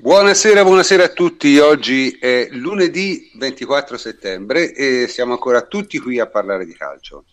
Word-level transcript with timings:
Buonasera, 0.00 0.62
buonasera 0.62 1.02
a 1.02 1.08
tutti. 1.08 1.58
Oggi 1.58 2.18
è 2.20 2.46
lunedì 2.52 3.32
24 3.34 3.98
settembre 3.98 4.72
e 4.72 5.08
siamo 5.08 5.32
ancora 5.32 5.62
tutti 5.62 5.98
qui 5.98 6.20
a 6.20 6.28
parlare 6.28 6.64
di 6.64 6.72
calcio. 6.72 7.24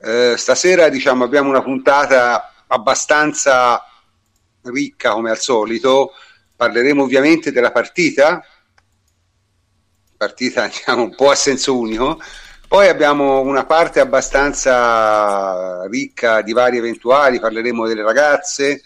Eh, 0.00 0.34
stasera 0.36 0.88
diciamo, 0.88 1.22
abbiamo 1.22 1.50
una 1.50 1.62
puntata 1.62 2.52
abbastanza 2.66 3.80
ricca 4.62 5.12
come 5.12 5.30
al 5.30 5.38
solito. 5.38 6.14
Parleremo 6.56 7.04
ovviamente 7.04 7.52
della 7.52 7.70
partita, 7.70 8.44
partita 10.16 10.66
diciamo, 10.66 11.04
un 11.04 11.14
po' 11.14 11.30
a 11.30 11.36
senso 11.36 11.78
unico. 11.78 12.20
Poi 12.66 12.88
abbiamo 12.88 13.38
una 13.38 13.66
parte 13.66 14.00
abbastanza 14.00 15.86
ricca 15.86 16.42
di 16.42 16.52
vari 16.52 16.76
eventuali, 16.78 17.38
parleremo 17.38 17.86
delle 17.86 18.02
ragazze, 18.02 18.82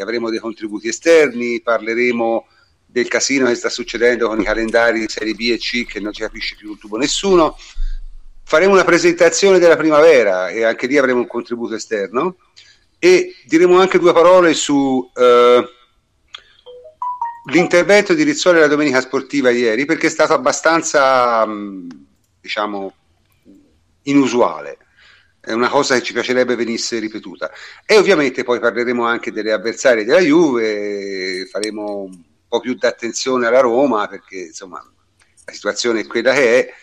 avremo 0.00 0.30
dei 0.30 0.38
contributi 0.38 0.88
esterni, 0.88 1.60
parleremo 1.60 2.46
del 2.86 3.08
casino 3.08 3.46
che 3.46 3.54
sta 3.54 3.68
succedendo 3.68 4.28
con 4.28 4.40
i 4.40 4.44
calendari 4.44 5.00
di 5.00 5.08
Serie 5.08 5.34
B 5.34 5.50
e 5.52 5.58
C 5.58 5.84
che 5.84 6.00
non 6.00 6.12
ci 6.12 6.22
capisce 6.22 6.56
più 6.56 6.70
un 6.70 6.78
tubo 6.78 6.96
nessuno. 6.96 7.56
Faremo 8.44 8.72
una 8.72 8.84
presentazione 8.84 9.58
della 9.58 9.76
primavera 9.76 10.48
e 10.48 10.64
anche 10.64 10.86
lì 10.86 10.96
avremo 10.96 11.20
un 11.20 11.26
contributo 11.26 11.74
esterno 11.74 12.36
e 12.98 13.34
diremo 13.44 13.78
anche 13.78 13.98
due 13.98 14.12
parole 14.12 14.54
su 14.54 15.10
eh, 15.14 15.68
l'intervento 17.50 18.14
di 18.14 18.22
Rizzoli 18.22 18.58
alla 18.58 18.66
domenica 18.66 19.00
sportiva 19.00 19.50
ieri 19.50 19.84
perché 19.84 20.06
è 20.06 20.10
stato 20.10 20.32
abbastanza 20.32 21.46
diciamo 22.40 22.94
inusuale 24.02 24.78
è 25.46 25.52
una 25.52 25.68
cosa 25.68 25.94
che 25.94 26.02
ci 26.02 26.12
piacerebbe 26.12 26.56
venisse 26.56 26.98
ripetuta. 26.98 27.52
E 27.86 27.96
ovviamente 27.96 28.42
poi 28.42 28.58
parleremo 28.58 29.04
anche 29.04 29.30
delle 29.30 29.52
avversarie 29.52 30.04
della 30.04 30.18
Juve, 30.18 31.46
faremo 31.48 32.00
un 32.00 32.20
po' 32.48 32.58
più 32.58 32.74
d'attenzione 32.74 33.46
alla 33.46 33.60
Roma 33.60 34.08
perché 34.08 34.38
insomma 34.38 34.82
la 35.44 35.52
situazione 35.52 36.00
è 36.00 36.06
quella 36.06 36.32
che 36.32 36.58
è, 36.58 36.74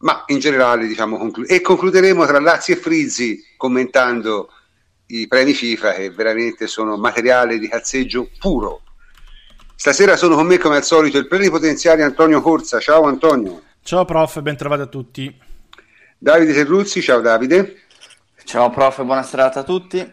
ma 0.00 0.22
in 0.26 0.38
generale 0.38 0.86
diciamo 0.86 1.16
conclu- 1.16 1.50
e 1.50 1.62
concluderemo 1.62 2.26
tra 2.26 2.40
Lazio 2.40 2.74
e 2.74 2.76
Frizzi 2.76 3.42
commentando 3.56 4.50
i 5.06 5.26
premi 5.26 5.54
FIFA 5.54 5.94
che 5.94 6.10
veramente 6.10 6.66
sono 6.66 6.98
materiale 6.98 7.58
di 7.58 7.68
cazzeggio 7.68 8.28
puro. 8.38 8.82
Stasera 9.74 10.18
sono 10.18 10.34
con 10.34 10.46
me 10.46 10.58
come 10.58 10.76
al 10.76 10.84
solito 10.84 11.16
il 11.16 11.26
plenipotenziario 11.26 12.04
Antonio 12.04 12.42
Corsa. 12.42 12.80
Ciao 12.80 13.04
Antonio. 13.04 13.62
Ciao 13.82 14.04
prof, 14.04 14.42
ben 14.42 14.58
trovati 14.58 14.82
a 14.82 14.86
tutti. 14.86 15.40
Davide 16.18 16.52
Terruzzi, 16.52 17.00
ciao 17.00 17.20
Davide. 17.20 17.83
Ciao 18.44 18.70
prof, 18.70 19.02
buona 19.02 19.22
serata 19.22 19.60
a 19.60 19.62
tutti. 19.64 20.06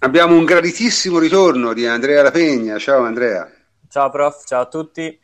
Abbiamo 0.00 0.36
un 0.36 0.44
graditissimo 0.44 1.18
ritorno 1.18 1.72
di 1.72 1.86
Andrea 1.86 2.22
Lapegna. 2.22 2.78
Ciao 2.78 3.02
Andrea. 3.02 3.50
Ciao 3.88 4.10
prof, 4.10 4.44
ciao 4.44 4.60
a 4.60 4.66
tutti. 4.66 5.18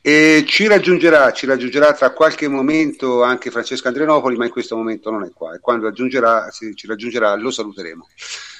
E 0.00 0.44
ci 0.46 0.66
raggiungerà, 0.66 1.32
ci 1.32 1.46
raggiungerà 1.46 1.94
tra 1.94 2.12
qualche 2.12 2.46
momento 2.46 3.22
anche 3.22 3.50
Francesco 3.50 3.88
Andrenopoli, 3.88 4.36
ma 4.36 4.44
in 4.44 4.50
questo 4.50 4.76
momento 4.76 5.10
non 5.10 5.24
è 5.24 5.30
qua. 5.32 5.54
E 5.54 5.60
quando 5.60 5.86
raggiungerà, 5.86 6.50
se 6.50 6.74
ci 6.74 6.86
raggiungerà, 6.86 7.34
lo 7.36 7.50
saluteremo. 7.50 8.06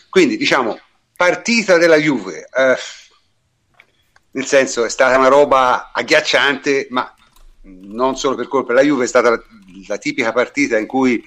Quindi, 0.08 0.38
diciamo, 0.38 0.80
partita 1.14 1.76
della 1.76 1.96
Juve. 1.96 2.48
Eh, 2.52 2.76
nel 4.32 4.46
senso, 4.46 4.84
è 4.84 4.88
stata 4.88 5.18
una 5.18 5.28
roba 5.28 5.92
agghiacciante, 5.92 6.88
ma 6.90 7.14
non 7.62 8.16
solo 8.16 8.36
per 8.36 8.48
colpa 8.48 8.72
della 8.72 8.86
Juve, 8.86 9.04
è 9.04 9.08
stata 9.08 9.30
la, 9.30 9.42
la 9.86 9.98
tipica 9.98 10.32
partita 10.32 10.78
in 10.78 10.86
cui 10.86 11.22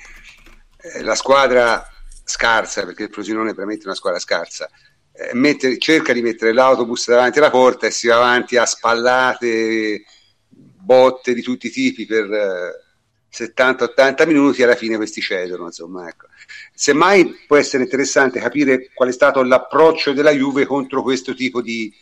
eh, 0.77 1.03
la 1.03 1.15
squadra 1.15 1.87
scarsa, 2.27 2.83
perché 2.83 3.03
il 3.03 3.09
Frosinone 3.09 3.51
è 3.51 3.53
veramente 3.53 3.85
una 3.85 3.95
squadra 3.95 4.19
scarsa, 4.19 4.69
eh, 5.13 5.33
mette, 5.33 5.77
cerca 5.77 6.11
di 6.11 6.21
mettere 6.21 6.51
l'autobus 6.51 7.07
davanti 7.07 7.39
alla 7.39 7.49
porta 7.49 7.87
e 7.87 7.91
si 7.91 8.07
va 8.07 8.17
avanti 8.17 8.57
a 8.57 8.65
spallate, 8.65 10.03
botte 10.49 11.33
di 11.33 11.41
tutti 11.41 11.67
i 11.67 11.71
tipi 11.71 12.05
per 12.05 12.31
eh, 12.31 12.85
70-80 13.31 14.27
minuti 14.27 14.61
e 14.61 14.65
alla 14.65 14.75
fine 14.75 14.97
questi 14.97 15.21
cedono. 15.21 15.65
Insomma, 15.65 16.07
ecco. 16.07 16.27
Semmai 16.73 17.45
può 17.47 17.55
essere 17.55 17.83
interessante 17.83 18.39
capire 18.39 18.89
qual 18.93 19.09
è 19.09 19.13
stato 19.13 19.41
l'approccio 19.41 20.11
della 20.11 20.31
Juve 20.31 20.65
contro 20.65 21.01
questo 21.01 21.33
tipo 21.33 21.61
di, 21.61 21.93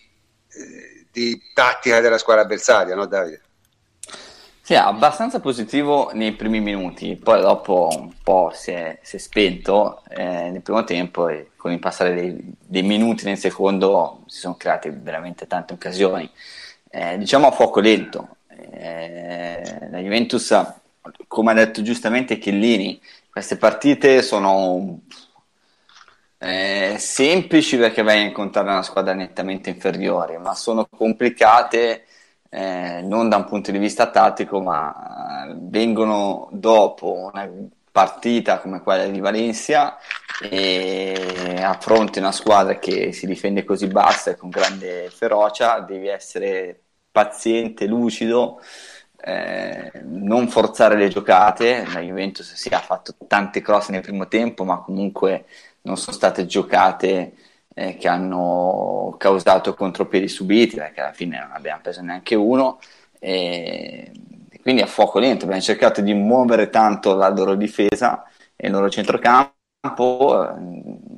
eh, 0.49 1.05
di 1.11 1.39
tattica 1.53 1.99
della 2.01 2.17
squadra 2.17 2.43
avversaria, 2.43 2.95
no 2.95 3.05
Davide? 3.05 3.44
Sì, 4.65 4.73
abbastanza 4.73 5.39
positivo 5.39 6.09
nei 6.13 6.31
primi 6.33 6.59
minuti, 6.59 7.15
poi 7.17 7.39
dopo 7.39 7.87
un 7.91 8.11
po' 8.23 8.49
si 8.51 8.71
è, 8.71 8.97
si 9.03 9.17
è 9.17 9.19
spento 9.19 10.01
eh, 10.09 10.49
nel 10.49 10.63
primo 10.63 10.83
tempo 10.83 11.27
e 11.27 11.51
con 11.55 11.71
il 11.71 11.77
passare 11.77 12.15
dei, 12.15 12.35
dei, 12.65 12.81
minuti 12.81 13.25
nel 13.25 13.37
secondo 13.37 14.23
si 14.25 14.39
sono 14.39 14.55
create 14.55 14.89
veramente 14.89 15.45
tante 15.45 15.73
occasioni. 15.73 16.27
Eh, 16.89 17.15
diciamo 17.19 17.45
a 17.45 17.51
fuoco 17.51 17.79
lento. 17.79 18.37
Eh, 18.71 19.87
la 19.91 19.99
Juventus, 19.99 20.59
come 21.27 21.51
ha 21.51 21.53
detto 21.53 21.83
giustamente 21.83 22.39
Chiellini, 22.39 22.99
queste 23.29 23.57
partite 23.57 24.23
sono 24.23 25.01
eh, 26.39 26.95
semplici 26.97 27.77
perché 27.77 28.01
vai 28.01 28.17
a 28.21 28.25
incontrare 28.25 28.71
una 28.71 28.81
squadra 28.81 29.13
nettamente 29.13 29.69
inferiore, 29.69 30.39
ma 30.39 30.55
sono 30.55 30.87
complicate 30.89 32.04
eh, 32.55 33.01
non 33.01 33.27
da 33.27 33.35
un 33.35 33.43
punto 33.43 33.71
di 33.71 33.77
vista 33.77 34.09
tattico, 34.09 34.61
ma 34.61 35.45
eh, 35.49 35.55
vengono 35.57 36.47
dopo 36.53 37.29
una 37.33 37.49
partita 37.91 38.59
come 38.59 38.81
quella 38.81 39.05
di 39.07 39.19
Valencia 39.19 39.97
e 40.41 41.61
affronti 41.61 42.19
una 42.19 42.31
squadra 42.31 42.79
che 42.79 43.11
si 43.11 43.25
difende 43.25 43.65
così 43.65 43.87
bassa 43.87 44.31
e 44.31 44.35
con 44.37 44.49
grande 44.49 45.09
ferocia, 45.09 45.79
devi 45.79 46.07
essere 46.07 46.79
paziente, 47.11 47.87
lucido, 47.87 48.61
eh, 49.17 49.91
non 50.03 50.47
forzare 50.47 50.95
le 50.95 51.09
giocate. 51.09 51.85
La 51.93 51.99
Juventus 51.99 52.53
sì, 52.53 52.69
ha 52.69 52.79
fatto 52.79 53.15
tante 53.27 53.61
cross 53.61 53.89
nel 53.89 54.01
primo 54.01 54.29
tempo, 54.29 54.63
ma 54.63 54.79
comunque 54.79 55.45
non 55.81 55.97
sono 55.97 56.15
state 56.15 56.45
giocate 56.45 57.33
eh, 57.75 57.97
che 57.97 58.07
hanno 58.07 59.13
causato 59.19 59.75
contropiedi 59.75 60.27
subiti, 60.27 60.77
perché 60.77 61.01
alla 61.01 61.13
fine 61.13 61.37
non 61.37 61.51
abbiamo 61.51 61.81
preso 61.81 62.01
neanche 62.01 62.33
uno. 62.33 62.79
E 63.19 64.11
quindi 64.61 64.81
a 64.81 64.87
fuoco 64.87 65.19
lento 65.19 65.43
abbiamo 65.43 65.61
cercato 65.61 66.01
di 66.01 66.13
muovere 66.13 66.69
tanto 66.69 67.15
la 67.15 67.29
loro 67.29 67.53
difesa 67.55 68.23
e 68.55 68.67
il 68.67 68.73
loro 68.73 68.89
centrocampo. 68.89 69.53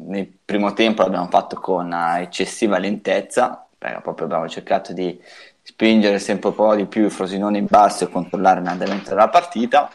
Nel 0.08 0.28
primo 0.44 0.74
tempo 0.74 1.04
l'abbiamo 1.04 1.28
fatto 1.30 1.56
con 1.58 1.94
eccessiva 1.94 2.78
lentezza, 2.78 3.66
perché 3.78 4.02
proprio 4.02 4.26
abbiamo 4.26 4.50
cercato 4.50 4.92
di 4.92 5.22
spingere 5.62 6.20
sempre 6.20 6.50
un 6.50 6.56
po' 6.56 6.76
di 6.76 6.86
più 6.86 7.04
il 7.04 7.12
Frosinone 7.12 7.58
in 7.58 7.68
basso 7.70 8.06
e 8.06 8.10
controllare 8.10 8.64
l'andamento 8.64 9.10
della 9.10 9.30
partita. 9.30 9.90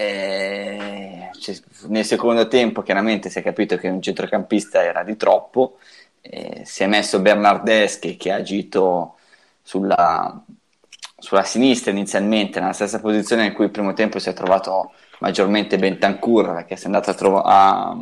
E 0.00 1.28
nel 1.88 2.04
secondo 2.06 2.48
tempo 2.48 2.80
chiaramente 2.80 3.28
si 3.28 3.38
è 3.38 3.42
capito 3.42 3.76
che 3.76 3.88
un 3.88 4.00
centrocampista 4.00 4.82
era 4.82 5.02
di 5.02 5.14
troppo, 5.14 5.76
e 6.22 6.62
si 6.64 6.82
è 6.82 6.86
messo 6.86 7.20
Bernardeschi 7.20 8.16
che 8.16 8.32
ha 8.32 8.36
agito 8.36 9.16
sulla, 9.60 10.42
sulla, 11.18 11.44
sinistra 11.44 11.90
inizialmente, 11.90 12.60
nella 12.60 12.72
stessa 12.72 12.98
posizione 12.98 13.44
in 13.44 13.52
cui 13.52 13.66
il 13.66 13.70
primo 13.70 13.92
tempo 13.92 14.18
si 14.18 14.30
è 14.30 14.32
trovato 14.32 14.92
maggiormente 15.18 15.76
Bentancur, 15.76 16.54
perché 16.54 16.76
si 16.76 16.84
è 16.84 16.86
andato 16.86 17.10
a, 17.10 17.14
trov- 17.14 17.42
a, 17.44 17.96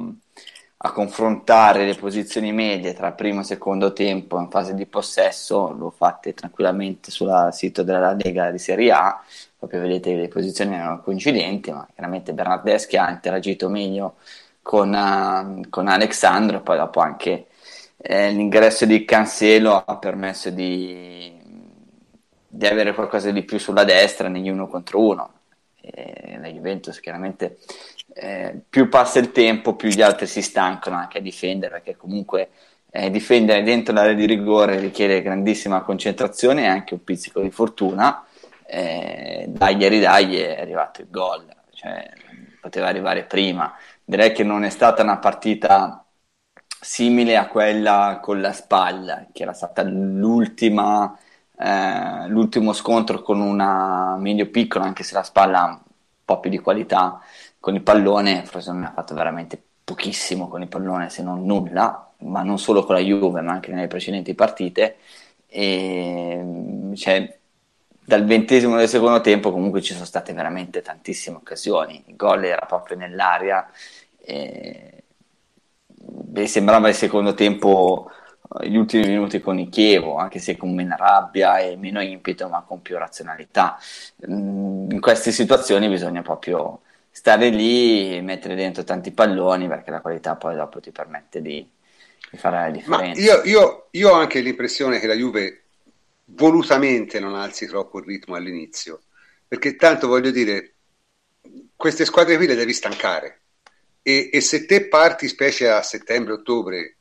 a 0.76 0.92
confrontare 0.92 1.84
le 1.84 1.96
posizioni 1.96 2.52
medie 2.52 2.94
tra 2.94 3.10
primo 3.10 3.40
e 3.40 3.44
secondo 3.44 3.92
tempo 3.92 4.38
in 4.38 4.48
fase 4.50 4.74
di 4.74 4.86
possesso, 4.86 5.72
lo 5.72 5.90
fate 5.90 6.32
tranquillamente 6.32 7.10
sul 7.10 7.48
sito 7.50 7.82
della 7.82 8.12
Lega 8.12 8.52
di 8.52 8.58
Serie 8.58 8.92
A, 8.92 9.20
proprio 9.58 9.80
vedete 9.80 10.14
le 10.14 10.28
posizioni 10.28 10.74
erano 10.74 11.02
coincidenti, 11.02 11.70
ma 11.72 11.86
chiaramente 11.92 12.32
Bernardeschi 12.32 12.96
ha 12.96 13.10
interagito 13.10 13.68
meglio 13.68 14.16
con, 14.62 14.92
uh, 14.92 15.68
con 15.68 15.88
Alexandro, 15.88 16.62
poi 16.62 16.76
dopo 16.76 17.00
anche 17.00 17.46
eh, 17.96 18.30
l'ingresso 18.30 18.86
di 18.86 19.04
Cancelo 19.04 19.82
ha 19.84 19.96
permesso 19.96 20.50
di, 20.50 21.32
di, 22.46 22.66
avere 22.66 22.94
qualcosa 22.94 23.30
di 23.30 23.42
più 23.42 23.58
sulla 23.58 23.84
destra 23.84 24.28
negli 24.28 24.48
uno 24.48 24.68
contro 24.68 25.00
uno. 25.00 25.32
La 26.40 26.48
Juventus 26.48 27.00
chiaramente 27.00 27.56
eh, 28.14 28.60
più 28.68 28.88
passa 28.88 29.18
il 29.18 29.32
tempo, 29.32 29.74
più 29.74 29.88
gli 29.88 30.02
altri 30.02 30.26
si 30.26 30.42
stancano 30.42 30.96
anche 30.96 31.18
a 31.18 31.20
difendere, 31.20 31.72
perché 31.72 31.96
comunque 31.96 32.50
eh, 32.90 33.10
difendere 33.10 33.62
dentro 33.62 33.94
l'area 33.94 34.14
di 34.14 34.26
rigore 34.26 34.78
richiede 34.80 35.22
grandissima 35.22 35.82
concentrazione 35.82 36.62
e 36.62 36.66
anche 36.66 36.94
un 36.94 37.04
pizzico 37.04 37.40
di 37.40 37.50
fortuna. 37.50 38.24
Eh, 38.70 39.46
dagli 39.48 39.82
e 39.84 39.88
ridagli 39.88 40.36
è 40.36 40.60
arrivato 40.60 41.00
il 41.00 41.08
gol, 41.10 41.46
cioè, 41.72 42.06
poteva 42.60 42.88
arrivare 42.88 43.24
prima. 43.24 43.74
Direi 44.04 44.32
che 44.32 44.44
non 44.44 44.62
è 44.64 44.70
stata 44.70 45.02
una 45.02 45.18
partita 45.18 46.04
simile 46.80 47.36
a 47.36 47.48
quella 47.48 48.18
con 48.22 48.40
la 48.40 48.52
spalla, 48.52 49.26
che 49.32 49.42
era 49.42 49.52
stata 49.54 49.82
l'ultima, 49.82 51.16
eh, 51.58 52.28
l'ultimo 52.28 52.72
scontro 52.72 53.22
con 53.22 53.40
una 53.40 54.16
medio 54.18 54.50
piccola, 54.50 54.84
anche 54.84 55.02
se 55.02 55.14
la 55.14 55.22
spalla 55.22 55.60
ha 55.62 55.66
un 55.66 55.80
po' 56.24 56.40
più 56.40 56.50
di 56.50 56.58
qualità 56.58 57.20
con 57.58 57.74
il 57.74 57.82
pallone, 57.82 58.44
Frosinone 58.44 58.86
ha 58.86 58.92
fatto 58.92 59.14
veramente 59.14 59.60
pochissimo 59.84 60.48
con 60.48 60.62
il 60.62 60.68
pallone, 60.68 61.08
se 61.10 61.22
non 61.22 61.44
nulla, 61.44 62.12
ma 62.18 62.42
non 62.42 62.58
solo 62.58 62.84
con 62.84 62.94
la 62.94 63.00
Juve, 63.00 63.40
ma 63.40 63.52
anche 63.52 63.72
nelle 63.72 63.86
precedenti 63.88 64.34
partite. 64.34 64.96
E 65.46 66.90
cioè, 66.94 67.37
dal 68.08 68.24
ventesimo 68.24 68.78
del 68.78 68.88
secondo 68.88 69.20
tempo 69.20 69.52
comunque 69.52 69.82
ci 69.82 69.92
sono 69.92 70.06
state 70.06 70.32
veramente 70.32 70.80
tantissime 70.80 71.36
occasioni, 71.36 72.04
il 72.06 72.16
gol 72.16 72.42
era 72.42 72.64
proprio 72.64 72.96
nell'aria, 72.96 73.70
e... 74.18 75.02
Beh, 75.84 76.46
sembrava 76.46 76.88
il 76.88 76.94
secondo 76.94 77.34
tempo 77.34 78.10
gli 78.62 78.76
ultimi 78.76 79.06
minuti 79.08 79.40
con 79.40 79.58
il 79.58 79.68
Chievo, 79.68 80.16
anche 80.16 80.38
se 80.38 80.56
con 80.56 80.74
meno 80.74 80.96
rabbia 80.96 81.58
e 81.58 81.76
meno 81.76 82.00
impeto, 82.00 82.48
ma 82.48 82.62
con 82.66 82.80
più 82.80 82.96
razionalità. 82.96 83.78
Mm, 84.26 84.90
in 84.90 85.00
queste 85.00 85.30
situazioni 85.30 85.86
bisogna 85.86 86.22
proprio 86.22 86.80
stare 87.10 87.50
lì 87.50 88.16
e 88.16 88.22
mettere 88.22 88.54
dentro 88.54 88.84
tanti 88.84 89.10
palloni 89.10 89.68
perché 89.68 89.90
la 89.90 90.00
qualità 90.00 90.34
poi 90.36 90.56
dopo 90.56 90.80
ti 90.80 90.92
permette 90.92 91.42
di, 91.42 91.68
di 92.30 92.38
fare 92.38 92.56
la 92.56 92.70
differenza. 92.70 93.20
Io, 93.20 93.42
io, 93.44 93.88
io, 93.90 94.10
ho 94.10 94.14
anche 94.14 94.40
l'impressione 94.40 94.98
che 94.98 95.06
la 95.06 95.14
Juve 95.14 95.64
volutamente 96.30 97.20
non 97.20 97.34
alzi 97.34 97.66
troppo 97.66 97.98
il 97.98 98.04
ritmo 98.04 98.34
all'inizio, 98.34 99.02
perché 99.46 99.76
tanto 99.76 100.08
voglio 100.08 100.30
dire, 100.30 100.74
queste 101.74 102.04
squadre 102.04 102.36
qui 102.36 102.46
le 102.46 102.54
devi 102.54 102.72
stancare. 102.72 103.42
E, 104.02 104.30
e 104.32 104.40
se 104.40 104.66
te 104.66 104.88
parti, 104.88 105.28
specie 105.28 105.68
a 105.68 105.82
settembre-ottobre, 105.82 106.96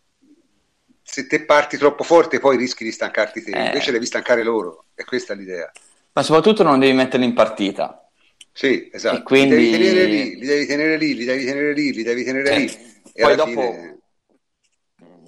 se 1.02 1.26
te 1.28 1.46
parti 1.46 1.78
troppo 1.78 2.04
forte 2.04 2.40
poi 2.40 2.58
rischi 2.58 2.84
di 2.84 2.92
stancarti 2.92 3.44
te, 3.44 3.52
eh. 3.52 3.66
invece 3.66 3.92
devi 3.92 4.06
stancare 4.06 4.44
loro, 4.44 4.86
è 4.94 5.04
questa 5.04 5.34
l'idea. 5.34 5.72
Ma 6.14 6.24
soprattutto 6.24 6.64
non 6.64 6.80
devi 6.80 6.94
metterli 6.94 7.26
in 7.26 7.34
partita. 7.34 8.10
Sì, 8.52 8.90
esatto. 8.92 9.18
E 9.18 9.24
quindi... 9.24 9.56
Li 9.56 9.72
devi 9.72 9.86
tenere 9.86 10.06
lì, 10.06 10.36
li 10.36 10.46
devi 10.46 10.66
tenere 10.66 10.98
lì, 10.98 11.16
li 11.16 11.26
devi 11.26 11.46
tenere 11.46 11.74
lì, 11.74 11.94
li 11.94 12.04
devi 12.04 12.24
tenere 12.24 12.52
eh. 12.52 12.60
lì. 12.60 12.78
E 13.14 13.22
poi 13.22 13.36
dopo 13.36 13.50
fine... 13.50 14.00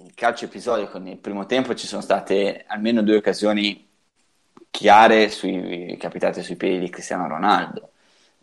il 0.04 0.14
calcio 0.14 0.46
episodico 0.46 0.98
nel 0.98 1.18
primo 1.18 1.46
tempo 1.46 1.74
ci 1.74 1.86
sono 1.86 2.02
state 2.02 2.64
almeno 2.66 3.02
due 3.02 3.16
occasioni 3.16 3.89
chiare 4.70 5.28
sui, 5.30 5.96
capitate 5.98 6.42
sui 6.42 6.56
piedi 6.56 6.78
di 6.78 6.90
Cristiano 6.90 7.28
Ronaldo. 7.28 7.92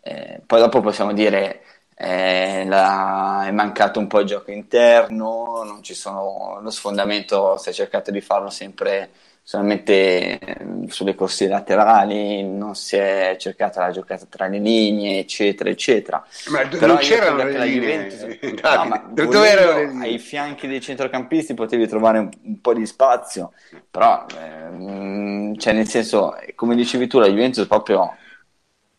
Eh, 0.01 0.41
poi 0.45 0.59
dopo 0.59 0.81
possiamo 0.81 1.13
dire 1.13 1.63
eh, 1.95 2.63
è 2.63 3.51
mancato 3.51 3.99
un 3.99 4.07
po' 4.07 4.19
il 4.19 4.27
gioco 4.27 4.51
interno, 4.51 5.63
non 5.63 5.81
ci 5.83 5.93
sono, 5.93 6.59
lo 6.61 6.69
sfondamento 6.69 7.57
si 7.57 7.69
è 7.69 7.73
cercato 7.73 8.11
di 8.11 8.21
farlo 8.21 8.49
sempre 8.49 9.11
solamente 9.47 10.39
ehm, 10.39 10.87
sulle 10.87 11.15
corsie 11.15 11.47
laterali, 11.47 12.43
non 12.43 12.75
si 12.75 12.97
è 12.97 13.37
cercata 13.39 13.79
la 13.79 13.91
giocata 13.91 14.25
tra 14.25 14.47
le 14.47 14.59
linee, 14.59 15.19
eccetera, 15.19 15.69
eccetera. 15.69 16.21
Ma 16.49 16.65
d- 16.65 16.75
non 16.81 16.97
c'erano 16.97 17.45
le 17.45 17.57
linee, 17.57 18.09
Juventus, 18.09 18.39
no, 18.61 18.85
ma 18.87 18.97
dove 19.09 19.47
erano 19.47 19.77
le 19.77 19.87
linee? 19.87 20.07
Ai 20.09 20.19
fianchi 20.19 20.67
dei 20.67 20.81
centrocampisti 20.81 21.53
potevi 21.53 21.87
trovare 21.87 22.19
un, 22.19 22.29
un 22.41 22.59
po' 22.59 22.73
di 22.73 22.85
spazio, 22.85 23.53
però, 23.89 24.25
ehm, 24.37 25.55
cioè 25.55 25.71
nel 25.71 25.87
senso, 25.87 26.35
come 26.53 26.75
dicevi 26.75 27.07
tu, 27.07 27.17
la 27.17 27.29
Juventus 27.29 27.65
proprio 27.67 28.17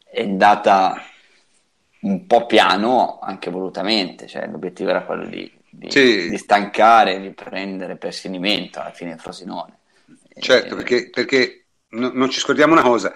è 0.02 0.22
andata 0.22 0.98
un 2.00 2.26
po' 2.26 2.46
piano 2.46 3.18
anche 3.20 3.50
volutamente, 3.50 4.26
cioè 4.26 4.46
l'obiettivo 4.46 4.88
era 4.88 5.02
quello 5.02 5.26
di, 5.26 5.52
di, 5.68 5.90
sì. 5.90 6.30
di 6.30 6.38
stancare, 6.38 7.20
di 7.20 7.32
prendere 7.34 7.96
per 7.96 8.14
alla 8.80 8.92
fine 8.92 9.12
il 9.12 9.20
Frosinone. 9.20 9.76
Certo, 10.38 10.74
e... 10.74 10.76
perché, 10.76 11.10
perché 11.10 11.66
no, 11.90 12.10
non 12.12 12.30
ci 12.30 12.40
scordiamo 12.40 12.72
una 12.72 12.82
cosa, 12.82 13.14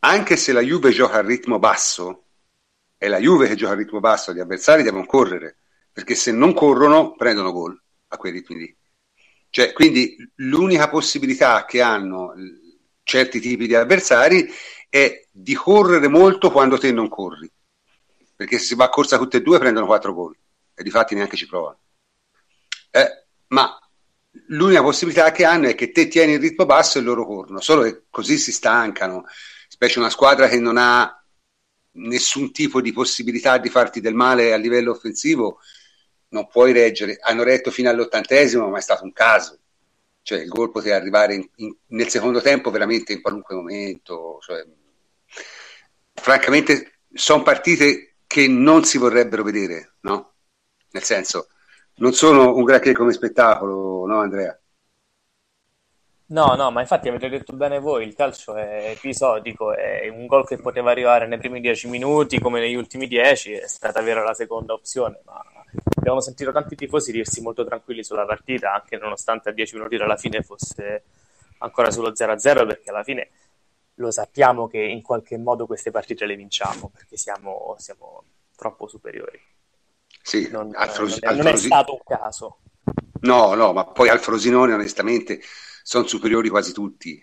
anche 0.00 0.36
se 0.36 0.52
la 0.52 0.60
Juve 0.60 0.90
gioca 0.90 1.18
a 1.18 1.22
ritmo 1.22 1.58
basso, 1.58 2.24
è 2.96 3.08
la 3.08 3.18
Juve 3.18 3.48
che 3.48 3.54
gioca 3.54 3.72
a 3.72 3.76
ritmo 3.76 4.00
basso, 4.00 4.32
gli 4.32 4.40
avversari 4.40 4.82
devono 4.82 5.06
correre, 5.06 5.58
perché 5.92 6.14
se 6.14 6.32
non 6.32 6.54
corrono 6.54 7.14
prendono 7.14 7.52
gol 7.52 7.80
a 8.08 8.16
quei 8.16 8.32
ritmi 8.32 8.56
lì. 8.56 8.76
Cioè, 9.48 9.72
quindi 9.72 10.16
l'unica 10.36 10.88
possibilità 10.88 11.64
che 11.64 11.80
hanno 11.80 12.34
certi 13.02 13.40
tipi 13.40 13.66
di 13.66 13.74
avversari 13.74 14.48
è 14.88 15.26
di 15.30 15.54
correre 15.54 16.08
molto 16.08 16.50
quando 16.50 16.78
te 16.78 16.92
non 16.92 17.08
corri 17.08 17.50
perché 18.36 18.58
se 18.58 18.64
si 18.66 18.74
va 18.74 18.84
a 18.84 18.90
corsa 18.90 19.16
tutte 19.16 19.38
e 19.38 19.42
due 19.42 19.58
prendono 19.58 19.86
quattro 19.86 20.12
gol 20.12 20.36
e 20.74 20.82
di 20.82 20.90
fatti 20.90 21.14
neanche 21.14 21.36
ci 21.36 21.46
provano. 21.46 21.78
Eh, 22.90 23.24
ma 23.48 23.78
l'unica 24.48 24.82
possibilità 24.82 25.32
che 25.32 25.44
hanno 25.44 25.68
è 25.68 25.74
che 25.74 25.92
te 25.92 26.08
tieni 26.08 26.34
il 26.34 26.40
ritmo 26.40 26.66
basso 26.66 26.98
e 26.98 27.02
loro 27.02 27.26
corrono, 27.26 27.60
solo 27.60 27.82
che 27.82 28.02
così 28.10 28.38
si 28.38 28.52
stancano, 28.52 29.24
specie 29.68 29.98
una 29.98 30.10
squadra 30.10 30.48
che 30.48 30.58
non 30.58 30.76
ha 30.78 31.22
nessun 31.92 32.52
tipo 32.52 32.80
di 32.80 32.92
possibilità 32.92 33.58
di 33.58 33.68
farti 33.68 34.00
del 34.00 34.14
male 34.14 34.52
a 34.52 34.56
livello 34.56 34.92
offensivo, 34.92 35.60
non 36.28 36.48
puoi 36.48 36.72
reggere. 36.72 37.18
Hanno 37.20 37.42
retto 37.42 37.70
fino 37.70 37.88
all'ottantesimo, 37.90 38.68
ma 38.68 38.78
è 38.78 38.82
stato 38.82 39.04
un 39.04 39.12
caso. 39.12 39.58
Cioè, 40.22 40.40
il 40.40 40.48
gol 40.48 40.70
poteva 40.70 40.96
arrivare 40.96 41.34
in, 41.34 41.48
in, 41.56 41.74
nel 41.88 42.08
secondo 42.08 42.40
tempo 42.40 42.70
veramente 42.70 43.12
in 43.12 43.22
qualunque 43.22 43.54
momento. 43.54 44.38
Cioè, 44.40 44.66
francamente, 46.12 46.98
sono 47.12 47.42
partite 47.42 48.16
che 48.26 48.48
non 48.48 48.84
si 48.84 48.98
vorrebbero 48.98 49.42
vedere, 49.42 49.94
no? 50.00 50.34
Nel 50.90 51.04
senso, 51.04 51.48
non 51.96 52.12
sono 52.12 52.54
un 52.54 52.64
granché 52.64 52.92
come 52.92 53.12
spettacolo, 53.12 54.06
no 54.06 54.20
Andrea? 54.20 54.58
No, 56.28 56.54
no, 56.56 56.72
ma 56.72 56.80
infatti 56.80 57.08
avete 57.08 57.28
detto 57.28 57.52
bene 57.52 57.78
voi, 57.78 58.04
il 58.04 58.14
calcio 58.14 58.56
è 58.56 58.90
episodico, 58.90 59.72
è 59.72 60.08
un 60.08 60.26
gol 60.26 60.44
che 60.44 60.56
poteva 60.56 60.90
arrivare 60.90 61.28
nei 61.28 61.38
primi 61.38 61.60
dieci 61.60 61.88
minuti 61.88 62.40
come 62.40 62.58
negli 62.58 62.74
ultimi 62.74 63.06
dieci, 63.06 63.52
è 63.52 63.68
stata 63.68 64.00
vera 64.02 64.24
la 64.24 64.34
seconda 64.34 64.72
opzione, 64.72 65.20
ma 65.24 65.40
abbiamo 65.96 66.20
sentito 66.20 66.50
tanti 66.50 66.74
tifosi 66.74 67.12
dirsi 67.12 67.40
molto 67.42 67.64
tranquilli 67.64 68.02
sulla 68.02 68.24
partita, 68.24 68.72
anche 68.72 68.96
nonostante 68.96 69.50
a 69.50 69.52
dieci 69.52 69.76
minuti 69.76 69.96
dalla 69.96 70.16
fine 70.16 70.42
fosse 70.42 71.04
ancora 71.58 71.92
sullo 71.92 72.10
0-0, 72.10 72.66
perché 72.66 72.90
alla 72.90 73.04
fine 73.04 73.30
lo 73.94 74.10
sappiamo 74.10 74.66
che 74.66 74.80
in 74.80 75.02
qualche 75.02 75.38
modo 75.38 75.66
queste 75.66 75.92
partite 75.92 76.26
le 76.26 76.34
vinciamo 76.34 76.90
perché 76.92 77.16
siamo, 77.16 77.76
siamo 77.78 78.24
troppo 78.56 78.88
superiori. 78.88 79.40
Sì, 80.26 80.48
non, 80.50 80.72
Fros- 80.72 81.20
non, 81.20 81.34
è, 81.34 81.36
non 81.36 81.46
è 81.46 81.56
stato 81.56 81.92
un 81.92 82.00
caso. 82.04 82.58
No, 83.20 83.54
no, 83.54 83.72
ma 83.72 83.84
poi 83.84 84.08
al 84.08 84.18
Frosinone 84.18 84.72
onestamente 84.72 85.40
sono 85.84 86.04
superiori 86.08 86.48
quasi 86.48 86.72
tutti. 86.72 87.22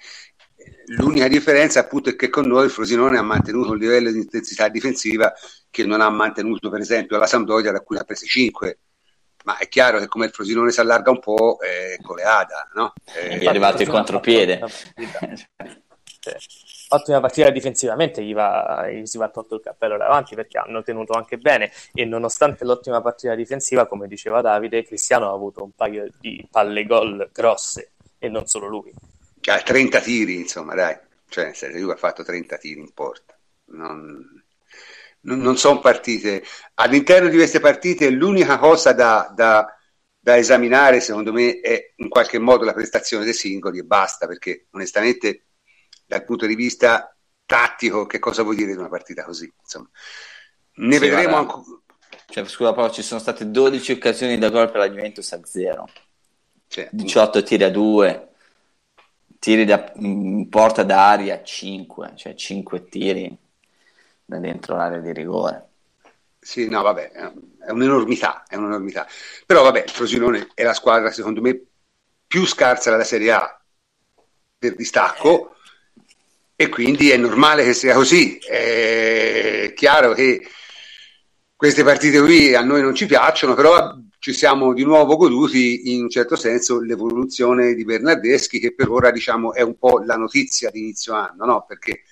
L'unica 0.85 1.27
differenza 1.27 1.81
appunto 1.81 2.11
è 2.11 2.15
che 2.15 2.29
con 2.29 2.47
noi 2.47 2.63
il 2.63 2.71
Frosinone 2.71 3.17
ha 3.17 3.21
mantenuto 3.21 3.71
un 3.71 3.77
livello 3.77 4.09
di 4.09 4.19
intensità 4.19 4.69
difensiva 4.69 5.33
che 5.69 5.85
non 5.85 5.99
ha 5.99 6.09
mantenuto 6.09 6.69
per 6.69 6.79
esempio 6.79 7.17
la 7.17 7.27
Sampdoria 7.27 7.73
da 7.73 7.81
cui 7.81 7.97
ha 7.97 8.05
presi 8.05 8.25
5 8.25 8.79
ma 9.43 9.57
è 9.57 9.67
chiaro 9.67 9.99
che 9.99 10.07
come 10.07 10.27
il 10.27 10.31
Frosinone 10.31 10.71
si 10.71 10.79
allarga 10.79 11.11
un 11.11 11.19
po' 11.19 11.57
è 11.59 11.97
goleada 11.99 12.69
no? 12.75 12.93
è, 13.03 13.39
è 13.39 13.45
arrivato 13.45 13.81
il 13.81 13.89
contropiede 13.89 14.61
ottima 16.93 17.19
partita 17.19 17.49
difensivamente 17.49 18.23
gli, 18.23 18.33
va, 18.33 18.87
gli 18.89 19.05
si 19.05 19.17
va 19.17 19.29
tolto 19.29 19.55
il 19.55 19.61
cappello 19.61 19.97
davanti 19.97 20.35
perché 20.35 20.57
hanno 20.57 20.83
tenuto 20.83 21.13
anche 21.13 21.37
bene. 21.37 21.71
E 21.93 22.05
nonostante 22.05 22.65
l'ottima 22.65 23.01
partita 23.01 23.35
difensiva 23.35 23.87
come 23.87 24.07
diceva 24.07 24.41
Davide 24.41 24.83
Cristiano 24.83 25.29
ha 25.29 25.33
avuto 25.33 25.63
un 25.63 25.71
paio 25.71 26.07
di 26.19 26.45
palle 26.49 26.85
gol 26.85 27.29
grosse 27.31 27.91
e 28.17 28.29
non 28.29 28.45
solo 28.45 28.67
lui. 28.67 28.93
Cioè 29.39 29.61
30 29.63 29.99
tiri 29.99 30.35
insomma 30.35 30.75
dai. 30.75 30.97
Cioè 31.27 31.53
lui 31.73 31.91
ha 31.91 31.97
fatto 31.97 32.23
30 32.23 32.57
tiri 32.57 32.79
in 32.79 32.93
porta. 32.93 33.37
Non, 33.65 34.43
non, 35.21 35.39
non 35.39 35.57
sono 35.57 35.79
partite. 35.79 36.43
All'interno 36.75 37.29
di 37.29 37.37
queste 37.37 37.59
partite 37.59 38.09
l'unica 38.09 38.57
cosa 38.57 38.93
da, 38.93 39.31
da 39.35 39.67
da 40.23 40.37
esaminare 40.37 41.01
secondo 41.01 41.33
me 41.33 41.59
è 41.59 41.91
in 41.97 42.07
qualche 42.07 42.39
modo 42.39 42.63
la 42.63 42.71
prestazione 42.71 43.25
dei 43.25 43.33
singoli 43.33 43.79
e 43.79 43.83
basta 43.83 44.25
perché 44.25 44.67
onestamente 44.71 45.47
dal 46.13 46.25
punto 46.25 46.45
di 46.45 46.55
vista 46.55 47.15
tattico 47.45 48.05
che 48.05 48.19
cosa 48.19 48.43
vuol 48.43 48.55
dire 48.55 48.71
di 48.71 48.77
una 48.77 48.89
partita 48.89 49.23
così. 49.23 49.51
Insomma. 49.61 49.89
Ne 50.75 50.93
sì, 50.93 50.99
vedremo 50.99 51.35
ancora. 51.35 51.63
Cioè, 52.25 52.45
scusa, 52.45 52.73
però 52.73 52.89
ci 52.89 53.03
sono 53.03 53.19
state 53.19 53.51
12 53.51 53.91
occasioni 53.91 54.37
da 54.37 54.49
gol 54.49 54.71
per 54.71 54.77
la 54.77 54.89
Juventus 54.89 55.31
a 55.33 55.39
0, 55.43 55.87
sì, 56.67 56.87
18 56.89 57.43
tiri 57.43 57.63
a 57.63 57.69
2, 57.69 58.29
tiri 59.37 59.65
da 59.65 59.91
in 59.97 60.49
porta 60.49 60.83
da 60.83 61.09
aria 61.09 61.35
a 61.35 61.43
5, 61.43 62.13
cioè 62.15 62.33
5 62.33 62.85
tiri 62.85 63.37
da 64.25 64.39
dentro 64.39 64.75
l'area 64.75 64.99
di 64.99 65.13
rigore. 65.13 65.67
Sì, 66.39 66.67
no, 66.67 66.81
vabbè, 66.81 67.11
è 67.11 67.69
un'enormità, 67.69 68.45
è 68.47 68.55
un'enormità. 68.55 69.07
Però 69.45 69.61
vabbè, 69.61 69.83
il 69.83 69.89
Frosinone 69.91 70.49
è 70.55 70.63
la 70.63 70.73
squadra, 70.73 71.11
secondo 71.11 71.39
me, 71.39 71.61
più 72.25 72.45
scarsa 72.47 72.89
della 72.89 73.03
Serie 73.03 73.31
A 73.31 73.61
per 74.57 74.75
distacco 74.75 75.55
e 76.55 76.69
quindi 76.69 77.09
è 77.09 77.17
normale 77.17 77.63
che 77.63 77.73
sia 77.73 77.93
così. 77.93 78.37
È 78.37 79.73
chiaro 79.75 80.13
che 80.13 80.47
queste 81.55 81.83
partite 81.83 82.19
qui 82.19 82.53
a 82.53 82.61
noi 82.61 82.81
non 82.81 82.93
ci 82.93 83.05
piacciono, 83.05 83.53
però 83.53 83.95
ci 84.19 84.33
siamo 84.33 84.73
di 84.73 84.83
nuovo 84.83 85.17
goduti 85.17 85.93
in 85.93 86.03
un 86.03 86.09
certo 86.09 86.35
senso 86.35 86.79
l'evoluzione 86.79 87.73
di 87.73 87.83
Bernardeschi 87.83 88.59
che 88.59 88.73
per 88.73 88.89
ora 88.89 89.11
diciamo 89.11 89.53
è 89.53 89.61
un 89.61 89.77
po' 89.77 89.99
la 89.99 90.15
notizia 90.15 90.69
di 90.69 90.79
inizio 90.79 91.13
anno, 91.13 91.45
no? 91.45 91.65
perché 91.67 92.03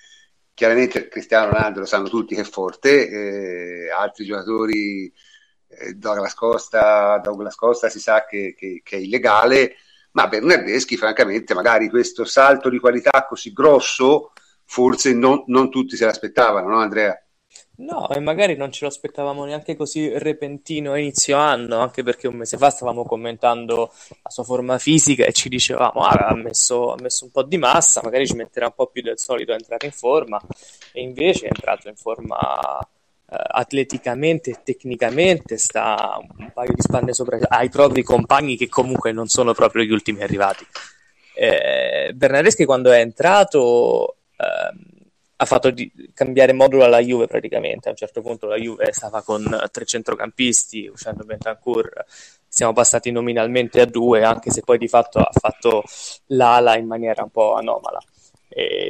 chiaramente 0.52 1.08
Cristiano 1.08 1.50
Ronaldo 1.50 1.80
lo 1.80 1.86
sanno 1.86 2.08
tutti 2.08 2.34
che 2.34 2.42
è 2.42 2.44
forte, 2.44 3.08
eh, 3.08 3.90
altri 3.90 4.24
giocatori, 4.24 5.12
eh, 5.68 5.94
Douglas, 5.94 6.34
Costa, 6.34 7.18
Douglas 7.18 7.54
Costa 7.54 7.88
si 7.88 7.98
sa 7.98 8.26
che, 8.26 8.54
che, 8.56 8.82
che 8.84 8.96
è 8.96 9.00
illegale, 9.00 9.76
ma 10.12 10.28
Bernardeschi 10.28 10.96
francamente 10.96 11.54
magari 11.54 11.88
questo 11.88 12.24
salto 12.24 12.68
di 12.68 12.78
qualità 12.78 13.26
così 13.28 13.52
grosso 13.52 14.32
forse 14.64 15.12
non, 15.12 15.44
non 15.46 15.70
tutti 15.70 15.96
se 15.96 16.06
l'aspettavano, 16.06 16.68
no 16.68 16.78
Andrea? 16.78 17.16
No, 17.74 18.08
e 18.10 18.20
magari 18.20 18.56
non 18.56 18.70
ce 18.70 18.84
lo 18.84 18.90
aspettavamo 18.90 19.44
neanche 19.44 19.76
così 19.76 20.16
repentino 20.18 20.92
a 20.92 20.98
inizio 20.98 21.36
anno, 21.36 21.78
anche 21.80 22.02
perché 22.02 22.28
un 22.28 22.36
mese 22.36 22.56
fa 22.56 22.70
stavamo 22.70 23.04
commentando 23.04 23.92
la 24.22 24.30
sua 24.30 24.44
forma 24.44 24.78
fisica 24.78 25.24
e 25.24 25.32
ci 25.32 25.48
dicevamo 25.48 26.00
ah, 26.02 26.28
ha, 26.28 26.34
messo, 26.34 26.92
ha 26.92 26.96
messo 27.00 27.24
un 27.24 27.30
po' 27.30 27.42
di 27.42 27.58
massa, 27.58 28.00
magari 28.02 28.26
ci 28.26 28.34
metterà 28.34 28.66
un 28.66 28.74
po' 28.74 28.86
più 28.86 29.02
del 29.02 29.18
solito 29.18 29.52
a 29.52 29.56
entrare 29.56 29.86
in 29.86 29.92
forma, 29.92 30.40
e 30.92 31.02
invece 31.02 31.46
è 31.46 31.48
entrato 31.48 31.88
in 31.88 31.96
forma 31.96 32.38
atleticamente 33.34 34.50
e 34.50 34.60
tecnicamente, 34.62 35.58
sta 35.58 36.18
un 36.38 36.50
paio 36.52 36.72
di 36.74 36.82
spanne 36.82 37.12
sopra 37.14 37.38
ai 37.48 37.68
propri 37.68 38.02
compagni 38.02 38.56
che 38.56 38.68
comunque 38.68 39.12
non 39.12 39.28
sono 39.28 39.54
proprio 39.54 39.84
gli 39.84 39.92
ultimi 39.92 40.22
arrivati. 40.22 40.66
Eh, 41.34 42.12
Bernardeschi 42.14 42.64
quando 42.64 42.90
è 42.92 43.00
entrato... 43.00 44.16
Eh, 44.36 44.90
ha 45.42 45.44
fatto 45.44 45.74
cambiare 46.14 46.52
modulo 46.52 46.84
alla 46.84 47.00
Juve 47.00 47.26
praticamente. 47.26 47.88
A 47.88 47.90
un 47.90 47.96
certo 47.96 48.22
punto 48.22 48.46
la 48.46 48.54
Juve 48.54 48.92
stava 48.92 49.22
con 49.22 49.42
tre 49.72 49.84
centrocampisti, 49.84 50.86
uscendo 50.86 51.24
Bentancur, 51.24 51.90
siamo 52.46 52.72
passati 52.72 53.10
nominalmente 53.10 53.80
a 53.80 53.86
due, 53.86 54.22
anche 54.22 54.52
se 54.52 54.60
poi 54.60 54.78
di 54.78 54.86
fatto 54.86 55.18
ha 55.18 55.32
fatto 55.32 55.82
l'ala 56.26 56.76
in 56.76 56.86
maniera 56.86 57.24
un 57.24 57.30
po' 57.30 57.54
anomala. 57.54 58.00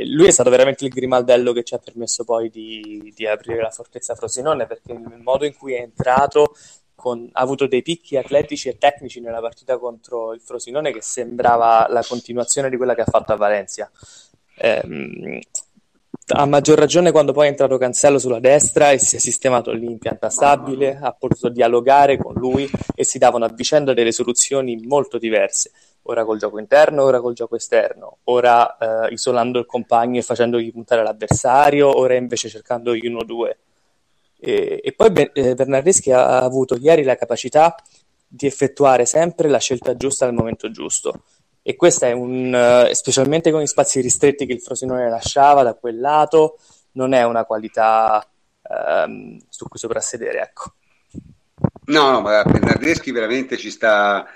Lui 0.07 0.27
è 0.27 0.31
stato 0.31 0.51
veramente 0.51 0.85
il 0.85 0.91
grimaldello 0.91 1.53
che 1.53 1.63
ci 1.63 1.75
ha 1.75 1.79
permesso 1.79 2.25
poi 2.25 2.51
di, 2.51 3.13
di 3.15 3.27
aprire 3.27 3.61
la 3.61 3.71
fortezza 3.71 4.15
Frosinone 4.15 4.67
perché 4.67 4.93
il 4.93 5.21
modo 5.23 5.45
in 5.45 5.57
cui 5.57 5.75
è 5.75 5.81
entrato 5.81 6.55
con, 6.95 7.29
ha 7.33 7.41
avuto 7.41 7.67
dei 7.67 7.83
picchi 7.83 8.17
atletici 8.17 8.69
e 8.69 8.79
tecnici 8.79 9.21
nella 9.21 9.41
partita 9.41 9.79
contro 9.79 10.33
il 10.33 10.41
Frosinone 10.41 10.93
che 10.93 11.03
sembrava 11.03 11.87
la 11.89 12.05
continuazione 12.07 12.71
di 12.71 12.77
quella 12.77 12.95
che 12.95 13.03
ha 13.03 13.07
fatto 13.11 13.33
a 13.33 13.37
Valencia. 13.37 13.91
Eh, 14.57 15.41
a 16.35 16.47
maggior 16.47 16.79
ragione 16.79 17.11
quando 17.11 17.33
poi 17.33 17.47
è 17.47 17.51
entrato 17.51 17.77
Cancello 17.79 18.19
sulla 18.19 18.39
destra 18.39 18.93
e 18.93 18.99
si 18.99 19.17
è 19.17 19.19
sistemato 19.19 19.73
lì 19.73 19.87
in 19.87 19.99
pianta 19.99 20.31
stabile, 20.31 20.99
ha 21.01 21.13
potuto 21.13 21.49
dialogare 21.49 22.17
con 22.17 22.35
lui 22.35 22.71
e 22.95 23.05
si 23.05 23.19
davano 23.19 23.45
a 23.45 23.53
vicenda 23.53 23.93
delle 23.93 24.13
soluzioni 24.13 24.77
molto 24.87 25.19
diverse, 25.19 25.73
ora 26.03 26.25
col 26.25 26.39
gioco 26.39 26.59
interno, 26.59 27.03
ora 27.03 27.21
col 27.21 27.35
gioco 27.35 27.57
esterno, 27.57 28.19
ora 28.25 28.77
eh, 29.07 29.13
isolando 29.13 29.59
il 29.59 29.67
compagno 29.67 30.19
e 30.19 30.23
facendogli 30.23 30.73
puntare 30.73 31.03
l'avversario, 31.03 31.99
ora 31.99 32.15
invece 32.15 32.49
cercando 32.49 32.95
gli 32.95 33.09
1-2. 33.09 33.51
E, 34.39 34.81
e 34.83 34.93
poi 34.93 35.11
ben, 35.11 35.31
eh, 35.33 35.55
Bernardeschi 35.55 36.11
ha 36.11 36.41
avuto 36.41 36.77
ieri 36.77 37.05
la 37.05 37.17
capacità 37.17 37.75
di 38.27 38.47
effettuare 38.47 39.07
sempre 39.07 39.49
la 39.49 39.59
scelta 39.59 39.97
giusta 39.97 40.25
al 40.25 40.35
momento 40.35 40.71
giusto 40.71 41.23
e 41.63 41.77
questo 41.77 42.07
è 42.07 42.13
un, 42.13 42.53
uh, 42.53 42.93
specialmente 42.93 43.53
con 43.53 43.63
gli 43.63 43.67
spazi 43.67 44.01
ristretti 44.01 44.47
che 44.47 44.53
il 44.53 44.61
Frosinone 44.61 45.09
lasciava 45.09 45.63
da 45.63 45.75
quel 45.75 46.01
lato, 46.01 46.59
non 46.93 47.13
è 47.13 47.23
una 47.23 47.45
qualità 47.45 48.27
um, 48.69 49.39
su 49.49 49.69
cui 49.69 49.79
soprassedere, 49.79 50.41
ecco. 50.41 50.73
No, 51.85 52.11
no, 52.11 52.21
ma 52.21 52.43
Bernardeschi 52.43 53.13
veramente 53.13 53.57
ci 53.57 53.71
sta, 53.71 54.27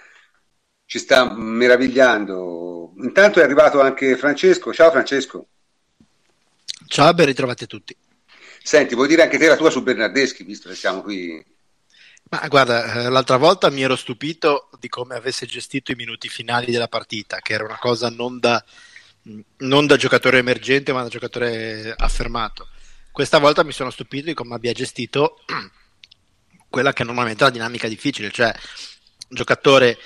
ci 0.87 0.99
sta 0.99 1.31
meravigliando. 1.35 2.95
Intanto 3.03 3.41
è 3.41 3.43
arrivato 3.43 3.81
anche 3.81 4.17
Francesco. 4.17 4.73
Ciao 4.73 4.91
Francesco. 4.91 5.49
Ciao, 6.87 7.13
ben 7.13 7.27
ritrovati 7.27 7.67
tutti. 7.67 7.95
Senti, 8.63 8.95
vuoi 8.95 9.09
dire 9.09 9.23
anche 9.23 9.39
te 9.39 9.47
la 9.47 9.57
tua 9.57 9.71
su 9.71 9.83
Bernardeschi, 9.83 10.45
visto 10.45 10.69
che 10.69 10.75
siamo 10.75 11.03
qui 11.03 11.45
ma 12.29 12.45
guarda, 12.49 13.05
eh, 13.05 13.09
l'altra 13.09 13.37
volta 13.37 13.71
mi 13.71 13.83
ero 13.83 13.95
stupito 13.95 14.69
di 14.81 14.89
come 14.89 15.15
avesse 15.15 15.47
gestito 15.47 15.93
i 15.93 15.95
minuti 15.95 16.29
finali 16.29 16.73
della 16.73 16.89
partita, 16.89 17.39
che 17.39 17.53
era 17.53 17.65
una 17.65 17.79
cosa 17.79 18.11
non 18.11 18.41
da, 18.41 18.63
non 19.59 19.87
da 19.87 19.97
giocatore 19.97 20.39
emergente, 20.39 20.93
ma 20.93 21.03
da 21.03 21.09
giocatore 21.09 21.95
affermato. 21.97 22.69
Questa 23.13 23.39
volta 23.39 23.63
mi 23.63 23.71
sono 23.71 23.91
stupito 23.91 24.27
di 24.27 24.35
come 24.35 24.57
abbia 24.57 24.73
gestito 24.73 25.39
quella 26.69 26.93
che 26.93 27.05
normalmente 27.05 27.45
è 27.45 27.47
una 27.47 27.57
dinamica 27.57 27.87
difficile, 27.87 28.33
cioè 28.33 28.53
un 29.29 29.37
giocatore 29.37 29.97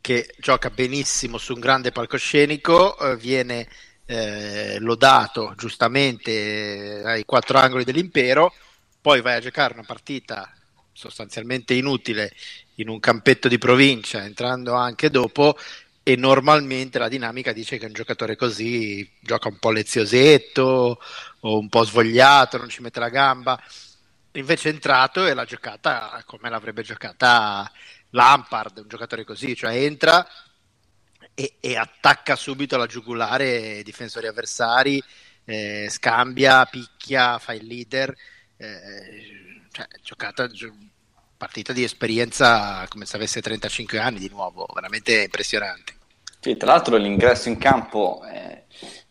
che 0.00 0.34
gioca 0.38 0.70
benissimo 0.70 1.38
su 1.38 1.54
un 1.54 1.60
grande 1.60 1.92
palcoscenico, 1.92 2.98
eh, 2.98 3.16
viene 3.16 3.68
eh, 4.06 4.78
lodato 4.80 5.54
giustamente 5.56 6.30
eh, 6.30 7.02
ai 7.04 7.24
quattro 7.24 7.58
angoli 7.58 7.84
dell'impero, 7.84 8.52
poi 9.00 9.20
vai 9.20 9.36
a 9.36 9.40
giocare 9.40 9.74
una 9.74 9.84
partita 9.84 10.52
sostanzialmente 10.92 11.74
inutile 11.74 12.32
in 12.76 12.88
un 12.88 12.98
campetto 13.00 13.48
di 13.48 13.58
provincia, 13.58 14.24
entrando 14.24 14.74
anche 14.74 15.10
dopo, 15.10 15.56
e 16.02 16.16
normalmente 16.16 16.98
la 16.98 17.08
dinamica 17.08 17.52
dice 17.52 17.78
che 17.78 17.86
un 17.86 17.92
giocatore 17.92 18.36
così 18.36 19.08
gioca 19.20 19.48
un 19.48 19.58
po' 19.58 19.70
leziosetto 19.70 20.98
o 21.40 21.58
un 21.58 21.68
po' 21.68 21.84
svogliato, 21.84 22.56
non 22.58 22.68
ci 22.68 22.82
mette 22.82 23.00
la 23.00 23.10
gamba. 23.10 23.62
Invece 24.32 24.70
è 24.70 24.72
entrato 24.72 25.26
e 25.26 25.34
l'ha 25.34 25.44
giocata 25.44 26.22
come 26.26 26.50
l'avrebbe 26.50 26.82
giocata 26.82 27.70
Lampard, 28.10 28.78
un 28.78 28.88
giocatore 28.88 29.24
così, 29.24 29.54
cioè 29.54 29.76
entra 29.76 30.26
e, 31.34 31.56
e 31.60 31.76
attacca 31.76 32.36
subito 32.36 32.76
la 32.76 32.86
giugulare 32.86 33.78
i 33.78 33.82
difensori 33.82 34.26
avversari, 34.26 35.02
eh, 35.44 35.88
scambia, 35.90 36.64
picchia, 36.66 37.38
fa 37.38 37.52
il 37.52 37.66
leader. 37.66 38.14
Eh, 38.56 39.38
cioè, 39.72 39.86
giocata, 40.02 40.48
partita 41.36 41.72
di 41.72 41.82
esperienza 41.82 42.84
come 42.88 43.06
se 43.06 43.16
avesse 43.16 43.40
35 43.40 43.98
anni 43.98 44.18
di 44.18 44.28
nuovo, 44.28 44.66
veramente 44.74 45.22
impressionante. 45.22 45.94
Sì, 46.38 46.56
tra 46.56 46.72
l'altro 46.72 46.96
l'ingresso 46.96 47.48
in 47.48 47.56
campo 47.56 48.22
eh, 48.30 48.64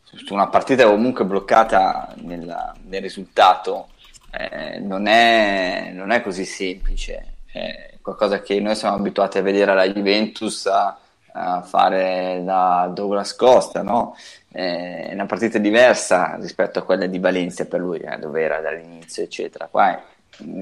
su 0.04 0.34
una 0.34 0.48
partita 0.48 0.86
comunque 0.86 1.26
bloccata 1.26 2.14
nel, 2.18 2.74
nel 2.84 3.02
risultato 3.02 3.90
eh, 4.32 4.80
non, 4.80 5.08
è, 5.08 5.92
non, 5.94 6.12
è, 6.12 6.22
così 6.22 6.46
semplice, 6.46 7.38
è 7.46 7.98
qualcosa 8.16 8.42
che 8.42 8.60
noi 8.60 8.76
siamo 8.76 8.96
abituati 8.96 9.38
a 9.38 9.42
vedere 9.42 9.72
alla 9.72 9.88
Juventus 9.88 10.66
a, 10.66 10.98
a 11.34 11.62
fare 11.62 12.42
da 12.44 12.90
Douglas 12.94 13.36
Costa, 13.36 13.82
no? 13.82 14.16
è 14.52 15.12
una 15.14 15.26
partita 15.26 15.60
diversa 15.60 16.36
rispetto 16.40 16.80
a 16.80 16.84
quella 16.84 17.06
di 17.06 17.20
Valencia 17.20 17.66
per 17.66 17.80
lui, 17.80 18.00
eh, 18.00 18.18
dove 18.18 18.42
era 18.42 18.60
dall'inizio, 18.62 19.24
eccetera. 19.24 19.68
Qua 19.70 20.02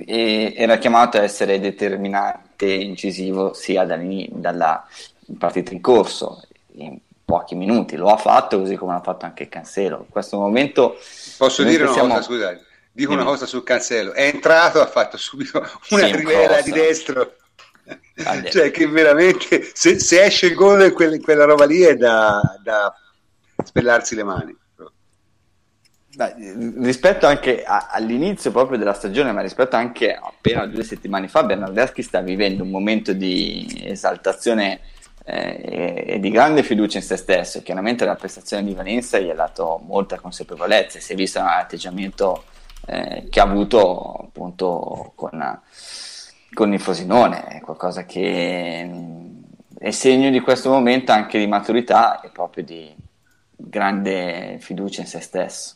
e 0.06 0.54
era 0.56 0.77
chiamato 0.77 1.18
a 1.18 1.24
essere 1.24 1.60
determinante 1.60 2.66
e 2.66 2.82
incisivo 2.82 3.54
sia 3.54 3.86
dalla 3.86 4.88
partita 5.38 5.74
in 5.74 5.82
corso 5.82 6.42
in 6.77 6.98
pochi 7.24 7.56
minuti 7.56 7.96
lo 7.96 8.08
ha 8.08 8.18
fatto 8.18 8.60
così 8.60 8.75
come 8.75 8.94
l'ha 8.94 9.01
fatto 9.01 9.25
anche 9.25 9.50
Cancelo 9.50 9.98
in 10.00 10.10
questo 10.10 10.39
momento 10.39 10.98
posso 11.38 11.63
dire 11.63 11.84
una 11.84 11.92
siamo... 11.92 12.08
cosa 12.10 12.22
scusate 12.22 12.66
dico 12.98 13.13
una 13.13 13.24
cosa 13.24 13.46
su 13.46 13.62
Cancelo 13.62 14.13
è 14.13 14.24
entrato 14.24 14.82
ha 14.82 14.88
fatto 14.88 15.18
subito 15.18 15.63
una 15.92 16.08
rivela 16.08 16.62
di 16.62 16.72
destro. 16.72 17.36
Cioè 18.50 18.72
che 18.72 18.88
veramente 18.88 19.70
se, 19.74 20.00
se, 20.00 20.24
esce 20.24 20.48
il 20.48 20.56
gol 20.56 20.82
in 20.82 20.94
quella, 20.94 21.18
quella 21.20 21.46
roba 21.46 21.66
lì 21.66 21.82
è 21.82 21.96
da, 21.96 22.42
da 22.62 22.94
spellarsi 23.63 24.16
le 24.16 24.24
mani. 24.24 24.58
Beh, 26.16 26.34
rispetto 26.80 27.27
anche 27.27 27.63
a, 27.63 27.89
all'inizio 27.92 28.50
proprio 28.50 28.80
della 28.80 28.94
stagione, 28.94 29.32
ma 29.32 29.42
rispetto 29.42 29.75
anche 29.75 30.13
appena 30.13 30.66
due 30.66 30.84
settimane 30.84 31.27
fa, 31.27 31.44
Bernardeschi 31.44 32.01
sta 32.01 32.20
vivendo 32.22 32.63
un 32.63 32.72
momento 32.72 33.13
di 33.13 33.84
esaltazione 33.86 34.80
eh, 35.24 36.06
e, 36.08 36.20
di 36.20 36.32
grande 36.32 36.63
fiducia 36.63 36.98
in 36.98 37.04
se 37.04 37.16
stesso. 37.16 37.62
Chiaramente 37.62 38.04
la 38.04 38.16
prestazione 38.16 38.63
di 38.63 38.74
Valencia 38.74 39.20
gli 39.20 39.30
ha 39.30 39.36
dato 39.36 39.80
molta 39.86 40.20
consapevolezza, 40.20 41.00
si 41.00 41.13
è 41.13 41.16
visto 41.16 41.39
l'atteggiamento 41.39 42.44
eh, 42.88 43.27
che 43.29 43.39
ha 43.39 43.44
avuto 43.44 44.13
appunto 44.13 45.12
con, 45.15 45.62
con 46.53 46.74
il 46.74 46.79
Frosinone, 46.79 47.48
è 47.48 47.60
qualcosa 47.60 48.06
che 48.06 48.84
mh, 48.84 49.44
è 49.77 49.91
segno 49.91 50.29
di 50.29 50.39
questo 50.39 50.70
momento 50.70 51.12
anche 51.12 51.38
di 51.38 51.48
maturità 51.48 52.22
e 52.22 52.29
proprio 52.29 52.63
di 52.63 52.96
grande 53.56 54.58
fiducia 54.60 55.01
in 55.01 55.08
se 55.08 55.20
stesso. 55.20 55.75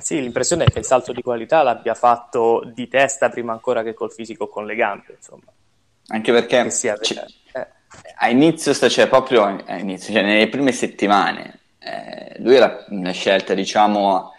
Sì, 0.00 0.20
l'impressione 0.20 0.64
è 0.64 0.70
che 0.70 0.78
il 0.78 0.84
salto 0.86 1.12
di 1.12 1.22
qualità 1.22 1.62
l'abbia 1.62 1.94
fatto 1.94 2.62
di 2.74 2.88
testa 2.88 3.28
prima 3.28 3.52
ancora 3.52 3.82
che 3.82 3.92
col 3.92 4.10
fisico 4.10 4.48
con 4.48 4.64
le 4.64 4.74
gambe, 4.74 5.14
insomma. 5.16 5.52
Anche 6.08 6.32
perché 6.32 6.66
c- 6.66 7.24
eh. 7.52 7.66
a 8.16 8.28
inizio, 8.30 8.72
cioè 8.74 9.06
proprio 9.06 9.44
a 9.44 9.78
inizio, 9.78 10.12
cioè 10.12 10.22
nelle 10.22 10.48
prime 10.48 10.72
settimane, 10.72 11.60
eh, 11.78 12.36
lui 12.38 12.56
era 12.56 12.84
una 12.88 13.12
scelta, 13.12 13.52
diciamo, 13.52 14.32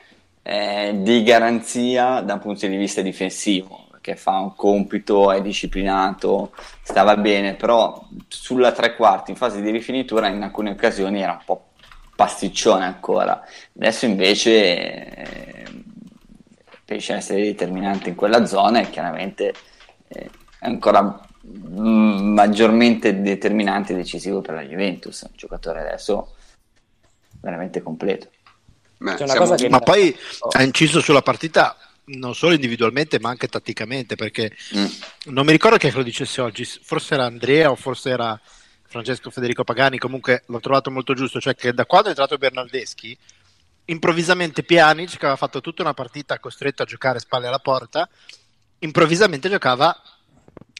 eh, 0.43 0.93
di 0.97 1.23
garanzia 1.23 2.21
da 2.21 2.33
un 2.33 2.39
punto 2.39 2.67
di 2.67 2.75
vista 2.75 3.01
difensivo, 3.01 3.87
perché 3.89 4.15
fa 4.15 4.37
un 4.37 4.53
compito, 4.55 5.31
è 5.31 5.41
disciplinato, 5.41 6.53
stava 6.81 7.15
bene, 7.15 7.55
però 7.55 8.07
sulla 8.27 8.73
tre 8.73 8.95
quarti, 8.95 9.31
in 9.31 9.37
fase 9.37 9.61
di 9.61 9.71
rifinitura, 9.71 10.27
in 10.27 10.41
alcune 10.43 10.71
occasioni 10.71 11.21
era 11.21 11.31
un 11.31 11.43
po' 11.45 11.69
pasticcione 12.15 12.83
ancora. 12.83 13.41
Adesso 13.75 14.05
invece 14.05 14.51
eh, 14.51 15.83
riesce 16.85 17.13
a 17.13 17.17
essere 17.17 17.41
determinante 17.41 18.09
in 18.09 18.15
quella 18.15 18.45
zona 18.45 18.81
e 18.81 18.89
chiaramente 18.89 19.53
eh, 20.09 20.29
è 20.59 20.65
ancora 20.67 21.19
maggiormente 21.45 23.21
determinante 23.21 23.93
e 23.93 23.97
decisivo 23.97 24.41
per 24.41 24.55
la 24.55 24.61
Juventus, 24.61 25.21
un 25.21 25.35
giocatore 25.35 25.81
adesso 25.81 26.35
veramente 27.41 27.81
completo. 27.81 28.29
Beh, 28.97 29.17
siamo... 29.17 29.55
Ma 29.69 29.79
poi 29.79 30.15
ha 30.51 30.63
inciso 30.63 31.01
sulla 31.01 31.21
partita 31.21 31.77
non 32.05 32.35
solo 32.35 32.53
individualmente 32.53 33.19
ma 33.19 33.29
anche 33.29 33.47
tatticamente 33.47 34.15
perché 34.15 34.55
mm. 34.75 34.85
non 35.25 35.45
mi 35.45 35.51
ricordo 35.51 35.77
chi 35.77 35.91
lo 35.91 36.03
dicesse 36.03 36.41
oggi, 36.41 36.65
forse 36.65 37.13
era 37.13 37.25
Andrea 37.25 37.71
o 37.71 37.75
forse 37.75 38.09
era 38.09 38.39
Francesco 38.85 39.29
Federico 39.29 39.63
Pagani, 39.63 39.97
comunque 39.97 40.43
l'ho 40.47 40.59
trovato 40.59 40.91
molto 40.91 41.13
giusto, 41.13 41.39
cioè 41.39 41.55
che 41.55 41.73
da 41.73 41.85
quando 41.85 42.07
è 42.07 42.11
entrato 42.11 42.37
Bernardeschi 42.37 43.17
improvvisamente 43.85 44.63
Pjanic 44.63 45.11
che 45.11 45.25
aveva 45.25 45.35
fatto 45.35 45.61
tutta 45.61 45.81
una 45.81 45.93
partita 45.93 46.39
costretto 46.39 46.83
a 46.83 46.85
giocare 46.85 47.19
spalle 47.19 47.47
alla 47.47 47.59
porta 47.59 48.07
improvvisamente 48.79 49.49
giocava 49.49 49.99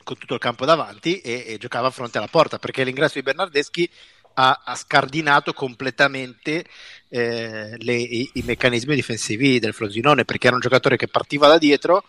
con 0.04 0.18
tutto 0.18 0.36
il 0.36 0.40
campo 0.40 0.66
davanti 0.66 1.20
e, 1.20 1.44
e 1.48 1.58
giocava 1.58 1.88
a 1.88 1.92
fronte 1.92 2.18
alla 2.18 2.28
porta 2.28 2.60
perché 2.60 2.84
l'ingresso 2.84 3.16
di 3.16 3.24
Bernardeschi 3.24 3.90
ha, 4.34 4.62
ha 4.66 4.76
scardinato 4.76 5.54
completamente 5.54 6.66
eh, 7.10 7.76
le, 7.78 7.94
i, 7.96 8.30
i, 8.34 8.42
meccanismi 8.44 8.96
difensivi 8.96 9.60
del 9.60 9.74
Frosinone 9.74 10.26
perché 10.26 10.48
era 10.48 10.56
un 10.56 10.62
giocatore 10.62 10.98
che 10.98 11.08
partiva 11.08 11.48
da 11.48 11.58
dietro 11.58 12.04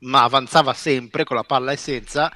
ma 0.00 0.22
avanzava 0.22 0.74
sempre 0.74 1.24
con 1.24 1.36
la 1.36 1.44
palla 1.44 1.72
e 1.72 1.76
senza 1.76 2.32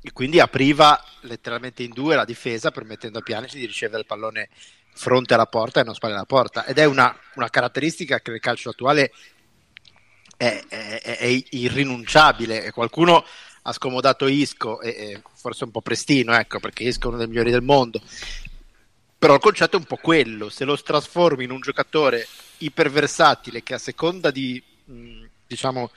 e 0.00 0.12
quindi 0.12 0.40
apriva 0.40 1.02
letteralmente 1.22 1.82
in 1.82 1.92
due 1.92 2.16
la 2.16 2.24
difesa 2.24 2.70
permettendo 2.70 3.18
a 3.18 3.22
Pjanic 3.22 3.52
di 3.52 3.66
ricevere 3.66 4.00
il 4.00 4.06
pallone 4.06 4.48
fronte 4.94 5.34
alla 5.34 5.46
porta 5.46 5.80
e 5.80 5.84
non 5.84 5.94
spalle 5.94 6.14
alla 6.14 6.24
porta. 6.24 6.66
Ed 6.66 6.78
è 6.78 6.84
una, 6.84 7.16
una 7.36 7.48
caratteristica 7.48 8.20
che 8.20 8.32
nel 8.32 8.40
calcio 8.40 8.70
attuale 8.70 9.12
è, 10.36 10.64
è, 10.68 11.00
è 11.00 11.44
irrinunciabile. 11.50 12.72
Qualcuno 12.72 13.24
ha 13.62 13.72
scomodato 13.72 14.26
Isco 14.26 14.80
e, 14.80 14.88
e, 14.88 15.22
forse 15.34 15.64
un 15.64 15.70
po' 15.70 15.80
prestino 15.80 16.34
ecco 16.34 16.58
perché 16.58 16.82
Isco 16.82 17.04
è 17.04 17.08
uno 17.10 17.18
dei 17.18 17.28
migliori 17.28 17.52
del 17.52 17.62
mondo 17.62 18.00
però 19.22 19.34
il 19.34 19.40
concetto 19.40 19.76
è 19.76 19.78
un 19.78 19.86
po' 19.86 19.98
quello 20.02 20.48
se 20.48 20.64
lo 20.64 20.76
trasformi 20.76 21.44
in 21.44 21.52
un 21.52 21.60
giocatore 21.60 22.26
iperversatile 22.58 23.62
che 23.62 23.74
a 23.74 23.78
seconda 23.78 24.32
di 24.32 24.60
diciamo 25.46 25.92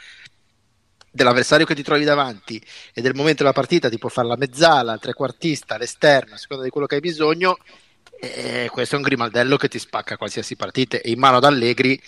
dell'avversario 1.10 1.66
che 1.66 1.74
ti 1.74 1.82
trovi 1.82 2.04
davanti 2.04 2.64
e 2.94 3.02
del 3.02 3.16
momento 3.16 3.42
della 3.42 3.52
partita 3.52 3.90
ti 3.90 3.98
può 3.98 4.10
fare 4.10 4.28
la 4.28 4.36
mezzala, 4.36 4.94
il 4.94 5.00
trequartista, 5.00 5.76
l'esterno, 5.76 6.36
a 6.36 6.38
seconda 6.38 6.64
di 6.64 6.70
quello 6.70 6.86
che 6.86 6.94
hai 6.96 7.02
bisogno 7.02 7.58
e 8.20 8.70
questo 8.72 8.94
è 8.94 8.98
un 9.00 9.04
grimaldello 9.04 9.58
che 9.58 9.70
ti 9.70 9.80
spacca 9.80 10.18
qualsiasi 10.18 10.56
partita 10.56 10.98
e 10.98 11.10
in 11.10 11.18
mano 11.18 11.38
ad 11.38 11.46
Allegri 11.46 12.00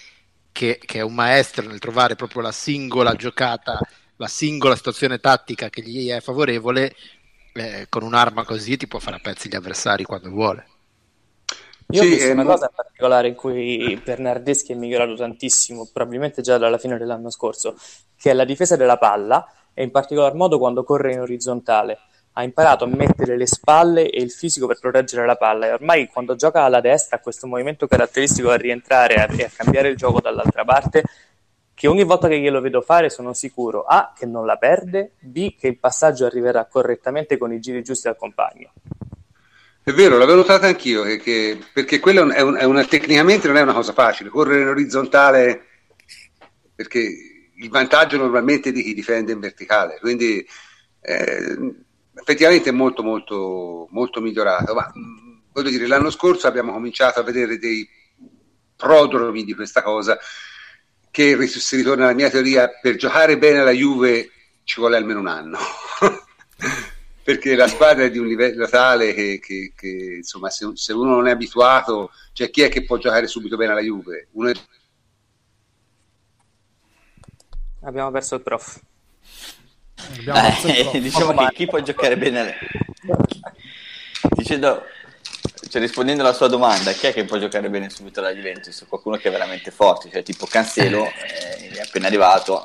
che, 0.52 0.80
che, 0.86 1.00
è 1.00 1.02
un 1.02 1.16
maestro 1.16 1.66
nel 1.66 1.80
trovare 1.80 2.14
proprio 2.14 2.44
la 2.44 2.52
singola 2.52 3.16
giocata, 3.16 3.80
la 4.18 4.28
singola 4.28 4.76
situazione 4.76 5.18
tattica 5.18 5.72
che 5.72 5.82
gli 5.82 6.10
è 6.10 6.22
favorevole, 6.22 6.96
eh, 7.54 7.88
con 7.90 8.04
un'arma 8.04 8.46
così 8.46 8.78
ti 8.78 8.86
può 8.86 9.00
fare 9.00 9.16
a 9.16 9.20
pezzi 9.20 9.50
gli 9.50 9.56
avversari 9.56 10.04
quando 10.04 10.30
vuole. 10.30 10.76
Io 11.90 12.02
sì, 12.02 12.08
ho 12.08 12.10
visto 12.10 12.32
una 12.32 12.44
cosa 12.44 12.66
in 12.66 12.76
particolare 12.76 13.28
in 13.30 13.36
cui 13.36 14.02
Bernardeschi 14.04 14.74
è 14.74 14.76
migliorato 14.76 15.16
tantissimo, 15.16 15.90
probabilmente 15.94 16.42
già 16.42 16.58
dalla 16.58 16.78
fine 16.78 16.98
dell'anno 16.98 17.30
scorso, 17.30 17.76
che 18.18 18.32
è 18.32 18.34
la 18.34 18.44
difesa 18.44 18.76
della 18.76 18.98
palla 18.98 19.50
e 19.74 19.84
in 19.84 19.92
particolar 19.92 20.34
modo 20.34 20.58
quando 20.58 20.84
corre 20.84 21.14
in 21.14 21.22
orizzontale 21.22 22.00
ha 22.34 22.44
imparato 22.44 22.84
a 22.84 22.88
mettere 22.88 23.38
le 23.38 23.48
spalle 23.48 24.10
e 24.10 24.22
il 24.22 24.32
fisico 24.32 24.68
per 24.68 24.80
proteggere 24.80 25.26
la 25.26 25.38
palla 25.38 25.68
e 25.68 25.72
ormai 25.72 26.08
quando 26.08 26.36
gioca 26.36 26.64
alla 26.64 26.82
destra 26.82 27.18
ha 27.18 27.20
questo 27.20 27.48
movimento 27.48 27.88
caratteristico 27.88 28.52
a 28.52 28.56
rientrare 28.56 29.28
e 29.36 29.44
a 29.44 29.52
cambiare 29.56 29.88
il 29.88 29.96
gioco 29.96 30.20
dall'altra 30.20 30.64
parte 30.64 31.04
che 31.74 31.88
ogni 31.88 32.04
volta 32.04 32.28
che 32.28 32.40
glielo 32.40 32.60
vedo 32.60 32.82
fare 32.82 33.10
sono 33.10 33.34
sicuro 33.34 33.84
A 33.84 34.14
che 34.16 34.26
non 34.26 34.46
la 34.46 34.58
perde, 34.58 35.14
B 35.20 35.56
che 35.56 35.68
il 35.68 35.78
passaggio 35.78 36.26
arriverà 36.26 36.66
correttamente 36.66 37.38
con 37.38 37.54
i 37.54 37.60
giri 37.60 37.82
giusti 37.82 38.08
al 38.08 38.18
compagno. 38.18 38.72
È 39.88 39.94
vero, 39.94 40.18
l'avevo 40.18 40.40
notato 40.40 40.66
anch'io, 40.66 41.04
che, 41.04 41.18
che, 41.18 41.58
perché 41.72 42.00
quello 42.02 42.30
è, 42.30 42.42
un, 42.42 42.56
è 42.56 42.66
una, 42.66 42.84
tecnicamente 42.84 43.48
non 43.48 43.56
è 43.56 43.62
una 43.62 43.72
cosa 43.72 43.94
facile, 43.94 44.28
correre 44.28 44.64
in 44.64 44.68
orizzontale, 44.68 45.66
perché 46.76 47.00
il 47.56 47.70
vantaggio 47.70 48.18
normalmente 48.18 48.68
è 48.68 48.72
di 48.74 48.84
chi 48.84 48.94
difende 48.94 49.32
in 49.32 49.40
verticale, 49.40 49.98
quindi 50.02 50.46
eh, 51.00 51.76
effettivamente 52.16 52.68
è 52.68 52.74
molto 52.74 53.02
molto 53.02 53.88
molto 53.92 54.20
migliorato 54.20 54.74
ma 54.74 54.92
voglio 55.54 55.70
dire 55.70 55.88
l'anno 55.88 56.10
scorso 56.10 56.48
abbiamo 56.48 56.74
cominciato 56.74 57.22
a 57.22 57.24
vedere 57.24 57.58
dei 57.58 57.88
prodromi 58.76 59.46
di 59.46 59.54
questa 59.54 59.84
cosa 59.84 60.20
che 61.10 61.48
si 61.48 61.78
ritorna 61.78 62.04
alla 62.04 62.14
mia 62.14 62.30
teoria 62.30 62.70
per 62.82 62.98
giocare 62.98 63.38
bene 63.38 63.60
alla 63.60 63.72
Juve 63.72 64.32
ci 64.66 64.82
vuole 64.82 64.98
almeno 64.98 65.22
un 65.22 65.28
anno 65.28 65.58
perché 67.28 67.58
la 67.58 67.68
squadra 67.68 68.06
è 68.06 68.10
di 68.10 68.20
un 68.20 68.26
livello 68.26 68.70
tale 68.70 69.14
che, 69.14 69.42
che, 69.44 69.74
che 69.76 70.14
insomma 70.20 70.50
se, 70.50 70.72
se, 70.76 70.94
uno 70.94 71.14
non 71.14 71.28
è 71.28 71.32
abituato 71.32 72.12
cioè 72.32 72.50
chi 72.50 72.62
è 72.62 72.70
che 72.70 72.86
può 72.86 72.96
giocare 72.96 73.28
subito 73.28 73.58
bene 73.58 73.74
alla 73.74 73.82
Juve? 73.82 74.30
Uno 74.32 74.50
è... 74.50 74.54
abbiamo 77.82 78.12
perso 78.12 78.36
il 78.36 78.42
prof. 78.44 78.80
Eh, 80.26 81.00
diciamo 81.02 81.34
che 81.34 81.54
chi 81.54 81.66
può 81.66 81.82
giocare 81.82 82.16
bene 82.16 82.56
dicendo 84.30 84.84
cioè, 85.68 85.82
rispondendo 85.82 86.24
alla 86.24 86.32
sua 86.32 86.48
domanda 86.48 86.94
chi 86.94 87.08
è 87.08 87.14
che 87.14 87.26
può 87.26 87.38
giocare 87.38 87.70
bene 87.70 87.90
subito 87.90 88.22
alla 88.22 88.34
Juventus? 88.34 88.86
Qualcuno 88.88 89.18
che 89.18 89.28
è 89.28 89.32
veramente 89.32 89.70
forte 89.72 90.10
cioè 90.10 90.24
tipo 90.24 90.46
Cancelo 90.46 91.04
eh, 91.04 91.72
è 91.72 91.82
appena 91.82 92.08
arrivato 92.08 92.64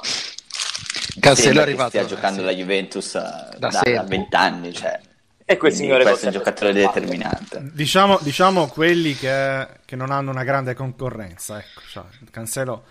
Cancelo 1.21 1.61
è 1.61 1.63
arrivato 1.63 1.91
stia 1.91 2.05
giocando 2.05 2.41
eh, 2.41 2.45
la 2.45 2.53
Juventus 2.53 3.15
eh, 3.15 3.59
da, 3.59 3.69
da 3.69 4.03
20 4.03 4.37
anni 4.37 4.73
cioè. 4.73 4.99
e 5.45 5.57
quel 5.57 5.73
signore 5.73 6.05
questo 6.05 6.25
è 6.25 6.29
un 6.29 6.35
giocatore 6.35 6.73
determinante. 6.73 7.71
Diciamo, 7.73 8.19
diciamo 8.23 8.67
quelli 8.69 9.15
che, 9.15 9.67
che, 9.85 9.97
non 9.97 10.11
hanno 10.11 10.31
una 10.31 10.45
grande 10.45 10.75
concorrenza 10.75 11.59
ecco, 11.59 11.81
cioè, 11.91 12.05
Cancelo 12.31 12.85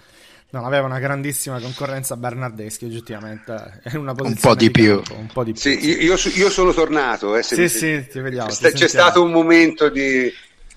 non 0.51 0.65
aveva 0.65 0.85
una 0.85 0.99
grandissima 0.99 1.59
concorrenza 1.59 2.15
Bernardeschi 2.17 2.85
oggettivamente 2.85 3.79
è 3.83 3.95
una 3.95 4.13
un 4.17 4.35
po' 4.35 4.53
di, 4.53 4.65
di 4.65 4.71
più. 4.71 5.01
campo, 5.01 5.13
un 5.15 5.27
po' 5.27 5.43
di 5.43 5.53
più 5.53 5.61
sì, 5.61 6.03
io, 6.03 6.15
io, 6.33 6.49
sono 6.49 6.73
tornato 6.73 7.35
eh, 7.35 7.41
sì 7.41 7.61
mi... 7.61 7.69
sì 7.69 8.05
ti 8.07 8.19
vediamo 8.19 8.49
c'è, 8.49 8.71
c'è 8.71 8.87
stato 8.87 9.23
un 9.23 9.31
momento 9.31 9.89
di 9.89 10.31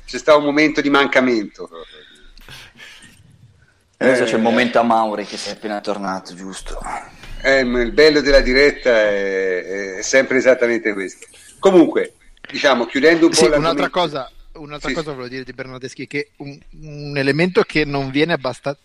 c'è 0.07 0.19
stato 0.19 0.39
un 0.39 0.45
momento 0.45 0.81
di 0.81 0.91
mancamento. 0.91 1.69
Adesso 3.97 4.25
eh, 4.25 4.27
c'è 4.27 4.37
il 4.37 4.43
momento 4.43 4.79
a 4.79 4.83
Mauri 4.83 5.25
che 5.25 5.37
sei 5.37 5.53
appena 5.55 5.81
tornato 5.81 6.35
giusto 6.35 6.79
eh, 7.45 7.61
il 7.61 7.93
bello 7.93 8.21
della 8.21 8.41
diretta 8.41 8.91
è, 8.91 9.97
è, 9.97 10.03
sempre 10.03 10.39
esattamente 10.39 10.93
questo 10.93 11.27
comunque 11.59 12.15
diciamo 12.51 12.87
chiudendo 12.87 13.27
un 13.27 13.31
po' 13.31 13.37
sì, 13.37 13.47
un'altra 13.47 13.91
cosa 13.91 14.31
un'altra 14.55 14.89
sì. 14.89 14.95
cosa 14.95 15.11
volevo 15.11 15.29
dire 15.29 15.45
di 15.45 15.53
Bernardeschi 15.53 16.07
che 16.07 16.31
un, 16.37 16.59
un 16.81 17.17
elemento 17.17 17.63
che 17.63 17.85
non 17.85 18.11
viene 18.11 18.33
abbastanza 18.33 18.81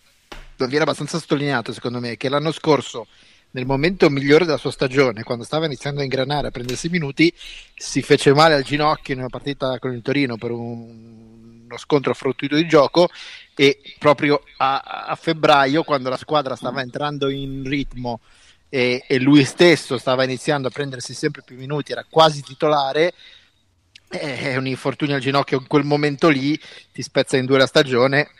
viene 0.66 0.82
abbastanza 0.82 1.18
sottolineato 1.18 1.72
secondo 1.72 2.00
me 2.00 2.16
che 2.16 2.28
l'anno 2.28 2.52
scorso 2.52 3.06
nel 3.52 3.66
momento 3.66 4.08
migliore 4.10 4.44
della 4.44 4.58
sua 4.58 4.70
stagione, 4.70 5.24
quando 5.24 5.42
stava 5.42 5.66
iniziando 5.66 5.98
a 6.00 6.04
ingranare, 6.04 6.46
a 6.46 6.50
prendersi 6.52 6.88
minuti, 6.88 7.34
si 7.74 8.00
fece 8.00 8.32
male 8.32 8.54
al 8.54 8.62
ginocchio 8.62 9.14
in 9.14 9.20
una 9.20 9.28
partita 9.28 9.76
con 9.80 9.92
il 9.92 10.02
Torino 10.02 10.36
per 10.36 10.52
un, 10.52 11.64
uno 11.64 11.76
scontro 11.76 12.14
fortuito 12.14 12.54
di 12.54 12.66
gioco 12.66 13.08
e 13.54 13.80
proprio 13.98 14.42
a, 14.58 14.80
a, 14.80 15.14
febbraio, 15.16 15.82
quando 15.82 16.08
la 16.08 16.16
squadra 16.16 16.56
stava 16.56 16.80
entrando 16.80 17.28
in 17.28 17.64
ritmo 17.64 18.20
e, 18.70 19.04
e, 19.06 19.18
lui 19.18 19.44
stesso 19.44 19.98
stava 19.98 20.24
iniziando 20.24 20.68
a 20.68 20.70
prendersi 20.70 21.12
sempre 21.12 21.42
più 21.42 21.56
minuti, 21.56 21.92
era 21.92 22.06
quasi 22.08 22.40
titolare, 22.40 23.12
è 24.08 24.56
un 24.56 24.66
infortunio 24.66 25.16
al 25.16 25.20
ginocchio 25.20 25.58
in 25.58 25.66
quel 25.66 25.84
momento 25.84 26.28
lì 26.28 26.58
ti 26.92 27.02
spezza 27.02 27.36
in 27.36 27.46
due 27.46 27.58
la 27.58 27.66
stagione 27.66 28.30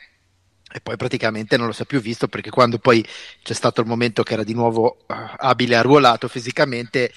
e 0.73 0.81
poi 0.81 0.97
praticamente 0.97 1.57
non 1.57 1.67
lo 1.67 1.73
si 1.73 1.83
è 1.83 1.87
più 1.87 2.01
visto 2.01 2.29
perché 2.29 2.51
quando 2.51 2.79
poi 2.79 3.05
c'è 3.43 3.55
stato 3.55 3.81
il 3.81 3.87
momento 3.87 4.23
che 4.23 4.33
era 4.33 4.45
di 4.45 4.55
nuovo 4.55 4.99
uh, 5.07 5.15
abile 5.37 5.77
arruolato 5.77 6.29
fisicamente 6.29 7.13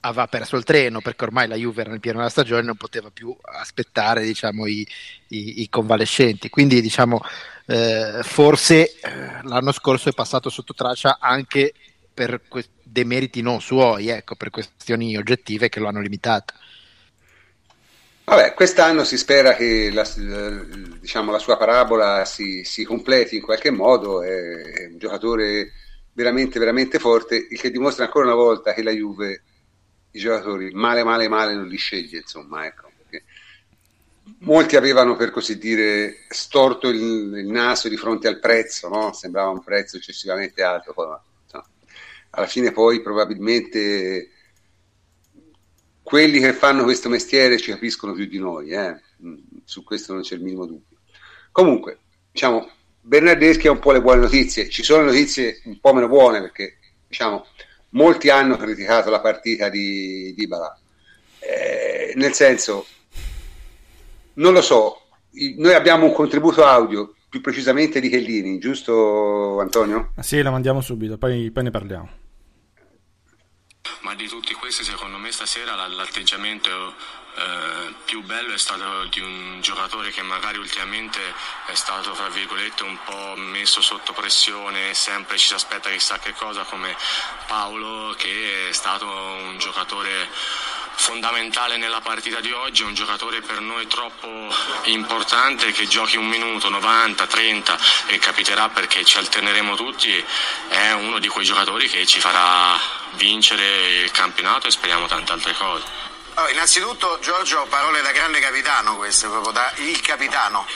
aveva 0.00 0.26
perso 0.26 0.56
il 0.56 0.64
treno 0.64 1.00
perché 1.00 1.24
ormai 1.24 1.48
la 1.48 1.56
Juve 1.56 1.80
era 1.82 1.90
nel 1.90 2.00
pieno 2.00 2.18
della 2.18 2.30
stagione 2.30 2.60
e 2.60 2.64
non 2.64 2.76
poteva 2.76 3.10
più 3.10 3.34
aspettare 3.42 4.22
diciamo, 4.22 4.66
i, 4.66 4.86
i, 5.28 5.62
i, 5.62 5.68
convalescenti. 5.68 6.50
Quindi 6.50 6.80
diciamo 6.80 7.20
eh, 7.66 8.20
forse 8.22 8.98
eh, 9.00 9.40
l'anno 9.44 9.72
scorso 9.72 10.10
è 10.10 10.12
passato 10.12 10.50
sotto 10.50 10.74
traccia 10.74 11.18
anche 11.18 11.72
per 12.14 12.42
que- 12.48 12.68
demeriti 12.82 13.42
non 13.42 13.60
suoi 13.60 14.08
ecco, 14.08 14.36
per 14.36 14.50
questioni 14.50 15.16
oggettive 15.16 15.68
che 15.68 15.80
lo 15.80 15.88
hanno 15.88 16.00
limitato 16.00 16.54
Vabbè, 18.26 18.54
quest'anno 18.54 19.04
si 19.04 19.18
spera 19.18 19.54
che 19.54 19.90
la, 19.92 20.08
diciamo, 20.98 21.30
la 21.30 21.38
sua 21.38 21.58
parabola 21.58 22.24
si, 22.24 22.64
si, 22.64 22.82
completi 22.84 23.36
in 23.36 23.42
qualche 23.42 23.70
modo, 23.70 24.22
è, 24.22 24.86
un 24.90 24.96
giocatore 24.96 25.72
veramente, 26.14 26.58
veramente 26.58 26.98
forte, 26.98 27.46
il 27.50 27.60
che 27.60 27.70
dimostra 27.70 28.06
ancora 28.06 28.24
una 28.24 28.34
volta 28.34 28.72
che 28.72 28.82
la 28.82 28.92
Juve 28.92 29.42
i 30.12 30.18
giocatori 30.20 30.70
male, 30.72 31.04
male, 31.04 31.28
male 31.28 31.54
non 31.54 31.66
li 31.66 31.76
sceglie, 31.76 32.18
insomma, 32.18 32.64
ecco, 32.64 32.90
molti 34.38 34.76
avevano 34.76 35.16
per 35.16 35.30
così 35.30 35.58
dire 35.58 36.24
storto 36.28 36.88
il, 36.88 36.96
il, 37.36 37.46
naso 37.46 37.88
di 37.90 37.96
fronte 37.98 38.26
al 38.26 38.38
prezzo, 38.38 38.88
no? 38.88 39.12
sembrava 39.12 39.50
un 39.50 39.62
prezzo 39.62 39.98
eccessivamente 39.98 40.62
alto, 40.62 40.94
poi. 40.94 41.16
Alla 42.34 42.46
fine 42.46 42.72
poi 42.72 43.00
probabilmente 43.00 44.30
quelli 46.04 46.38
che 46.38 46.52
fanno 46.52 46.84
questo 46.84 47.08
mestiere 47.08 47.58
ci 47.58 47.70
capiscono 47.70 48.12
più 48.12 48.26
di 48.26 48.38
noi, 48.38 48.70
eh? 48.70 49.00
Mm, 49.24 49.36
su 49.64 49.82
questo 49.82 50.12
non 50.12 50.22
c'è 50.22 50.34
il 50.34 50.42
minimo 50.42 50.66
dubbio. 50.66 50.98
Comunque, 51.50 51.98
diciamo, 52.30 52.68
Bernardeschi 53.00 53.68
ha 53.68 53.72
un 53.72 53.78
po' 53.78 53.92
le 53.92 54.02
buone 54.02 54.20
notizie, 54.20 54.68
ci 54.68 54.82
sono 54.82 55.04
notizie 55.04 55.62
un 55.64 55.80
po' 55.80 55.94
meno 55.94 56.08
buone 56.08 56.40
perché 56.40 56.76
diciamo, 57.08 57.46
molti 57.90 58.28
hanno 58.28 58.56
criticato 58.56 59.08
la 59.08 59.20
partita 59.20 59.70
di, 59.70 60.34
Balà. 60.46 60.78
Eh, 61.38 62.12
nel 62.16 62.34
senso, 62.34 62.86
non 64.34 64.52
lo 64.52 64.60
so, 64.60 65.06
noi 65.56 65.72
abbiamo 65.72 66.04
un 66.04 66.12
contributo 66.12 66.64
audio 66.64 67.14
più 67.30 67.40
precisamente 67.40 67.98
di 67.98 68.10
Chellini, 68.10 68.58
giusto 68.58 69.58
Antonio? 69.58 70.12
Sì, 70.20 70.42
la 70.42 70.50
mandiamo 70.50 70.82
subito, 70.82 71.16
poi, 71.16 71.50
poi 71.50 71.62
ne 71.62 71.70
parliamo 71.70 72.22
ma 74.00 74.14
di 74.14 74.28
tutti 74.28 74.54
questi 74.54 74.84
secondo 74.84 75.18
me 75.18 75.30
stasera 75.32 75.74
l'atteggiamento 75.86 76.94
eh, 77.36 77.94
più 78.04 78.22
bello 78.22 78.52
è 78.52 78.58
stato 78.58 79.04
di 79.06 79.20
un 79.20 79.60
giocatore 79.60 80.10
che 80.10 80.22
magari 80.22 80.58
ultimamente 80.58 81.18
è 81.66 81.74
stato 81.74 82.12
tra 82.12 82.28
virgolette 82.28 82.82
un 82.82 82.98
po' 83.04 83.34
messo 83.36 83.80
sotto 83.80 84.12
pressione 84.12 84.94
sempre 84.94 85.36
ci 85.36 85.48
si 85.48 85.54
aspetta 85.54 85.90
chissà 85.90 86.18
che 86.18 86.32
cosa 86.32 86.62
come 86.62 86.96
Paolo 87.46 88.14
che 88.14 88.68
è 88.68 88.72
stato 88.72 89.06
un 89.06 89.58
giocatore 89.58 90.28
fondamentale 90.96 91.76
nella 91.76 92.00
partita 92.00 92.40
di 92.40 92.52
oggi, 92.52 92.82
è 92.82 92.86
un 92.86 92.94
giocatore 92.94 93.40
per 93.40 93.60
noi 93.60 93.86
troppo 93.86 94.28
importante 94.84 95.72
che 95.72 95.86
giochi 95.86 96.16
un 96.16 96.26
minuto, 96.26 96.68
90, 96.68 97.26
30 97.26 97.78
e 98.06 98.18
capiterà 98.18 98.68
perché 98.68 99.04
ci 99.04 99.18
alterneremo 99.18 99.74
tutti, 99.76 100.24
è 100.68 100.92
uno 100.92 101.18
di 101.18 101.28
quei 101.28 101.44
giocatori 101.44 101.88
che 101.88 102.06
ci 102.06 102.20
farà 102.20 102.78
vincere 103.12 104.02
il 104.02 104.10
campionato 104.10 104.66
e 104.66 104.70
speriamo 104.70 105.06
tante 105.06 105.32
altre 105.32 105.54
cose. 105.54 105.84
Oh, 106.34 106.48
innanzitutto 106.48 107.18
Giorgio, 107.20 107.66
parole 107.68 108.02
da 108.02 108.10
grande 108.10 108.40
capitano 108.40 108.96
queste, 108.96 109.28
proprio 109.28 109.52
da 109.52 109.72
il 109.76 110.00
capitano. 110.00 110.66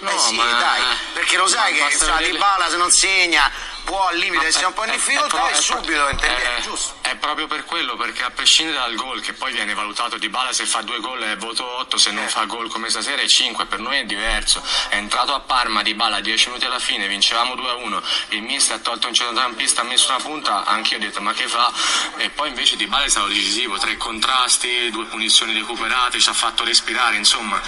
No, 0.00 0.10
eh 0.10 0.18
sì, 0.18 0.34
ma... 0.34 0.44
dai, 0.44 0.82
perché 1.12 1.36
lo 1.36 1.46
sai 1.46 1.72
che 1.72 1.90
sa, 1.96 2.16
vedere... 2.16 2.36
Bala 2.36 2.68
se 2.68 2.76
non 2.76 2.90
segna 2.90 3.50
può 3.84 4.08
al 4.08 4.16
limite 4.16 4.46
essere 4.46 4.66
un 4.66 4.72
po' 4.72 4.84
in 4.84 4.90
difficoltà 4.90 5.50
e 5.50 5.54
subito 5.54 6.08
interviene, 6.08 6.60
giusto? 6.60 6.94
È 7.00 7.14
proprio 7.16 7.46
per 7.46 7.64
quello, 7.64 7.96
perché 7.96 8.24
a 8.24 8.30
prescindere 8.30 8.78
dal 8.78 8.94
gol, 8.94 9.20
che 9.20 9.32
poi 9.34 9.52
viene 9.52 9.74
valutato 9.74 10.18
di 10.18 10.28
Bala 10.28 10.52
se 10.52 10.66
fa 10.66 10.82
due 10.82 11.00
gol 11.00 11.20
è 11.20 11.36
voto 11.36 11.64
8, 11.78 11.96
se 11.96 12.10
non 12.10 12.24
eh. 12.24 12.28
fa 12.28 12.44
gol 12.44 12.68
come 12.68 12.88
stasera 12.88 13.22
è 13.22 13.26
5, 13.26 13.66
per 13.66 13.78
noi 13.78 13.98
è 13.98 14.04
diverso. 14.04 14.62
È 14.88 14.96
entrato 14.96 15.34
a 15.34 15.40
Parma 15.40 15.82
di 15.82 15.94
Bala 15.94 16.20
10 16.20 16.48
minuti 16.48 16.64
alla 16.64 16.78
fine, 16.78 17.06
vincevamo 17.06 17.54
2-1, 17.54 18.02
il 18.30 18.42
mister 18.42 18.76
ha 18.76 18.80
tolto 18.80 19.06
un 19.06 19.14
centrocampista, 19.14 19.82
ha 19.82 19.84
messo 19.84 20.10
una 20.10 20.22
punta, 20.22 20.64
anche 20.64 20.94
io 20.94 20.96
ho 20.96 21.00
detto 21.00 21.20
ma 21.20 21.32
che 21.32 21.46
fa? 21.46 21.70
E 22.16 22.30
poi 22.30 22.48
invece 22.48 22.76
di 22.76 22.86
Bala 22.86 23.04
è 23.04 23.08
stato 23.08 23.28
decisivo, 23.28 23.78
tre 23.78 23.96
contrasti, 23.96 24.90
due 24.90 25.04
punizioni 25.04 25.52
recuperate, 25.52 26.18
ci 26.18 26.28
ha 26.28 26.34
fatto 26.34 26.64
respirare, 26.64 27.16
insomma 27.16 27.60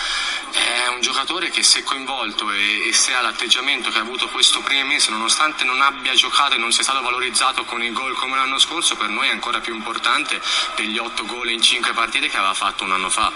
è 0.57 0.88
un 0.88 1.00
giocatore 1.00 1.50
che 1.50 1.62
se 1.62 1.83
coinvolto 1.83 2.50
e, 2.50 2.88
e 2.88 2.92
se 2.92 3.14
ha 3.14 3.20
l'atteggiamento 3.20 3.90
che 3.90 3.98
ha 3.98 4.00
avuto 4.00 4.29
questo 4.29 4.61
primo 4.61 4.87
mese, 4.87 5.11
nonostante 5.11 5.64
non 5.64 5.81
abbia 5.81 6.05
giocato 6.14 6.54
e 6.54 6.58
non 6.58 6.72
sia 6.72 6.82
stato 6.82 7.02
valorizzato 7.02 7.64
con 7.64 7.82
il 7.82 7.92
gol 7.92 8.14
come 8.14 8.36
l'anno 8.36 8.58
scorso, 8.58 8.96
per 8.96 9.08
noi 9.08 9.28
è 9.28 9.30
ancora 9.30 9.60
più 9.60 9.74
importante 9.74 10.40
degli 10.76 10.98
8 10.98 11.24
gol 11.26 11.50
in 11.50 11.60
5 11.60 11.92
partite 11.92 12.28
che 12.28 12.36
aveva 12.36 12.54
fatto 12.54 12.84
un 12.84 12.92
anno 12.92 13.10
fa. 13.10 13.32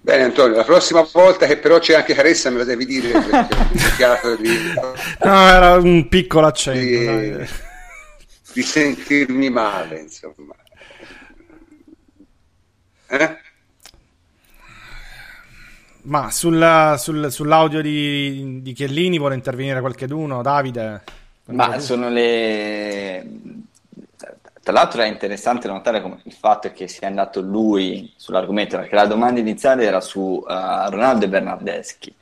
Bene 0.00 0.24
Antonio, 0.24 0.56
la 0.56 0.64
prossima 0.64 1.00
volta 1.10 1.46
che 1.46 1.56
però 1.56 1.78
c'è 1.78 1.94
anche 1.94 2.12
Caressa 2.12 2.50
me 2.50 2.58
lo 2.58 2.64
devi 2.64 2.84
dire 2.84 3.10
perché 3.10 4.36
di... 4.42 4.74
No, 5.22 5.48
era 5.48 5.76
un 5.76 6.08
piccolo 6.08 6.46
accento. 6.46 7.38
Di, 7.38 7.48
di 8.52 8.62
sentirmi 8.62 9.48
male, 9.48 10.00
insomma. 10.00 10.54
Eh? 13.06 13.38
Ma 16.04 16.30
sulla, 16.30 16.96
sul, 16.98 17.32
sull'audio 17.32 17.80
di, 17.80 18.60
di 18.60 18.72
Chiellini 18.72 19.18
vuole 19.18 19.34
intervenire 19.34 19.80
qualcheduno? 19.80 20.42
Davide? 20.42 21.02
Ma 21.46 21.78
sono 21.78 22.08
le... 22.08 23.26
Tra 24.62 24.72
l'altro 24.72 25.02
è 25.02 25.06
interessante 25.06 25.68
notare 25.68 26.00
come 26.00 26.20
il 26.24 26.32
fatto 26.32 26.70
che 26.72 26.88
sia 26.88 27.06
andato 27.06 27.40
lui 27.40 28.12
sull'argomento, 28.16 28.76
perché 28.78 28.94
la 28.94 29.06
domanda 29.06 29.40
iniziale 29.40 29.84
era 29.84 30.00
su 30.00 30.20
uh, 30.20 30.44
Ronaldo 30.46 31.24
e 31.24 31.28
Bernardeschi. 31.28 32.14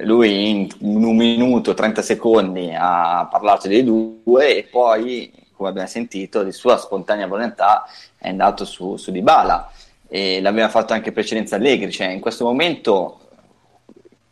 Lui 0.00 0.50
in 0.50 0.68
un 0.80 1.16
minuto, 1.16 1.72
30 1.72 2.02
secondi 2.02 2.70
ha 2.74 3.26
parlato 3.30 3.66
dei 3.68 3.82
due 3.82 4.58
e 4.58 4.64
poi, 4.64 5.32
come 5.52 5.70
abbiamo 5.70 5.88
sentito, 5.88 6.42
di 6.42 6.52
sua 6.52 6.76
spontanea 6.76 7.26
volontà 7.26 7.86
è 8.18 8.28
andato 8.28 8.66
su, 8.66 8.96
su 8.96 9.10
Dybala 9.10 9.70
e 10.08 10.40
l'aveva 10.42 10.68
fatto 10.68 10.92
anche 10.92 11.12
precedenza 11.12 11.56
Allegri, 11.56 11.90
cioè 11.90 12.08
in 12.08 12.20
questo 12.20 12.44
momento 12.44 13.25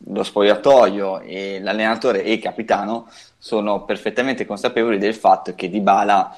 lo 0.08 0.22
spogliatoio 0.22 1.20
e 1.20 1.60
l'allenatore 1.60 2.22
e 2.22 2.32
il 2.32 2.40
capitano 2.40 3.08
sono 3.38 3.84
perfettamente 3.84 4.46
consapevoli 4.46 4.98
del 4.98 5.14
fatto 5.14 5.54
che 5.54 5.70
Dybala 5.70 6.36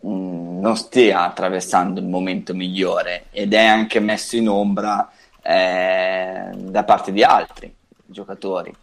mh, 0.00 0.60
non 0.60 0.76
stia 0.76 1.22
attraversando 1.22 2.00
il 2.00 2.06
momento 2.06 2.54
migliore 2.54 3.24
ed 3.30 3.54
è 3.54 3.64
anche 3.64 4.00
messo 4.00 4.36
in 4.36 4.48
ombra 4.48 5.10
eh, 5.42 6.50
da 6.54 6.84
parte 6.84 7.12
di 7.12 7.22
altri 7.22 7.74
giocatori. 8.06 8.74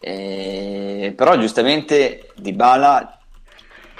Eh, 0.00 1.14
però 1.16 1.36
giustamente 1.38 2.30
Dybala 2.36 3.18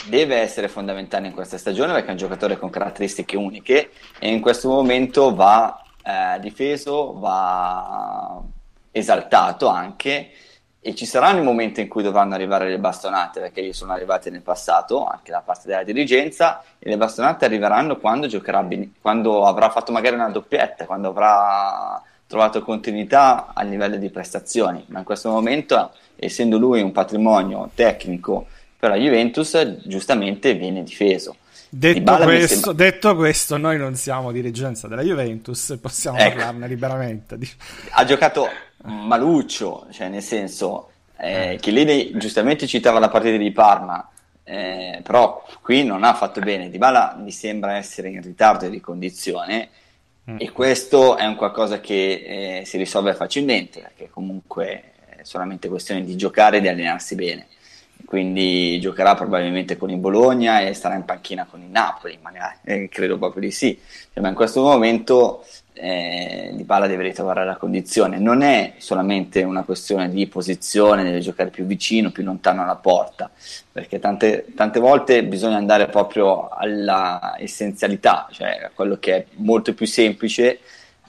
deve 0.07 0.37
essere 0.37 0.68
fondamentale 0.68 1.28
in 1.28 1.33
questa 1.33 1.57
stagione 1.57 1.92
perché 1.92 2.09
è 2.09 2.11
un 2.11 2.18
giocatore 2.18 2.59
con 2.59 2.68
caratteristiche 2.68 3.37
uniche 3.37 3.90
e 4.18 4.28
in 4.28 4.40
questo 4.40 4.68
momento 4.68 5.35
va 5.35 5.83
eh, 6.02 6.38
difeso, 6.40 7.18
va 7.18 8.42
esaltato 8.96 9.66
anche 9.66 10.30
e 10.80 10.94
ci 10.94 11.04
saranno 11.04 11.40
i 11.40 11.42
momenti 11.42 11.80
in 11.80 11.88
cui 11.88 12.02
dovranno 12.02 12.35
arrivare 12.35 12.68
le 12.68 12.78
bastonate 12.78 13.40
perché 13.40 13.64
gli 13.64 13.72
sono 13.72 13.92
arrivate 13.92 14.30
nel 14.30 14.42
passato 14.42 15.04
anche 15.04 15.33
da 15.33 15.40
parte 15.40 15.66
della 15.66 15.83
dirigenza 15.83 16.62
e 16.78 16.88
le 16.88 16.96
bastonate 16.96 17.44
arriveranno 17.44 17.96
quando 17.96 18.28
giocherà 18.28 18.62
ben, 18.62 18.94
quando 19.00 19.46
avrà 19.46 19.70
fatto 19.70 19.90
magari 19.90 20.14
una 20.14 20.28
doppietta 20.28 20.87
quando 20.87 21.09
avrà 21.09 22.00
trovato 22.26 22.62
continuità 22.62 23.52
a 23.54 23.62
livello 23.62 23.96
di 23.96 24.11
prestazioni. 24.11 24.85
Ma 24.88 25.00
in 25.00 25.04
questo 25.04 25.30
momento 25.30 25.92
essendo 26.16 26.59
lui 26.59 26.80
un 26.83 26.92
patrimonio 26.92 27.70
tecnico 27.74 28.46
per 28.78 28.90
la 28.90 28.96
Juventus 28.96 29.78
giustamente 29.85 30.54
viene 30.54 30.83
difeso 30.83 31.37
Detto 31.76 32.16
questo, 32.18 32.72
detto 32.72 33.16
questo, 33.16 33.56
noi 33.56 33.76
non 33.78 33.96
siamo 33.96 34.30
dirigenza 34.30 34.87
della 34.87 35.02
Juventus 35.02 35.76
possiamo 35.80 36.16
ecco. 36.18 36.37
parlarne 36.37 36.68
liberamente. 36.68 37.37
Ha 37.90 38.04
giocato 38.04 38.48
maluccio, 38.84 39.88
cioè 39.90 40.08
nel 40.08 40.22
senso, 40.22 40.90
eh, 41.18 41.58
Chiellini 41.60 42.16
giustamente 42.16 42.68
citava 42.68 43.00
la 43.00 43.08
partita 43.08 43.37
di 43.37 43.50
Parma, 43.50 44.08
eh, 44.44 45.00
però 45.02 45.44
qui 45.62 45.82
non 45.82 46.04
ha 46.04 46.14
fatto 46.14 46.40
bene. 46.40 46.70
Dybala 46.70 47.16
mi 47.20 47.32
sembra 47.32 47.76
essere 47.76 48.08
in 48.08 48.22
ritardo 48.22 48.68
di 48.68 48.80
condizione 48.80 49.70
mm. 50.30 50.37
e 50.38 50.52
questo 50.52 51.16
è 51.16 51.26
un 51.26 51.34
qualcosa 51.34 51.80
che 51.80 52.60
eh, 52.60 52.64
si 52.64 52.76
risolve 52.78 53.14
facilmente, 53.14 53.80
perché 53.80 54.10
comunque 54.10 54.92
è 55.06 55.22
solamente 55.22 55.68
questione 55.68 56.04
di 56.04 56.14
giocare 56.14 56.58
e 56.58 56.60
di 56.60 56.68
allenarsi 56.68 57.16
bene. 57.16 57.48
Quindi 58.04 58.78
giocherà 58.80 59.14
probabilmente 59.14 59.76
con 59.76 59.90
il 59.90 59.96
Bologna 59.96 60.61
e 60.61 60.72
starà 60.74 60.94
in 60.94 61.04
panchina 61.04 61.46
con 61.50 61.61
il 61.61 61.68
Napoli, 61.68 62.18
magari, 62.22 62.57
eh, 62.64 62.88
credo 62.88 63.18
proprio 63.18 63.42
di 63.42 63.50
sì. 63.50 63.78
Cioè, 64.12 64.22
ma 64.22 64.28
in 64.28 64.35
questo 64.35 64.62
momento 64.62 65.44
eh, 65.74 66.52
Di 66.54 66.62
Bala 66.62 66.87
deve 66.87 67.02
ritrovare 67.02 67.44
la 67.44 67.57
condizione. 67.57 68.18
Non 68.18 68.42
è 68.42 68.74
solamente 68.78 69.42
una 69.42 69.64
questione 69.64 70.09
di 70.09 70.26
posizione, 70.26 71.02
deve 71.02 71.20
giocare 71.20 71.50
più 71.50 71.64
vicino, 71.64 72.11
più 72.11 72.22
lontano 72.22 72.62
alla 72.62 72.76
porta, 72.76 73.30
perché 73.72 73.98
tante, 73.98 74.46
tante 74.54 74.80
volte 74.80 75.24
bisogna 75.24 75.57
andare 75.57 75.87
proprio 75.87 76.48
alla 76.48 77.35
essenzialità, 77.38 78.28
cioè 78.30 78.62
a 78.64 78.70
quello 78.72 78.98
che 78.98 79.16
è 79.16 79.26
molto 79.37 79.74
più 79.74 79.87
semplice 79.87 80.61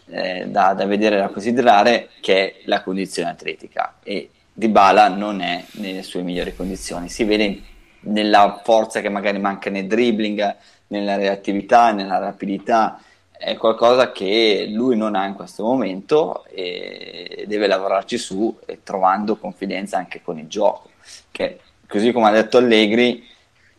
eh, 0.07 0.45
da, 0.47 0.73
da, 0.73 0.85
vedere 0.85 1.17
e 1.17 1.19
da 1.19 1.29
considerare, 1.29 2.09
che 2.19 2.35
è 2.35 2.55
la 2.65 2.81
condizione 2.81 3.29
atletica. 3.29 3.95
E 4.03 4.29
Di 4.57 4.69
Bala 4.69 5.09
non 5.09 5.41
è 5.41 5.65
nelle 5.71 6.01
sue 6.01 6.21
migliori 6.21 6.55
condizioni, 6.55 7.09
si 7.09 7.25
vede 7.25 7.61
nella 8.03 8.61
forza 8.63 9.01
che 9.01 9.09
magari 9.09 9.37
manca 9.37 9.69
nel 9.69 9.85
dribbling, 9.85 10.55
nella 10.87 11.17
reattività, 11.17 11.91
nella 11.91 12.19
rapidità. 12.19 13.01
È 13.29 13.57
qualcosa 13.57 14.13
che 14.13 14.67
lui 14.69 14.95
non 14.95 15.15
ha 15.15 15.25
in 15.25 15.33
questo 15.33 15.63
momento 15.63 16.45
e 16.45 17.43
deve 17.47 17.67
lavorarci 17.67 18.17
su 18.17 18.57
trovando 18.81 19.35
confidenza 19.35 19.97
anche 19.97 20.21
con 20.21 20.39
il 20.39 20.47
gioco. 20.47 20.91
Che 21.31 21.59
così 21.85 22.13
come 22.13 22.29
ha 22.29 22.31
detto 22.31 22.55
Allegri 22.55 23.27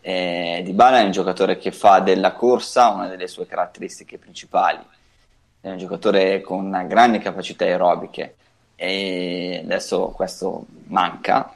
eh, 0.03 0.61
Di 0.63 0.73
Bala 0.73 1.01
è 1.01 1.05
un 1.05 1.11
giocatore 1.11 1.57
che 1.57 1.73
fa 1.73 2.01
della 2.01 2.33
corsa 2.33 2.89
una 2.89 3.09
delle 3.09 3.29
sue 3.29 3.47
caratteristiche 3.47 4.19
principali. 4.19 4.81
È 5.59 5.71
un 5.71 5.79
giocatore 5.79 6.43
con 6.43 6.85
grandi 6.87 7.19
capacità 7.19 7.65
aerobiche 7.65 8.35
e 8.77 9.63
adesso 9.65 10.09
questo 10.09 10.67
manca 10.89 11.55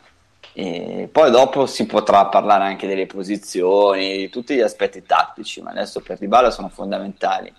e 0.53 1.09
poi 1.13 1.31
dopo 1.31 1.67
si 1.67 1.87
potrà 1.87 2.27
parlare 2.27 2.65
anche 2.65 2.89
delle 2.89 3.07
posizioni 3.07 4.17
di 4.17 4.29
tutti 4.31 4.57
gli 4.57 4.61
aspetti 4.61 5.05
tattici 5.05 5.63
ma 5.63 5.71
adesso 5.71 6.01
per 6.01 6.19
Di 6.19 6.27
Bala 6.27 6.51
sono 6.51 6.69
fondamentali 6.69 7.53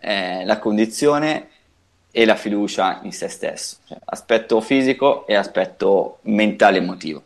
eh, 0.00 0.44
la 0.44 0.58
condizione 0.58 1.50
e 2.10 2.24
la 2.24 2.34
fiducia 2.34 3.00
in 3.02 3.12
se 3.12 3.28
stesso, 3.28 3.76
cioè, 3.86 3.98
aspetto 4.06 4.60
fisico 4.62 5.26
e 5.26 5.34
aspetto 5.34 6.20
mentale 6.22 6.78
emotivo. 6.78 7.22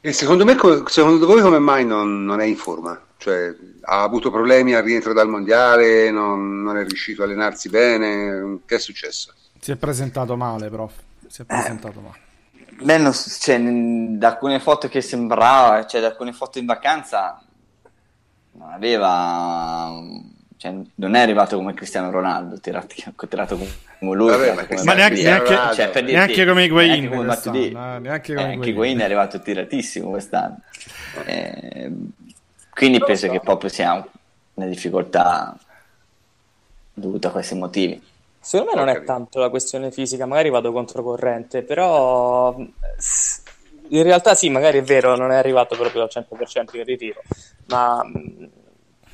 E 0.00 0.12
secondo, 0.12 0.44
me, 0.44 0.58
secondo 0.88 1.24
voi 1.24 1.40
come 1.40 1.58
mai 1.58 1.86
non, 1.86 2.22
non, 2.22 2.40
è 2.40 2.44
in 2.44 2.56
forma? 2.56 3.00
Cioè, 3.16 3.54
ha 3.80 4.02
avuto 4.02 4.30
problemi 4.30 4.74
al 4.74 4.82
rientro 4.82 5.14
dal 5.14 5.30
mondiale, 5.30 6.10
non, 6.10 6.62
non, 6.62 6.76
è 6.76 6.84
riuscito 6.84 7.22
a 7.22 7.24
allenarsi 7.24 7.70
bene? 7.70 8.58
Che 8.66 8.74
è 8.74 8.78
successo? 8.78 9.32
Si 9.64 9.70
è 9.70 9.76
presentato 9.76 10.36
male, 10.36 10.68
prof. 10.68 10.92
Si 11.26 11.40
è 11.40 11.46
presentato 11.46 11.98
eh, 11.98 12.02
male. 12.02 12.18
Beh, 12.82 12.98
non, 12.98 13.14
cioè, 13.14 13.58
da 13.58 14.28
alcune 14.28 14.60
foto 14.60 14.88
che 14.88 15.00
sembrava, 15.00 15.86
cioè 15.86 16.02
da 16.02 16.08
alcune 16.08 16.34
foto 16.34 16.58
in 16.58 16.66
vacanza, 16.66 17.42
non 18.50 18.70
aveva 18.70 19.90
cioè, 20.58 20.74
non 20.96 21.14
è 21.14 21.20
arrivato 21.20 21.56
come 21.56 21.72
Cristiano 21.72 22.10
Ronaldo, 22.10 22.60
tirato, 22.60 22.94
tirato 23.26 23.56
come 23.56 24.14
lui. 24.14 24.28
Vabbè, 24.28 24.52
ma, 24.52 24.66
come 24.66 24.82
ma 24.82 24.92
neanche, 24.92 25.22
neanche, 25.22 25.54
cioè, 25.74 25.90
dirti, 25.90 26.12
neanche, 26.12 26.44
come 26.44 26.64
Higuain. 26.64 27.08
Neanche 27.08 27.48
come 27.48 27.70
no, 27.70 27.98
neanche 28.00 28.34
come 28.34 28.52
eh, 28.52 28.68
Higuain 28.68 28.98
è 28.98 29.04
arrivato 29.04 29.40
tiratissimo 29.40 30.10
quest'anno. 30.10 30.58
Eh, 31.24 31.90
quindi 32.68 32.98
penso 32.98 33.28
so. 33.28 33.32
che 33.32 33.40
proprio 33.40 33.70
sia 33.70 34.06
una 34.52 34.66
difficoltà 34.66 35.56
dovuta 36.92 37.28
a 37.28 37.30
questi 37.30 37.54
motivi. 37.54 38.12
Secondo 38.44 38.72
me 38.74 38.78
non 38.78 38.88
è 38.90 39.02
tanto 39.04 39.40
la 39.40 39.48
questione 39.48 39.90
fisica, 39.90 40.26
magari 40.26 40.50
vado 40.50 40.70
controcorrente, 40.70 41.62
però 41.62 42.54
in 42.54 44.02
realtà 44.02 44.34
sì, 44.34 44.50
magari 44.50 44.78
è 44.78 44.82
vero, 44.82 45.16
non 45.16 45.32
è 45.32 45.36
arrivato 45.36 45.74
proprio 45.76 46.02
al 46.02 46.10
100% 46.12 46.76
in 46.76 46.84
ritiro, 46.84 47.22
ma 47.68 48.04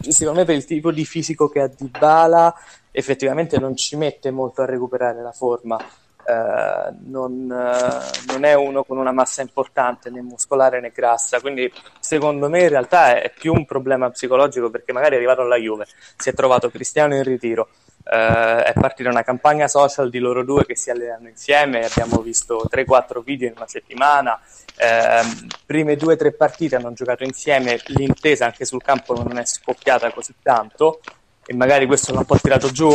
secondo 0.01 0.41
me 0.41 0.45
per 0.45 0.57
il 0.57 0.65
tipo 0.65 0.91
di 0.91 1.05
fisico 1.05 1.49
che 1.49 1.61
ha 1.61 1.69
Dybala 1.69 2.53
effettivamente 2.91 3.57
non 3.61 3.77
ci 3.77 3.95
mette 3.95 4.33
molto 4.33 4.63
a 4.63 4.67
recuperare 4.67 5.23
la 5.23 5.33
forma. 5.33 5.79
Uh, 6.23 6.95
non, 7.09 7.33
uh, 7.51 8.33
non, 8.33 8.45
è 8.45 8.55
uno 8.55 8.85
con 8.85 8.99
una 8.99 9.11
massa 9.11 9.43
importante 9.43 10.11
né 10.11 10.21
muscolare 10.21 10.81
né 10.81 10.91
grassa, 10.91 11.41
quindi 11.41 11.73
secondo 11.99 12.49
me 12.49 12.63
in 12.63 12.69
realtà 12.69 13.17
è, 13.17 13.23
è, 13.23 13.33
più 13.33 13.53
un 13.53 13.65
problema 13.65 14.11
psicologico 14.11 14.71
perché 14.71 14.93
magari 14.93 15.15
è 15.15 15.17
arrivato 15.17 15.41
alla 15.41 15.57
Juve, 15.57 15.87
si 16.17 16.29
è 16.29 16.35
trovato 16.35 16.71
Cristiano 16.71 17.17
in 17.17 17.25
ritiro, 17.25 17.69
uh, 18.03 18.63
è 18.63 18.73
partita 18.75 19.09
una 19.09 19.23
campagna 19.23 19.69
social 19.69 20.11
di 20.11 20.19
loro 20.19 20.45
due 20.45 20.65
che 20.65 20.77
si 20.77 20.91
allenano 20.91 21.29
insieme, 21.29 21.85
abbiamo 21.85 22.21
visto 22.21 22.69
3-4 22.71 23.23
video 23.23 23.49
in 23.49 23.55
una 23.57 23.69
settimana, 23.69 24.41
eh, 24.77 25.21
prime 25.67 25.97
due 25.97 26.15
o 26.15 26.17
tre 26.17 26.33
partite 26.33 26.77
hanno 26.77 26.93
giocato 26.93 27.23
insieme, 27.25 27.79
l'intesa 27.87 28.47
anche 28.47 28.65
sul 28.65 28.83
campo 28.83 29.15
non 29.15 29.37
è 29.37 29.45
scoppiata 29.45 30.11
così 30.11 30.35
tanto 30.43 31.01
e 31.45 31.55
magari 31.55 31.87
questo 31.87 32.13
l'ha 32.13 32.21
un 32.21 32.25
po' 32.25 32.39
tirato 32.39 32.71
giù. 32.71 32.89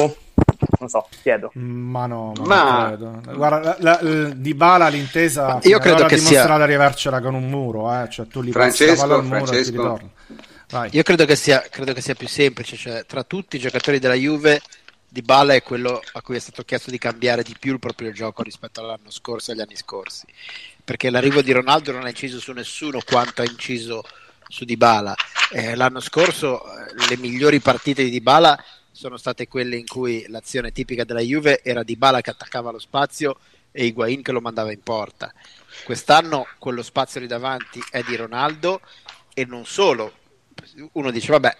Non 0.78 0.90
so, 0.90 1.08
chiedo. 1.22 1.52
Ma 1.54 2.06
no, 2.06 2.34
ma, 2.44 2.96
ma... 2.98 3.34
Guarda, 3.34 3.78
la, 3.80 4.00
la, 4.02 4.30
di 4.34 4.54
Bala 4.54 4.88
l'intesa 4.88 5.60
io 5.64 5.80
credo 5.80 6.06
che 6.06 6.18
sia 6.18 6.46
di 6.46 6.52
arrivarcela 6.52 7.22
con 7.22 7.34
un 7.34 7.50
muro, 7.50 7.92
eh? 7.94 8.10
cioè 8.10 8.28
tu 8.28 8.42
li 8.42 8.52
Francesco, 8.52 9.04
al 9.04 9.24
muro 9.24 9.46
Francesco. 9.46 9.60
e 9.60 9.64
ti 9.64 9.72
ritorno. 9.72 10.10
Vai. 10.70 10.90
Io 10.94 11.04
credo 11.04 11.26
che, 11.26 11.36
sia, 11.36 11.64
credo 11.70 11.94
che 11.94 12.02
sia 12.02 12.16
più 12.16 12.28
semplice, 12.28 12.76
cioè 12.76 13.06
tra 13.06 13.24
tutti 13.24 13.58
i 13.58 13.60
giocatori 13.60 14.00
della 14.00 14.16
Juve 14.16 14.62
di 15.16 15.22
Bala 15.22 15.54
è 15.54 15.64
quello 15.64 16.02
a 16.12 16.22
cui 16.22 16.36
è 16.36 16.40
stato 16.40 16.64
chiesto 16.64 16.92
di 16.92 16.98
cambiare 16.98 17.42
di 17.42 17.56
più 17.58 17.72
il 17.72 17.80
proprio 17.80 18.12
gioco 18.12 18.44
rispetto 18.44 18.82
all'anno 18.82 19.10
scorso 19.10 19.50
e 19.50 19.54
agli 19.54 19.62
anni 19.62 19.78
scorsi 19.78 20.26
perché 20.84 21.10
l'arrivo 21.10 21.42
di 21.42 21.54
Ronaldo 21.54 21.94
non 21.94 22.04
ha 22.04 22.10
inciso 22.10 22.38
su 22.38 22.52
nessuno 22.52 23.00
quanto 23.00 23.42
ha 23.42 23.46
inciso 23.46 24.04
su 24.50 24.66
Dybala. 24.66 25.16
Eh, 25.54 25.74
l'anno 25.76 26.02
scorso 26.02 26.62
eh, 26.66 27.08
le 27.08 27.16
migliori 27.16 27.62
partite 27.62 28.04
di 28.04 28.10
Dybala 28.10 28.62
sono 28.92 29.16
state 29.16 29.48
quelle 29.48 29.78
in 29.78 29.86
cui 29.88 30.26
l'azione 30.28 30.74
tipica 30.74 31.06
della 31.06 31.22
Juve 31.22 31.64
era 31.64 31.84
Dybala 31.84 32.20
che 32.20 32.32
attaccava 32.32 32.72
lo 32.72 32.80
spazio 32.80 33.38
e 33.72 33.86
Higuain 33.86 34.22
che 34.22 34.34
lo 34.34 34.42
mandava 34.42 34.74
in 34.74 34.82
porta. 34.82 35.34
Quest'anno 35.86 36.46
quello 36.60 36.84
spazio 36.84 37.22
lì 37.22 37.28
davanti 37.28 37.82
è 37.90 38.04
di 38.04 38.18
Ronaldo 38.18 38.82
e 39.34 39.46
non 39.46 39.66
solo. 39.66 40.12
Uno 40.92 41.10
dice 41.10 41.32
vabbè, 41.32 41.56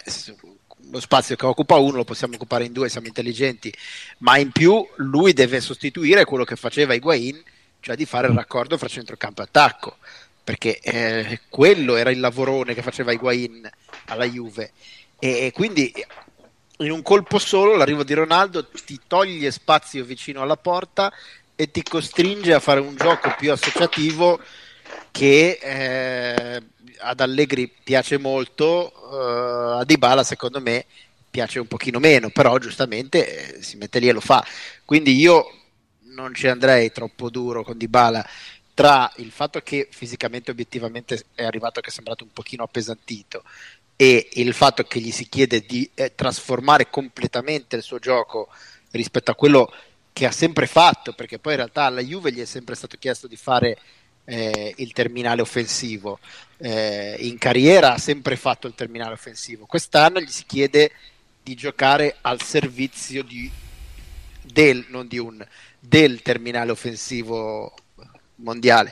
lo 0.92 1.00
spazio 1.00 1.36
che 1.36 1.46
occupa 1.46 1.78
uno 1.78 1.98
lo 1.98 2.04
possiamo 2.04 2.36
occupare 2.36 2.66
in 2.66 2.74
due, 2.74 2.90
siamo 2.90 3.08
intelligenti, 3.08 3.74
ma 4.20 4.38
in 4.38 4.52
più 4.52 4.86
lui 4.98 5.34
deve 5.34 5.60
sostituire 5.62 6.26
quello 6.26 6.44
che 6.44 6.56
faceva 6.56 6.94
Higuain 6.94 7.44
cioè 7.86 7.96
di 7.96 8.08
fare 8.08 8.26
il 8.26 8.34
raccordo 8.34 8.80
fra 8.80 8.88
centrocampo 8.88 9.42
e 9.42 9.44
attacco, 9.44 9.98
perché 10.44 10.80
eh, 10.80 11.42
quello 11.50 11.96
era 11.98 12.10
il 12.10 12.20
lavorone 12.20 12.74
che 12.74 12.82
faceva 12.82 13.12
Higuain 13.12 13.70
alla 14.06 14.26
Juve. 14.26 14.72
E, 15.20 15.46
e 15.46 15.52
quindi 15.52 15.94
in 16.78 16.90
un 16.90 17.04
colpo 17.04 17.38
solo 17.38 17.76
l'arrivo 17.76 18.04
di 18.04 18.16
Ronaldo 18.16 18.66
ti 18.68 19.00
toglie 19.06 19.52
spazio 19.52 20.04
vicino 20.04 20.42
alla 20.42 20.58
porta 20.58 21.14
e 21.56 21.70
ti 21.70 21.84
costringe 21.84 22.56
a 22.56 22.60
fare 22.60 22.80
un 22.80 22.96
gioco 22.96 23.36
più 23.38 23.52
associativo 23.52 24.40
che 25.16 25.60
eh, 25.62 26.62
ad 26.98 27.22
Allegri 27.22 27.72
piace 27.82 28.18
molto, 28.18 28.92
eh, 29.14 29.80
a 29.80 29.84
Dybala 29.86 30.26
secondo 30.26 30.60
me 30.60 30.86
piace 31.32 31.60
un 31.60 31.68
pochino 31.68 32.00
meno, 32.00 32.32
però 32.32 32.58
giustamente 32.58 33.56
eh, 33.56 33.62
si 33.64 33.78
mette 33.78 34.00
lì 34.00 34.10
e 34.10 34.12
lo 34.12 34.20
fa. 34.20 34.46
Quindi 34.84 35.16
io 35.16 35.52
non 36.16 36.34
ci 36.36 36.50
andrei 36.50 36.92
troppo 36.92 37.30
duro 37.30 37.64
con 37.64 37.78
Dybala 37.78 38.28
tra 38.74 39.10
il 39.16 39.32
fatto 39.32 39.62
che 39.62 39.88
fisicamente 39.90 40.52
obiettivamente 40.52 41.24
è 41.34 41.46
arrivato 41.46 41.80
che 41.80 41.92
è 41.92 41.94
sembrato 41.94 42.26
un 42.26 42.32
pochino 42.34 42.64
appesantito 42.64 43.46
e 43.96 44.28
il 44.34 44.54
fatto 44.54 44.84
che 44.84 45.00
gli 45.00 45.12
si 45.12 45.30
chiede 45.30 45.62
di 45.62 45.90
eh, 45.94 46.14
trasformare 46.14 46.90
completamente 46.90 47.78
il 47.78 47.84
suo 47.84 48.00
gioco 48.00 48.50
rispetto 48.92 49.32
a 49.32 49.36
quello 49.36 49.74
che 50.12 50.26
ha 50.26 50.32
sempre 50.32 50.68
fatto, 50.68 51.14
perché 51.14 51.40
poi 51.40 51.54
in 51.54 51.60
realtà 51.60 51.84
alla 51.84 52.02
Juve 52.02 52.34
gli 52.34 52.42
è 52.42 52.46
sempre 52.46 52.76
stato 52.76 52.98
chiesto 52.98 53.28
di 53.28 53.38
fare 53.38 53.78
eh, 54.26 54.74
il 54.78 54.92
terminale 54.92 55.42
offensivo. 55.42 56.20
Eh, 56.58 57.16
in 57.20 57.38
carriera 57.38 57.94
ha 57.94 57.98
sempre 57.98 58.36
fatto 58.36 58.68
il 58.68 58.76
terminale 58.76 59.14
offensivo. 59.14 59.66
Quest'anno 59.66 60.20
gli 60.20 60.30
si 60.30 60.44
chiede 60.46 60.92
di 61.42 61.54
giocare 61.56 62.18
al 62.22 62.42
servizio 62.42 63.24
di, 63.24 63.50
del, 64.42 64.86
non 64.90 65.08
di 65.08 65.20
un, 65.20 65.46
del 65.80 66.22
terminale 66.22 66.72
offensivo 66.72 67.74
mondiale. 68.38 68.92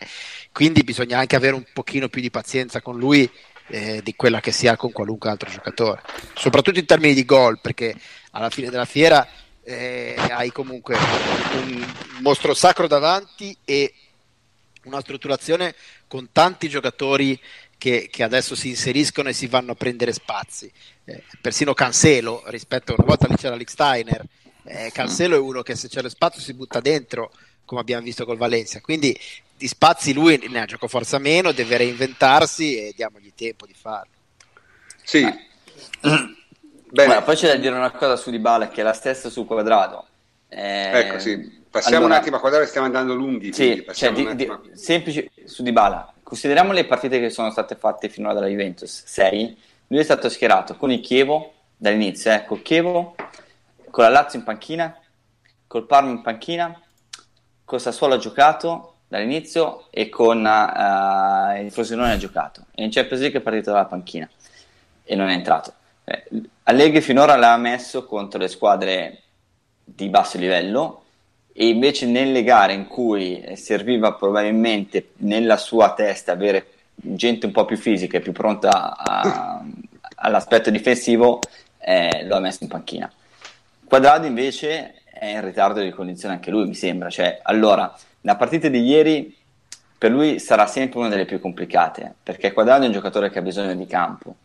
Quindi 0.52 0.84
bisogna 0.84 1.20
anche 1.20 1.36
avere 1.36 1.56
un 1.56 1.66
pochino 1.74 2.10
più 2.10 2.22
di 2.22 2.30
pazienza 2.30 2.82
con 2.82 2.98
lui 2.98 3.30
eh, 3.68 4.02
di 4.04 4.16
quella 4.16 4.40
che 4.40 4.52
si 4.52 4.68
ha 4.68 4.76
con 4.76 4.92
qualunque 4.92 5.30
altro 5.30 5.50
giocatore, 5.50 6.02
soprattutto 6.36 6.80
in 6.80 6.86
termini 6.86 7.14
di 7.14 7.26
gol, 7.26 7.60
perché 7.60 7.96
alla 8.32 8.50
fine 8.50 8.70
della 8.70 8.86
fiera 8.86 9.28
eh, 9.64 10.16
hai 10.18 10.52
comunque 10.52 10.96
un 10.96 11.86
mostro 12.22 12.54
sacro 12.54 12.88
davanti 12.88 13.56
e 13.64 13.94
una 14.86 15.02
strutturazione 15.02 15.76
con 16.08 16.30
tanti 16.32 16.70
giocatori 16.70 17.40
che, 17.78 18.08
che, 18.12 18.24
adesso 18.24 18.56
si 18.56 18.70
inseriscono 18.70 19.30
e 19.30 19.34
si 19.34 19.48
vanno 19.48 19.72
a 19.72 19.76
prendere 19.76 20.14
spazi. 20.14 20.72
Eh, 21.06 21.24
persino 21.42 21.74
Cancelo, 21.74 22.44
rispetto 22.48 22.92
a 22.92 22.96
una 22.98 23.08
volta 23.08 23.28
lì 23.28 23.36
c'era 23.36 23.58
Steiner, 23.66 24.26
eh, 24.64 24.92
Cancelo 24.94 25.36
è 25.36 25.40
uno 25.40 25.62
che 25.62 25.76
se 25.76 25.90
c'è 25.90 26.02
lo 26.02 26.10
spazio 26.10 26.42
si 26.42 26.54
butta 26.54 26.80
dentro, 26.80 27.32
come 27.66 27.82
abbiamo 27.82 28.04
visto 28.04 28.26
col 28.26 28.38
Valencia. 28.38 28.80
Quindi 28.82 29.18
di 29.56 29.68
spazi 29.68 30.14
lui 30.14 30.38
ne 30.50 30.62
ha 30.62 30.66
gioco 30.66 30.88
forza 30.88 31.18
meno, 31.18 31.52
deve 31.52 31.78
reinventarsi 31.78 32.78
e 32.78 32.94
diamogli 32.96 33.34
tempo 33.36 33.66
di 33.66 33.74
farlo. 33.74 34.12
Sì. 35.04 35.26
Bene. 36.90 37.22
poi 37.24 37.36
c'è 37.36 37.48
da 37.48 37.56
dire 37.56 37.76
una 37.76 37.92
cosa 37.92 38.16
su 38.16 38.30
Dybala 38.30 38.70
che 38.70 38.82
è 38.82 38.84
la 38.84 38.94
stessa 38.94 39.30
su 39.30 39.46
Quadrato. 39.46 40.08
Eh, 40.56 41.00
ecco, 41.00 41.20
sì. 41.20 41.62
Passiamo 41.70 42.06
allora, 42.06 42.16
un 42.16 42.22
attimo 42.22 42.38
a 42.38 42.40
Quadrato, 42.40 42.66
stiamo 42.68 42.86
andando 42.86 43.16
lunghi. 43.16 43.52
Sì, 43.52 43.84
cioè, 43.94 44.12
di, 44.12 44.36
di, 44.36 44.48
semplice 44.74 45.32
su 45.46 45.64
Dybala. 45.64 46.14
Consideriamo 46.22 46.72
le 46.72 46.86
partite 46.86 47.20
che 47.20 47.32
sono 47.32 47.50
state 47.50 47.76
fatte 47.76 48.10
finora 48.10 48.36
dalla 48.36 48.48
Juventus, 48.48 49.04
6. 49.06 49.58
Lui 49.88 50.00
è 50.00 50.04
stato 50.04 50.30
schierato 50.30 50.76
con 50.76 50.92
il 50.92 51.00
Chievo 51.00 51.54
dall'inizio, 51.76 52.32
ecco, 52.32 52.62
Chievo 52.62 53.16
con 53.90 54.04
la 54.04 54.10
Lazio 54.10 54.40
in 54.40 54.46
panchina, 54.46 54.96
col 55.66 55.86
Parma 55.88 56.12
in 56.12 56.22
panchina, 56.22 56.80
con 57.66 57.80
Sassuolo 57.80 58.16
ha 58.16 58.18
giocato 58.18 58.98
dall'inizio 59.08 59.88
e 59.90 60.10
con 60.10 60.46
uh, 60.46 61.60
il 61.60 61.72
Frosinone 61.72 62.12
ha 62.12 62.18
giocato. 62.18 62.66
E 62.76 62.84
in 62.84 62.92
Champions 62.92 63.22
League 63.22 63.40
è 63.40 63.44
partito 63.44 63.72
dalla 63.72 63.86
panchina 63.86 64.30
e 65.04 65.16
non 65.16 65.30
è 65.30 65.34
entrato. 65.34 65.74
Eh, 66.04 66.24
Allegri 66.64 67.02
finora 67.02 67.36
l'ha 67.36 67.58
messo 67.58 68.06
contro 68.06 68.40
le 68.40 68.48
squadre 68.48 69.23
di 69.84 70.10
basso 70.10 70.38
livello 70.38 71.04
e 71.54 71.68
invece 71.68 72.06
nelle 72.08 72.44
gare 72.44 72.74
in 72.74 72.88
cui 72.88 73.44
serviva 73.56 74.14
probabilmente 74.14 75.10
nella 75.18 75.58
sua 75.58 75.94
testa 75.94 76.32
avere 76.32 76.68
gente 76.96 77.46
un 77.46 77.52
po' 77.52 77.66
più 77.66 77.78
fisica 77.78 78.18
e 78.18 78.22
più 78.22 78.32
pronta 78.32 78.96
a, 78.98 79.64
all'aspetto 80.16 80.70
difensivo 80.70 81.40
eh, 81.80 82.26
lo 82.26 82.38
ha 82.38 82.40
messo 82.40 82.64
in 82.64 82.70
panchina. 82.70 83.12
Quadrado 83.84 84.26
invece 84.26 85.02
è 85.06 85.28
in 85.28 85.44
ritardo 85.44 85.80
di 85.82 85.92
condizione 85.92 86.36
anche 86.36 86.50
lui, 86.50 86.66
mi 86.66 86.74
sembra. 86.74 87.10
Cioè, 87.10 87.40
allora, 87.44 87.94
la 88.22 88.36
partita 88.36 88.68
di 88.68 88.80
ieri 88.80 89.36
per 89.98 90.12
lui 90.12 90.40
sarà 90.40 90.66
sempre 90.66 91.00
una 91.00 91.10
delle 91.10 91.26
più 91.26 91.40
complicate, 91.40 92.16
perché 92.24 92.52
Quadrado 92.52 92.84
è 92.84 92.88
un 92.88 92.94
giocatore 92.94 93.30
che 93.30 93.40
ha 93.40 93.44
bisogno 93.44 93.76
di 93.76 93.86
campo. 93.86 94.36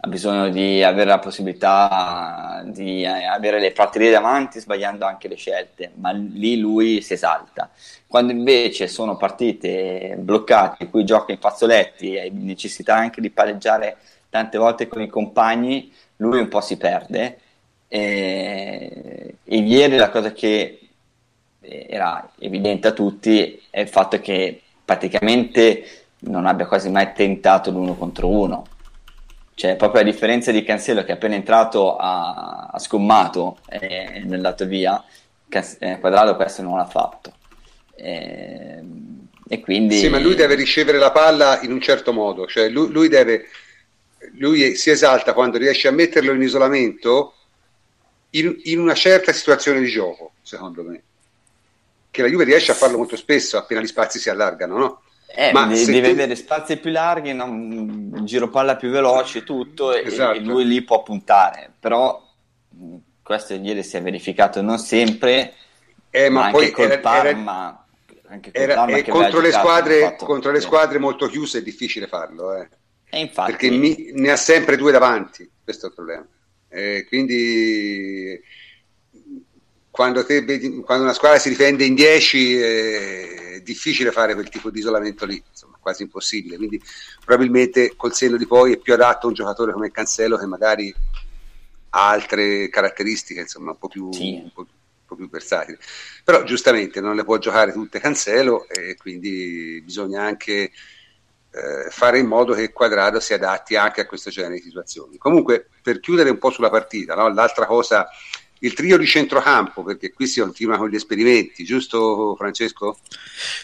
Ha 0.00 0.06
bisogno 0.06 0.48
di 0.48 0.82
avere 0.84 1.10
la 1.10 1.18
possibilità 1.18 2.62
di 2.66 3.02
eh, 3.02 3.24
avere 3.24 3.58
le 3.58 3.72
praterie 3.72 4.12
davanti 4.12 4.60
sbagliando 4.60 5.04
anche 5.04 5.26
le 5.26 5.34
scelte, 5.34 5.90
ma 5.96 6.12
lì 6.12 6.58
lui 6.58 7.00
si 7.00 7.14
esalta. 7.14 7.68
Quando 8.06 8.32
invece 8.32 8.86
sono 8.86 9.16
partite 9.16 10.14
bloccate, 10.16 10.84
in 10.84 10.90
cui 10.90 11.04
gioca 11.04 11.32
in 11.32 11.38
fazzoletti 11.38 12.14
e 12.14 12.30
necessità 12.30 12.94
anche 12.94 13.20
di 13.20 13.30
palleggiare 13.30 13.96
tante 14.30 14.56
volte 14.56 14.86
con 14.86 15.02
i 15.02 15.08
compagni, 15.08 15.92
lui 16.16 16.38
un 16.38 16.48
po' 16.48 16.60
si 16.60 16.76
perde. 16.76 17.38
E, 17.88 19.34
e 19.42 19.56
ieri 19.56 19.96
la 19.96 20.10
cosa 20.10 20.30
che 20.32 20.78
era 21.60 22.30
evidente 22.38 22.88
a 22.88 22.92
tutti 22.92 23.60
è 23.68 23.80
il 23.80 23.88
fatto 23.88 24.20
che 24.20 24.62
praticamente 24.84 26.04
non 26.20 26.46
abbia 26.46 26.66
quasi 26.66 26.88
mai 26.88 27.12
tentato 27.14 27.70
l'uno 27.70 27.94
contro 27.96 28.28
uno 28.28 28.64
cioè 29.58 29.74
proprio 29.74 30.02
a 30.02 30.04
differenza 30.04 30.52
di 30.52 30.62
Cancelo 30.62 31.02
che 31.02 31.10
appena 31.10 31.34
entrato 31.34 31.96
ha, 31.96 32.68
ha 32.70 32.78
scommato 32.78 33.58
e 33.68 34.04
è 34.04 34.22
andato 34.30 34.64
via, 34.66 35.04
eh, 35.48 35.98
Quadrado 35.98 36.36
questo 36.36 36.62
non 36.62 36.76
l'ha 36.76 36.86
fatto. 36.86 37.34
E, 37.96 38.80
e, 39.48 39.60
quindi... 39.60 39.98
Sì, 39.98 40.08
ma 40.10 40.20
lui 40.20 40.36
deve 40.36 40.54
ricevere 40.54 40.98
la 40.98 41.10
palla 41.10 41.60
in 41.62 41.72
un 41.72 41.80
certo 41.80 42.12
modo, 42.12 42.46
cioè 42.46 42.68
lui, 42.68 42.88
lui, 42.92 43.08
deve, 43.08 43.46
lui 44.34 44.76
si 44.76 44.90
esalta 44.90 45.32
quando 45.32 45.58
riesce 45.58 45.88
a 45.88 45.92
metterlo 45.92 46.30
in 46.30 46.40
isolamento 46.42 47.34
in, 48.30 48.60
in 48.62 48.78
una 48.78 48.94
certa 48.94 49.32
situazione 49.32 49.80
di 49.80 49.88
gioco, 49.88 50.34
secondo 50.40 50.84
me. 50.84 51.02
Che 52.12 52.22
la 52.22 52.28
Juve 52.28 52.44
riesce 52.44 52.70
a 52.70 52.76
farlo 52.76 52.96
molto 52.96 53.16
spesso 53.16 53.56
appena 53.56 53.80
gli 53.80 53.88
spazi 53.88 54.20
si 54.20 54.30
allargano, 54.30 54.78
no? 54.78 55.02
Eh, 55.40 55.52
Ma 55.52 55.66
devi, 55.66 55.84
devi 55.84 56.08
avere 56.08 56.34
spazi 56.34 56.78
più 56.78 56.90
larghi, 56.90 57.32
no? 57.32 57.44
un 57.44 58.22
giro 58.24 58.48
palla 58.48 58.74
più 58.74 58.90
veloce, 58.90 59.44
tutto, 59.44 59.92
esatto. 59.92 60.36
e, 60.36 60.40
lui 60.40 60.66
lì 60.66 60.82
può 60.82 61.04
puntare. 61.04 61.70
Però 61.78 62.28
questo 63.22 63.54
ieri 63.54 63.84
si 63.84 63.96
è 63.96 64.02
verificato 64.02 64.60
non 64.62 64.78
sempre, 64.78 65.54
eh, 66.10 66.28
ma, 66.28 66.46
ma 66.46 66.50
poi 66.50 66.72
col 66.72 66.86
era, 66.86 66.98
Parma, 66.98 67.86
anche 68.26 68.50
col 68.50 68.60
era, 68.60 68.74
Parma 68.74 68.96
eh, 68.96 69.04
contro, 69.04 69.38
le 69.38 69.52
squadre, 69.52 70.16
contro 70.18 70.50
le 70.50 70.60
squadre 70.60 70.98
molto 70.98 71.28
chiuse 71.28 71.58
è 71.58 71.62
difficile 71.62 72.08
farlo. 72.08 72.54
Eh. 72.56 72.68
Infatti... 73.20 73.52
Perché 73.52 73.70
mi, 73.70 74.10
ne 74.14 74.32
ha 74.32 74.36
sempre 74.36 74.76
due 74.76 74.90
davanti, 74.90 75.48
questo 75.62 75.86
è 75.86 75.88
il 75.90 75.94
problema. 75.94 76.26
Quindi 77.06 78.40
quando, 79.88 80.24
te, 80.24 80.44
quando, 80.84 81.04
una 81.04 81.12
squadra 81.12 81.38
si 81.38 81.48
difende 81.48 81.84
in 81.84 81.94
10 81.94 82.56
eh, 82.56 83.34
è 83.36 83.47
difficile 83.72 84.10
fare 84.10 84.34
quel 84.34 84.48
tipo 84.48 84.70
di 84.70 84.78
isolamento 84.78 85.26
lì, 85.26 85.42
insomma, 85.48 85.76
quasi 85.80 86.02
impossibile. 86.02 86.56
Quindi 86.56 86.80
probabilmente 87.24 87.94
col 87.96 88.14
senno 88.14 88.36
di 88.36 88.46
poi 88.46 88.72
è 88.72 88.76
più 88.78 88.94
adatto 88.94 89.26
a 89.26 89.28
un 89.28 89.34
giocatore 89.34 89.72
come 89.72 89.90
Cancelo 89.90 90.38
che 90.38 90.46
magari 90.46 90.94
ha 91.90 92.08
altre 92.08 92.68
caratteristiche, 92.68 93.40
insomma, 93.40 93.72
un 93.72 93.78
po' 93.78 93.88
più, 93.88 94.12
sì. 94.12 94.40
un 94.42 94.50
po', 94.52 94.66
po 95.04 95.14
più 95.14 95.28
versatili. 95.28 95.76
Però 96.24 96.42
giustamente 96.42 97.00
non 97.00 97.14
le 97.14 97.24
può 97.24 97.38
giocare 97.38 97.72
tutte 97.72 98.00
Cancelo 98.00 98.68
e 98.68 98.96
quindi 98.96 99.80
bisogna 99.84 100.22
anche 100.22 100.70
eh, 101.50 101.90
fare 101.90 102.18
in 102.18 102.26
modo 102.26 102.54
che 102.54 102.72
Quadrado 102.72 103.20
si 103.20 103.32
adatti 103.34 103.76
anche 103.76 104.00
a 104.02 104.06
questo 104.06 104.30
genere 104.30 104.54
di 104.54 104.62
situazioni. 104.62 105.16
Comunque, 105.18 105.68
per 105.82 106.00
chiudere 106.00 106.30
un 106.30 106.38
po' 106.38 106.50
sulla 106.50 106.70
partita, 106.70 107.14
no? 107.14 107.32
l'altra 107.32 107.66
cosa 107.66 108.08
il 108.60 108.72
trio 108.74 108.96
di 108.96 109.06
centrocampo, 109.06 109.82
perché 109.82 110.12
qui 110.12 110.26
si 110.26 110.40
continua 110.40 110.76
con 110.76 110.88
gli 110.88 110.94
esperimenti, 110.96 111.64
giusto 111.64 112.34
Francesco? 112.36 112.98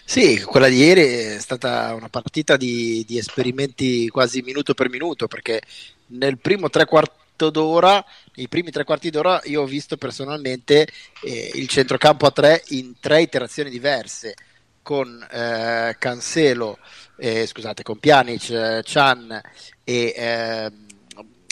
Sì, 0.05 0.41
quella 0.43 0.69
di 0.69 0.77
ieri 0.77 1.03
è 1.03 1.39
stata 1.41 1.95
una 1.95 2.09
partita 2.09 2.57
di, 2.57 3.05
di 3.07 3.19
esperimenti 3.19 4.09
quasi 4.09 4.43
minuto 4.43 4.75
per 4.75 4.89
minuto, 4.89 5.27
perché 5.27 5.61
nel 6.09 6.39
primo 6.39 6.71
tre 6.71 6.85
quarto 6.85 7.51
d'ora, 7.51 8.05
nei 8.35 8.49
primi 8.49 8.71
tre 8.71 8.85
quarti 8.85 9.11
d'ora, 9.11 9.41
io 9.45 9.63
ho 9.63 9.67
visto 9.67 9.97
personalmente 9.97 10.87
eh, 11.23 11.51
il 11.55 11.69
centrocampo 11.69 12.27
a 12.27 12.31
tre 12.31 12.63
in 12.69 12.95
tre 13.01 13.23
iterazioni 13.23 13.71
diverse, 13.71 14.35
con 14.83 15.27
eh, 15.31 15.97
Cancelo, 15.99 16.79
eh, 17.17 17.47
scusate, 17.47 17.83
con 17.83 17.99
Pjanic, 17.99 18.51
eh, 18.51 18.83
Chan 18.85 19.41
e 19.83 20.15
ehm, 20.17 20.87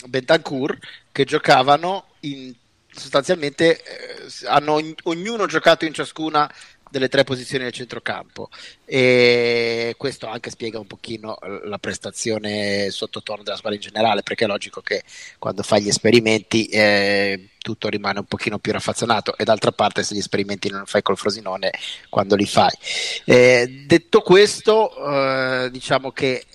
Bentancur 0.07 0.77
che 1.11 1.23
giocavano 1.23 2.05
in 2.21 2.53
sostanzialmente 2.95 3.81
eh, 3.81 4.47
hanno 4.47 4.79
ognuno 5.03 5.45
giocato 5.45 5.85
in 5.85 5.93
ciascuna 5.93 6.51
delle 6.93 7.09
tre 7.09 7.23
posizioni 7.23 7.63
del 7.63 7.73
centrocampo. 7.73 8.49
E 8.85 9.95
questo 9.97 10.27
anche 10.27 10.51
spiega 10.51 10.77
un 10.77 10.85
pochino 10.85 11.39
la 11.63 11.79
prestazione 11.79 12.91
sottotono 12.91 13.41
della 13.41 13.55
squadra 13.55 13.79
in 13.79 13.83
generale 13.83 14.21
perché 14.21 14.45
è 14.45 14.47
logico 14.47 14.81
che 14.81 15.01
quando 15.39 15.63
fai 15.63 15.81
gli 15.81 15.87
esperimenti 15.87 16.67
eh, 16.67 17.49
tutto 17.57 17.89
rimane 17.89 18.19
un 18.19 18.25
pochino 18.25 18.59
più 18.59 18.71
raffazzonato. 18.71 19.35
E 19.37 19.43
d'altra 19.43 19.71
parte 19.71 20.03
se 20.03 20.13
gli 20.13 20.19
esperimenti 20.19 20.69
non 20.69 20.85
fai 20.85 21.01
col 21.01 21.17
Frosinone 21.17 21.71
quando 22.09 22.35
li 22.35 22.45
fai. 22.45 22.77
Eh, 23.25 23.85
detto 23.87 24.21
questo 24.21 24.95
eh, 24.95 25.71
diciamo 25.71 26.11
che 26.11 26.45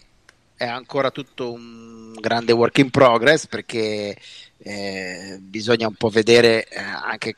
è 0.54 0.66
ancora 0.66 1.10
tutto 1.10 1.52
un 1.52 2.14
grande 2.14 2.52
work 2.52 2.78
in 2.78 2.90
progress 2.90 3.46
perché 3.46 4.16
eh, 4.58 5.38
bisogna 5.40 5.86
un 5.86 5.94
po' 5.94 6.08
vedere 6.08 6.66
eh, 6.68 6.78
anche 6.78 7.36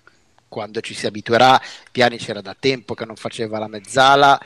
quando 0.49 0.81
ci 0.81 0.95
si 0.95 1.07
abituerà. 1.07 1.61
Piani 1.91 2.19
c'era 2.19 2.41
da 2.41 2.57
tempo 2.59 2.95
che 2.95 3.05
non 3.05 3.17
faceva 3.17 3.59
la 3.59 3.69
mezzala 3.69 4.41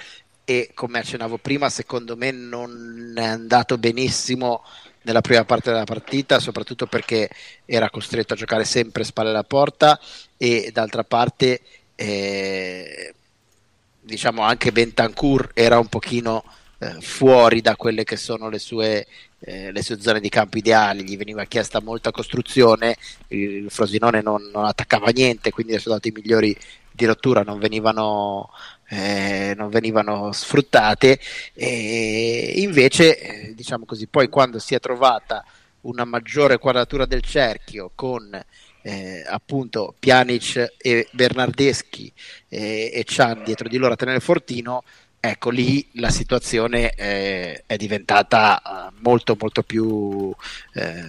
e 0.45 0.71
come 0.75 0.99
accennavo 0.99 1.39
prima, 1.39 1.71
secondo 1.71 2.17
me 2.17 2.31
non 2.31 3.15
è 3.17 3.25
andato 3.25 3.79
benissimo 3.79 4.63
nella 5.03 5.21
prima 5.21 5.45
parte 5.45 5.71
della 5.71 5.85
partita, 5.85 6.39
soprattutto 6.39 6.87
perché 6.87 7.31
era 7.65 7.91
costretto 7.91 8.35
a 8.35 8.37
giocare 8.37 8.65
sempre 8.65 9.05
spalle 9.05 9.31
alla 9.31 9.45
porta 9.45 9.99
e 10.37 10.71
d'altra 10.73 11.05
parte 11.05 11.61
eh, 11.95 13.15
diciamo 14.01 14.43
anche 14.43 14.73
Bentancur 14.73 15.51
era 15.55 15.79
un 15.79 15.87
pochino 15.87 16.45
eh, 16.79 17.01
fuori 17.01 17.61
da 17.61 17.77
quelle 17.77 18.05
che 18.05 18.17
sono 18.17 18.49
le 18.49 18.59
sue, 18.59 19.07
eh, 19.47 19.73
le 19.73 19.83
sue, 19.83 20.01
zone 20.01 20.21
di 20.21 20.31
campo 20.31 20.57
ideali, 20.57 21.05
gli 21.05 21.17
veniva 21.17 21.45
chiesta 21.45 21.81
molta 21.81 22.11
costruzione, 22.11 22.97
il 23.29 23.71
Frosinone 23.71 24.23
non, 24.23 24.49
non 24.53 24.65
attaccava 24.65 25.11
niente, 25.11 25.51
quindi 25.51 25.73
le 25.73 25.79
sue 25.79 25.93
doti 25.93 26.11
migliori 26.11 26.57
di 26.91 27.05
rottura 27.05 27.43
non 27.43 27.59
venivano, 27.59 28.51
eh, 28.89 29.53
non 29.57 29.69
venivano 29.69 30.33
sfruttate. 30.33 31.19
E 31.53 32.55
invece 32.57 33.19
eh, 33.19 33.55
diciamo 33.55 33.85
così 33.85 34.07
poi 34.07 34.29
quando 34.29 34.59
si 34.59 34.75
è 34.75 34.81
trovata 34.81 35.45
una 35.83 36.05
maggiore 36.05 36.59
quadratura 36.59 37.05
del 37.05 37.23
cerchio 37.23 37.91
con 37.95 38.43
eh, 38.87 39.25
appunto 39.27 39.95
Pjanic 39.99 40.75
e 40.77 41.09
Bernardeschi 41.13 42.13
eh, 42.49 42.91
e 42.95 43.03
Chan 43.07 43.43
dietro 43.45 43.69
di 43.69 43.77
loro 43.77 43.95
a 43.95 43.97
tenere 43.97 44.21
Fortino 44.21 44.85
ecco 45.27 45.49
lì 45.49 45.89
la 45.93 46.11
situazione 46.11 46.93
eh, 46.93 47.63
è 47.65 47.77
diventata 47.77 48.61
uh, 48.63 49.01
molto 49.01 49.37
molto 49.41 49.63
più 49.63 50.31
eh, 50.75 51.03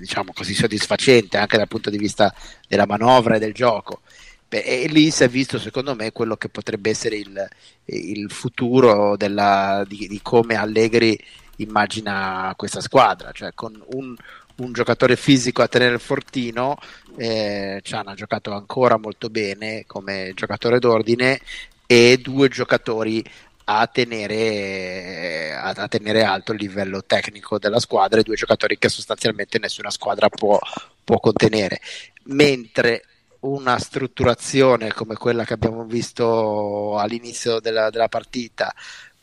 diciamo 0.00 0.32
così 0.34 0.54
soddisfacente 0.54 1.36
anche 1.36 1.56
dal 1.56 1.68
punto 1.68 1.88
di 1.88 1.96
vista 1.96 2.34
della 2.66 2.86
manovra 2.86 3.36
e 3.36 3.38
del 3.38 3.52
gioco. 3.52 4.00
Beh, 4.48 4.62
e 4.64 4.88
lì 4.88 5.12
si 5.12 5.22
è 5.22 5.28
visto 5.28 5.60
secondo 5.60 5.94
me 5.94 6.10
quello 6.10 6.36
che 6.36 6.48
potrebbe 6.48 6.90
essere 6.90 7.16
il, 7.16 7.48
il 7.84 8.28
futuro 8.32 9.16
della, 9.16 9.84
di, 9.86 10.08
di, 10.08 10.18
come 10.20 10.56
Allegri 10.56 11.16
immagina 11.58 12.52
questa 12.56 12.80
squadra. 12.80 13.30
Cioè 13.30 13.52
con 13.54 13.80
un, 13.92 14.16
un 14.56 14.72
giocatore 14.72 15.14
fisico 15.14 15.62
a 15.62 15.68
tenere 15.68 15.94
il 15.94 16.00
fortino 16.00 16.76
eh, 17.16 17.80
Cian 17.84 18.08
ha 18.08 18.14
giocato 18.14 18.52
ancora 18.52 18.98
molto 18.98 19.28
bene 19.30 19.84
come 19.86 20.32
giocatore 20.34 20.80
d'ordine 20.80 21.40
e 21.86 22.18
due 22.20 22.48
giocatori 22.48 23.24
a 23.72 23.86
tenere, 23.86 25.54
a, 25.54 25.86
tenere, 25.86 26.24
alto 26.24 26.50
il 26.52 26.58
livello 26.58 27.04
tecnico 27.04 27.56
della 27.60 27.78
squadra 27.78 28.18
e 28.18 28.24
due 28.24 28.34
giocatori 28.34 28.78
che 28.78 28.88
sostanzialmente 28.88 29.60
nessuna 29.60 29.90
squadra 29.90 30.28
può, 30.28 30.58
può 31.04 31.20
contenere. 31.20 31.80
Mentre 32.24 33.04
una 33.40 33.78
strutturazione 33.78 34.92
come 34.92 35.14
quella 35.14 35.44
che 35.44 35.52
abbiamo 35.52 35.84
visto 35.84 36.98
all'inizio 36.98 37.60
della, 37.60 37.90
della 37.90 38.08
partita 38.08 38.74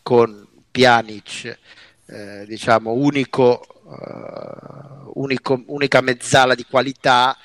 con 0.02 0.48
Pjanic, 0.72 1.60
eh, 2.06 2.46
diciamo, 2.48 2.94
unico, 2.94 3.68
uh, 3.84 5.12
unico, 5.16 5.62
unica 5.68 6.00
mezzala 6.00 6.56
di 6.56 6.64
qualità 6.64 7.38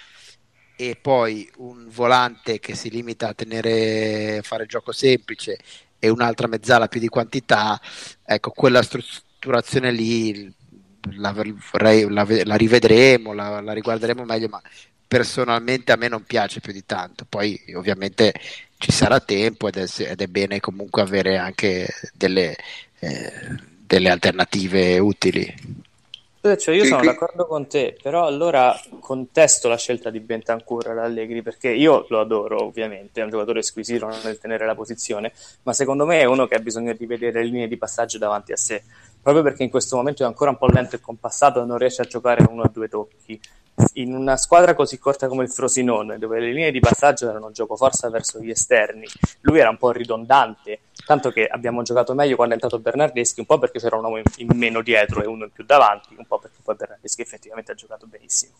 e 0.76 0.96
poi 0.96 1.50
un 1.56 1.88
volante 1.90 2.60
che 2.60 2.76
si 2.76 2.90
limita 2.90 3.28
a 3.28 3.34
tenere 3.34 4.40
fare 4.42 4.66
gioco 4.66 4.92
semplice 4.92 5.58
e 6.04 6.08
un'altra 6.08 6.48
mezzala 6.48 6.88
più 6.88 6.98
di 6.98 7.06
quantità, 7.06 7.80
ecco, 8.24 8.50
quella 8.50 8.82
strutturazione 8.82 9.92
lì 9.92 10.52
la, 11.12 11.32
la, 12.08 12.26
la 12.44 12.54
rivedremo, 12.56 13.32
la, 13.32 13.60
la, 13.60 13.72
riguarderemo 13.72 14.24
meglio, 14.24 14.48
ma 14.48 14.60
personalmente 15.06 15.92
a 15.92 15.96
me 15.96 16.08
non 16.08 16.24
piace 16.24 16.58
più 16.58 16.72
di 16.72 16.84
tanto. 16.84 17.24
Poi 17.28 17.56
ovviamente 17.76 18.32
ci 18.78 18.90
sarà 18.90 19.20
tempo 19.20 19.68
ed 19.68 19.76
è, 19.76 19.86
ed 20.10 20.20
è 20.20 20.26
bene 20.26 20.58
comunque 20.58 21.02
avere 21.02 21.36
anche 21.38 21.86
delle, 22.14 22.56
eh, 22.98 23.32
delle 23.86 24.10
alternative 24.10 24.98
utili. 24.98 25.54
Cioè, 26.44 26.74
io 26.74 26.84
sono 26.84 27.04
d'accordo 27.04 27.46
con 27.46 27.68
te, 27.68 27.96
però 28.02 28.26
allora 28.26 28.76
contesto 28.98 29.68
la 29.68 29.76
scelta 29.76 30.10
di 30.10 30.18
Bentancur 30.18 30.88
all'Allegri 30.88 31.40
perché 31.40 31.70
io 31.70 32.04
lo 32.08 32.18
adoro, 32.18 32.64
ovviamente, 32.64 33.20
è 33.20 33.22
un 33.24 33.30
giocatore 33.30 33.62
squisito 33.62 34.08
nel 34.24 34.40
tenere 34.40 34.66
la 34.66 34.74
posizione, 34.74 35.32
ma 35.62 35.72
secondo 35.72 36.04
me 36.04 36.18
è 36.18 36.24
uno 36.24 36.48
che 36.48 36.56
ha 36.56 36.58
bisogno 36.58 36.94
di 36.94 37.06
vedere 37.06 37.44
le 37.44 37.48
linee 37.48 37.68
di 37.68 37.76
passaggio 37.76 38.18
davanti 38.18 38.50
a 38.50 38.56
sé, 38.56 38.82
proprio 39.22 39.44
perché 39.44 39.62
in 39.62 39.70
questo 39.70 39.94
momento 39.94 40.24
è 40.24 40.26
ancora 40.26 40.50
un 40.50 40.58
po' 40.58 40.66
lento 40.66 40.96
e 40.96 41.00
compassato 41.00 41.62
e 41.62 41.64
non 41.64 41.78
riesce 41.78 42.02
a 42.02 42.06
giocare 42.06 42.44
uno 42.50 42.62
o 42.62 42.68
due 42.72 42.88
tocchi. 42.88 43.40
In 43.94 44.14
una 44.14 44.36
squadra 44.36 44.74
così 44.74 44.98
corta 44.98 45.28
come 45.28 45.44
il 45.44 45.50
Frosinone, 45.50 46.18
dove 46.18 46.40
le 46.40 46.52
linee 46.52 46.70
di 46.70 46.80
passaggio 46.80 47.28
erano 47.28 47.50
gioco 47.52 47.76
forza 47.76 48.08
verso 48.10 48.40
gli 48.40 48.50
esterni, 48.50 49.06
lui 49.42 49.58
era 49.58 49.70
un 49.70 49.78
po' 49.78 49.90
ridondante 49.90 50.80
Tanto 51.04 51.30
che 51.30 51.46
abbiamo 51.46 51.82
giocato 51.82 52.14
meglio 52.14 52.36
quando 52.36 52.54
è 52.54 52.56
entrato 52.56 52.78
Bernardeschi, 52.78 53.40
un 53.40 53.46
po' 53.46 53.58
perché 53.58 53.80
c'era 53.80 53.96
un 53.96 54.04
uomo 54.04 54.18
in 54.36 54.48
meno 54.54 54.82
dietro 54.82 55.22
e 55.22 55.26
uno 55.26 55.44
in 55.44 55.50
più 55.50 55.64
davanti, 55.64 56.14
un 56.16 56.26
po' 56.26 56.38
perché 56.38 56.58
poi 56.62 56.76
Bernardeschi 56.76 57.22
effettivamente 57.22 57.72
ha 57.72 57.74
giocato 57.74 58.06
benissimo. 58.06 58.52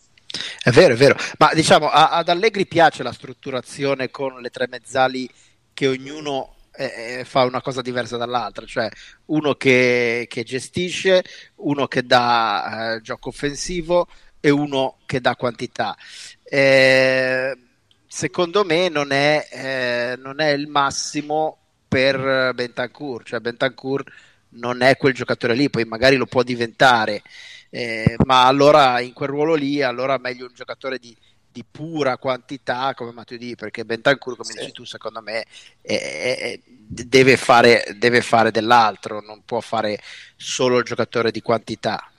È 0.61 0.69
vero, 0.71 0.93
è 0.93 0.97
vero. 0.97 1.15
Ma 1.37 1.53
diciamo, 1.53 1.89
ad 1.89 2.27
Allegri 2.27 2.67
piace 2.67 3.01
la 3.01 3.13
strutturazione 3.13 4.09
con 4.11 4.41
le 4.41 4.49
tre 4.49 4.67
mezzali 4.69 5.29
che 5.73 5.87
ognuno 5.87 6.55
eh, 6.75 7.19
eh, 7.19 7.25
fa 7.25 7.43
una 7.43 7.61
cosa 7.61 7.81
diversa 7.81 8.17
dall'altra, 8.17 8.65
cioè 8.65 8.89
uno 9.25 9.53
che, 9.53 10.25
che 10.27 10.43
gestisce, 10.43 11.23
uno 11.57 11.87
che 11.87 12.03
dà 12.03 12.95
eh, 12.95 13.01
gioco 13.01 13.29
offensivo 13.29 14.07
e 14.45 14.49
uno 14.49 14.97
che 15.05 15.21
dà 15.21 15.37
quantità. 15.37 15.95
Eh, 16.43 17.57
secondo 18.05 18.65
me 18.65 18.89
non 18.89 19.13
è, 19.13 19.47
eh, 19.49 20.15
non 20.17 20.41
è 20.41 20.49
il 20.49 20.67
massimo 20.67 21.59
per 21.87 22.51
Bentancur, 22.53 23.23
cioè 23.23 23.39
Bentancur 23.39 24.03
non 24.55 24.81
è 24.81 24.97
quel 24.97 25.13
giocatore 25.13 25.55
lì, 25.55 25.69
poi 25.69 25.85
magari 25.85 26.17
lo 26.17 26.25
può 26.25 26.43
diventare, 26.43 27.21
eh, 27.69 28.17
ma 28.25 28.45
allora 28.45 28.99
in 28.99 29.13
quel 29.13 29.29
ruolo 29.29 29.53
lì, 29.53 29.81
allora 29.81 30.17
meglio 30.17 30.47
un 30.47 30.53
giocatore 30.53 30.99
di, 30.99 31.15
di 31.49 31.63
pura 31.63 32.17
quantità 32.17 32.93
come 32.95 33.13
Matuidi, 33.13 33.55
perché 33.55 33.85
Bentancur, 33.85 34.35
come 34.35 34.51
sì. 34.51 34.59
dici 34.59 34.71
tu, 34.73 34.83
secondo 34.83 35.21
me 35.21 35.45
è, 35.81 36.35
è, 36.37 36.59
deve, 36.65 37.37
fare, 37.37 37.95
deve, 37.95 38.19
fare, 38.19 38.51
dell'altro, 38.51 39.21
non 39.21 39.43
può 39.45 39.61
fare 39.61 39.99
solo 40.35 40.79
il 40.79 40.83
giocatore 40.83 41.31
di 41.31 41.41
quantità. 41.41 42.11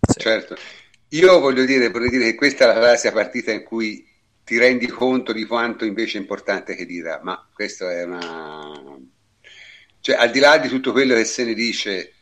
Sì. 0.00 0.18
Certo, 0.18 0.56
io 1.08 1.38
voglio 1.38 1.64
dire, 1.64 1.90
vorrei 1.90 2.10
dire 2.10 2.24
che 2.24 2.34
questa 2.34 2.64
è 2.64 2.66
la 2.66 2.74
classica 2.74 3.12
partita 3.12 3.52
in 3.52 3.62
cui 3.62 4.06
ti 4.44 4.58
rendi 4.58 4.86
conto 4.86 5.32
di 5.32 5.44
quanto 5.44 5.84
invece 5.84 6.18
è 6.18 6.20
importante 6.20 6.74
che 6.74 6.86
dirà, 6.86 7.20
ma 7.22 7.48
questo 7.52 7.88
è 7.88 8.04
una... 8.04 8.98
Cioè, 10.00 10.16
al 10.16 10.30
di 10.30 10.38
là 10.38 10.56
di 10.58 10.68
tutto 10.68 10.92
quello 10.92 11.14
che 11.14 11.24
se 11.24 11.44
ne 11.44 11.52
dice, 11.52 12.12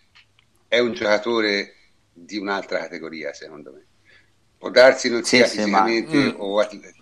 è 0.69 0.79
un 0.79 0.95
giocatore 0.95 1.75
di 2.13 2.39
un'altra 2.39 2.79
categoria, 2.79 3.35
secondo 3.35 3.73
me. 3.73 3.85
Può 4.57 4.71
darsi 4.71 5.11
non 5.11 5.23
sia 5.25 5.47
sì, 5.47 5.59
fisicamente 5.59 6.17
ma... 6.17 6.25
Mm. 6.25 6.35
o, 6.39 6.61
atlet- 6.61 6.95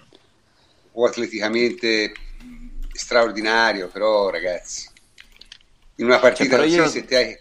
o 0.92 1.06
atleticamente 1.06 2.12
straordinario, 2.92 3.88
però 3.88 4.30
ragazzi, 4.30 4.88
in 5.96 6.06
una 6.06 6.18
partita 6.18 6.56
cioè, 6.56 6.66
io... 6.66 6.88
se 6.88 7.04
te 7.04 7.16
hai... 7.16 7.38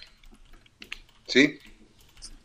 Sì? 1.25 1.59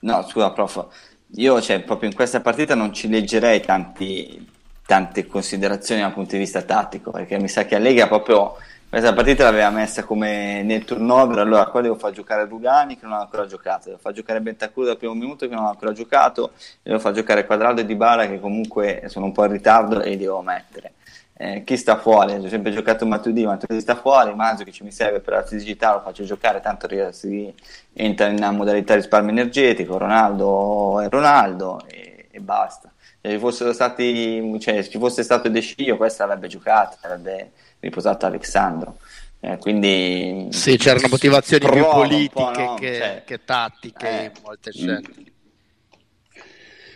No, 0.00 0.26
scusa, 0.26 0.50
prof. 0.52 0.86
Io, 1.34 1.60
cioè, 1.60 1.80
proprio 1.82 2.08
in 2.08 2.14
questa 2.14 2.40
partita 2.40 2.74
non 2.74 2.92
ci 2.92 3.08
leggerei 3.08 3.60
tanti 3.60 4.54
tante 4.86 5.26
considerazioni 5.26 6.00
dal 6.00 6.12
punto 6.12 6.32
di 6.32 6.38
vista 6.38 6.62
tattico, 6.62 7.10
perché 7.10 7.38
mi 7.38 7.48
sa 7.48 7.64
che 7.64 7.74
Allegri 7.74 8.06
proprio 8.06 8.56
questa 8.88 9.12
partita 9.12 9.42
l'aveva 9.42 9.68
messa 9.70 10.04
come 10.04 10.62
nel 10.62 10.84
turnover, 10.84 11.38
allora 11.38 11.66
qua 11.66 11.80
devo 11.80 11.96
far 11.96 12.12
giocare 12.12 12.46
Rugani 12.46 12.96
che 12.96 13.04
non 13.04 13.14
ha 13.14 13.20
ancora 13.20 13.46
giocato, 13.46 13.86
devo 13.86 13.98
far 13.98 14.12
giocare 14.12 14.40
Bentancur 14.40 14.86
dal 14.86 14.96
primo 14.96 15.14
minuto 15.14 15.48
che 15.48 15.54
non 15.54 15.64
ha 15.64 15.70
ancora 15.70 15.92
giocato, 15.92 16.52
devo 16.82 17.00
far 17.00 17.12
giocare 17.12 17.44
Quadrado 17.44 17.80
e 17.80 17.84
Dybala 17.84 18.28
che 18.28 18.38
comunque 18.38 19.02
sono 19.06 19.26
un 19.26 19.32
po' 19.32 19.44
in 19.44 19.52
ritardo 19.52 20.00
e 20.00 20.10
li 20.10 20.16
devo 20.16 20.40
mettere. 20.40 20.92
Eh, 21.38 21.64
chi 21.64 21.76
sta 21.76 21.98
fuori? 21.98 22.32
Ho 22.32 22.48
sempre 22.48 22.72
giocato 22.72 23.04
Matuidi, 23.06 23.44
Matuidi 23.44 23.80
sta 23.80 23.94
fuori, 23.94 24.34
Manzo 24.34 24.64
che 24.64 24.72
ci 24.72 24.84
mi 24.84 24.90
serve 24.90 25.20
per 25.20 25.34
la 25.34 25.44
fisicità 25.44 25.92
lo 25.94 26.00
faccio 26.00 26.24
giocare, 26.24 26.60
tanto 26.60 26.88
si 27.12 27.52
entra 27.92 28.26
in 28.28 28.36
una 28.36 28.52
modalità 28.52 28.94
risparmio 28.94 29.32
energetico, 29.32 29.98
Ronaldo 29.98 31.00
è 31.00 31.08
Ronaldo 31.10 31.84
e, 31.88 32.28
e 32.30 32.40
basta 32.40 32.90
se 33.26 33.32
ci 33.32 33.38
fossero 33.38 33.72
stati, 33.72 34.56
cioè, 34.60 34.82
se 34.82 34.90
ci 34.90 34.98
fosse 34.98 35.22
stato 35.22 35.48
De 35.48 35.60
Sciglio, 35.60 35.96
questa 35.96 36.24
avrebbe 36.24 36.46
giocato, 36.46 36.96
avrebbe 37.00 37.52
riposato 37.80 38.26
Alessandro. 38.26 38.98
Eh, 39.40 39.58
quindi 39.58 40.48
sì, 40.50 40.76
c'erano 40.76 41.08
motivazioni 41.08 41.68
più 41.68 41.84
politiche 41.84 42.62
no? 42.62 42.74
che, 42.74 42.94
cioè, 42.94 43.22
che, 43.24 43.44
tattiche 43.44 44.08
eh, 44.08 44.32
molte 44.42 44.72
scelte. 44.72 45.24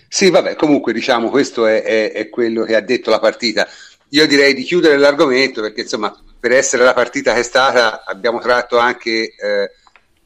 Sì, 0.09 0.31
vabbè, 0.31 0.57
comunque 0.57 0.93
diciamo 0.93 1.29
questo 1.29 1.67
è, 1.67 1.83
è, 1.83 2.13
è, 2.13 2.29
quello 2.29 2.65
che 2.65 2.75
ha 2.75 2.81
detto 2.81 3.11
la 3.11 3.21
partita. 3.21 3.69
Io 4.11 4.27
direi 4.27 4.55
di 4.55 4.63
chiudere 4.63 4.97
l'argomento 4.97 5.61
perché 5.61 5.83
insomma 5.83 6.15
per 6.39 6.53
essere 6.53 6.85
la 6.85 6.95
partita 6.95 7.35
che 7.35 7.41
è 7.41 7.45
stata 7.45 8.05
abbiamo 8.05 8.41
tratto 8.41 8.79
anche 8.79 9.35
eh, 9.35 9.71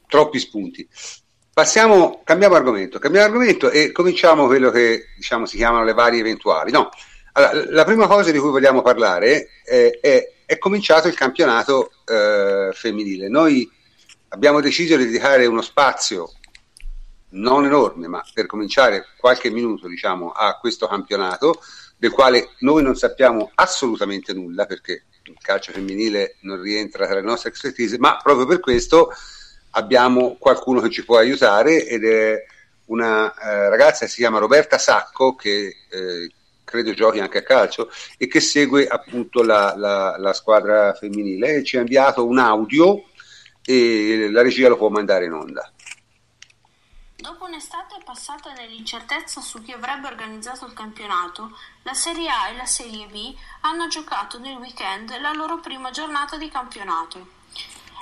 troppi 0.07 0.39
spunti. 0.39 0.87
Passiamo, 1.53 2.21
cambiamo 2.23 2.55
argomento, 2.55 2.99
cambiamo 2.99 3.27
argomento 3.27 3.69
e 3.69 3.91
cominciamo 3.91 4.45
quello 4.45 4.71
che 4.71 5.05
diciamo 5.15 5.45
si 5.45 5.57
chiamano 5.57 5.83
le 5.83 5.93
varie 5.93 6.19
eventuali. 6.19 6.71
No, 6.71 6.89
allora, 7.33 7.65
la 7.69 7.83
prima 7.85 8.07
cosa 8.07 8.31
di 8.31 8.39
cui 8.39 8.49
vogliamo 8.49 8.81
parlare 8.81 9.49
è, 9.63 9.99
è, 10.01 10.33
è 10.45 10.57
cominciato 10.57 11.07
il 11.07 11.15
campionato 11.15 11.91
eh, 12.05 12.71
femminile. 12.73 13.29
Noi 13.29 13.69
abbiamo 14.29 14.61
deciso 14.61 14.97
di 14.97 15.05
dedicare 15.05 15.45
uno 15.45 15.61
spazio 15.61 16.31
non 17.29 17.65
enorme, 17.65 18.07
ma 18.07 18.23
per 18.33 18.45
cominciare 18.45 19.07
qualche 19.17 19.49
minuto 19.49 19.87
diciamo, 19.87 20.31
a 20.31 20.57
questo 20.57 20.87
campionato, 20.87 21.61
del 21.97 22.11
quale 22.11 22.49
noi 22.59 22.83
non 22.83 22.95
sappiamo 22.95 23.51
assolutamente 23.55 24.33
nulla 24.33 24.65
perché 24.65 25.03
il 25.23 25.37
calcio 25.41 25.71
femminile 25.71 26.35
non 26.41 26.61
rientra 26.61 27.05
tra 27.05 27.15
le 27.15 27.21
nostre 27.21 27.49
expertise, 27.49 27.97
ma 27.97 28.19
proprio 28.21 28.45
per 28.45 28.59
questo 28.59 29.11
abbiamo 29.71 30.35
qualcuno 30.37 30.81
che 30.81 30.89
ci 30.89 31.03
può 31.03 31.17
aiutare 31.17 31.85
ed 31.87 32.05
è 32.05 32.45
una 32.85 33.33
eh, 33.33 33.69
ragazza 33.69 34.05
che 34.05 34.11
si 34.11 34.17
chiama 34.17 34.39
Roberta 34.39 34.77
Sacco 34.77 35.35
che 35.35 35.75
eh, 35.89 36.31
credo 36.63 36.93
giochi 36.93 37.19
anche 37.19 37.39
a 37.39 37.43
calcio 37.43 37.89
e 38.17 38.27
che 38.27 38.39
segue 38.39 38.87
appunto 38.87 39.43
la, 39.43 39.73
la, 39.77 40.15
la 40.17 40.33
squadra 40.33 40.93
femminile 40.93 41.55
e 41.55 41.63
ci 41.63 41.77
ha 41.77 41.81
inviato 41.81 42.25
un 42.25 42.37
audio 42.37 43.03
e 43.63 44.29
la 44.29 44.41
regia 44.41 44.67
lo 44.67 44.77
può 44.77 44.89
mandare 44.89 45.25
in 45.25 45.33
onda. 45.33 45.71
Dopo 47.25 47.45
un'estate 47.45 48.03
passata 48.05 48.53
nell'incertezza 48.53 49.41
su 49.41 49.59
chi 49.63 49.71
avrebbe 49.71 50.05
organizzato 50.05 50.67
il 50.67 50.73
campionato, 50.73 51.57
la 51.81 51.95
Serie 51.95 52.29
A 52.29 52.49
e 52.49 52.55
la 52.55 52.67
Serie 52.67 53.07
B 53.07 53.35
hanno 53.61 53.87
giocato 53.87 54.37
nel 54.37 54.57
weekend 54.57 55.09
la 55.19 55.33
loro 55.33 55.59
prima 55.59 55.89
giornata 55.89 56.37
di 56.37 56.49
campionato. 56.49 57.25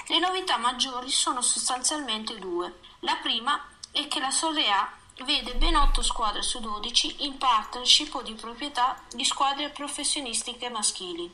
Le 0.08 0.20
novità 0.20 0.58
maggiori 0.58 1.10
sono 1.10 1.42
sostanzialmente 1.42 2.38
due. 2.38 2.80
La 3.00 3.16
prima 3.22 3.66
è 3.92 4.10
che 4.10 4.20
la 4.20 4.30
Serie 4.30 4.70
A 4.70 4.92
vede 5.24 5.56
ben 5.56 5.78
8 5.78 6.02
squadre 6.02 6.42
su 6.42 6.60
12 6.60 7.24
in 7.24 7.38
partnership 7.38 8.14
o 8.16 8.22
di 8.24 8.34
proprietà 8.34 9.02
di 9.10 9.24
squadre 9.24 9.70
professionistiche 9.70 10.68
maschili 10.68 11.34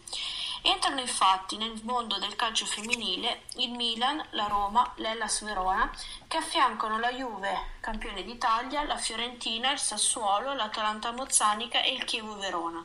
Entrano 0.62 1.00
infatti 1.00 1.56
nel 1.56 1.80
mondo 1.84 2.18
del 2.18 2.36
calcio 2.36 2.66
femminile 2.66 3.44
il 3.56 3.72
Milan, 3.72 4.22
la 4.32 4.48
Roma, 4.48 4.92
l'Ellas 4.96 5.42
Verona, 5.42 5.90
che 6.28 6.38
affiancano 6.38 7.00
la 7.00 7.12
Juve, 7.12 7.78
campione 7.80 8.24
d'Italia, 8.24 8.84
la 8.84 8.98
Fiorentina, 8.98 9.72
il 9.72 9.80
Sassuolo, 9.80 10.54
l'Atalanta 10.54 11.12
Mozzanica 11.12 11.82
e 11.82 11.94
il 11.94 12.04
Chievo 12.04 12.36
Verona. 12.36 12.84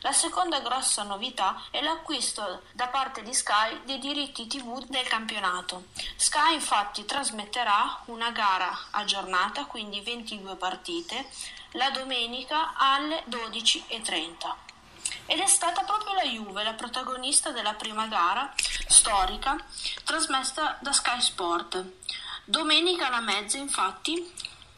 La 0.00 0.12
seconda 0.12 0.60
grossa 0.60 1.04
novità 1.04 1.62
è 1.70 1.80
l'acquisto 1.80 2.62
da 2.72 2.88
parte 2.88 3.22
di 3.22 3.32
Sky 3.32 3.82
dei 3.84 3.98
diritti 3.98 4.48
TV 4.48 4.84
del 4.86 5.06
campionato. 5.06 5.84
Sky 6.16 6.54
infatti 6.54 7.04
trasmetterà 7.04 8.00
una 8.06 8.30
gara 8.32 8.76
a 8.90 9.04
giornata, 9.04 9.66
quindi 9.66 10.00
22 10.00 10.56
partite, 10.56 11.28
la 11.72 11.90
domenica 11.90 12.74
alle 12.76 13.22
12.30. 13.28 14.71
Ed 15.26 15.38
è 15.38 15.46
stata 15.46 15.82
proprio 15.82 16.14
la 16.14 16.24
Juve 16.24 16.62
la 16.62 16.74
protagonista 16.74 17.50
della 17.50 17.74
prima 17.74 18.06
gara 18.06 18.52
storica 18.88 19.56
trasmessa 20.04 20.78
da 20.80 20.92
Sky 20.92 21.20
Sport. 21.20 21.84
Domenica 22.44 23.06
alla 23.06 23.20
mezza, 23.20 23.56
infatti, 23.56 24.30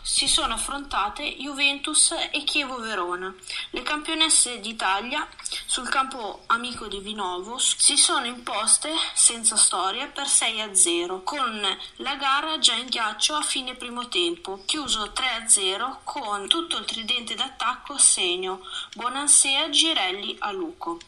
si 0.05 0.29
sono 0.29 0.53
affrontate 0.53 1.37
Juventus 1.39 2.15
e 2.31 2.45
Chievo 2.45 2.77
Verona. 2.77 3.35
Le 3.71 3.83
campionesse 3.83 4.61
d'Italia 4.61 5.27
sul 5.65 5.89
campo 5.89 6.43
amico 6.49 6.89
di 6.89 6.99
Vinovo 6.99 7.57
si 7.57 7.97
sono 7.97 8.27
imposte 8.27 8.93
senza 9.15 9.57
storia 9.57 10.07
per 10.09 10.29
6 10.29 10.61
a 10.61 10.75
0, 10.75 11.23
con 11.23 11.79
la 11.97 12.15
gara 12.17 12.59
già 12.59 12.75
in 12.75 12.87
ghiaccio 12.87 13.35
a 13.35 13.41
fine 13.41 13.77
primo 13.77 14.07
tempo, 14.09 14.63
chiuso 14.67 15.11
3 15.11 15.27
a 15.27 15.49
0 15.49 16.01
con 16.05 16.49
tutto 16.49 16.77
il 16.77 16.85
tridente 16.85 17.35
d'attacco 17.35 17.95
a 17.95 17.99
segno 17.99 18.61
Bonansea, 18.93 19.71
Girelli 19.71 20.37
a 20.41 20.53
Luco. 20.53 20.99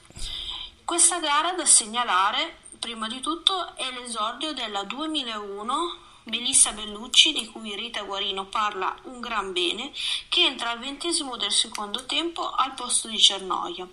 Questa 0.86 1.18
gara 1.18 1.52
da 1.52 1.66
segnalare 1.66 2.60
prima 2.80 3.08
di 3.08 3.20
tutto 3.20 3.76
è 3.76 3.90
l'esordio 3.90 4.54
della 4.54 4.84
2001 4.84 6.04
Melissa 6.26 6.72
Bellucci, 6.72 7.32
di 7.32 7.46
cui 7.46 7.76
Rita 7.76 8.02
Guarino 8.02 8.46
parla 8.46 8.96
un 9.04 9.20
gran 9.20 9.52
bene, 9.52 9.92
che 10.28 10.44
entra 10.44 10.70
al 10.70 10.80
ventesimo 10.80 11.36
del 11.36 11.52
secondo 11.52 12.04
tempo 12.04 12.50
al 12.50 12.74
posto 12.74 13.06
di 13.06 13.18
Cernoia. 13.18 13.86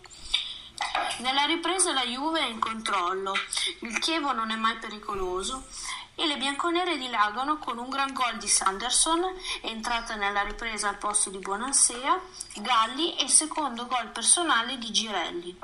Nella 1.20 1.46
ripresa 1.46 1.94
la 1.94 2.04
Juve 2.04 2.40
è 2.40 2.48
in 2.48 2.58
controllo, 2.58 3.34
il 3.82 4.00
Chievo 4.00 4.32
non 4.32 4.50
è 4.50 4.56
mai 4.56 4.78
pericoloso 4.78 5.68
e 6.16 6.26
le 6.26 6.38
bianconere 6.38 6.98
dilagano 6.98 7.60
con 7.60 7.78
un 7.78 7.90
gran 7.90 8.14
gol 8.14 8.38
di 8.38 8.48
Sanderson, 8.48 9.24
entrata 9.62 10.16
nella 10.16 10.42
ripresa 10.42 10.90
al 10.90 10.98
posto 10.98 11.30
di 11.30 11.38
Bonansea, 11.38 12.20
Galli 12.56 13.16
e 13.16 13.26
il 13.26 13.30
secondo 13.30 13.86
gol 13.86 14.08
personale 14.08 14.80
di 14.80 14.92
Girelli. 14.92 15.56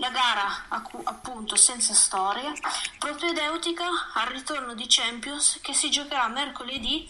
La 0.00 0.08
gara, 0.08 0.64
appunto 1.04 1.56
senza 1.56 1.92
storia, 1.92 2.52
propedeutica 2.98 3.84
al 4.14 4.28
ritorno 4.28 4.74
di 4.74 4.86
Champions 4.88 5.58
che 5.60 5.74
si 5.74 5.90
giocherà 5.90 6.26
mercoledì 6.28 7.06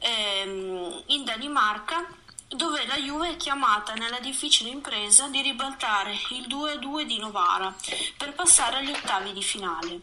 ehm, 0.00 1.04
in 1.06 1.24
Danimarca 1.24 2.04
dove 2.48 2.84
la 2.88 2.96
Juve 2.96 3.30
è 3.30 3.36
chiamata 3.36 3.94
nella 3.94 4.18
difficile 4.18 4.70
impresa 4.70 5.28
di 5.28 5.40
ribaltare 5.40 6.14
il 6.30 6.48
2-2 6.48 7.02
di 7.02 7.18
Novara 7.18 7.72
per 8.16 8.32
passare 8.34 8.78
agli 8.78 8.90
ottavi 8.90 9.32
di 9.32 9.42
finale. 9.42 10.00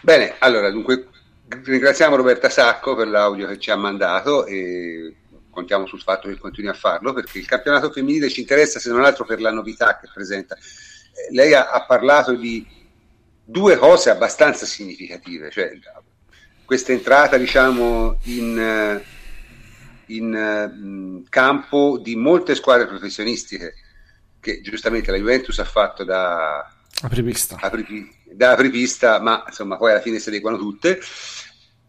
Bene, 0.00 0.36
allora 0.38 0.70
dunque 0.70 1.08
ringraziamo 1.48 2.16
Roberta 2.16 2.48
Sacco 2.48 2.94
per 2.94 3.08
l'audio 3.08 3.46
che 3.46 3.58
ci 3.58 3.70
ha 3.70 3.76
mandato 3.76 4.46
e 4.46 5.16
contiamo 5.52 5.86
sul 5.86 6.00
fatto 6.00 6.28
che 6.28 6.38
continui 6.38 6.70
a 6.70 6.74
farlo 6.74 7.12
perché 7.12 7.38
il 7.38 7.46
campionato 7.46 7.92
femminile 7.92 8.30
ci 8.30 8.40
interessa 8.40 8.80
se 8.80 8.90
non 8.90 9.04
altro 9.04 9.24
per 9.24 9.40
la 9.40 9.52
novità 9.52 9.98
che 10.00 10.08
presenta. 10.12 10.56
Eh, 10.56 11.32
lei 11.32 11.54
ha, 11.54 11.70
ha 11.70 11.84
parlato 11.84 12.34
di 12.34 12.66
due 13.44 13.76
cose 13.76 14.10
abbastanza 14.10 14.64
significative, 14.64 15.50
cioè 15.50 15.78
questa 16.64 16.92
entrata 16.92 17.36
diciamo 17.36 18.18
in, 18.24 18.58
eh, 18.58 19.04
in 20.06 21.22
uh, 21.22 21.28
campo 21.28 21.98
di 21.98 22.16
molte 22.16 22.54
squadre 22.54 22.86
professionistiche 22.86 23.74
che 24.40 24.62
giustamente 24.62 25.10
la 25.10 25.18
Juventus 25.18 25.58
ha 25.58 25.64
fatto 25.64 26.02
da 26.02 26.66
apripista, 27.02 27.58
apripista, 27.60 28.16
da 28.32 28.52
apripista 28.52 29.20
ma 29.20 29.44
insomma 29.46 29.76
poi 29.76 29.90
alla 29.90 30.00
fine 30.00 30.18
si 30.18 30.30
adeguano 30.30 30.56
tutte 30.56 30.98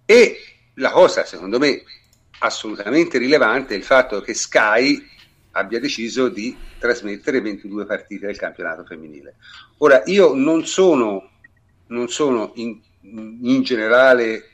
e 0.06 0.38
la 0.76 0.92
cosa 0.92 1.24
secondo 1.24 1.60
me 1.60 1.84
assolutamente 2.44 3.18
rilevante 3.18 3.74
il 3.74 3.84
fatto 3.84 4.20
che 4.22 4.34
Sky 4.34 5.10
abbia 5.52 5.80
deciso 5.80 6.28
di 6.28 6.56
trasmettere 6.78 7.40
22 7.40 7.86
partite 7.86 8.26
del 8.26 8.38
campionato 8.38 8.84
femminile. 8.84 9.36
Ora, 9.78 10.02
io 10.06 10.34
non 10.34 10.66
sono, 10.66 11.30
non 11.88 12.10
sono 12.10 12.52
in, 12.56 12.80
in, 13.02 13.62
generale 13.64 14.50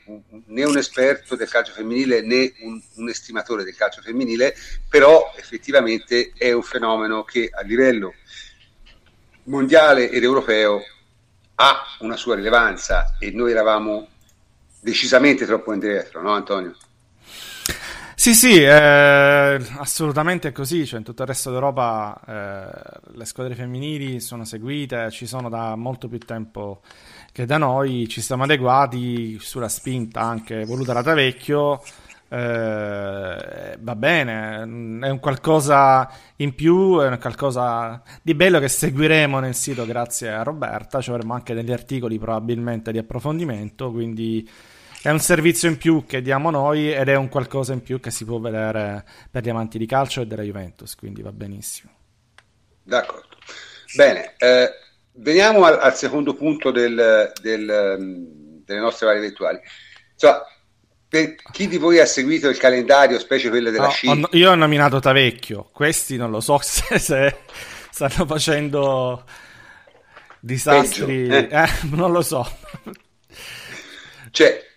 né 0.46 0.64
un 0.64 0.76
esperto 0.76 1.34
del 1.34 1.48
calcio 1.48 1.72
femminile 1.72 2.22
né 2.22 2.52
un, 2.60 2.80
un, 2.94 3.08
estimatore 3.08 3.64
del 3.64 3.74
calcio 3.74 4.02
femminile, 4.02 4.54
però 4.88 5.32
effettivamente 5.36 6.32
è 6.36 6.52
un 6.52 6.62
fenomeno 6.62 7.24
che 7.24 7.50
a 7.52 7.62
livello 7.62 8.14
mondiale 9.44 10.10
ed 10.10 10.22
europeo 10.22 10.80
ha 11.56 11.82
una 12.00 12.16
sua 12.16 12.36
rilevanza 12.36 13.16
e 13.18 13.32
noi 13.32 13.50
eravamo 13.50 14.08
decisamente 14.80 15.44
troppo 15.44 15.72
indietro, 15.72 16.22
no 16.22 16.32
Antonio? 16.32 16.76
Sì, 18.20 18.34
sì, 18.34 18.62
eh, 18.62 19.58
assolutamente 19.78 20.52
così. 20.52 20.84
Cioè, 20.84 20.98
in 20.98 21.04
tutto 21.06 21.22
il 21.22 21.28
resto 21.28 21.50
d'Europa 21.50 22.20
eh, 22.26 23.16
le 23.16 23.24
squadre 23.24 23.54
femminili 23.54 24.20
sono 24.20 24.44
seguite, 24.44 25.10
ci 25.10 25.24
sono 25.24 25.48
da 25.48 25.74
molto 25.74 26.06
più 26.06 26.18
tempo 26.18 26.82
che 27.32 27.46
da 27.46 27.56
noi, 27.56 28.06
ci 28.08 28.20
siamo 28.20 28.42
adeguati 28.42 29.38
sulla 29.40 29.70
spinta 29.70 30.20
anche 30.20 30.66
voluta 30.66 30.92
da 30.92 31.02
Tavecchio. 31.02 31.80
Eh, 32.28 33.78
va 33.80 33.96
bene, 33.96 34.56
è 34.58 35.08
un 35.08 35.18
qualcosa 35.18 36.06
in 36.36 36.54
più, 36.54 37.00
è 37.00 37.06
un 37.06 37.18
qualcosa 37.18 38.02
di 38.20 38.34
bello 38.34 38.58
che 38.58 38.68
seguiremo 38.68 39.38
nel 39.40 39.54
sito 39.54 39.86
grazie 39.86 40.28
a 40.30 40.42
Roberta. 40.42 41.00
Ci 41.00 41.08
avremo 41.08 41.32
anche 41.32 41.54
degli 41.54 41.72
articoli 41.72 42.18
probabilmente 42.18 42.92
di 42.92 42.98
approfondimento, 42.98 43.90
quindi 43.90 44.46
è 45.02 45.10
un 45.10 45.18
servizio 45.18 45.68
in 45.68 45.78
più 45.78 46.04
che 46.06 46.20
diamo 46.20 46.50
noi 46.50 46.92
ed 46.92 47.08
è 47.08 47.16
un 47.16 47.28
qualcosa 47.28 47.72
in 47.72 47.82
più 47.82 48.00
che 48.00 48.10
si 48.10 48.24
può 48.24 48.38
vedere 48.38 49.04
per 49.30 49.42
gli 49.42 49.48
amanti 49.48 49.78
di 49.78 49.86
calcio 49.86 50.20
e 50.20 50.26
della 50.26 50.42
Juventus, 50.42 50.94
quindi 50.94 51.22
va 51.22 51.32
benissimo. 51.32 51.92
D'accordo. 52.82 53.36
Bene, 53.94 54.34
eh, 54.36 54.70
veniamo 55.14 55.64
al, 55.64 55.78
al, 55.80 55.94
secondo 55.96 56.34
punto 56.34 56.70
del, 56.70 57.32
del, 57.40 57.96
mm, 57.98 58.62
delle 58.64 58.80
nostre 58.80 59.06
varie 59.06 59.22
virtuali. 59.22 59.58
Cioè, 60.16 60.34
per 61.08 61.34
chi 61.50 61.66
di 61.66 61.78
voi 61.78 61.98
ha 61.98 62.06
seguito 62.06 62.48
il 62.48 62.58
calendario, 62.58 63.18
specie 63.18 63.48
quello 63.48 63.70
della 63.70 63.86
no, 63.86 63.90
sci? 63.90 64.06
Ho, 64.06 64.28
io 64.32 64.50
ho 64.50 64.54
nominato 64.54 65.00
Tavecchio, 65.00 65.70
questi 65.72 66.16
non 66.16 66.30
lo 66.30 66.40
so 66.40 66.58
se, 66.62 66.98
se 66.98 67.36
stanno 67.90 68.26
facendo 68.26 69.24
disastri, 70.38 71.26
eh? 71.26 71.48
Eh, 71.50 71.68
non 71.90 72.12
lo 72.12 72.22
so. 72.22 72.48
Cioè, 74.30 74.69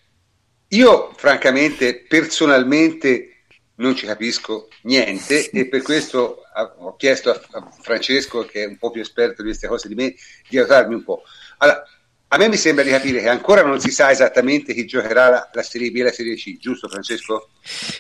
io 0.74 1.14
francamente, 1.16 2.06
personalmente, 2.08 3.30
non 3.76 3.96
ci 3.96 4.06
capisco 4.06 4.68
niente 4.84 5.50
e 5.50 5.68
per 5.68 5.82
questo 5.82 6.44
ho 6.78 6.96
chiesto 6.96 7.32
a 7.32 7.72
Francesco, 7.82 8.46
che 8.46 8.64
è 8.64 8.68
un 8.68 8.78
po' 8.78 8.92
più 8.92 9.02
esperto 9.02 9.42
di 9.42 9.50
queste 9.50 9.68
cose 9.68 9.88
di 9.88 9.96
me, 9.96 10.14
di 10.48 10.58
aiutarmi 10.58 10.94
un 10.94 11.04
po'. 11.04 11.24
Allora, 11.58 11.84
a 12.28 12.38
me 12.38 12.48
mi 12.48 12.58
sembra 12.58 12.84
di 12.84 12.90
capire 12.90 13.22
che 13.22 13.30
ancora 13.30 13.64
non 13.64 13.80
si 13.80 13.92
sa 13.92 14.12
esattamente 14.12 14.74
chi 14.74 14.86
giocherà 14.86 15.30
la, 15.30 15.50
la 15.52 15.64
Serie 15.64 15.92
B 15.92 15.98
e 15.98 16.04
la 16.04 16.12
Serie 16.12 16.36
C, 16.36 16.58
giusto 16.58 16.88
Francesco? 16.88 17.50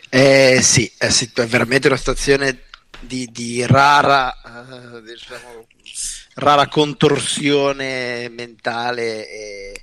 Eh, 0.10 0.60
sì, 0.62 0.92
è, 0.98 1.08
è 1.08 1.46
veramente 1.46 1.88
una 1.88 1.98
situazione 1.98 2.64
di, 3.00 3.30
di 3.32 3.66
rara, 3.66 4.36
uh, 4.44 5.02
diciamo, 5.02 5.68
rara 6.36 6.68
contorsione 6.68 8.30
mentale 8.30 9.30
e 9.30 9.83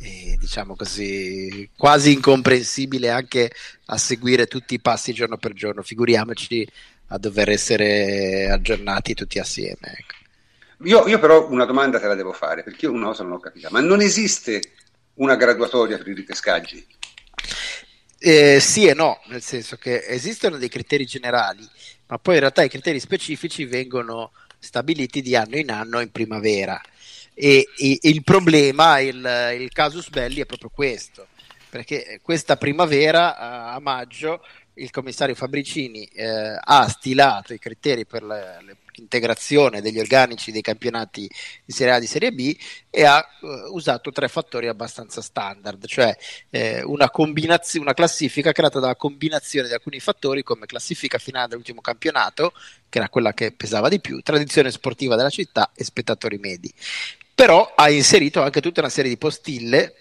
e, 0.00 0.36
diciamo 0.38 0.76
così, 0.76 1.68
quasi 1.76 2.12
incomprensibile 2.12 3.10
anche 3.10 3.50
a 3.86 3.98
seguire 3.98 4.46
tutti 4.46 4.74
i 4.74 4.80
passi 4.80 5.12
giorno 5.12 5.36
per 5.36 5.52
giorno, 5.52 5.82
figuriamoci 5.82 6.66
a 7.08 7.18
dover 7.18 7.48
essere 7.50 8.48
aggiornati 8.50 9.14
tutti 9.14 9.38
assieme. 9.38 9.78
Ecco. 9.80 10.14
Io, 10.84 11.08
io, 11.08 11.18
però 11.18 11.48
una 11.50 11.64
domanda 11.64 11.98
te 11.98 12.06
la 12.06 12.14
devo 12.14 12.32
fare, 12.32 12.62
perché 12.62 12.86
io 12.86 12.92
una 12.92 13.06
cosa 13.06 13.24
non 13.24 13.32
ho 13.32 13.40
capito, 13.40 13.68
ma 13.70 13.80
non 13.80 14.00
esiste 14.00 14.60
una 15.14 15.34
graduatoria 15.34 15.98
per 15.98 16.08
i 16.08 16.14
ripescaggi? 16.14 16.86
Eh, 18.20 18.60
sì 18.60 18.86
e 18.86 18.94
no, 18.94 19.20
nel 19.26 19.42
senso 19.42 19.76
che 19.76 20.04
esistono 20.06 20.56
dei 20.56 20.68
criteri 20.68 21.04
generali, 21.04 21.66
ma 22.06 22.18
poi 22.18 22.34
in 22.34 22.40
realtà 22.40 22.62
i 22.62 22.68
criteri 22.68 23.00
specifici 23.00 23.64
vengono 23.64 24.32
stabiliti 24.58 25.22
di 25.22 25.34
anno 25.34 25.56
in 25.56 25.70
anno 25.70 26.00
in 26.00 26.10
primavera. 26.10 26.80
E, 27.40 27.68
e, 27.76 27.98
il 28.02 28.24
problema, 28.24 28.98
il, 28.98 29.56
il 29.60 29.70
casus 29.70 30.08
belli 30.08 30.40
è 30.40 30.46
proprio 30.46 30.70
questo, 30.74 31.28
perché 31.70 32.18
questa 32.20 32.56
primavera 32.56 33.72
a 33.72 33.78
maggio 33.78 34.42
il 34.74 34.90
commissario 34.90 35.36
Fabricini 35.36 36.04
eh, 36.04 36.58
ha 36.60 36.88
stilato 36.88 37.54
i 37.54 37.60
criteri 37.60 38.06
per 38.06 38.24
le, 38.24 38.58
l'integrazione 38.98 39.80
degli 39.80 40.00
organici 40.00 40.50
dei 40.50 40.62
campionati 40.62 41.30
di 41.64 41.72
Serie 41.72 41.92
A 41.92 41.96
e 41.96 42.00
di 42.00 42.06
Serie 42.06 42.32
B 42.32 42.56
e 42.90 43.04
ha 43.04 43.18
eh, 43.20 43.46
usato 43.70 44.10
tre 44.10 44.26
fattori 44.26 44.66
abbastanza 44.66 45.22
standard, 45.22 45.86
cioè 45.86 46.16
eh, 46.50 46.82
una, 46.82 47.08
combinazio- 47.08 47.80
una 47.80 47.94
classifica 47.94 48.50
creata 48.50 48.80
dalla 48.80 48.96
combinazione 48.96 49.68
di 49.68 49.74
alcuni 49.74 50.00
fattori 50.00 50.42
come 50.42 50.66
classifica 50.66 51.18
finale 51.18 51.48
dell'ultimo 51.48 51.80
campionato, 51.80 52.52
che 52.88 52.98
era 52.98 53.08
quella 53.08 53.32
che 53.32 53.52
pesava 53.52 53.88
di 53.88 54.00
più, 54.00 54.20
tradizione 54.22 54.72
sportiva 54.72 55.14
della 55.14 55.30
città 55.30 55.70
e 55.74 55.84
spettatori 55.84 56.38
medi 56.38 56.72
però 57.38 57.72
ha 57.76 57.88
inserito 57.88 58.42
anche 58.42 58.60
tutta 58.60 58.80
una 58.80 58.88
serie 58.88 59.08
di 59.08 59.16
postille 59.16 59.94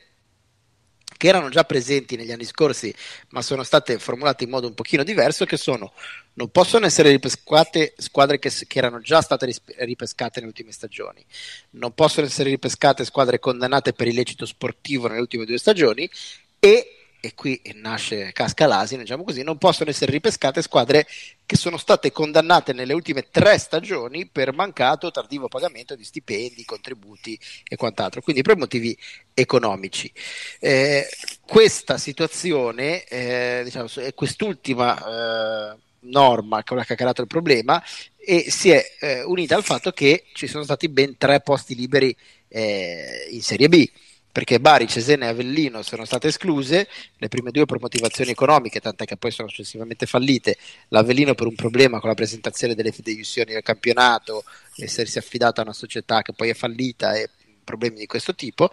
che 1.18 1.28
erano 1.28 1.50
già 1.50 1.66
presenti 1.66 2.16
negli 2.16 2.32
anni 2.32 2.46
scorsi, 2.46 2.92
ma 3.30 3.44
sono 3.44 3.62
state 3.62 4.00
formulate 4.00 4.46
in 4.46 4.50
modo 4.50 4.66
un 4.66 4.74
pochino 4.74 5.04
diverso, 5.04 5.46
che 5.46 5.56
sono 5.56 5.94
non 6.34 6.50
possono 6.50 6.88
essere 6.88 7.12
ripescate 7.12 7.94
squadre 7.96 8.40
che, 8.40 8.50
che, 8.50 8.78
erano 8.80 9.02
già 9.02 9.22
state 9.22 9.54
ripescate 9.78 10.40
nelle 10.40 10.48
ultime 10.48 10.72
stagioni, 10.72 11.24
non 11.72 11.94
possono 11.94 12.26
essere 12.26 12.50
ripescate 12.50 13.06
squadre 13.06 13.38
condannate 13.38 13.94
per 13.94 14.08
illecito 14.08 14.48
sportivo 14.48 15.08
nelle 15.08 15.22
ultime 15.22 15.46
due 15.46 15.60
stagioni 15.60 16.10
e 16.58 16.94
e 17.20 17.34
qui 17.34 17.60
nasce 17.76 18.32
casca 18.32 18.68
l'asino, 18.68 19.02
diciamo 19.02 19.24
così, 19.24 19.44
non 19.44 19.58
possono 19.58 19.90
essere 19.90 20.12
ripescate 20.12 20.62
squadre 20.62 21.06
che 21.48 21.56
sono 21.56 21.78
state 21.78 22.12
condannate 22.12 22.74
nelle 22.74 22.94
ultime 22.94 23.30
tre 23.32 23.58
stagioni 23.58 24.28
per 24.28 24.54
mancato 24.54 25.12
tardivo 25.12 25.48
pagamento 25.48 25.96
di 25.96 26.04
stipendi, 26.04 26.66
contributi 26.66 27.40
e 27.66 27.78
quant'altro, 27.78 28.22
quindi 28.22 28.42
per 28.42 28.58
motivi 28.58 28.96
economici. 29.34 30.12
Eh, 30.60 31.08
questa 31.46 31.98
situazione, 31.98 33.06
eh, 33.06 33.62
diciamo, 33.64 33.88
quest'ultima 34.14 35.72
eh, 35.72 35.78
norma 36.02 36.64
che 36.64 36.76
ha 36.76 36.96
creato 36.96 37.22
il 37.22 37.28
problema 37.28 37.82
e 38.18 38.52
si 38.52 38.70
è 38.70 39.24
unita 39.24 39.56
al 39.56 39.64
fatto 39.64 39.92
che 39.92 40.26
ci 40.34 40.48
sono 40.48 40.66
stati 40.66 40.90
ben 40.90 41.18
tre 41.18 41.40
posti 41.40 41.76
liberi 41.76 42.14
eh, 42.50 43.30
in 43.32 43.42
Serie 43.42 43.70
B 43.70 43.90
perché 44.38 44.60
Bari, 44.60 44.88
Cesena 44.88 45.26
e 45.26 45.30
Avellino 45.30 45.82
sono 45.82 46.06
state 46.06 46.28
escluse, 46.28 46.88
le 47.18 47.28
prime 47.28 47.50
due 47.50 47.66
per 47.66 47.80
motivazioni 47.80 48.30
economiche, 48.30 48.80
tant'è 48.80 49.04
che 49.04 49.18
poi 49.18 49.32
sono 49.32 49.48
successivamente 49.48 50.06
fallite, 50.06 50.60
l'Avellino 50.90 51.34
per 51.34 51.48
un 51.48 51.56
problema 51.56 52.00
con 52.00 52.10
la 52.10 52.14
presentazione 52.14 52.76
delle 52.76 52.92
fideiussioni 52.92 53.54
del 53.54 53.64
campionato, 53.64 54.44
essersi 54.76 55.18
affidata 55.18 55.62
a 55.62 55.64
una 55.64 55.74
società 55.74 56.22
che 56.22 56.34
poi 56.34 56.50
è 56.50 56.54
fallita 56.54 57.16
e 57.16 57.32
problemi 57.64 57.98
di 57.98 58.06
questo 58.06 58.36
tipo, 58.36 58.70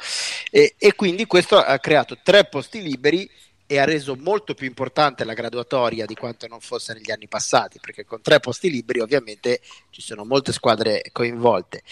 e, 0.51 0.75
e 0.77 0.95
quindi 0.95 1.25
questo 1.25 1.57
ha 1.57 1.79
creato 1.79 2.19
tre 2.23 2.45
posti 2.45 2.83
liberi 2.83 3.27
e 3.65 3.79
ha 3.79 3.87
reso 3.87 4.17
molto 4.17 4.53
più 4.53 4.67
importante 4.67 5.25
la 5.25 5.33
graduatoria 5.33 6.05
di 6.05 6.15
quanto 6.15 6.47
non 6.47 6.61
fosse 6.61 6.93
negli 6.93 7.11
anni 7.11 7.27
passati, 7.27 7.79
perché 7.81 8.05
con 8.05 8.21
tre 8.21 8.39
posti 8.39 8.71
liberi 8.71 9.01
ovviamente 9.01 9.63
ci 9.89 10.03
sono 10.03 10.27
molte 10.27 10.53
squadre 10.53 11.05
coinvolte 11.11 11.83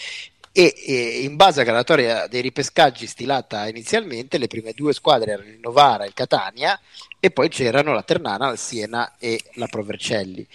e, 0.55 0.73
e, 0.85 1.21
in 1.23 1.35
base 1.35 1.61
alla 1.61 1.71
graduatoria 1.71 2.27
dei 2.27 2.41
ripescaggi 2.41 3.07
stilata 3.07 3.67
inizialmente 3.67 4.37
le 4.37 4.47
prime 4.47 4.71
due 4.73 4.93
squadre 4.93 5.31
erano 5.31 5.49
il 5.49 5.59
Novara 5.59 6.03
e 6.03 6.07
il 6.07 6.13
Catania 6.13 6.79
e 7.19 7.31
poi 7.31 7.49
c'erano 7.49 7.93
la 7.93 8.03
Ternana, 8.03 8.51
il 8.51 8.57
Siena 8.59 9.15
e 9.17 9.41
la 9.53 9.67
Provercelli. 9.67 10.45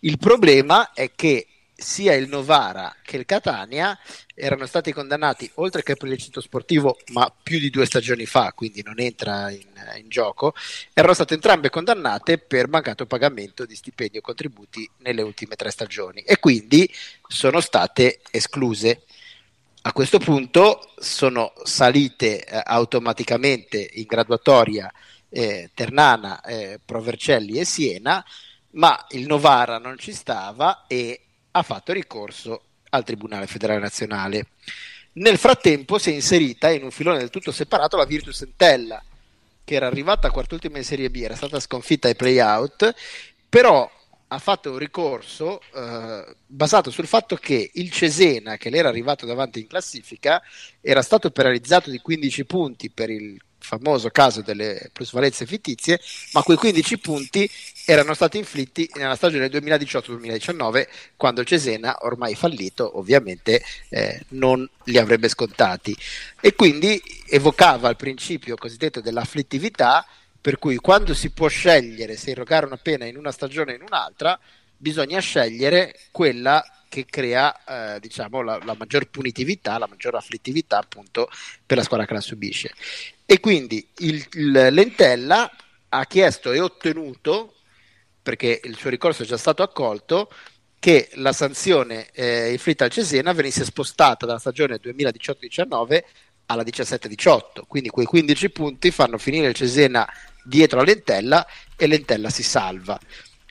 Il 0.00 0.16
problema 0.18 0.92
è 0.92 1.10
che 1.14 1.46
sia 1.80 2.14
il 2.14 2.28
Novara 2.28 2.94
che 3.02 3.16
il 3.16 3.24
Catania 3.24 3.96
erano 4.34 4.66
stati 4.66 4.92
condannati 4.92 5.48
oltre 5.54 5.82
che 5.82 5.94
per 5.94 6.08
illecito 6.08 6.40
sportivo, 6.40 6.98
ma 7.12 7.32
più 7.42 7.58
di 7.58 7.70
due 7.70 7.86
stagioni 7.86 8.26
fa, 8.26 8.52
quindi 8.52 8.82
non 8.82 8.98
entra 8.98 9.50
in, 9.50 9.66
in, 9.96 10.08
gioco, 10.08 10.54
erano 10.92 11.14
state 11.14 11.34
entrambe 11.34 11.70
condannate 11.70 12.38
per 12.38 12.68
mancato 12.68 13.06
pagamento 13.06 13.64
di 13.64 13.76
stipendi 13.76 14.18
o 14.18 14.20
contributi 14.20 14.88
nelle 14.98 15.22
ultime 15.22 15.54
tre 15.54 15.70
stagioni 15.70 16.22
e 16.22 16.38
quindi 16.38 16.92
sono 17.26 17.60
state 17.60 18.20
escluse. 18.30 19.02
A 19.82 19.92
questo 19.92 20.18
punto 20.18 20.92
sono 20.98 21.52
salite 21.62 22.44
eh, 22.44 22.60
automaticamente 22.64 23.90
in 23.94 24.04
graduatoria 24.06 24.92
eh, 25.28 25.70
Ternana, 25.72 26.40
eh, 26.42 26.80
Provercelli 26.84 27.58
e 27.58 27.64
Siena, 27.64 28.24
ma 28.72 29.06
il 29.10 29.26
Novara 29.26 29.78
non 29.78 29.96
ci 29.96 30.12
stava 30.12 30.84
e 30.86 31.20
ha 31.52 31.62
fatto 31.62 31.92
ricorso 31.92 32.62
al 32.90 33.04
Tribunale 33.04 33.46
Federale 33.46 33.78
Nazionale. 33.78 34.46
Nel 35.12 35.38
frattempo 35.38 35.98
si 35.98 36.10
è 36.10 36.12
inserita 36.12 36.70
in 36.70 36.82
un 36.82 36.90
filone 36.90 37.18
del 37.18 37.30
tutto 37.30 37.52
separato 37.52 37.96
la 37.96 38.04
Virtus 38.04 38.42
Entella, 38.42 39.02
che 39.64 39.74
era 39.74 39.86
arrivata 39.86 40.28
a 40.28 40.30
quart'ultima 40.30 40.78
in 40.78 40.84
Serie 40.84 41.10
B, 41.10 41.16
era 41.16 41.36
stata 41.36 41.60
sconfitta 41.60 42.08
ai 42.08 42.16
play-out, 42.16 42.94
però 43.48 43.88
ha 44.28 44.38
fatto 44.38 44.72
un 44.72 44.78
ricorso 44.78 45.60
eh, 45.74 46.36
basato 46.46 46.90
sul 46.90 47.06
fatto 47.06 47.36
che 47.36 47.70
il 47.74 47.90
Cesena, 47.90 48.56
che 48.56 48.70
l'era 48.70 48.88
arrivato 48.88 49.24
davanti 49.24 49.60
in 49.60 49.66
classifica, 49.66 50.42
era 50.80 51.02
stato 51.02 51.30
penalizzato 51.30 51.90
di 51.90 51.98
15 51.98 52.44
punti 52.44 52.90
per 52.90 53.10
il 53.10 53.40
famoso 53.58 54.08
caso 54.10 54.40
delle 54.40 54.90
plusvalenze 54.92 55.44
fittizie, 55.44 56.00
ma 56.32 56.42
quei 56.42 56.56
15 56.56 56.98
punti 56.98 57.50
erano 57.84 58.14
stati 58.14 58.38
inflitti 58.38 58.88
nella 58.94 59.16
stagione 59.16 59.48
2018-2019, 59.48 60.86
quando 61.16 61.40
il 61.40 61.46
Cesena, 61.46 61.96
ormai 62.02 62.34
fallito, 62.34 62.98
ovviamente 62.98 63.62
eh, 63.88 64.24
non 64.28 64.66
li 64.84 64.98
avrebbe 64.98 65.28
scontati. 65.28 65.96
E 66.40 66.54
quindi 66.54 67.00
evocava 67.26 67.88
il 67.88 67.96
principio 67.96 68.56
cosiddetto 68.56 69.00
dell'afflittività 69.00 70.06
per 70.40 70.58
cui 70.58 70.76
quando 70.76 71.14
si 71.14 71.30
può 71.30 71.48
scegliere 71.48 72.16
se 72.16 72.30
erogare 72.30 72.66
una 72.66 72.76
pena 72.76 73.04
in 73.04 73.16
una 73.16 73.32
stagione 73.32 73.72
o 73.72 73.76
in 73.76 73.82
un'altra, 73.82 74.38
bisogna 74.76 75.20
scegliere 75.20 75.94
quella 76.10 76.64
che 76.88 77.04
crea 77.04 77.96
eh, 77.96 78.00
diciamo, 78.00 78.42
la, 78.42 78.58
la, 78.64 78.74
maggior 78.78 79.08
punitività, 79.08 79.78
la 79.78 79.86
maggior 79.88 80.14
afflittività 80.14 80.78
appunto 80.78 81.28
per 81.66 81.76
la 81.76 81.82
squadra 81.82 82.06
che 82.06 82.14
la 82.14 82.20
subisce. 82.20 82.72
E 83.26 83.40
quindi 83.40 83.86
il, 83.98 84.26
il 84.32 84.50
Lentella 84.50 85.50
ha 85.90 86.06
chiesto 86.06 86.52
e 86.52 86.60
ottenuto, 86.60 87.56
perché 88.22 88.60
il 88.64 88.76
suo 88.76 88.90
ricorso 88.90 89.22
è 89.22 89.26
già 89.26 89.36
stato 89.36 89.62
accolto, 89.62 90.30
che 90.78 91.10
la 91.14 91.32
sanzione 91.32 92.08
eh, 92.12 92.52
inflitta 92.52 92.84
al 92.84 92.90
Cesena 92.90 93.32
venisse 93.32 93.64
spostata 93.64 94.26
dalla 94.26 94.38
stagione 94.38 94.76
2018-19 94.76 96.02
alla 96.46 96.62
17-18, 96.62 97.64
quindi 97.66 97.90
quei 97.90 98.06
15 98.06 98.50
punti 98.50 98.90
fanno 98.90 99.18
finire 99.18 99.48
il 99.48 99.54
Cesena 99.54 100.08
dietro 100.44 100.80
a 100.80 100.84
Lentella 100.84 101.46
e 101.76 101.86
Lentella 101.86 102.30
si 102.30 102.42
salva. 102.42 102.98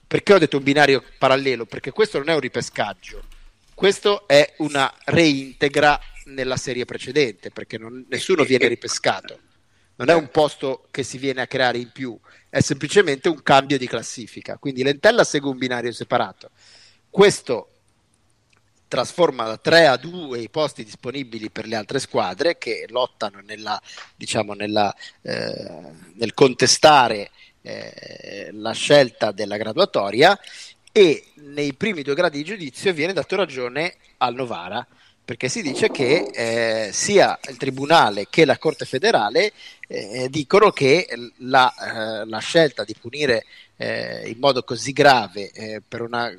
Perché 0.07 0.33
ho 0.33 0.37
detto 0.37 0.57
un 0.57 0.63
binario 0.63 1.03
parallelo? 1.17 1.65
Perché 1.65 1.91
questo 1.91 2.17
non 2.17 2.29
è 2.29 2.33
un 2.33 2.39
ripescaggio, 2.39 3.23
questo 3.73 4.27
è 4.27 4.55
una 4.57 4.91
reintegra 5.05 5.99
nella 6.25 6.57
serie 6.57 6.85
precedente, 6.85 7.51
perché 7.51 7.77
non, 7.77 8.05
nessuno 8.09 8.43
viene 8.43 8.67
ripescato. 8.67 9.39
Non 9.97 10.09
è 10.09 10.13
un 10.13 10.29
posto 10.29 10.87
che 10.91 11.03
si 11.03 11.17
viene 11.17 11.41
a 11.41 11.47
creare 11.47 11.77
in 11.77 11.91
più, 11.91 12.17
è 12.49 12.59
semplicemente 12.61 13.29
un 13.29 13.41
cambio 13.43 13.77
di 13.77 13.87
classifica. 13.87 14.57
Quindi 14.57 14.83
Lentella 14.83 15.23
segue 15.23 15.49
un 15.49 15.57
binario 15.57 15.91
separato. 15.91 16.51
Questo 17.09 17.76
trasforma 18.87 19.45
da 19.45 19.57
3 19.57 19.87
a 19.87 19.97
2 19.97 20.39
i 20.39 20.49
posti 20.49 20.83
disponibili 20.83 21.49
per 21.49 21.67
le 21.67 21.75
altre 21.75 21.99
squadre 21.99 22.57
che 22.57 22.85
lottano 22.89 23.41
nella, 23.45 23.79
diciamo, 24.15 24.53
nella, 24.53 24.93
eh, 25.21 25.71
nel 26.13 26.33
contestare 26.33 27.31
eh, 27.61 28.49
la 28.53 28.71
scelta 28.71 29.31
della 29.31 29.57
graduatoria 29.57 30.37
e 30.91 31.25
nei 31.35 31.73
primi 31.73 32.01
due 32.01 32.15
gradi 32.15 32.37
di 32.37 32.43
giudizio 32.43 32.93
viene 32.93 33.13
dato 33.13 33.35
ragione 33.35 33.95
al 34.17 34.33
Novara 34.33 34.85
perché 35.27 35.49
si 35.49 35.61
dice 35.61 35.89
che 35.89 36.29
eh, 36.33 36.93
sia 36.93 37.37
il 37.49 37.57
Tribunale 37.57 38.27
che 38.29 38.45
la 38.45 38.57
Corte 38.57 38.85
federale 38.85 39.51
eh, 39.85 40.29
dicono 40.29 40.71
che 40.71 41.05
la, 41.39 42.21
eh, 42.21 42.25
la, 42.25 42.39
scelta 42.39 42.85
di 42.85 42.95
punire 42.97 43.43
eh, 43.75 44.29
in 44.29 44.39
modo 44.39 44.63
così 44.63 44.93
grave 44.93 45.51
eh, 45.51 45.81
per 45.85 46.01
una 46.01 46.31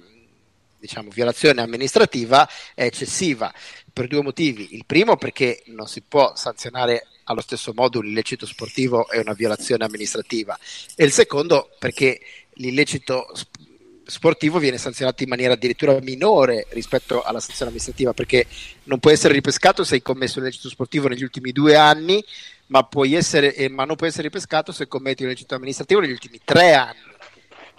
diciamo, 0.79 1.11
violazione 1.11 1.61
amministrativa 1.61 2.49
è 2.75 2.85
eccessiva. 2.85 3.53
Per 3.93 4.07
due 4.07 4.23
motivi. 4.23 4.75
Il 4.75 4.85
primo 4.87 5.17
perché 5.17 5.63
non 5.67 5.89
si 5.89 6.03
può 6.03 6.35
sanzionare 6.37 7.07
allo 7.25 7.41
stesso 7.41 7.73
modo 7.75 7.99
un 7.99 8.07
illecito 8.07 8.47
sportivo 8.47 9.11
e 9.11 9.19
una 9.19 9.33
violazione 9.33 9.85
amministrativa. 9.85 10.57
E 10.95 11.05
il 11.05 11.13
secondo 11.13 11.71
perché 11.79 12.21
l'illecito 12.55 13.33
sportivo 14.05 14.59
viene 14.59 14.79
sanzionato 14.79 15.23
in 15.23 15.29
maniera 15.29 15.53
addirittura 15.53 15.99
minore 16.01 16.67
rispetto 16.71 17.23
alla 17.23 17.41
sanzione 17.41 17.71
amministrativa 17.71 18.15
perché 18.15 18.47
non 18.85 19.01
può 19.01 19.11
essere 19.11 19.35
ripescato 19.35 19.85
se 19.85 19.97
hai 19.97 20.03
commesso 20.03 20.39
un 20.39 20.47
illecito 20.47 20.71
sportivo 20.71 21.09
negli 21.09 21.23
ultimi 21.23 21.53
due 21.53 21.77
anni 21.77 22.25
ma, 22.69 22.87
essere, 23.07 23.55
eh, 23.55 23.69
ma 23.69 23.85
non 23.85 23.97
può 23.97 24.07
essere 24.07 24.25
ripescato 24.25 24.73
se 24.73 24.89
commetti 24.89 25.23
un 25.23 25.29
illecito 25.29 25.55
amministrativo 25.55 26.01
negli 26.01 26.13
ultimi 26.13 26.41
tre 26.43 26.73
anni. 26.75 27.17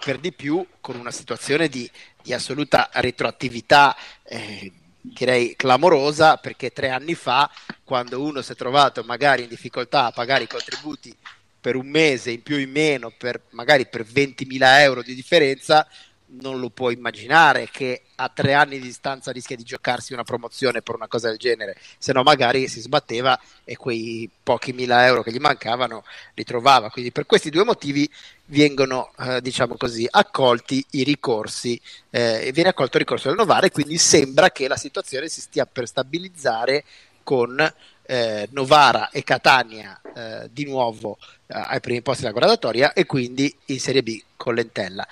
Per 0.02 0.18
di 0.18 0.32
più 0.32 0.64
con 0.80 0.98
una 0.98 1.10
situazione 1.10 1.68
di 1.68 1.88
di 2.22 2.32
assoluta 2.32 2.90
retroattività, 2.92 3.96
eh, 4.22 4.72
direi 5.00 5.54
clamorosa, 5.56 6.36
perché 6.36 6.72
tre 6.72 6.90
anni 6.90 7.14
fa, 7.14 7.50
quando 7.84 8.22
uno 8.22 8.42
si 8.42 8.52
è 8.52 8.56
trovato 8.56 9.02
magari 9.02 9.42
in 9.42 9.48
difficoltà 9.48 10.06
a 10.06 10.12
pagare 10.12 10.44
i 10.44 10.48
contributi 10.48 11.14
per 11.60 11.76
un 11.76 11.88
mese 11.88 12.30
in 12.30 12.42
più 12.42 12.56
in 12.56 12.70
meno, 12.70 13.12
per, 13.16 13.42
magari 13.50 13.86
per 13.86 14.04
20.000 14.04 14.80
euro 14.80 15.02
di 15.02 15.14
differenza, 15.14 15.86
non 16.32 16.60
lo 16.60 16.70
può 16.70 16.90
immaginare 16.90 17.68
che 17.70 18.02
a 18.14 18.28
tre 18.28 18.54
anni 18.54 18.78
di 18.78 18.86
distanza 18.86 19.32
rischia 19.32 19.56
di 19.56 19.64
giocarsi 19.64 20.12
una 20.12 20.22
promozione 20.22 20.82
per 20.82 20.94
una 20.94 21.08
cosa 21.08 21.28
del 21.28 21.38
genere, 21.38 21.76
se 21.98 22.12
no 22.12 22.22
magari 22.22 22.68
si 22.68 22.80
sbatteva 22.80 23.38
e 23.64 23.76
quei 23.76 24.30
pochi 24.42 24.72
mila 24.72 25.06
euro 25.06 25.22
che 25.22 25.32
gli 25.32 25.38
mancavano 25.38 26.04
li 26.34 26.44
trovava. 26.44 26.90
Quindi 26.90 27.10
per 27.12 27.26
questi 27.26 27.50
due 27.50 27.64
motivi 27.64 28.08
vengono, 28.50 29.12
eh, 29.18 29.40
diciamo 29.40 29.76
così, 29.76 30.06
accolti 30.08 30.84
i 30.90 31.04
ricorsi, 31.04 31.80
eh, 32.10 32.50
viene 32.52 32.70
accolto 32.70 32.96
il 32.96 33.04
ricorso 33.04 33.28
del 33.28 33.36
Novare, 33.36 33.70
quindi 33.70 33.98
sembra 33.98 34.50
che 34.50 34.68
la 34.68 34.76
situazione 34.76 35.28
si 35.28 35.40
stia 35.40 35.66
per 35.66 35.86
stabilizzare 35.86 36.84
con 37.22 37.58
eh, 38.02 38.48
Novara 38.50 39.10
e 39.10 39.22
Catania 39.22 40.00
eh, 40.14 40.48
di 40.52 40.64
nuovo 40.64 41.18
eh, 41.46 41.54
ai 41.54 41.80
primi 41.80 42.02
posti 42.02 42.22
della 42.22 42.34
gradatoria 42.34 42.92
e 42.92 43.06
quindi 43.06 43.54
in 43.66 43.78
Serie 43.78 44.02
B 44.02 44.20
con 44.36 44.54
Lentella. 44.54 45.06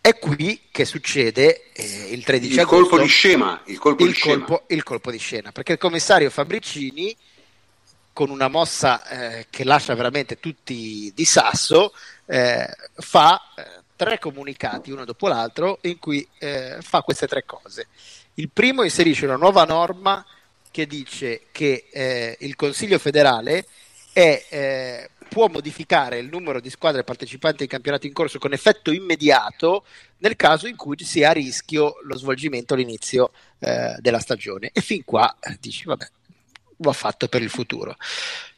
È 0.00 0.18
qui 0.18 0.62
che 0.70 0.86
succede 0.86 1.70
eh, 1.74 2.08
il 2.10 2.24
13 2.24 2.52
il 2.52 2.60
agosto. 2.60 2.76
Colpo 2.76 2.98
di 3.02 3.08
scema, 3.08 3.60
il 3.66 3.78
colpo 3.78 4.04
il 4.04 4.12
di 4.12 4.18
colpo, 4.18 4.44
scena. 4.54 4.64
Il 4.68 4.82
colpo 4.82 5.10
di 5.10 5.18
scena, 5.18 5.52
perché 5.52 5.72
il 5.72 5.78
commissario 5.78 6.30
Fabricini, 6.30 7.14
con 8.20 8.28
una 8.28 8.48
mossa 8.48 9.08
eh, 9.08 9.46
che 9.48 9.64
lascia 9.64 9.94
veramente 9.94 10.38
tutti 10.38 11.10
di 11.14 11.24
sasso, 11.24 11.94
eh, 12.26 12.68
fa 12.96 13.40
eh, 13.56 13.64
tre 13.96 14.18
comunicati 14.18 14.90
uno 14.90 15.06
dopo 15.06 15.26
l'altro 15.26 15.78
in 15.84 15.98
cui 15.98 16.28
eh, 16.38 16.76
fa 16.82 17.00
queste 17.00 17.26
tre 17.26 17.46
cose. 17.46 17.86
Il 18.34 18.50
primo 18.50 18.82
inserisce 18.82 19.24
una 19.24 19.36
nuova 19.36 19.64
norma 19.64 20.22
che 20.70 20.86
dice 20.86 21.46
che 21.50 21.86
eh, 21.90 22.36
il 22.40 22.56
Consiglio 22.56 22.98
federale 22.98 23.64
è 24.12 25.08
può 25.30 25.46
modificare 25.46 26.18
il 26.18 26.28
numero 26.28 26.60
di 26.60 26.68
squadre 26.68 27.04
partecipanti 27.04 27.62
ai 27.62 27.68
campionati 27.68 28.08
in 28.08 28.12
corso 28.12 28.40
con 28.40 28.52
effetto 28.52 28.90
immediato 28.90 29.84
nel 30.18 30.34
caso 30.34 30.66
in 30.66 30.74
cui 30.74 30.96
sia 30.98 31.30
a 31.30 31.32
rischio 31.32 32.00
lo 32.02 32.16
svolgimento 32.18 32.74
all'inizio 32.74 33.30
eh, 33.60 33.94
della 34.00 34.18
stagione. 34.18 34.70
E 34.72 34.80
fin 34.80 35.04
qua 35.04 35.34
dici, 35.60 35.84
vabbè, 35.84 36.06
va 36.80 36.92
fatto 36.92 37.28
per 37.28 37.42
il 37.42 37.50
futuro. 37.50 37.96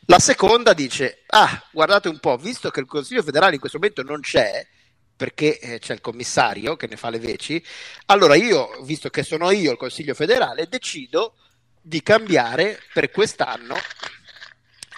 La 0.07 0.19
seconda 0.19 0.73
dice, 0.73 1.23
ah, 1.29 1.69
guardate 1.71 2.09
un 2.09 2.19
po', 2.19 2.37
visto 2.37 2.71
che 2.71 2.81
il 2.81 2.87
Consiglio 2.87 3.23
federale 3.23 3.55
in 3.55 3.61
questo 3.61 3.79
momento 3.79 4.03
non 4.03 4.21
c'è, 4.21 4.67
perché 5.15 5.59
eh, 5.59 5.79
c'è 5.79 5.95
il 5.95 6.01
commissario 6.01 6.77
che 6.77 6.89
ne 6.89 6.97
fa 6.97 7.11
le 7.11 7.21
veci, 7.21 7.65
allora 8.07 8.35
io, 8.35 8.83
visto 8.83 9.11
che 9.11 9.23
sono 9.23 9.51
io 9.51 9.71
il 9.71 9.77
Consiglio 9.79 10.15
federale, 10.15 10.67
decido 10.69 11.35
di 11.81 12.03
cambiare 12.03 12.81
per 12.93 13.11
quest'anno 13.11 13.77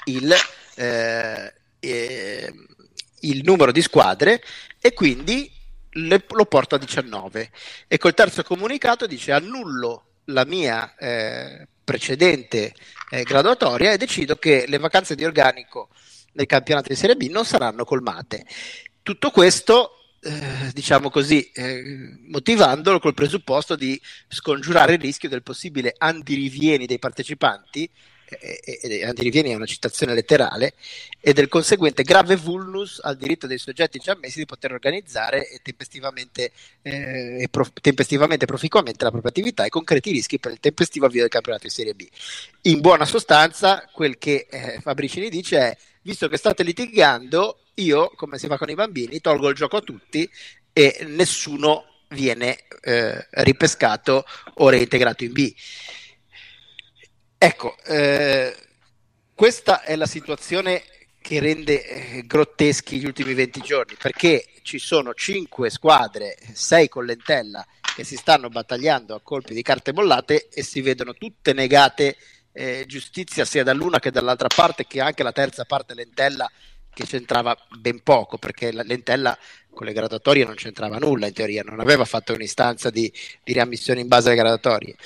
il, 0.05 0.35
eh, 0.77 1.55
eh, 1.81 2.55
il 3.21 3.43
numero 3.45 3.73
di 3.73 3.83
squadre 3.83 4.43
e 4.81 4.93
quindi 4.93 5.51
le, 5.91 6.25
lo 6.29 6.45
porto 6.47 6.75
a 6.75 6.79
19. 6.79 7.51
E 7.87 7.99
col 7.99 8.15
terzo 8.15 8.43
comunicato 8.43 9.07
dice 9.07 9.33
annullo 9.33 10.13
la 10.27 10.45
mia 10.45 10.95
eh, 10.97 11.69
precedente 11.85 12.75
eh, 13.11 13.23
graduatoria 13.23 13.93
e 13.93 13.99
decido 13.99 14.37
che 14.37 14.65
le 14.67 14.79
vacanze 14.79 15.15
di 15.15 15.25
organico 15.25 15.91
nel 16.33 16.47
campionato 16.47 16.89
di 16.89 16.97
Serie 16.97 17.17
B 17.17 17.29
non 17.31 17.45
saranno 17.45 17.85
colmate. 17.85 18.45
Tutto 19.03 19.31
questo 19.31 19.99
eh, 20.25 20.71
diciamo 20.73 21.11
così, 21.11 21.51
eh, 21.53 22.17
motivandolo 22.29 22.99
col 22.99 23.13
presupposto 23.13 23.77
di 23.77 24.01
scongiurare 24.27 24.95
il 24.95 25.01
rischio 25.01 25.29
del 25.29 25.43
possibile 25.43 25.95
andirivieni 25.97 26.87
dei 26.87 26.99
partecipanti, 26.99 27.89
e, 28.29 29.05
andirivieni 29.05 29.51
è 29.51 29.55
una 29.55 29.67
citazione 29.67 30.15
letterale, 30.15 30.75
e 31.21 31.33
del 31.33 31.49
conseguente 31.49 32.03
grave 32.03 32.37
vulnus 32.37 33.01
al 33.03 33.17
diritto 33.17 33.47
dei 33.47 33.59
soggetti 33.59 33.99
già 33.99 34.13
ammessi 34.13 34.39
di 34.39 34.47
poter 34.47 34.73
organizzare 34.73 35.49
e 35.49 35.61
tempestivamente, 35.63 36.53
eh, 36.83 37.43
e 37.43 37.49
prof, 37.49 37.71
tempestivamente 37.81 38.47
proficuamente 38.47 39.05
la 39.05 39.11
propria 39.11 39.31
attività 39.31 39.65
e 39.65 39.69
concreti 39.69 40.11
rischi 40.11 40.39
per 40.39 40.53
il 40.53 40.61
tempestivo 40.61 41.07
avvio 41.07 41.21
del 41.21 41.31
campionato 41.31 41.65
di 41.65 41.73
Serie 41.73 41.95
B. 41.95 42.07
In 42.63 42.81
buona 42.81 43.05
sostanza, 43.05 43.89
quel 43.93 44.19
che 44.19 44.47
eh, 44.51 44.79
Fabricini 44.81 45.29
dice 45.29 45.59
è, 45.59 45.77
visto 46.03 46.29
che 46.29 46.37
state 46.37 46.63
litigando, 46.63 47.59
io, 47.75 48.13
come 48.15 48.39
si 48.39 48.47
fa 48.47 48.59
con 48.59 48.69
i 48.71 48.75
bambini, 48.75 49.21
tolgo 49.21 49.49
il 49.49 49.55
gioco 49.55 49.79
a 49.79 49.81
tutti 49.81 50.29
e 50.73 51.05
nessuno 51.09 51.87
viene 52.09 52.59
eh, 52.83 53.27
ripescato 53.31 54.25
o 54.55 54.69
reintegrato 54.69 55.25
in 55.25 55.33
B. 55.33 55.53
Ecco, 57.45 57.77
eh, 57.85 58.57
questa 59.35 59.83
è 59.83 59.97
la 59.97 60.07
situazione 60.07 60.83
che 61.21 61.41
rende 61.41 61.87
eh, 61.87 62.23
grotteschi 62.27 62.97
gli 62.99 63.05
ultimi 63.05 63.35
20 63.35 63.61
giorni, 63.61 63.97
perché 64.01 64.47
ci 64.63 64.79
sono 64.79 65.13
5 65.13 65.69
squadre, 65.69 66.39
6 66.55 66.89
con 66.89 67.05
lentella, 67.05 67.63
che 67.95 68.03
si 68.03 68.17
stanno 68.17 68.49
battagliando 68.49 69.15
a 69.15 69.21
colpi 69.21 69.53
di 69.53 69.61
carte 69.61 69.93
bollate 69.93 70.49
e 70.49 70.63
si 70.63 70.81
vedono 70.81 71.13
tutte 71.13 71.53
negate 71.53 72.17
eh, 72.51 72.85
giustizia 72.87 73.45
sia 73.45 73.63
dall'una 73.63 73.99
che 73.99 74.11
dall'altra 74.11 74.49
parte, 74.49 74.87
che 74.87 75.03
anche 75.03 75.23
la 75.23 75.33
terza 75.33 75.67
parte 75.67 75.93
lentella 75.93 76.51
che 76.95 77.05
c'entrava 77.05 77.55
ben 77.79 78.03
poco 78.03 78.39
perché 78.39 78.73
la 78.73 78.85
Lentella 78.85 79.37
con 79.69 79.85
le 79.85 79.93
gradatorie 79.93 80.47
non 80.47 80.55
c'entrava 80.55 80.97
nulla 80.97 81.27
in 81.27 81.35
teoria, 81.35 81.63
non 81.63 81.81
aveva 81.81 82.07
fatto 82.07 82.33
un'istanza 82.33 82.89
di, 82.89 83.13
di 83.43 83.53
riammissione 83.53 84.01
in 84.01 84.09
base 84.09 84.29
alle 84.29 84.39
gradatorie. 84.39 84.97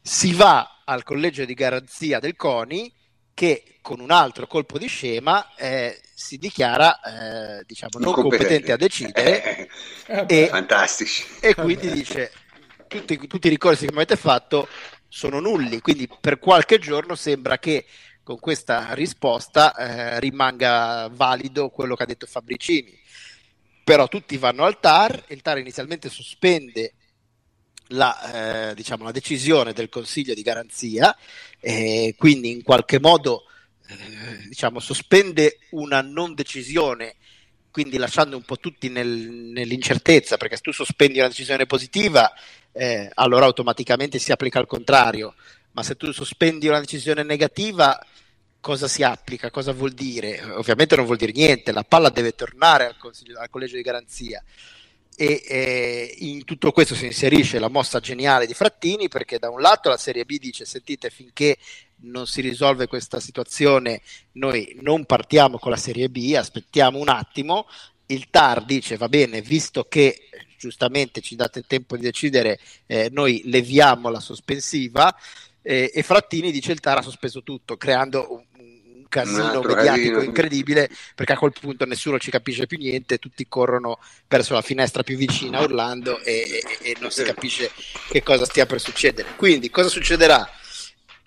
Si 0.00 0.34
va 0.34 0.79
al 0.90 1.04
collegio 1.04 1.44
di 1.44 1.54
garanzia 1.54 2.18
del 2.18 2.34
CONI 2.34 2.92
che 3.32 3.78
con 3.80 4.00
un 4.00 4.10
altro 4.10 4.46
colpo 4.48 4.76
di 4.76 4.88
scema 4.88 5.54
eh, 5.54 6.00
si 6.14 6.36
dichiara 6.36 7.00
eh, 7.00 7.64
diciamo, 7.64 7.98
non 8.00 8.12
competente 8.12 8.72
a 8.72 8.76
decidere 8.76 9.68
eh, 10.06 10.24
e, 10.26 10.46
fantastici. 10.48 11.24
e 11.40 11.54
quindi 11.54 11.90
dice 11.90 12.32
tutti, 12.88 13.16
tutti 13.28 13.46
i 13.46 13.50
ricorsi 13.50 13.86
che 13.86 13.92
mi 13.92 13.98
avete 13.98 14.16
fatto 14.16 14.68
sono 15.06 15.38
nulli, 15.38 15.80
quindi 15.80 16.08
per 16.20 16.38
qualche 16.38 16.78
giorno 16.78 17.14
sembra 17.14 17.58
che 17.58 17.86
con 18.22 18.38
questa 18.38 18.92
risposta 18.92 19.74
eh, 19.74 20.20
rimanga 20.20 21.08
valido 21.12 21.70
quello 21.70 21.94
che 21.94 22.02
ha 22.02 22.06
detto 22.06 22.26
Fabricini. 22.26 22.98
Però 23.82 24.06
tutti 24.06 24.36
vanno 24.36 24.64
al 24.64 24.78
TAR, 24.78 25.24
il 25.28 25.42
TAR 25.42 25.58
inizialmente 25.58 26.08
sospende 26.08 26.94
la, 27.90 28.70
eh, 28.70 28.74
diciamo, 28.74 29.04
la 29.04 29.12
decisione 29.12 29.72
del 29.72 29.88
Consiglio 29.88 30.34
di 30.34 30.42
garanzia, 30.42 31.16
eh, 31.60 32.14
quindi 32.16 32.50
in 32.50 32.62
qualche 32.62 32.98
modo 33.00 33.44
eh, 33.88 34.46
diciamo, 34.48 34.80
sospende 34.80 35.58
una 35.70 36.02
non 36.02 36.34
decisione 36.34 37.16
quindi 37.70 37.98
lasciando 37.98 38.36
un 38.36 38.42
po' 38.42 38.58
tutti 38.58 38.88
nel, 38.88 39.08
nell'incertezza, 39.08 40.36
perché 40.36 40.56
se 40.56 40.62
tu 40.62 40.72
sospendi 40.72 41.18
una 41.18 41.28
decisione 41.28 41.66
positiva, 41.66 42.32
eh, 42.72 43.10
allora 43.14 43.46
automaticamente 43.46 44.18
si 44.18 44.32
applica 44.32 44.58
al 44.58 44.66
contrario, 44.66 45.34
ma 45.72 45.82
se 45.82 45.96
tu 45.96 46.10
sospendi 46.12 46.66
una 46.66 46.80
decisione 46.80 47.22
negativa, 47.22 47.98
cosa 48.60 48.88
si 48.88 49.02
applica, 49.02 49.50
cosa 49.50 49.72
vuol 49.72 49.92
dire? 49.92 50.42
Ovviamente 50.42 50.96
non 50.96 51.04
vuol 51.04 51.16
dire 51.16 51.32
niente, 51.32 51.72
la 51.72 51.84
palla 51.84 52.10
deve 52.10 52.34
tornare 52.34 52.86
al, 52.86 52.96
al 53.36 53.50
collegio 53.50 53.76
di 53.76 53.82
garanzia. 53.82 54.42
E 55.20 55.42
eh, 55.46 56.14
in 56.20 56.44
tutto 56.44 56.72
questo 56.72 56.94
si 56.94 57.04
inserisce 57.04 57.58
la 57.58 57.68
mossa 57.68 58.00
geniale 58.00 58.46
di 58.46 58.54
Frattini 58.54 59.08
perché 59.08 59.38
da 59.38 59.50
un 59.50 59.60
lato 59.60 59.90
la 59.90 59.98
Serie 59.98 60.24
B 60.24 60.38
dice 60.38 60.64
sentite 60.64 61.10
finché 61.10 61.58
non 62.04 62.26
si 62.26 62.40
risolve 62.40 62.86
questa 62.86 63.20
situazione 63.20 64.00
noi 64.32 64.78
non 64.80 65.04
partiamo 65.04 65.58
con 65.58 65.72
la 65.72 65.76
Serie 65.76 66.08
B, 66.08 66.32
aspettiamo 66.34 66.98
un 66.98 67.10
attimo, 67.10 67.66
il 68.06 68.30
TAR 68.30 68.64
dice 68.64 68.96
va 68.96 69.10
bene 69.10 69.42
visto 69.42 69.84
che 69.84 70.30
giustamente 70.56 71.20
ci 71.20 71.36
date 71.36 71.58
il 71.58 71.66
tempo 71.66 71.96
di 71.96 72.02
decidere 72.02 72.58
eh, 72.86 73.10
noi 73.12 73.42
leviamo 73.44 74.08
la 74.08 74.20
sospensiva. 74.20 75.14
Eh, 75.60 75.90
e 75.92 76.02
Frattini 76.02 76.50
dice 76.50 76.72
il 76.72 76.80
TAR 76.80 76.96
ha 76.96 77.02
sospeso 77.02 77.42
tutto 77.42 77.76
creando 77.76 78.32
un, 78.32 78.79
casino 79.10 79.60
mediatico 79.60 80.14
casino. 80.14 80.22
incredibile 80.22 80.88
perché 81.14 81.34
a 81.34 81.36
quel 81.36 81.52
punto 81.52 81.84
nessuno 81.84 82.18
ci 82.18 82.30
capisce 82.30 82.66
più 82.66 82.78
niente, 82.78 83.18
tutti 83.18 83.46
corrono 83.46 83.98
verso 84.26 84.54
la 84.54 84.62
finestra 84.62 85.02
più 85.02 85.16
vicina 85.16 85.60
urlando 85.60 86.18
e, 86.20 86.62
e, 86.80 86.90
e 86.92 86.96
non 87.00 87.10
si 87.10 87.22
capisce 87.24 87.70
che 88.08 88.22
cosa 88.22 88.46
stia 88.46 88.64
per 88.64 88.80
succedere. 88.80 89.34
Quindi 89.36 89.68
cosa 89.68 89.88
succederà? 89.88 90.48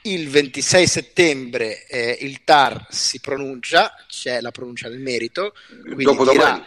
Il 0.05 0.29
26 0.29 0.87
settembre 0.87 1.85
eh, 1.87 2.17
il 2.21 2.43
TAR 2.43 2.87
si 2.89 3.19
pronuncia, 3.19 3.93
c'è 4.07 4.41
la 4.41 4.51
pronuncia 4.51 4.89
del 4.89 4.99
merito, 4.99 5.53
quindi 5.81 6.03
Dopo 6.03 6.29
dirà, 6.29 6.65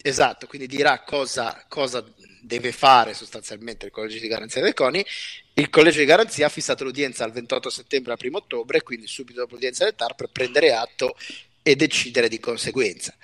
esatto, 0.00 0.46
quindi 0.46 0.66
dirà 0.66 1.02
cosa, 1.02 1.64
cosa 1.68 2.04
deve 2.48 2.72
fare 2.72 3.14
sostanzialmente 3.14 3.86
il 3.86 3.92
collegio 3.92 4.18
di 4.18 4.26
garanzia 4.26 4.62
del 4.62 4.74
CONI. 4.74 5.04
Il 5.52 5.70
collegio 5.70 5.98
di 6.00 6.06
garanzia 6.06 6.46
ha 6.46 6.48
fissato 6.48 6.82
l'udienza 6.82 7.22
al 7.22 7.30
28 7.30 7.70
settembre 7.70 8.12
al 8.12 8.18
1 8.20 8.36
ottobre, 8.36 8.82
quindi 8.82 9.06
subito 9.06 9.40
dopo 9.40 9.54
l'udienza 9.54 9.84
del 9.84 9.94
TAR, 9.94 10.14
per 10.14 10.30
prendere 10.32 10.72
atto 10.72 11.14
e 11.62 11.76
decidere 11.76 12.28
di 12.28 12.40
conseguenza. 12.40 13.14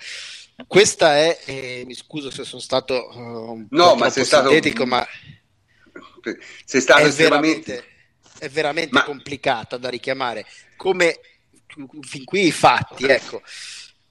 Questa 0.67 1.17
è, 1.17 1.39
eh, 1.45 1.83
mi 1.85 1.95
scuso 1.95 2.29
se 2.29 2.45
sono 2.45 2.61
stato 2.61 3.09
uh, 3.11 3.51
un 3.51 3.67
no, 3.71 3.89
po' 3.89 3.95
ma 3.95 4.09
sei 4.09 4.23
stato... 4.23 4.49
ma 4.85 5.05
sei 6.63 6.81
stato 6.81 7.01
è 7.01 7.07
estremamente... 7.07 7.71
veramente, 7.71 7.89
è 8.39 8.49
veramente 8.49 8.93
ma... 8.93 9.03
complicata 9.03 9.77
da 9.77 9.89
richiamare. 9.89 10.45
Come 10.77 11.19
fin 12.01 12.23
qui 12.23 12.45
i 12.45 12.51
fatti, 12.51 13.05
ecco. 13.05 13.41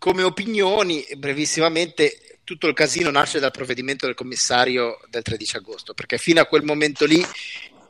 Come 0.05 0.23
opinioni, 0.23 1.03
brevissimamente, 1.17 2.41
tutto 2.45 2.67
il 2.67 2.75
casino 2.75 3.11
nasce 3.11 3.41
dal 3.41 3.51
provvedimento 3.51 4.05
del 4.05 4.15
commissario 4.15 5.01
del 5.09 5.23
13 5.23 5.57
agosto, 5.57 5.95
perché 5.95 6.19
fino 6.19 6.43
a 6.43 6.45
quel 6.45 6.63
momento 6.63 7.07
lì 7.07 7.27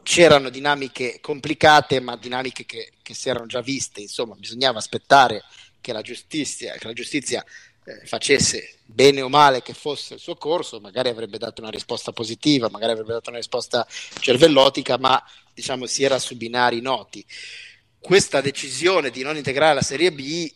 c'erano 0.05 0.49
dinamiche 0.49 1.19
complicate, 1.21 1.99
ma 1.99 2.17
dinamiche 2.17 2.67
che, 2.67 2.93
che 3.03 3.15
si 3.15 3.29
erano 3.29 3.47
già 3.47 3.61
viste, 3.63 4.01
insomma, 4.01 4.37
bisognava 4.37 4.79
aspettare 4.79 5.43
che 5.81 5.93
la 5.93 6.03
giustizia, 6.03 6.75
che 6.75 6.87
la 6.87 6.93
giustizia 6.93 7.45
eh, 7.85 8.07
facesse 8.07 8.77
bene 8.85 9.21
o 9.21 9.29
male 9.29 9.63
che 9.63 9.75
fosse 9.75 10.15
il 10.15 10.21
suo 10.21 10.37
corso, 10.37 10.79
magari 10.79 11.09
avrebbe 11.09 11.37
dato 11.39 11.63
una 11.63 11.71
risposta 11.71 12.13
positiva, 12.13 12.69
magari 12.71 12.93
avrebbe 12.93 13.15
dato 13.15 13.31
una 13.31 13.41
risposta 13.41 13.85
cervellotica, 14.21 14.99
ma 14.99 15.21
diciamo 15.53 15.85
si 15.87 16.05
era 16.05 16.21
su 16.21 16.37
binari 16.37 16.81
noti. 16.81 17.27
Questa 17.99 18.41
decisione 18.41 19.11
di 19.11 19.25
non 19.25 19.37
integrare 19.37 19.75
la 19.75 19.83
Serie 19.83 20.13
B 20.13 20.49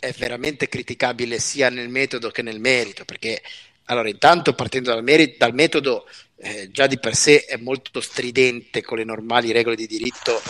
è 0.00 0.12
veramente 0.12 0.68
criticabile 0.68 1.38
sia 1.38 1.68
nel 1.68 1.90
metodo 1.90 2.30
che 2.30 2.42
nel 2.42 2.58
merito, 2.58 3.04
perché 3.04 3.42
allora 3.84 4.08
intanto 4.08 4.54
partendo 4.54 4.90
dal, 4.90 5.02
merito, 5.02 5.36
dal 5.38 5.52
metodo 5.52 6.08
eh, 6.36 6.70
già 6.70 6.86
di 6.86 6.98
per 6.98 7.14
sé 7.14 7.44
è 7.44 7.56
molto 7.56 8.00
stridente 8.00 8.82
con 8.82 8.96
le 8.98 9.04
normali 9.04 9.52
regole 9.52 9.76
di 9.76 9.86
diritto 9.86 10.40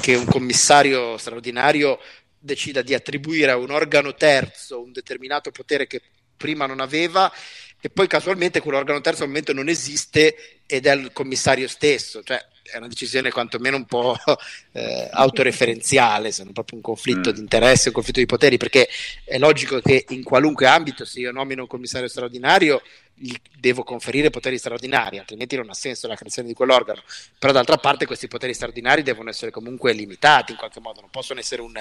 che 0.00 0.16
un 0.16 0.24
commissario 0.24 1.16
straordinario 1.16 2.00
decida 2.38 2.82
di 2.82 2.92
attribuire 2.94 3.52
a 3.52 3.56
un 3.56 3.70
organo 3.70 4.14
terzo 4.14 4.82
un 4.82 4.90
determinato 4.90 5.50
potere 5.50 5.86
che 5.86 6.00
prima 6.36 6.66
non 6.66 6.80
aveva 6.80 7.32
e 7.80 7.90
poi 7.90 8.08
casualmente 8.08 8.60
quell'organo 8.60 9.00
terzo 9.00 9.22
al 9.22 9.28
momento 9.28 9.52
non 9.52 9.68
esiste 9.68 10.62
ed 10.66 10.86
è 10.86 10.94
il 10.94 11.12
commissario 11.12 11.68
stesso, 11.68 12.22
cioè 12.24 12.44
è 12.70 12.76
una 12.76 12.88
decisione 12.88 13.30
quantomeno 13.30 13.76
un 13.76 13.84
po' 13.84 14.16
eh, 14.72 15.08
autoreferenziale, 15.10 16.32
sono 16.32 16.52
proprio 16.52 16.76
un 16.76 16.82
conflitto 16.82 17.30
mm. 17.30 17.32
di 17.32 17.40
interesse, 17.40 17.88
un 17.88 17.94
conflitto 17.94 18.20
di 18.20 18.26
poteri, 18.26 18.56
perché 18.56 18.88
è 19.24 19.38
logico 19.38 19.80
che 19.80 20.04
in 20.10 20.22
qualunque 20.22 20.66
ambito, 20.66 21.04
se 21.04 21.20
io 21.20 21.32
nomino 21.32 21.62
un 21.62 21.68
commissario 21.68 22.08
straordinario, 22.08 22.82
gli 23.20 23.34
devo 23.58 23.82
conferire 23.82 24.30
poteri 24.30 24.58
straordinari, 24.58 25.18
altrimenti 25.18 25.56
non 25.56 25.68
ha 25.68 25.74
senso 25.74 26.06
la 26.06 26.14
creazione 26.14 26.48
di 26.48 26.54
quell'organo. 26.54 27.02
Però 27.38 27.52
d'altra 27.52 27.76
parte 27.76 28.06
questi 28.06 28.28
poteri 28.28 28.54
straordinari 28.54 29.02
devono 29.02 29.30
essere 29.30 29.50
comunque 29.50 29.92
limitati 29.92 30.52
in 30.52 30.58
qualche 30.58 30.80
modo, 30.80 31.00
non 31.00 31.10
possono 31.10 31.40
essere 31.40 31.62
un, 31.62 31.74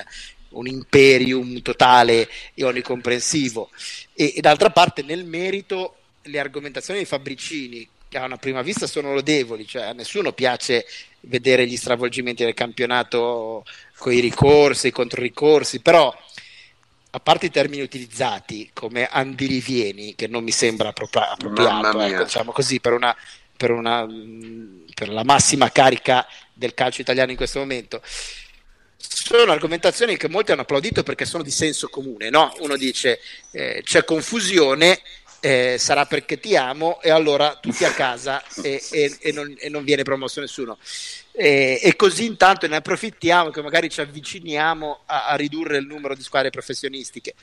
un 0.49 0.67
imperium 0.67 1.61
totale 1.61 2.27
e 2.53 2.63
onnicomprensivo. 2.63 3.69
E, 4.13 4.33
e 4.35 4.41
d'altra 4.41 4.71
parte 4.71 5.03
nel 5.03 5.25
merito 5.25 5.97
le 6.23 6.39
argomentazioni 6.39 6.99
di 6.99 7.05
Fabricini 7.05 7.87
a 8.13 8.23
una 8.23 8.37
prima 8.37 8.61
vista 8.61 8.87
sono 8.87 9.13
lodevoli, 9.13 9.67
cioè 9.67 9.83
a 9.83 9.93
nessuno 9.93 10.31
piace 10.31 10.85
vedere 11.21 11.67
gli 11.67 11.75
stravolgimenti 11.75 12.43
del 12.43 12.53
campionato 12.53 13.65
con 13.97 14.13
i 14.13 14.19
ricorsi, 14.19 14.87
i 14.87 14.91
controricorsi, 14.91 15.81
però 15.81 16.15
a 17.09 17.19
parte 17.19 17.47
i 17.47 17.51
termini 17.51 17.81
utilizzati 17.81 18.69
come 18.73 19.07
andirivieni, 19.07 20.15
che 20.15 20.27
non 20.27 20.43
mi 20.43 20.51
sembra 20.51 20.89
appropri- 20.89 21.19
appropriato, 21.19 21.99
ecco, 22.01 22.23
diciamo 22.23 22.51
così, 22.51 22.79
per, 22.79 22.93
una, 22.93 23.15
per, 23.55 23.71
una, 23.71 24.05
per 24.93 25.09
la 25.09 25.23
massima 25.23 25.71
carica 25.71 26.25
del 26.53 26.73
calcio 26.73 27.01
italiano 27.01 27.31
in 27.31 27.37
questo 27.37 27.59
momento, 27.59 28.01
sono 28.97 29.51
argomentazioni 29.51 30.17
che 30.17 30.29
molti 30.29 30.51
hanno 30.51 30.61
applaudito 30.61 31.03
perché 31.03 31.25
sono 31.25 31.43
di 31.43 31.51
senso 31.51 31.87
comune. 31.87 32.29
No? 32.29 32.53
Uno 32.59 32.77
dice 32.77 33.19
eh, 33.51 33.81
c'è 33.83 34.03
confusione 34.03 34.99
eh, 35.39 35.77
sarà 35.77 36.05
perché 36.05 36.39
ti 36.39 36.55
amo 36.55 37.01
e 37.01 37.09
allora 37.09 37.57
tutti 37.57 37.85
a 37.85 37.91
casa 37.91 38.43
e, 38.61 38.81
e, 38.91 39.17
e, 39.19 39.31
non, 39.31 39.55
e 39.57 39.69
non, 39.69 39.83
viene 39.83 40.03
promosso 40.03 40.39
nessuno. 40.39 40.77
E, 41.31 41.93
così 41.95 42.25
intanto 42.25 42.67
ne 42.67 42.77
approfittiamo 42.77 43.51
che 43.51 43.61
magari 43.61 43.89
ci 43.89 44.01
avviciniamo 44.01 45.01
a, 45.05 45.27
a, 45.27 45.35
ridurre 45.35 45.77
il 45.77 45.85
numero 45.85 46.15
di 46.15 46.23
squadre 46.23 46.49
professionistiche. 46.49 47.33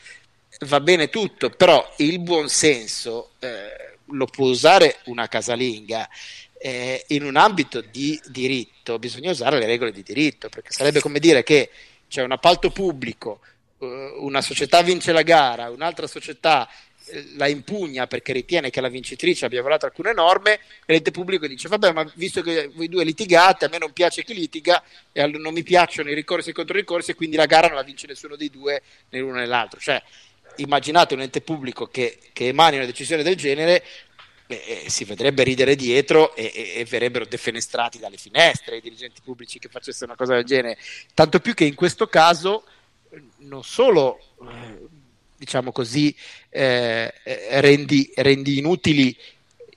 Va 0.61 0.81
bene 0.81 1.09
tutto, 1.09 1.51
però 1.51 1.95
il 1.99 2.21
buon 2.21 2.49
senso 2.49 3.31
eh, 3.41 3.99
lo 4.07 4.27
può 4.27 4.49
usare 4.49 4.99
una 5.05 5.29
casalinga. 5.29 6.09
Eh, 6.59 7.05
in 7.09 7.25
un 7.25 7.37
ambito 7.37 7.83
di 7.83 8.19
diritto 8.27 8.99
bisogna 8.99 9.31
usare 9.31 9.59
le 9.59 9.67
regole 9.67 9.93
di 9.93 10.03
diritto, 10.03 10.49
perché 10.49 10.73
sarebbe 10.73 11.01
come 11.01 11.19
dire 11.19 11.43
che 11.43 11.71
c'è 12.09 12.23
un 12.23 12.33
appalto 12.33 12.71
pubblico, 12.71 13.41
eh, 13.79 14.15
una 14.19 14.41
società 14.41 14.83
vince 14.83 15.13
la 15.13 15.23
gara, 15.23 15.71
un'altra 15.71 16.07
società 16.07 16.69
la 17.37 17.49
impugna 17.49 18.07
perché 18.07 18.33
ritiene 18.33 18.71
che 18.71 18.81
la 18.81 18.89
vincitrice 18.89 19.45
abbia 19.45 19.61
violato 19.61 19.85
alcune 19.85 20.13
norme 20.13 20.55
e 20.55 20.93
l'ente 20.93 21.11
pubblico 21.11 21.47
dice 21.47 21.69
vabbè 21.69 21.93
ma 21.93 22.11
visto 22.15 22.41
che 22.41 22.71
voi 22.75 22.89
due 22.89 23.05
litigate 23.05 23.67
a 23.67 23.69
me 23.69 23.79
non 23.79 23.93
piace 23.93 24.25
chi 24.25 24.35
litiga 24.35 24.83
e 25.13 25.27
non 25.27 25.53
mi 25.53 25.63
piacciono 25.63 26.11
i 26.11 26.15
ricorsi 26.15 26.49
e 26.49 26.51
i 26.53 26.55
controricorsi 26.55 27.11
e 27.11 27.15
quindi 27.15 27.37
la 27.37 27.47
gara 27.47 27.67
non 27.67 27.77
la 27.77 27.83
vince 27.83 28.07
nessuno 28.07 28.37
dei 28.37 28.51
due 28.51 28.83
né 29.11 29.19
l'uno 29.19 29.35
né 29.35 29.47
l'altro. 29.47 29.79
Cioè 29.81 30.03
immaginate 30.57 31.15
un 31.15 31.23
ente 31.23 31.41
pubblico 31.41 31.87
che, 31.87 32.19
che 32.33 32.49
emani 32.49 32.77
una 32.77 32.87
decisione 32.87 33.23
del 33.23 33.37
genere 33.37 33.83
eh, 34.47 34.85
si 34.89 35.05
vedrebbe 35.05 35.43
ridere 35.43 35.75
dietro 35.75 36.35
e, 36.35 36.53
e, 36.55 36.73
e, 36.81 36.85
verrebbero 36.85 37.25
defenestrati 37.25 37.99
dalle 37.99 38.19
finestre 38.19 38.77
i 38.77 38.81
dirigenti 38.81 39.21
pubblici 39.23 39.59
che 39.59 39.69
facessero 39.69 40.07
una 40.07 40.17
cosa 40.17 40.35
del 40.35 40.45
genere. 40.45 40.79
Tanto 41.15 41.41
più 41.41 41.55
che 41.55 41.65
in 41.65 41.75
questo 41.75 42.07
caso 42.07 42.65
non 43.39 43.65
solo 43.65 44.19
eh, 44.43 44.94
diciamo 45.45 45.73
così, 45.73 46.15
eh, 46.49 47.13
rendi, 47.61 48.11
rendi, 48.17 48.59
inutili 48.59 49.17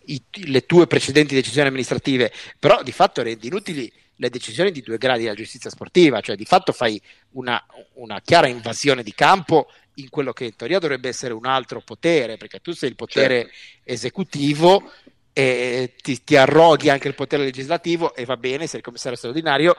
i, 0.05 0.21
le 0.45 0.65
tue 0.65 0.87
precedenti 0.87 1.35
decisioni 1.35 1.67
amministrative, 1.67 2.31
però 2.57 2.81
di 2.81 2.91
fatto 2.91 3.21
rendi 3.21 3.47
inutili 3.47 3.91
le 4.19 4.29
decisioni 4.29 4.71
di 4.71 4.81
due 4.81 4.97
gradi 4.97 5.23
della 5.23 5.35
giustizia 5.35 5.69
sportiva, 5.69 6.21
cioè 6.21 6.35
di 6.35 6.45
fatto 6.45 6.71
fai 6.71 6.99
una, 7.31 7.63
una 7.93 8.19
chiara 8.21 8.47
invasione 8.47 9.03
di 9.03 9.13
campo 9.13 9.67
in 9.95 10.09
quello 10.09 10.33
che 10.33 10.45
in 10.45 10.55
teoria 10.55 10.79
dovrebbe 10.79 11.09
essere 11.09 11.33
un 11.33 11.45
altro 11.45 11.81
potere, 11.81 12.37
perché 12.37 12.59
tu 12.59 12.71
sei 12.71 12.89
il 12.89 12.95
potere 12.95 13.41
certo. 13.41 13.55
esecutivo 13.83 14.91
e 15.33 15.93
ti, 16.01 16.23
ti, 16.23 16.35
arroghi 16.35 16.89
anche 16.89 17.07
il 17.07 17.13
potere 17.13 17.43
legislativo 17.43 18.15
e 18.15 18.25
va 18.25 18.37
bene, 18.37 18.65
sei 18.65 18.79
il 18.79 18.85
commissario 18.85 19.17
straordinario, 19.17 19.75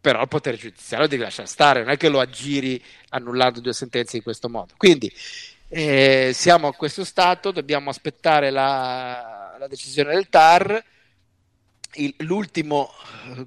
però 0.00 0.22
il 0.22 0.28
potere 0.28 0.56
giudiziario 0.56 1.08
devi 1.08 1.22
lasciare 1.22 1.48
stare, 1.48 1.80
non 1.80 1.90
è 1.90 1.96
che 1.96 2.08
lo 2.08 2.20
aggiri 2.20 2.82
annullando 3.10 3.60
due 3.60 3.72
sentenze 3.72 4.16
in 4.16 4.22
questo 4.22 4.48
modo. 4.48 4.74
Quindi 4.76 5.12
eh, 5.68 6.30
siamo 6.32 6.68
a 6.68 6.74
questo 6.74 7.04
stato, 7.04 7.50
dobbiamo 7.50 7.90
aspettare 7.90 8.50
la, 8.50 9.56
la 9.58 9.66
decisione 9.66 10.14
del 10.14 10.28
TAR. 10.28 10.84
Il, 11.94 12.14
l'ultimo 12.18 12.92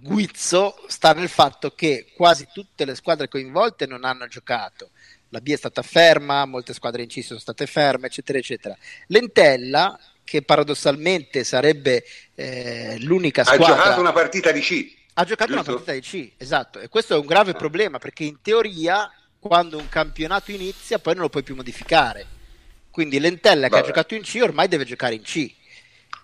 guizzo 0.01 0.83
sta 0.87 1.13
nel 1.13 1.29
fatto 1.29 1.73
che 1.73 2.07
quasi 2.15 2.47
tutte 2.51 2.85
le 2.85 2.95
squadre 2.95 3.27
coinvolte 3.27 3.85
non 3.85 4.03
hanno 4.03 4.27
giocato. 4.27 4.89
La 5.29 5.39
B 5.39 5.51
è 5.51 5.55
stata 5.55 5.81
ferma, 5.81 6.45
molte 6.45 6.73
squadre 6.73 7.03
in 7.03 7.07
C 7.07 7.23
sono 7.23 7.39
state 7.39 7.65
ferme, 7.65 8.07
eccetera, 8.07 8.37
eccetera. 8.37 8.77
L'Entella, 9.07 9.97
che 10.23 10.41
paradossalmente 10.41 11.43
sarebbe 11.43 12.03
eh, 12.35 12.97
l'unica 12.99 13.43
squadra. 13.43 13.65
Ha 13.65 13.77
giocato 13.77 14.01
una 14.01 14.11
partita 14.11 14.51
di 14.51 14.59
C 14.59 14.99
ha 15.13 15.23
giocato 15.25 15.53
Giusto? 15.53 15.71
una 15.71 15.79
partita 15.81 15.91
di 15.93 16.01
C, 16.01 16.31
esatto, 16.37 16.79
e 16.79 16.87
questo 16.87 17.15
è 17.15 17.17
un 17.17 17.25
grave 17.25 17.53
problema 17.53 17.97
perché 17.97 18.23
in 18.23 18.41
teoria 18.41 19.11
quando 19.39 19.77
un 19.77 19.89
campionato 19.89 20.51
inizia 20.51 20.99
poi 20.99 21.13
non 21.13 21.23
lo 21.23 21.29
puoi 21.29 21.43
più 21.43 21.55
modificare. 21.55 22.39
Quindi 22.91 23.19
Lentella 23.19 23.69
che 23.69 23.77
ha 23.77 23.81
giocato 23.81 24.13
in 24.13 24.21
C 24.21 24.39
ormai 24.41 24.67
deve 24.67 24.85
giocare 24.85 25.15
in 25.15 25.21
C. 25.21 25.53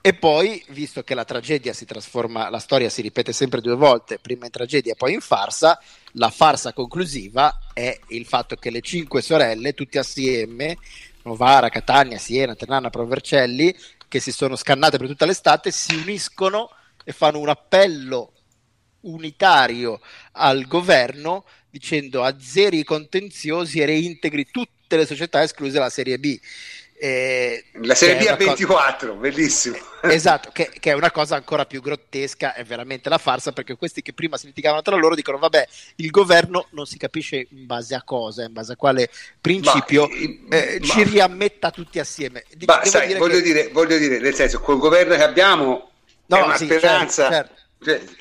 E 0.01 0.13
poi, 0.13 0.63
visto 0.69 1.03
che 1.03 1.15
la 1.15 1.25
tragedia 1.25 1.73
si 1.73 1.85
trasforma, 1.85 2.49
la 2.49 2.59
storia 2.59 2.89
si 2.89 3.01
ripete 3.01 3.33
sempre 3.33 3.59
due 3.59 3.75
volte, 3.75 4.19
prima 4.19 4.45
in 4.45 4.51
tragedia 4.51 4.93
e 4.93 4.95
poi 4.95 5.13
in 5.13 5.21
farsa, 5.21 5.81
la 6.13 6.29
farsa 6.29 6.71
conclusiva 6.71 7.59
è 7.73 7.99
il 8.09 8.25
fatto 8.25 8.55
che 8.55 8.69
le 8.69 8.81
cinque 8.81 9.21
sorelle, 9.21 9.73
tutte 9.73 9.99
assieme, 9.99 10.77
Novara, 11.23 11.69
Catania, 11.69 12.17
Siena, 12.17 12.55
Ternana, 12.55 12.89
Provercelli, 12.89 13.75
che 14.07 14.19
si 14.19 14.31
sono 14.31 14.55
scannate 14.55 14.97
per 14.97 15.07
tutta 15.07 15.25
l'estate, 15.25 15.71
si 15.71 15.95
uniscono 15.95 16.69
e 17.03 17.11
fanno 17.11 17.39
un 17.39 17.49
appello 17.49 18.33
unitario 19.07 19.99
al 20.33 20.65
governo 20.65 21.45
dicendo 21.69 22.23
azzeri 22.23 22.79
i 22.79 22.83
contenziosi 22.83 23.79
e 23.79 23.85
reintegri 23.85 24.47
tutte 24.49 24.97
le 24.97 25.05
società 25.05 25.43
escluse 25.43 25.79
la 25.79 25.89
Serie 25.89 26.17
B. 26.17 26.39
Eh, 26.99 27.63
la 27.83 27.93
Serie 27.93 28.17
B 28.17 28.27
a 28.27 28.35
24, 28.35 29.09
cosa... 29.09 29.19
bellissimo. 29.19 29.77
Esatto, 30.01 30.49
che, 30.51 30.71
che, 30.79 30.91
è 30.91 30.93
una 30.93 31.11
cosa 31.11 31.35
ancora 31.35 31.65
più 31.65 31.79
grottesca, 31.79 32.55
è 32.55 32.63
veramente 32.63 33.07
la 33.07 33.19
farsa, 33.19 33.51
perché 33.51 33.75
questi 33.75 34.01
che 34.01 34.13
prima 34.13 34.35
si 34.37 34.47
litigavano 34.47 34.81
tra 34.81 34.95
loro 34.95 35.13
dicono, 35.13 35.37
vabbè, 35.37 35.67
il 35.97 36.09
governo 36.09 36.67
non 36.71 36.87
si 36.87 36.97
capisce 36.97 37.47
in 37.51 37.67
base 37.67 37.93
a 37.93 38.01
cosa, 38.01 38.45
in 38.45 38.53
base 38.53 38.73
a 38.73 38.75
quale 38.75 39.11
principio 39.39 40.07
ma, 40.07 40.57
eh, 40.57 40.79
ma, 40.79 40.85
ci 40.87 41.03
riammetta 41.03 41.69
tutti 41.69 41.99
assieme. 41.99 42.43
ma 42.65 42.83
sai, 42.83 43.07
dire 43.07 43.19
voglio, 43.19 43.35
che... 43.35 43.41
dire, 43.43 43.67
voglio 43.71 43.97
dire, 43.99 44.17
nel 44.19 44.33
senso, 44.33 44.59
col 44.59 44.79
governo 44.79 45.15
che 45.15 45.23
abbiamo 45.23 45.91
no, 46.25 46.37
è 46.37 46.41
una 46.41 46.57
sì, 46.57 46.65
certo, 46.65 46.87
speranza... 46.87 47.29
Certo, 47.29 47.53
certo. 47.83 48.05
Cioè, 48.07 48.15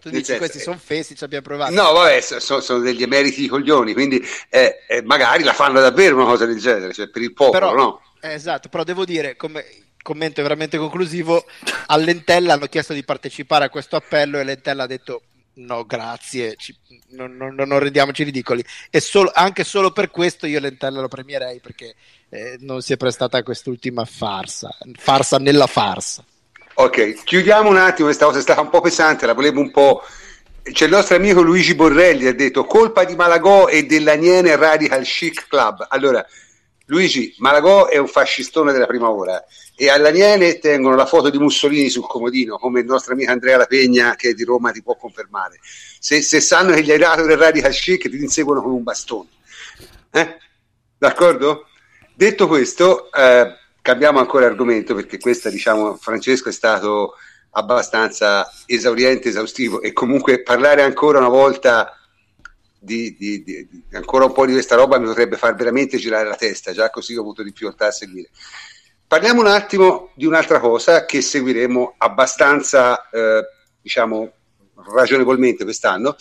tu 0.00 0.10
dici 0.10 0.24
senso, 0.24 0.40
questi 0.40 0.58
sono 0.58 0.78
fessi, 0.78 1.14
ci 1.14 1.24
abbiamo 1.24 1.44
provato. 1.44 1.72
No, 1.72 1.92
vabbè, 1.92 2.20
sono, 2.20 2.60
sono 2.60 2.78
degli 2.80 3.02
emeriti 3.02 3.46
coglioni, 3.46 3.92
quindi 3.92 4.20
eh, 4.48 4.80
eh, 4.88 5.02
magari 5.02 5.44
la 5.44 5.52
fanno 5.52 5.80
davvero 5.80 6.16
una 6.16 6.24
cosa 6.24 6.46
del 6.46 6.58
genere, 6.58 6.92
cioè 6.92 7.08
per 7.08 7.22
il 7.22 7.32
popolo, 7.32 7.70
però, 7.70 7.74
no? 7.74 8.02
esatto, 8.20 8.68
però 8.68 8.82
devo 8.84 9.04
dire, 9.04 9.36
come 9.36 9.64
commento 10.02 10.42
veramente 10.42 10.78
conclusivo, 10.78 11.44
all'Entella 11.86 12.54
hanno 12.54 12.66
chiesto 12.66 12.92
di 12.92 13.04
partecipare 13.04 13.66
a 13.66 13.70
questo 13.70 13.96
appello 13.96 14.38
e 14.38 14.44
l'Entella 14.44 14.84
ha 14.84 14.88
detto 14.88 15.22
no 15.52 15.84
grazie, 15.84 16.54
ci, 16.56 16.74
non, 17.10 17.36
non, 17.36 17.54
non, 17.54 17.78
rendiamoci 17.78 18.22
ridicoli 18.22 18.64
e 18.88 19.00
solo, 19.00 19.30
anche 19.34 19.64
solo 19.64 19.90
per 19.90 20.10
questo 20.10 20.46
io 20.46 20.60
l'Entella 20.60 21.00
lo 21.00 21.08
premierei 21.08 21.60
perché 21.60 21.94
eh, 22.28 22.56
non 22.60 22.80
si 22.80 22.92
è 22.92 22.96
prestata 22.96 23.38
a 23.38 23.42
quest'ultima 23.42 24.04
farsa, 24.04 24.70
farsa 24.96 25.38
nella 25.38 25.66
farsa. 25.66 26.24
Ok, 26.74 27.24
chiudiamo 27.24 27.68
un 27.68 27.76
attimo, 27.76 28.06
questa 28.06 28.24
cosa 28.24 28.38
è 28.38 28.42
stata 28.42 28.60
un 28.60 28.70
po' 28.70 28.80
pesante, 28.80 29.26
la 29.26 29.34
volevo 29.34 29.60
un 29.60 29.70
po'... 29.70 30.02
C'è 30.62 30.84
il 30.84 30.90
nostro 30.90 31.16
amico 31.16 31.40
Luigi 31.40 31.74
Borrelli, 31.74 32.26
ha 32.26 32.34
detto 32.34 32.64
colpa 32.64 33.04
di 33.04 33.16
Malagò 33.16 33.66
e 33.66 33.84
dell'Aniene 33.84 34.56
Radical 34.56 35.02
Chic 35.02 35.48
Club. 35.48 35.86
Allora, 35.88 36.24
Luigi, 36.86 37.34
Malagò 37.38 37.86
è 37.86 37.96
un 37.96 38.06
fascistone 38.06 38.72
della 38.72 38.86
prima 38.86 39.10
ora 39.10 39.42
e 39.74 39.88
all'Aniene 39.88 40.58
tengono 40.58 40.96
la 40.96 41.06
foto 41.06 41.28
di 41.28 41.38
Mussolini 41.38 41.88
sul 41.88 42.06
comodino, 42.06 42.56
come 42.58 42.80
il 42.80 42.86
nostro 42.86 43.14
amico 43.14 43.30
Andrea 43.30 43.56
La 43.56 43.66
Pegna 43.66 44.14
che 44.16 44.30
è 44.30 44.32
di 44.34 44.44
Roma 44.44 44.70
ti 44.70 44.82
può 44.82 44.96
confermare. 44.96 45.58
Se, 45.98 46.22
se 46.22 46.40
sanno 46.40 46.72
che 46.72 46.82
gli 46.82 46.92
hai 46.92 46.98
dato 46.98 47.24
del 47.24 47.38
Radical 47.38 47.72
Chic 47.72 48.08
ti 48.08 48.22
inseguono 48.22 48.62
con 48.62 48.72
un 48.72 48.82
bastone. 48.82 49.28
Eh? 50.12 50.36
D'accordo? 50.96 51.66
Detto 52.14 52.46
questo... 52.46 53.10
Eh, 53.12 53.58
cambiamo 53.82 54.18
ancora 54.18 54.46
argomento 54.46 54.94
perché 54.94 55.18
questa, 55.18 55.50
diciamo, 55.50 55.96
Francesco 55.96 56.48
è 56.48 56.52
stato 56.52 57.14
abbastanza 57.52 58.50
esauriente, 58.66 59.28
esaustivo 59.28 59.80
e 59.80 59.92
comunque 59.92 60.42
parlare 60.42 60.82
ancora 60.82 61.18
una 61.18 61.28
volta 61.28 61.96
di, 62.78 63.14
di, 63.18 63.42
di, 63.42 63.68
di, 63.68 63.84
ancora 63.92 64.24
un 64.24 64.32
po' 64.32 64.46
di 64.46 64.52
questa 64.52 64.76
roba 64.76 64.98
mi 64.98 65.06
potrebbe 65.06 65.36
far 65.36 65.54
veramente 65.54 65.98
girare 65.98 66.28
la 66.28 66.36
testa, 66.36 66.72
già 66.72 66.90
così 66.90 67.16
ho 67.16 67.20
avuto 67.20 67.42
difficoltà 67.42 67.86
a 67.86 67.92
seguire. 67.92 68.30
Parliamo 69.06 69.40
un 69.40 69.48
attimo 69.48 70.10
di 70.14 70.24
un'altra 70.24 70.60
cosa 70.60 71.04
che 71.04 71.20
seguiremo 71.20 71.94
abbastanza, 71.98 73.08
eh, 73.10 73.42
diciamo, 73.82 74.32
ragionevolmente 74.94 75.64
quest'anno, 75.64 76.16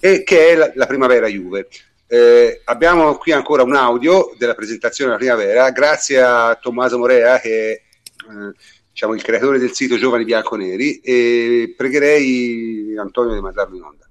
e 0.00 0.22
che 0.22 0.48
è 0.48 0.54
la, 0.56 0.72
la 0.74 0.86
primavera 0.86 1.26
Juve. 1.26 1.68
Eh, 2.12 2.62
abbiamo 2.64 3.16
qui 3.18 3.30
ancora 3.30 3.62
un 3.62 3.76
audio 3.76 4.34
della 4.36 4.56
presentazione 4.56 5.12
della 5.12 5.22
primavera, 5.22 5.70
grazie 5.70 6.20
a 6.20 6.56
Tommaso 6.56 6.98
Morea 6.98 7.38
che 7.38 7.72
è 7.72 7.82
eh, 8.28 8.52
diciamo, 8.90 9.14
il 9.14 9.22
creatore 9.22 9.60
del 9.60 9.72
sito 9.72 9.96
Giovani 9.96 10.24
Bianconeri 10.24 10.98
e 10.98 11.72
pregherei 11.76 12.96
Antonio 12.98 13.34
di 13.34 13.40
mandarlo 13.40 13.76
in 13.76 13.82
onda. 13.84 14.08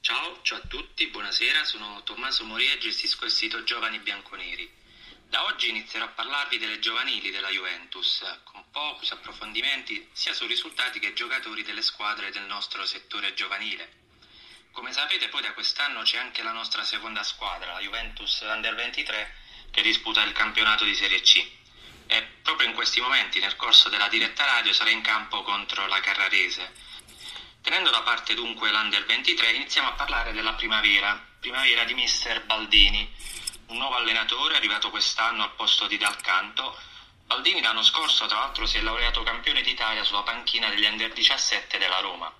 Ciao, 0.00 0.38
ciao 0.40 0.56
a 0.56 0.66
tutti, 0.68 1.06
buonasera, 1.08 1.64
sono 1.64 2.00
Tommaso 2.04 2.44
Morea 2.44 2.72
e 2.72 2.78
gestisco 2.78 3.26
il 3.26 3.30
sito 3.30 3.62
Giovani 3.62 3.98
Bianconeri. 3.98 4.66
Da 5.28 5.44
oggi 5.44 5.68
inizierò 5.68 6.06
a 6.06 6.12
parlarvi 6.16 6.56
delle 6.56 6.78
giovanili 6.78 7.30
della 7.30 7.50
Juventus, 7.50 8.22
con 8.44 8.64
focus, 8.72 9.10
approfondimenti 9.10 10.08
sia 10.12 10.32
sui 10.32 10.46
risultati 10.46 10.98
che 10.98 11.12
giocatori 11.12 11.62
delle 11.62 11.82
squadre 11.82 12.30
del 12.30 12.46
nostro 12.46 12.86
settore 12.86 13.34
giovanile. 13.34 14.04
Come 14.76 14.92
sapete 14.92 15.28
poi 15.28 15.40
da 15.40 15.54
quest'anno 15.54 16.02
c'è 16.02 16.18
anche 16.18 16.42
la 16.42 16.52
nostra 16.52 16.84
seconda 16.84 17.22
squadra, 17.22 17.72
la 17.72 17.80
Juventus 17.80 18.40
Under 18.40 18.74
23, 18.74 19.34
che 19.70 19.80
disputa 19.80 20.22
il 20.22 20.32
campionato 20.32 20.84
di 20.84 20.94
Serie 20.94 21.22
C. 21.22 21.42
E 22.06 22.22
proprio 22.42 22.68
in 22.68 22.74
questi 22.74 23.00
momenti, 23.00 23.40
nel 23.40 23.56
corso 23.56 23.88
della 23.88 24.08
diretta 24.08 24.44
radio, 24.44 24.74
sarà 24.74 24.90
in 24.90 25.00
campo 25.00 25.42
contro 25.42 25.86
la 25.86 25.98
Carrarese. 26.00 26.74
Tenendo 27.62 27.88
da 27.88 28.02
parte 28.02 28.34
dunque 28.34 28.70
l'Under 28.70 29.06
23, 29.06 29.52
iniziamo 29.52 29.88
a 29.88 29.92
parlare 29.92 30.34
della 30.34 30.52
primavera, 30.52 31.26
primavera 31.40 31.84
di 31.84 31.94
mister 31.94 32.44
Baldini, 32.44 33.10
un 33.68 33.78
nuovo 33.78 33.96
allenatore 33.96 34.56
arrivato 34.56 34.90
quest'anno 34.90 35.42
al 35.42 35.54
posto 35.54 35.86
di 35.86 35.96
Dal 35.96 36.20
Canto. 36.20 36.78
Baldini 37.24 37.62
l'anno 37.62 37.82
scorso 37.82 38.26
tra 38.26 38.40
l'altro 38.40 38.66
si 38.66 38.76
è 38.76 38.82
laureato 38.82 39.22
campione 39.22 39.62
d'Italia 39.62 40.04
sulla 40.04 40.22
panchina 40.22 40.68
degli 40.68 40.84
Under 40.84 41.14
17 41.14 41.78
della 41.78 42.00
Roma. 42.00 42.30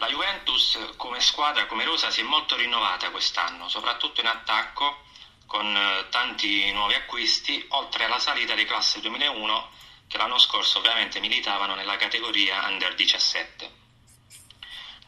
La 0.00 0.08
Juventus 0.08 0.78
come 0.96 1.20
squadra, 1.20 1.66
come 1.66 1.84
rosa, 1.84 2.10
si 2.10 2.20
è 2.20 2.24
molto 2.24 2.56
rinnovata 2.56 3.10
quest'anno, 3.10 3.68
soprattutto 3.68 4.22
in 4.22 4.28
attacco, 4.28 5.04
con 5.44 5.76
eh, 5.76 6.08
tanti 6.08 6.72
nuovi 6.72 6.94
acquisti, 6.94 7.62
oltre 7.68 8.04
alla 8.04 8.18
salita 8.18 8.54
di 8.54 8.64
classe 8.64 9.00
2001 9.00 9.70
che 10.08 10.16
l'anno 10.16 10.38
scorso 10.38 10.78
ovviamente 10.78 11.20
militavano 11.20 11.74
nella 11.74 11.98
categoria 11.98 12.66
Under 12.66 12.94
17. 12.94 13.70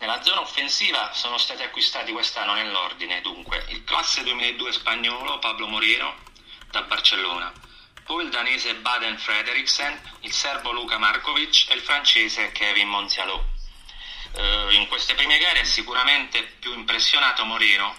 Nella 0.01 0.23
zona 0.23 0.43
offensiva 0.43 1.15
sono 1.15 1.39
stati 1.39 1.63
acquistati 1.63 2.13
quest'anno 2.13 2.53
nell'ordine, 2.53 3.23
dunque, 3.23 3.65
il 3.71 3.85
classe 3.85 4.23
2002 4.25 4.73
spagnolo 4.73 5.39
Pablo 5.39 5.69
Moreno 5.69 6.17
da 6.71 6.83
Barcellona, 6.83 7.51
poi 8.05 8.25
il 8.25 8.31
danese 8.31 8.75
Baden 8.75 9.17
Frederiksen, 9.17 10.19
il 10.21 10.33
serbo 10.35 10.71
Luca 10.71 10.99
Markovic 10.99 11.71
e 11.71 11.77
il 11.77 11.81
francese 11.81 12.53
Kevin 12.53 12.89
Monzialò. 12.89 13.52
Eh, 14.35 14.75
in 14.75 14.89
queste 14.89 15.15
prime 15.15 15.39
gare 15.39 15.61
è 15.61 15.65
sicuramente 15.65 16.43
più 16.43 16.73
impressionato 16.73 17.45
Moreno, 17.45 17.95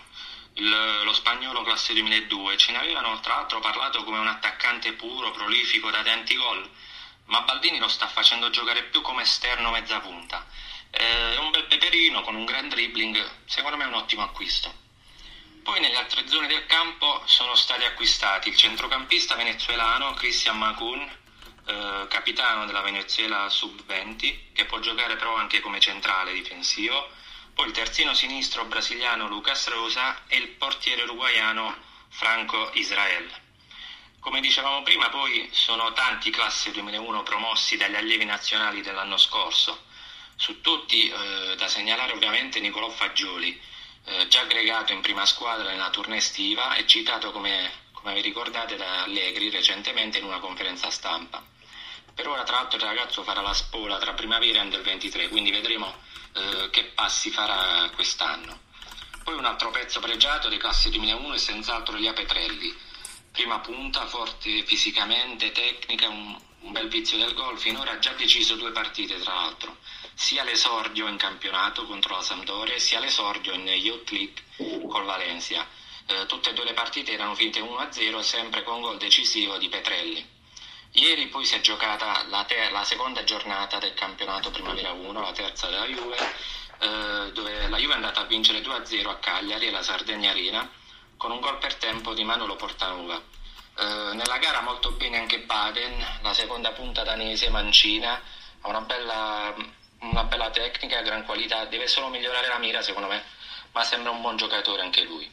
il, 0.56 1.02
lo 1.04 1.14
spagnolo 1.14 1.62
classe 1.64 1.94
2002. 1.94 2.58
Ce 2.58 2.72
ne 2.72 2.80
avevano 2.80 3.20
tra 3.20 3.36
l'altro 3.36 3.60
parlato 3.60 4.04
come 4.04 4.20
un 4.20 4.28
attaccante 4.28 4.94
puro, 4.94 5.32
prolifico, 5.32 5.92
da 5.92 6.02
tanti 6.02 6.36
gol, 6.36 6.70
ma 7.26 7.42
Baldini 7.42 7.78
lo 7.78 7.88
sta 7.88 8.08
facendo 8.08 8.50
giocare 8.50 8.84
più 8.84 9.02
come 9.02 9.24
esterno 9.24 9.72
mezza 9.72 10.00
punta. 10.00 10.46
Eh, 10.92 11.36
è 11.36 11.38
un 11.38 11.52
bel 11.52 11.66
peperino 11.66 12.22
con 12.22 12.36
un 12.36 12.46
gran 12.46 12.70
dribbling, 12.70 13.46
secondo 13.46 13.78
me 13.78 13.84
è 13.84 13.88
un 13.88 13.94
ottimo 13.94 14.24
acquisto. 14.24 14.82
Poi 15.64 15.80
nelle 15.80 15.98
altre 15.98 16.28
zone 16.28 16.48
del 16.48 16.66
campo 16.66 17.22
sono 17.26 17.56
stati 17.56 17.86
acquistati 17.86 18.50
il 18.50 18.58
centrocampista 18.58 19.36
venezuelano 19.36 20.14
Christian 20.14 20.58
Macun, 20.58 21.10
eh, 21.66 22.06
capitano 22.10 22.66
della 22.66 22.82
Venezuela 22.82 23.50
sub-20, 23.50 24.54
che 24.54 24.66
può 24.66 24.80
giocare 24.80 25.16
però 25.16 25.36
anche 25.36 25.60
come 25.60 25.80
centrale 25.80 26.34
difensivo, 26.34 27.10
poi 27.54 27.68
il 27.68 27.74
terzino 27.74 28.14
sinistro 28.14 28.66
brasiliano 28.66 29.28
Lucas 29.28 29.68
Rosa 29.68 30.24
e 30.28 30.38
il 30.38 30.50
portiere 30.50 31.04
uruguaiano 31.04 31.76
Franco 32.10 32.72
Israel. 32.74 33.30
Come 34.20 34.40
dicevamo 34.40 34.84
prima, 34.84 35.10
poi 35.10 35.50
sono 35.52 35.92
tanti 35.94 36.32
classe 36.32 36.72
2001 36.72 37.24
promossi 37.24 37.78
dagli 37.78 37.96
allievi 37.96 38.26
nazionali 38.26 38.82
dell'anno 38.82 39.18
scorso. 39.18 39.86
Su 40.36 40.62
tutti 40.62 41.10
eh, 41.10 41.56
da 41.58 41.68
segnalare 41.68 42.14
ovviamente 42.14 42.60
Nicolò 42.60 42.90
Fagioli, 42.90 43.60
eh, 44.06 44.28
già 44.28 44.42
aggregato 44.42 44.94
in 44.94 45.02
prima 45.02 45.26
squadra 45.26 45.70
nella 45.70 45.90
tournée 45.90 46.18
estiva 46.18 46.76
e 46.76 46.88
citato 46.88 47.32
come, 47.32 47.70
come 47.92 48.14
vi 48.14 48.22
ricordate 48.22 48.76
da 48.76 49.04
Allegri 49.04 49.50
recentemente 49.50 50.18
in 50.18 50.26
una 50.26 50.40
conferenza 50.40 50.90
stampa. 50.90 51.44
Per 52.16 52.28
ora, 52.28 52.44
tra 52.44 52.58
l'altro, 52.58 52.78
il 52.78 52.84
ragazzo 52.84 53.24
farà 53.24 53.42
la 53.42 53.54
spola 53.54 53.98
tra 53.98 54.14
primavera 54.14 54.60
e 54.60 54.62
under 54.62 54.82
23, 54.82 55.30
quindi 55.30 55.50
vedremo 55.50 55.96
eh, 56.34 56.70
che 56.70 56.86
passi 56.94 57.32
farà 57.32 57.90
quest'anno. 57.96 58.60
Poi 59.24 59.36
un 59.36 59.46
altro 59.46 59.72
pezzo 59.72 60.00
pregiato 60.00 60.48
di 60.48 60.58
classe 60.58 60.90
2001 60.90 61.34
è 61.34 61.38
senz'altro 61.38 61.96
Lia 61.98 62.14
Petrelli. 62.14 62.76
Prima 63.32 63.60
punta, 63.60 64.06
forte 64.06 64.64
fisicamente, 64.64 65.52
tecnica, 65.52 66.08
un, 66.08 66.38
un 66.60 66.72
bel 66.72 66.88
vizio 66.88 67.18
del 67.18 67.34
gol. 67.34 67.58
Finora 67.58 67.94
ha 67.94 68.00
già 68.00 68.12
deciso 68.14 68.56
due 68.56 68.72
partite, 68.72 69.20
tra 69.20 69.34
l'altro, 69.34 69.78
sia 70.14 70.44
l'esordio 70.44 71.08
in 71.08 71.18
campionato 71.18 71.86
contro 71.86 72.16
la 72.16 72.22
Sampdoria, 72.22 72.78
sia 72.78 73.00
l'esordio 73.00 73.54
in 73.54 73.66
Youth 73.66 74.12
League 74.12 74.44
col 74.88 75.06
Valencia. 75.06 75.66
Eh, 76.06 76.26
tutte 76.28 76.52
e 76.52 76.54
due 76.54 76.66
le 76.66 76.74
partite 76.74 77.14
erano 77.14 77.34
finite 77.34 77.60
1-0, 77.60 78.20
sempre 78.20 78.62
con 78.64 78.82
gol 78.82 78.98
decisivo 78.98 79.58
di 79.58 79.70
Petrelli. 79.70 80.33
Ieri 80.96 81.26
poi 81.28 81.44
si 81.44 81.56
è 81.56 81.62
giocata 81.62 82.24
la, 82.28 82.44
ter- 82.44 82.72
la 82.72 82.84
seconda 82.84 83.24
giornata 83.24 83.80
del 83.80 83.96
campionato 83.96 84.52
Primavera 84.52 84.92
1, 84.92 85.22
la 85.22 85.32
terza 85.32 85.68
della 85.68 85.88
Juve, 85.88 86.18
eh, 86.78 87.32
dove 87.34 87.68
la 87.68 87.78
Juve 87.78 87.94
è 87.94 87.96
andata 87.96 88.22
a 88.22 88.26
vincere 88.26 88.60
2-0 88.60 89.08
a 89.10 89.16
Cagliari 89.16 89.68
e 89.68 89.72
la 89.72 89.82
Sardegna 89.82 90.30
Arena 90.30 90.70
con 91.18 91.32
un 91.32 91.40
gol 91.40 91.58
per 91.58 91.76
tempo 91.76 92.14
di 92.14 92.24
Manolo 92.24 92.56
Portanuva. 92.56 93.16
Eh, 93.16 94.14
nella 94.14 94.38
gara 94.38 94.62
molto 94.62 94.92
bene 94.92 95.18
anche 95.18 95.40
Baden, 95.40 96.20
la 96.22 96.34
seconda 96.36 96.74
punta 96.74 97.02
danese 97.02 97.50
Mancina, 97.50 98.22
ha 98.62 98.68
una 98.68 98.82
bella, 98.82 99.56
una 100.02 100.24
bella 100.26 100.52
tecnica, 100.52 101.02
gran 101.02 101.26
qualità, 101.26 101.66
deve 101.66 101.88
solo 101.88 102.10
migliorare 102.10 102.48
la 102.50 102.60
mira 102.60 102.84
secondo 102.84 103.08
me, 103.08 103.24
ma 103.72 103.84
sembra 103.84 104.12
un 104.12 104.22
buon 104.22 104.38
giocatore 104.38 104.84
anche 104.84 105.02
lui. 105.02 105.28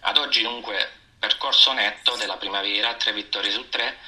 Ad 0.00 0.16
oggi 0.16 0.40
dunque 0.40 0.90
percorso 1.18 1.74
netto 1.74 2.16
della 2.16 2.38
primavera, 2.38 2.94
tre 2.94 3.12
vittorie 3.12 3.50
su 3.50 3.68
tre, 3.68 3.98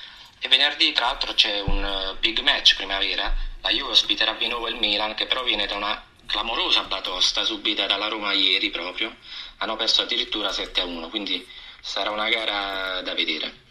e 0.40 0.48
venerdì 0.48 0.92
tra 0.92 1.06
l'altro 1.06 1.34
c'è 1.34 1.60
un 1.60 1.84
eh, 1.84 2.16
big 2.20 2.40
match 2.40 2.76
primavera, 2.76 3.34
la 3.60 3.70
Juve 3.70 3.92
ospiterà 3.92 4.34
di 4.38 4.48
nuovo 4.48 4.68
il 4.68 4.76
Milan 4.76 5.14
che 5.14 5.26
però 5.26 5.42
viene 5.42 5.66
da 5.66 5.74
una 5.74 6.02
clamorosa 6.26 6.82
batosta 6.82 7.44
subita 7.44 7.86
dalla 7.86 8.08
Roma 8.08 8.32
ieri 8.32 8.70
proprio, 8.70 9.14
hanno 9.58 9.76
perso 9.76 10.02
addirittura 10.02 10.50
7-1, 10.50 11.08
quindi 11.08 11.46
sarà 11.80 12.10
una 12.10 12.28
gara 12.28 13.00
da 13.02 13.14
vedere. 13.14 13.64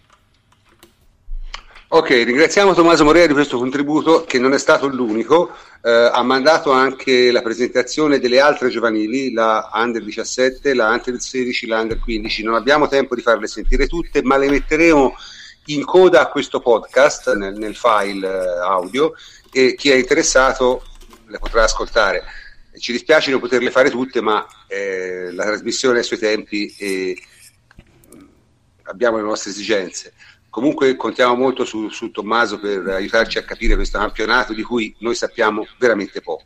Ok, 1.88 2.10
ringraziamo 2.10 2.74
Tommaso 2.74 3.04
Morea 3.04 3.28
di 3.28 3.34
questo 3.34 3.58
contributo 3.58 4.26
che 4.26 4.40
non 4.40 4.54
è 4.54 4.58
stato 4.58 4.88
l'unico, 4.88 5.56
eh, 5.84 6.10
ha 6.12 6.24
mandato 6.24 6.72
anche 6.72 7.32
la 7.32 7.44
presentazione 7.44 8.20
delle 8.20 8.40
altre 8.40 8.70
giovanili, 8.70 9.32
la 9.32 9.70
Under 9.72 10.04
17, 10.04 10.74
la 10.74 10.90
Under 10.90 11.22
16, 11.22 11.68
la 11.68 11.80
Under 11.80 12.00
15, 12.00 12.44
non 12.44 12.56
abbiamo 12.56 12.88
tempo 12.88 13.14
di 13.14 13.22
farle 13.22 13.48
sentire 13.48 13.88
tutte, 13.88 14.24
ma 14.24 14.36
le 14.36 14.50
metteremo 14.50 15.16
in 15.68 15.84
coda 15.86 16.22
a 16.22 16.28
questo 16.28 16.60
podcast 16.60 17.34
nel, 17.36 17.56
nel 17.56 17.76
file 17.76 18.28
eh, 18.28 18.60
audio 18.60 19.14
e 19.52 19.76
chi 19.76 19.90
è 19.90 19.96
interessato 19.96 20.84
le 21.28 21.40
potrà 21.40 21.64
ascoltare. 21.64 22.24
Ci 22.78 22.92
dispiace 22.92 23.32
non 23.32 23.40
poterle 23.40 23.72
fare 23.72 23.90
tutte, 23.90 24.22
ma 24.22 24.46
eh, 24.68 25.32
la 25.32 25.46
trasmissione 25.46 26.00
ha 26.00 26.02
i 26.02 26.06
suoi 26.06 26.20
tempi 26.20 26.76
e 26.78 27.18
mm, 28.16 28.28
abbiamo 28.84 29.18
le 29.18 29.24
nostre 29.24 29.52
esigenze. 29.52 30.14
Comunque 30.50 30.96
contiamo 30.96 31.36
molto 31.36 31.66
su, 31.66 31.90
su, 31.90 32.12
Tommaso 32.12 32.60
per 32.60 32.88
aiutarci 32.88 33.38
a 33.38 33.44
capire 33.44 33.76
questo 33.76 33.98
campionato 33.98 34.54
di 34.54 34.62
cui 34.62 34.96
noi 35.00 35.16
sappiamo 35.16 35.66
veramente 35.80 36.22
poco. 36.22 36.44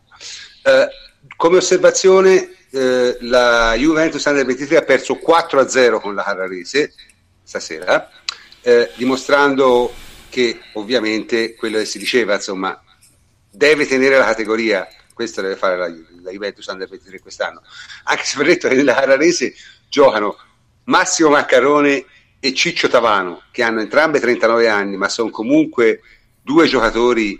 Eh, 0.63 0.87
come 1.35 1.57
osservazione, 1.57 2.55
eh, 2.71 3.17
la 3.21 3.73
Juventus 3.75 4.23
Under 4.25 4.45
23 4.45 4.77
ha 4.77 4.81
perso 4.83 5.15
4-0 5.15 5.99
con 5.99 6.15
la 6.15 6.23
Carrarese 6.23 6.93
stasera 7.43 8.09
eh, 8.61 8.91
dimostrando 8.95 9.93
che 10.29 10.59
ovviamente 10.73 11.55
quello 11.55 11.77
che 11.77 11.85
si 11.85 11.97
diceva, 11.97 12.35
insomma, 12.35 12.81
deve 13.49 13.85
tenere 13.87 14.17
la 14.17 14.25
categoria, 14.25 14.87
questo 15.13 15.41
deve 15.41 15.55
fare 15.55 15.77
la, 15.77 15.87
la 16.21 16.31
Juventus 16.31 16.65
Under 16.67 16.87
23 16.87 17.19
quest'anno, 17.19 17.61
anche 18.03 18.23
se 18.23 18.37
per 18.37 18.45
detto 18.45 18.67
che 18.67 18.75
nella 18.75 18.93
Carrarese 18.93 19.53
giocano 19.87 20.37
Massimo 20.85 21.29
Maccarone 21.29 22.05
e 22.39 22.53
Ciccio 22.53 22.87
Tavano, 22.87 23.43
che 23.51 23.63
hanno 23.63 23.81
entrambe 23.81 24.19
39 24.19 24.69
anni, 24.69 24.97
ma 24.97 25.09
sono 25.09 25.29
comunque 25.29 26.01
due 26.41 26.67
giocatori 26.67 27.39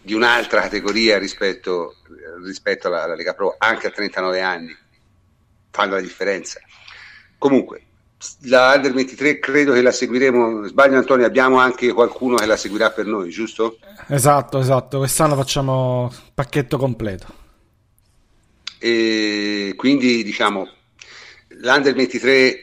di 0.00 0.12
un'altra 0.12 0.60
categoria 0.60 1.16
rispetto, 1.18 1.96
rispetto 2.42 2.88
alla, 2.88 3.04
alla 3.04 3.14
Lega 3.14 3.32
Pro, 3.32 3.54
anche 3.56 3.86
a 3.86 3.90
39 3.90 4.40
anni, 4.42 4.76
fanno 5.70 5.94
la 5.94 6.00
differenza. 6.00 6.60
Comunque, 7.38 7.86
la 8.42 8.74
Under 8.74 8.92
23 8.92 9.38
credo 9.38 9.72
che 9.72 9.82
la 9.82 9.92
seguiremo, 9.92 10.66
sbaglio 10.66 10.96
Antonio, 10.96 11.26
abbiamo 11.26 11.58
anche 11.58 11.92
qualcuno 11.92 12.36
che 12.36 12.46
la 12.46 12.56
seguirà 12.56 12.90
per 12.90 13.06
noi, 13.06 13.30
giusto? 13.30 13.78
Esatto, 14.08 14.58
esatto, 14.58 14.98
quest'anno 14.98 15.36
facciamo 15.36 16.12
pacchetto 16.34 16.76
completo. 16.76 17.26
E 18.78 19.74
quindi 19.76 20.22
diciamo, 20.22 20.68
l'Under 21.48 21.94
23 21.94 22.58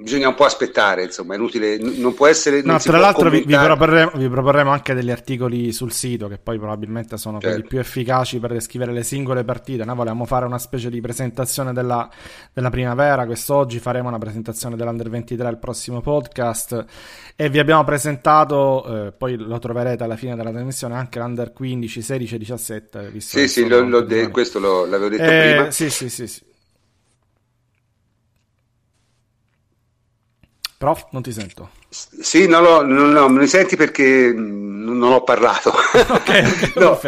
bisogna 0.00 0.28
un 0.28 0.34
po' 0.34 0.44
aspettare, 0.44 1.04
insomma, 1.04 1.34
è 1.34 1.36
inutile, 1.36 1.76
non 1.78 2.14
può 2.14 2.26
essere... 2.26 2.62
No, 2.62 2.78
tra 2.78 2.98
l'altro 2.98 3.28
vi, 3.30 3.42
vi, 3.44 3.56
proporremo, 3.56 4.12
vi, 4.14 4.28
proporremo, 4.28 4.70
anche 4.70 4.94
degli 4.94 5.10
articoli 5.10 5.72
sul 5.72 5.92
sito 5.92 6.28
che 6.28 6.38
poi 6.38 6.58
probabilmente 6.58 7.16
sono 7.16 7.38
certo. 7.38 7.54
quelli 7.54 7.68
più 7.68 7.78
efficaci 7.78 8.38
per 8.38 8.52
descrivere 8.52 8.92
le 8.92 9.02
singole 9.02 9.44
partite. 9.44 9.84
Noi 9.84 9.96
volevamo 9.96 10.24
fare 10.24 10.46
una 10.46 10.58
specie 10.58 10.90
di 10.90 11.00
presentazione 11.00 11.72
della, 11.72 12.08
della 12.52 12.70
primavera, 12.70 13.26
quest'oggi 13.26 13.78
faremo 13.78 14.08
una 14.08 14.18
presentazione 14.18 14.76
dell'Under 14.76 15.10
23 15.10 15.46
al 15.46 15.58
prossimo 15.58 16.00
podcast 16.00 16.84
e 17.34 17.48
vi 17.48 17.58
abbiamo 17.58 17.84
presentato, 17.84 19.06
eh, 19.06 19.12
poi 19.12 19.36
lo 19.36 19.58
troverete 19.58 20.04
alla 20.04 20.16
fine 20.16 20.36
della 20.36 20.50
trasmissione, 20.50 20.94
anche 20.94 21.18
l'Under 21.18 21.52
15, 21.52 22.02
16 22.02 22.34
e 22.34 22.38
17. 22.38 23.12
Sì, 23.18 23.48
sì, 23.48 23.68
lo, 23.68 23.80
lo 23.80 24.00
de- 24.00 24.28
questo 24.30 24.58
lo, 24.58 24.86
l'avevo 24.86 25.08
detto 25.08 25.22
eh, 25.22 25.52
prima. 25.54 25.70
Sì, 25.70 25.90
sì, 25.90 26.08
sì, 26.08 26.26
sì. 26.26 26.47
Prof, 30.78 31.08
non 31.10 31.22
ti 31.22 31.32
sento. 31.32 31.70
Sì, 31.88 32.46
no, 32.46 32.60
no, 32.60 32.82
no, 32.82 33.26
ne 33.26 33.46
senti 33.48 33.74
perché 33.74 34.32
non 34.32 35.12
ho 35.12 35.24
parlato. 35.24 35.72
ok, 35.74 36.76
no. 36.78 37.00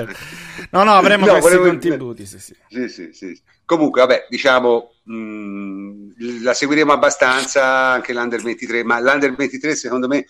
no, 0.70 0.82
no, 0.82 0.92
avremo 0.94 1.26
no, 1.26 1.32
questi 1.38 1.50
volevo... 1.50 1.68
contributi. 1.68 2.26
Sì 2.26 2.40
sì. 2.40 2.56
sì, 2.68 2.88
sì, 2.88 3.10
sì. 3.12 3.40
Comunque, 3.64 4.00
vabbè, 4.00 4.26
diciamo, 4.28 4.94
mh, 5.04 5.14
mm, 5.14 6.10
la 6.42 6.52
seguiremo 6.52 6.92
abbastanza 6.92 7.64
anche 7.64 8.12
l'Under 8.12 8.42
23, 8.42 8.82
ma 8.82 8.98
l'Under 8.98 9.36
23 9.36 9.76
secondo 9.76 10.08
me 10.08 10.26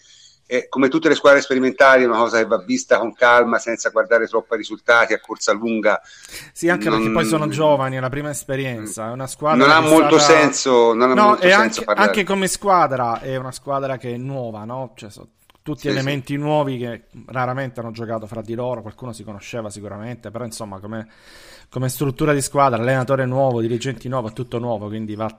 è, 0.51 0.69
come 0.69 0.89
tutte 0.89 1.09
le 1.09 1.15
squadre 1.15 1.41
sperimentali, 1.41 2.03
è 2.03 2.07
una 2.07 2.17
cosa 2.17 2.39
che 2.39 2.47
va 2.47 2.59
vista 2.59 2.99
con 2.99 3.15
calma, 3.15 3.61
senza 3.61 3.91
guardare 3.91 4.27
troppo 4.27 4.55
ai 4.55 4.59
risultati, 4.59 5.13
a 5.13 5.21
corsa 5.21 5.53
lunga. 5.53 6.03
Sì, 6.53 6.69
anche 6.69 6.89
non... 6.89 6.99
perché 6.99 7.13
poi 7.13 7.25
sono 7.25 7.47
giovani, 7.47 7.97
è 7.97 8.01
la 8.01 8.09
prima 8.09 8.31
esperienza, 8.31 9.07
è 9.07 9.13
una 9.13 9.29
squadra 9.29 9.65
non 9.65 9.71
ha 9.71 9.79
molto 9.79 10.19
stata... 10.19 10.41
senso, 10.41 10.93
non 10.93 11.13
ha 11.13 11.15
no, 11.15 11.27
molto 11.29 11.49
senso 11.49 11.85
anche, 11.87 12.03
anche, 12.03 12.25
come 12.25 12.49
squadra 12.49 13.21
è 13.21 13.37
una 13.37 13.53
squadra 13.53 13.97
che 13.97 14.13
è 14.13 14.17
nuova, 14.17 14.65
no? 14.65 14.93
Cioè, 14.97 15.09
so, 15.09 15.29
tutti 15.63 15.83
sì, 15.83 15.89
elementi 15.89 16.35
sì. 16.35 16.39
nuovi 16.39 16.79
che 16.79 17.03
raramente 17.27 17.81
hanno 17.81 17.91
giocato 17.91 18.27
fra 18.27 18.41
di 18.41 18.55
loro, 18.55 18.83
qualcuno 18.83 19.13
si 19.13 19.25
conosceva 19.25 19.71
sicuramente, 19.71 20.31
però 20.31 20.45
insomma 20.45 20.79
come 20.81 21.09
come 21.71 21.89
struttura 21.89 22.35
di 22.35 22.43
squadra, 22.43 22.81
allenatore 22.81 23.25
nuovo, 23.27 23.61
dirigenti 23.61 24.09
nuovo, 24.09 24.33
tutto 24.33 24.59
nuovo, 24.59 24.89
quindi 24.89 25.15
va, 25.15 25.33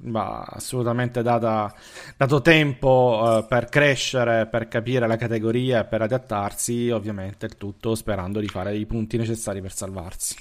va 0.00 0.44
assolutamente 0.46 1.22
data, 1.22 1.74
dato 2.18 2.42
tempo 2.42 3.22
uh, 3.24 3.46
per 3.48 3.70
crescere, 3.70 4.46
per 4.46 4.68
capire 4.68 5.06
la 5.06 5.16
categoria 5.16 5.80
e 5.80 5.84
per 5.86 6.02
adattarsi, 6.02 6.90
ovviamente 6.90 7.46
il 7.46 7.56
tutto 7.56 7.94
sperando 7.94 8.40
di 8.40 8.48
fare 8.48 8.76
i 8.76 8.84
punti 8.84 9.16
necessari 9.16 9.62
per 9.62 9.72
salvarsi. 9.72 10.36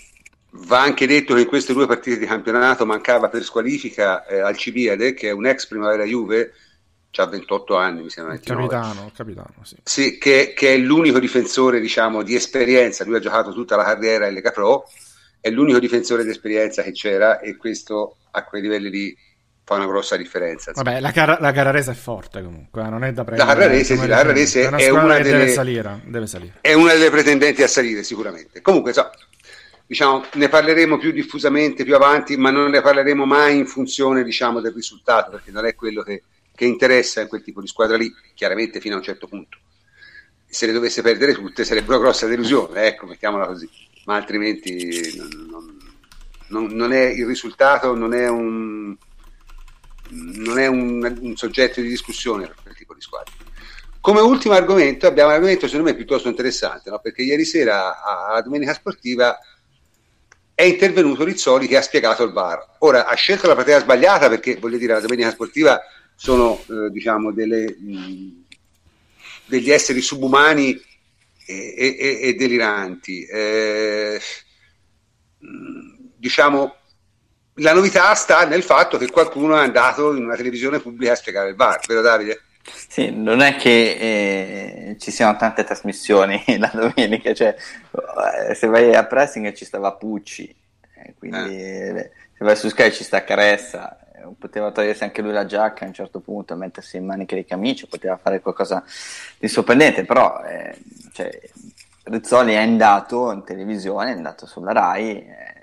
Va 0.56 0.82
anche 0.82 1.08
detto 1.08 1.34
che 1.34 1.42
in 1.42 1.48
queste 1.48 1.72
due 1.72 1.88
partite 1.88 2.20
di 2.20 2.26
campionato 2.26 2.86
mancava 2.86 3.30
per 3.30 3.44
squalifica 3.44 4.26
eh, 4.26 4.40
Alcibiade, 4.40 5.14
che 5.14 5.30
è 5.30 5.32
un 5.32 5.46
ex 5.46 5.68
primavera 5.68 6.04
Juve, 6.04 6.52
ha 7.22 7.26
28 7.26 7.76
anni, 7.76 8.04
mi 8.04 8.10
sembra. 8.10 8.38
Capitano, 8.38 9.12
capitano, 9.16 9.54
sì. 9.64 9.76
sì 9.84 10.18
che, 10.18 10.54
che, 10.56 10.74
è 10.74 10.78
l'unico 10.78 11.20
difensore, 11.20 11.80
diciamo, 11.80 12.24
di 12.24 12.36
esperienza. 12.36 13.04
Lui 13.06 13.16
ha 13.16 13.20
giocato 13.20 13.52
tutta 13.52 13.76
la 13.76 13.84
carriera 13.84 14.28
in 14.28 14.34
Lega 14.34 14.52
Pro 14.52 14.86
è 15.44 15.50
l'unico 15.50 15.78
difensore 15.78 16.24
d'esperienza 16.24 16.84
che 16.84 16.94
c'era 16.94 17.42
e 17.42 17.58
questo 17.58 18.16
a 18.32 18.46
quei 18.46 18.62
livelli 18.62 18.90
lì 18.90 19.18
fa 19.66 19.76
una 19.76 19.88
grossa 19.88 20.16
differenza. 20.16 20.70
Insomma. 20.70 20.92
Vabbè, 20.92 21.02
la, 21.02 21.12
Car- 21.12 21.42
la 21.42 21.52
Carrarese 21.52 21.92
è 21.92 21.96
forte 21.96 22.42
comunque, 22.42 22.82
eh, 22.82 22.90
non 22.90 23.04
è 23.04 23.12
da 23.12 23.26
prendere. 23.26 23.50
La 23.50 23.54
Carrarese, 23.54 23.98
sì, 23.98 24.08
la 24.08 24.16
Carrarese 24.16 24.62
è, 24.62 24.68
una, 24.68 24.78
è 24.78 24.90
una 24.90 25.18
delle, 25.18 25.38
deve 25.38 25.48
salire, 25.50 26.02
deve 26.06 26.28
salire. 26.28 26.54
È 26.62 26.72
una 26.72 26.94
delle 26.94 27.10
pretendenti 27.10 27.62
a 27.62 27.68
salire 27.68 28.04
sicuramente. 28.04 28.62
Comunque, 28.62 28.94
so, 28.94 29.10
diciamo, 29.86 30.24
ne 30.36 30.48
parleremo 30.48 30.98
più 30.98 31.12
diffusamente 31.12 31.84
più 31.84 31.96
avanti, 31.96 32.38
ma 32.38 32.50
non 32.50 32.70
ne 32.70 32.80
parleremo 32.80 33.26
mai 33.26 33.58
in 33.58 33.66
funzione 33.66 34.24
diciamo, 34.24 34.62
del 34.62 34.72
risultato, 34.72 35.32
perché 35.32 35.52
non 35.52 35.66
è 35.66 35.76
quello 35.76 36.04
che, 36.04 36.24
che 36.56 36.66
interessa 36.66 37.22
in 37.22 37.28
quel 37.28 37.44
tipo 37.44 37.62
di 37.62 37.68
squadra 37.68 37.98
lì, 37.98 38.14
chiaramente 38.36 38.80
fino 38.80 38.96
a 38.96 38.98
un 38.98 39.04
certo 39.04 39.28
punto. 39.28 39.58
Se 40.46 40.66
le 40.66 40.72
dovesse 40.72 41.02
perdere 41.02 41.34
tutte 41.34 41.66
sarebbe 41.66 41.90
una 41.90 42.04
grossa 42.04 42.28
delusione, 42.28 42.86
ecco, 42.86 43.08
mettiamola 43.08 43.48
così 43.48 43.70
ma 44.06 44.16
altrimenti 44.16 45.16
non, 45.18 45.78
non, 46.48 46.66
non 46.68 46.94
è 46.94 47.06
il 47.06 47.26
risultato 47.26 47.96
non 47.96 48.14
è 48.14 48.28
un 48.28 48.96
non 50.10 50.60
è 50.60 50.68
un, 50.68 51.18
un, 51.22 51.36
soggetto 51.36 51.82
di 51.82 51.88
discussione 51.88 52.46
per 52.46 52.56
quel 52.62 52.76
tipo 52.76 52.94
di 52.94 53.02
squadra. 53.02 53.34
Come 54.00 54.20
ultimo 54.20 54.54
argomento 54.54 55.08
abbiamo 55.08 55.30
un 55.30 55.36
argomento 55.36 55.66
secondo 55.66 55.90
me 55.90 55.96
piuttosto 55.96 56.28
interessante, 56.28 56.92
no? 56.92 57.00
perché 57.00 57.24
ieri 57.24 57.46
sera 57.46 58.04
alla 58.04 58.42
Domenica 58.42 58.74
Sportiva 58.74 59.40
è 60.54 60.62
intervenuto 60.62 61.24
Rizzoli 61.24 61.68
che 61.68 61.78
ha 61.78 61.82
spiegato 61.82 62.22
il 62.24 62.32
VAR. 62.32 62.76
Ora 62.80 63.08
ha 63.08 63.16
scelto 63.16 63.48
la 63.48 63.56
platea 63.56 63.80
sbagliata 63.80 64.30
perché 64.30 64.58
voglio 64.58 64.78
dire 64.78 64.94
la 64.94 65.00
Domenica 65.00 65.32
Sportiva 65.32 65.82
sono 66.16 66.62
eh, 66.70 66.90
diciamo 66.90 67.32
delle, 67.32 67.76
mh, 67.78 68.46
degli 69.46 69.70
esseri 69.70 70.02
subumani 70.02 70.80
e, 71.46 71.76
e, 71.78 72.20
e 72.22 72.34
deliranti. 72.36 73.24
Eh, 73.26 74.20
diciamo, 76.18 76.76
la 77.56 77.74
novità 77.74 78.14
sta 78.16 78.46
nel 78.46 78.64
fatto 78.64 78.98
che 78.98 79.10
qualcuno 79.10 79.56
è 79.56 79.60
andato 79.60 80.16
in 80.16 80.24
una 80.24 80.36
televisione 80.36 80.80
pubblica 80.80 81.12
a 81.12 81.16
spiegare 81.16 81.50
il 81.50 81.56
bar, 81.56 81.80
vero 81.86 82.02
Davide? 82.02 82.42
Sì, 82.88 83.12
non 83.12 83.42
è 83.42 83.58
che 83.58 84.90
eh, 84.90 84.98
ci 84.98 85.12
siano 85.12 85.36
tante 85.36 85.66
trasmissioni 85.66 86.42
la 86.58 86.72
domenica, 86.74 87.34
cioè 87.34 87.54
eh, 88.50 88.56
se 88.56 88.68
vai 88.68 88.96
a 88.96 89.06
pressing 89.06 89.52
ci 89.54 89.66
stava 89.66 89.94
Pucci, 89.94 90.56
eh, 90.96 91.14
quindi 91.20 91.62
eh. 91.62 92.12
se 92.38 92.46
vai 92.46 92.56
su 92.56 92.70
Sky 92.70 92.92
ci 92.92 93.04
sta 93.04 93.26
Caressa, 93.26 94.00
poteva 94.38 94.72
togliersi 94.72 95.04
anche 95.04 95.22
lui 95.22 95.32
la 95.32 95.46
giacca 95.46 95.84
a 95.84 95.88
un 95.88 95.94
certo 95.94 96.20
punto, 96.20 96.56
mettersi 96.56 96.98
in 96.98 97.06
maniche 97.06 97.36
di 97.36 97.46
camicia, 97.46 97.88
poteva 97.90 98.18
fare 98.18 98.42
qualcosa 98.42 98.84
di 99.38 99.48
sorprendente, 99.48 100.06
però 100.06 100.42
eh, 100.44 100.78
cioè, 101.14 101.30
Rizzoli 102.04 102.54
è 102.54 102.58
andato 102.58 103.32
in 103.32 103.44
televisione, 103.44 104.12
è 104.12 104.16
andato 104.16 104.46
sulla 104.46 104.74
RAI 104.74 105.18
eh, 105.18 105.54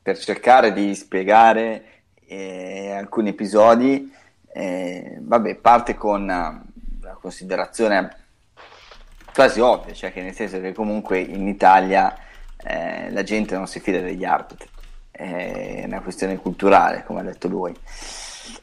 per 0.00 0.18
cercare 0.18 0.72
di 0.72 0.94
spiegare 0.94 1.84
eh, 2.26 2.92
alcuni 2.92 3.30
episodi, 3.30 4.12
eh, 4.52 5.18
vabbè, 5.20 5.56
parte 5.56 5.94
con 5.96 6.26
la 6.26 7.18
considerazione 7.20 8.16
quasi 9.34 9.60
ovvia, 9.60 9.92
cioè 9.92 10.12
che 10.12 10.22
nel 10.22 10.34
senso 10.34 10.60
che 10.60 10.72
comunque 10.72 11.18
in 11.18 11.46
Italia 11.48 12.16
eh, 12.64 13.10
la 13.10 13.22
gente 13.22 13.56
non 13.56 13.66
si 13.66 13.80
fida 13.80 14.00
degli 14.00 14.24
arbitri 14.24 14.68
è 15.16 15.84
una 15.86 16.02
questione 16.02 16.36
culturale, 16.36 17.04
come 17.06 17.20
ha 17.20 17.24
detto 17.24 17.48
lui. 17.48 17.74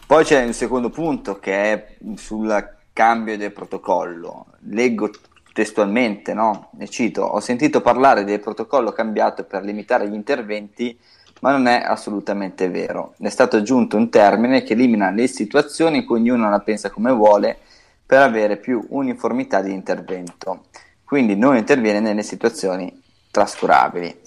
Poi 0.06 0.24
c'è 0.24 0.42
il 0.44 0.54
secondo 0.54 0.90
punto 0.90 1.40
che 1.40 1.74
è 1.74 1.96
sul 2.16 2.76
cambio 2.94 3.38
del 3.38 3.52
protocollo. 3.52 4.46
Leggo 4.70 5.10
testualmente, 5.52 6.34
no? 6.34 6.70
Ne 6.74 6.88
cito, 6.88 7.24
ho 7.24 7.40
sentito 7.40 7.82
parlare 7.82 8.24
del 8.24 8.40
protocollo 8.40 8.92
cambiato 8.92 9.44
per 9.44 9.64
limitare 9.64 10.08
gli 10.08 10.14
interventi, 10.14 10.98
ma 11.42 11.52
non 11.52 11.68
è 11.68 11.82
assolutamente 11.84 12.70
vero. 12.70 13.16
È 13.20 13.30
stato 13.30 13.58
aggiunto 13.58 13.98
un 13.98 14.10
termine 14.10 14.64
che 14.64 14.74
elimina 14.74 15.10
le 15.10 15.28
situazioni 15.28 15.98
in 15.98 16.06
cui 16.06 16.20
ognuno 16.20 16.50
la 16.50 16.60
pensa 16.60 16.92
come 16.92 17.12
vuole 17.12 17.58
per 18.06 18.22
avere 18.22 18.58
più 18.58 18.86
uniformità 18.90 19.62
di 19.62 19.72
intervento. 19.72 20.66
Quindi 21.04 21.36
non 21.36 21.58
interviene 21.58 22.00
nelle 22.00 22.24
situazioni 22.24 23.02
trascurabili 23.32 24.22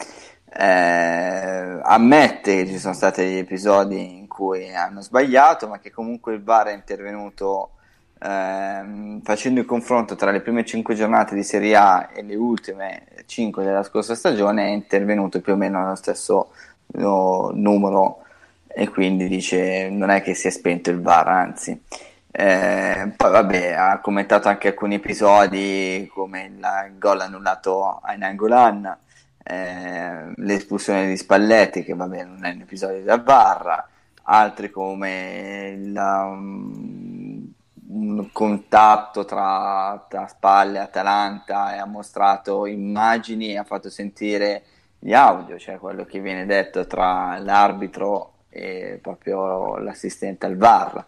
eh, 0.59 1.81
ammette 1.83 2.57
che 2.57 2.67
ci 2.67 2.79
sono 2.79 2.95
stati 2.95 3.23
degli 3.23 3.39
episodi 3.39 4.17
in 4.17 4.27
cui 4.27 4.75
hanno 4.75 5.03
sbagliato, 5.03 5.69
ma 5.69 5.79
che 5.79 5.91
comunque 5.91 6.35
il 6.35 6.43
VAR 6.43 6.69
è 6.69 6.73
intervenuto 6.73 7.73
eh, 8.19 9.21
facendo 9.23 9.61
il 9.61 9.67
confronto 9.67 10.17
tra 10.17 10.31
le 10.31 10.41
prime 10.41 10.65
5 10.65 10.95
giornate 10.95 11.35
di 11.35 11.43
Serie 11.43 11.77
A 11.77 12.09
e 12.15 12.23
le 12.23 12.37
ultime 12.37 13.03
5 13.27 13.65
della 13.65 13.83
scorsa 13.83 14.15
stagione, 14.15 14.65
è 14.65 14.71
intervenuto 14.71 15.41
più 15.43 15.53
o 15.53 15.57
meno 15.57 15.79
nello 15.81 15.95
stesso 15.95 16.53
no, 16.93 17.51
numero 17.53 18.23
e 18.67 18.89
quindi 18.89 19.29
dice 19.29 19.91
non 19.91 20.11
è 20.11 20.23
che 20.23 20.35
si 20.35 20.47
è 20.47 20.51
spento 20.51 20.91
il 20.91 21.01
VAR, 21.03 21.29
anzi. 21.29 21.83
Eh, 22.31 23.13
poi 23.17 23.31
vabbè, 23.31 23.73
ha 23.73 23.99
commentato 24.01 24.49
anche 24.49 24.69
alcuni 24.69 24.97
episodi 24.97 26.11
come 26.13 26.45
il 26.45 26.99
gol 26.99 27.21
annullato 27.21 28.01
a 28.03 28.15
Nangolan 28.15 29.05
eh, 29.47 30.33
l'espulsione 30.37 31.07
di 31.07 31.17
Spalletti, 31.17 31.85
che 31.85 31.95
vabbè 31.95 32.25
non 32.25 32.45
è 32.45 32.53
un 32.53 32.61
episodio 32.61 33.03
da 33.03 33.19
barra, 33.19 33.89
altri 34.23 34.71
come 34.71 35.75
il, 35.77 35.97
um, 35.97 37.53
un 37.89 38.33
contatto 38.33 39.25
tra, 39.25 40.05
tra 40.09 40.27
Spalle 40.27 40.79
e 40.79 40.83
Atalanta 40.83 41.75
e 41.75 41.79
ha 41.79 41.87
mostrato 41.87 42.67
immagini 42.67 43.53
e 43.53 43.59
ha 43.59 43.65
fatto 43.65 43.89
sentire 43.89 44.63
gli 44.99 45.13
audio, 45.13 45.59
cioè 45.59 45.79
quello 45.79 46.05
che 46.05 46.21
viene 46.21 46.47
detto 46.47 46.87
tra 46.87 47.39
l'arbitro 47.39 48.33
e 48.49 48.99
proprio 49.01 49.77
l'assistente 49.77 50.47
al 50.47 50.57
VAR. 50.57 51.05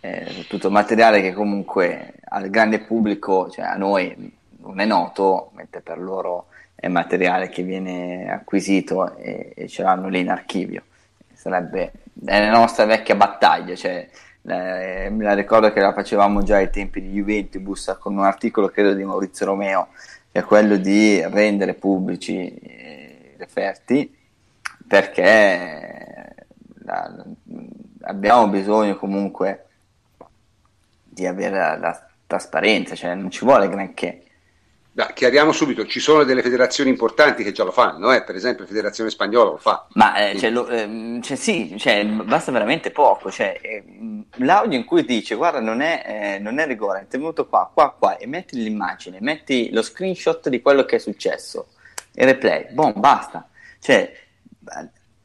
eh, 0.00 0.46
tutto 0.48 0.70
materiale 0.70 1.20
che 1.20 1.32
comunque 1.32 2.14
al 2.24 2.48
grande 2.50 2.80
pubblico, 2.80 3.50
cioè 3.50 3.64
a 3.66 3.76
noi 3.76 4.38
non 4.62 4.80
è 4.80 4.84
noto, 4.84 5.50
mentre 5.54 5.80
per 5.80 5.98
loro 5.98 6.46
è 6.80 6.88
materiale 6.88 7.50
che 7.50 7.62
viene 7.62 8.32
acquisito 8.32 9.14
e, 9.18 9.52
e 9.54 9.68
ce 9.68 9.82
l'hanno 9.82 10.08
lì 10.08 10.20
in 10.20 10.30
archivio. 10.30 10.84
Sarebbe 11.34 11.92
è 12.24 12.40
la 12.42 12.50
nostra 12.50 12.86
vecchia 12.86 13.14
battaglia, 13.14 13.74
cioè, 13.74 14.08
eh, 14.46 15.08
me 15.10 15.24
la 15.24 15.34
ricordo 15.34 15.70
che 15.72 15.80
la 15.80 15.92
facevamo 15.92 16.42
già 16.42 16.56
ai 16.56 16.70
tempi 16.70 17.02
di 17.02 17.10
Juventus 17.10 17.96
con 18.00 18.16
un 18.16 18.24
articolo 18.24 18.68
credo 18.68 18.94
di 18.94 19.04
Maurizio 19.04 19.44
Romeo, 19.44 19.88
che 20.32 20.40
è 20.40 20.42
quello 20.42 20.76
di 20.76 21.22
rendere 21.26 21.74
pubblici 21.74 22.32
i 22.32 23.34
referti 23.36 24.16
perché 24.86 26.34
la, 26.84 27.24
abbiamo 28.02 28.48
bisogno 28.48 28.96
comunque 28.96 29.66
di 31.04 31.26
avere 31.26 31.56
la, 31.58 31.76
la 31.76 32.06
trasparenza, 32.26 32.94
cioè 32.94 33.14
non 33.14 33.30
ci 33.30 33.44
vuole 33.44 33.68
granché. 33.68 34.22
Da, 34.92 35.12
chiariamo 35.14 35.52
subito, 35.52 35.86
ci 35.86 36.00
sono 36.00 36.24
delle 36.24 36.42
federazioni 36.42 36.90
importanti 36.90 37.44
che 37.44 37.52
già 37.52 37.62
lo 37.62 37.70
fanno, 37.70 38.12
eh? 38.12 38.24
per 38.24 38.34
esempio 38.34 38.64
la 38.64 38.68
federazione 38.68 39.08
spagnola 39.08 39.50
lo 39.50 39.56
fa. 39.56 39.86
Ma 39.92 40.16
eh, 40.16 40.36
cioè, 40.36 40.50
lo, 40.50 40.66
eh, 40.66 41.20
cioè, 41.22 41.36
sì, 41.36 41.76
cioè, 41.78 42.04
basta 42.04 42.50
veramente 42.50 42.90
poco. 42.90 43.30
Cioè, 43.30 43.60
eh, 43.62 43.84
l'audio 44.38 44.76
in 44.76 44.84
cui 44.84 45.04
dice 45.04 45.36
guarda 45.36 45.60
non 45.60 45.80
è, 45.80 46.02
eh, 46.04 46.38
non 46.40 46.58
è 46.58 46.66
rigore, 46.66 47.02
è 47.02 47.06
tenuto 47.06 47.46
qua, 47.46 47.70
qua, 47.72 47.94
qua, 47.96 48.16
e 48.16 48.26
metti 48.26 48.60
l'immagine, 48.60 49.18
metti 49.20 49.70
lo 49.70 49.82
screenshot 49.82 50.48
di 50.48 50.60
quello 50.60 50.84
che 50.84 50.96
è 50.96 50.98
successo, 50.98 51.68
il 52.14 52.24
replay, 52.24 52.72
boh, 52.72 52.92
basta. 52.94 53.48
Cioè, 53.78 54.12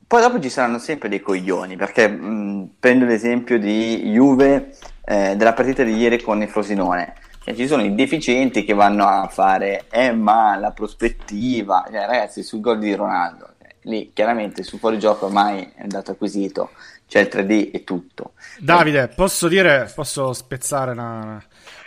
poi 0.05 0.21
dopo 0.21 0.39
ci 0.39 0.49
saranno 0.49 0.77
sempre 0.77 1.09
dei 1.09 1.21
coglioni, 1.21 1.75
perché 1.75 2.07
mh, 2.07 2.75
prendo 2.79 3.05
l'esempio 3.05 3.57
di 3.57 4.11
Juve 4.11 4.75
eh, 5.03 5.35
della 5.35 5.53
partita 5.53 5.81
di 5.81 5.95
ieri 5.95 6.21
con 6.21 6.39
il 6.43 6.49
Frosinone 6.49 7.15
cioè, 7.45 7.53
ci 7.53 7.67
sono 7.67 7.83
i 7.83 7.93
deficienti 7.93 8.65
che 8.65 8.73
vanno 8.73 9.05
a 9.05 9.27
fare, 9.27 9.85
eh 9.91 10.11
ma 10.11 10.55
la 10.55 10.71
prospettiva, 10.71 11.85
cioè, 11.85 12.07
ragazzi 12.07 12.41
sul 12.41 12.59
gol 12.59 12.79
di 12.79 12.95
Ronaldo, 12.95 13.53
cioè, 13.61 13.69
lì 13.81 14.09
chiaramente 14.13 14.63
sul 14.63 14.79
fuorigioco 14.79 15.27
ormai 15.27 15.61
è 15.75 15.83
andato 15.83 16.09
acquisito, 16.09 16.71
c'è 17.07 17.19
il 17.19 17.29
3D 17.31 17.69
e 17.71 17.83
tutto. 17.83 18.31
Davide, 18.57 19.09
posso 19.09 19.47
dire, 19.47 19.91
posso 19.93 20.33
spezzare 20.33 20.93
una, 20.93 21.39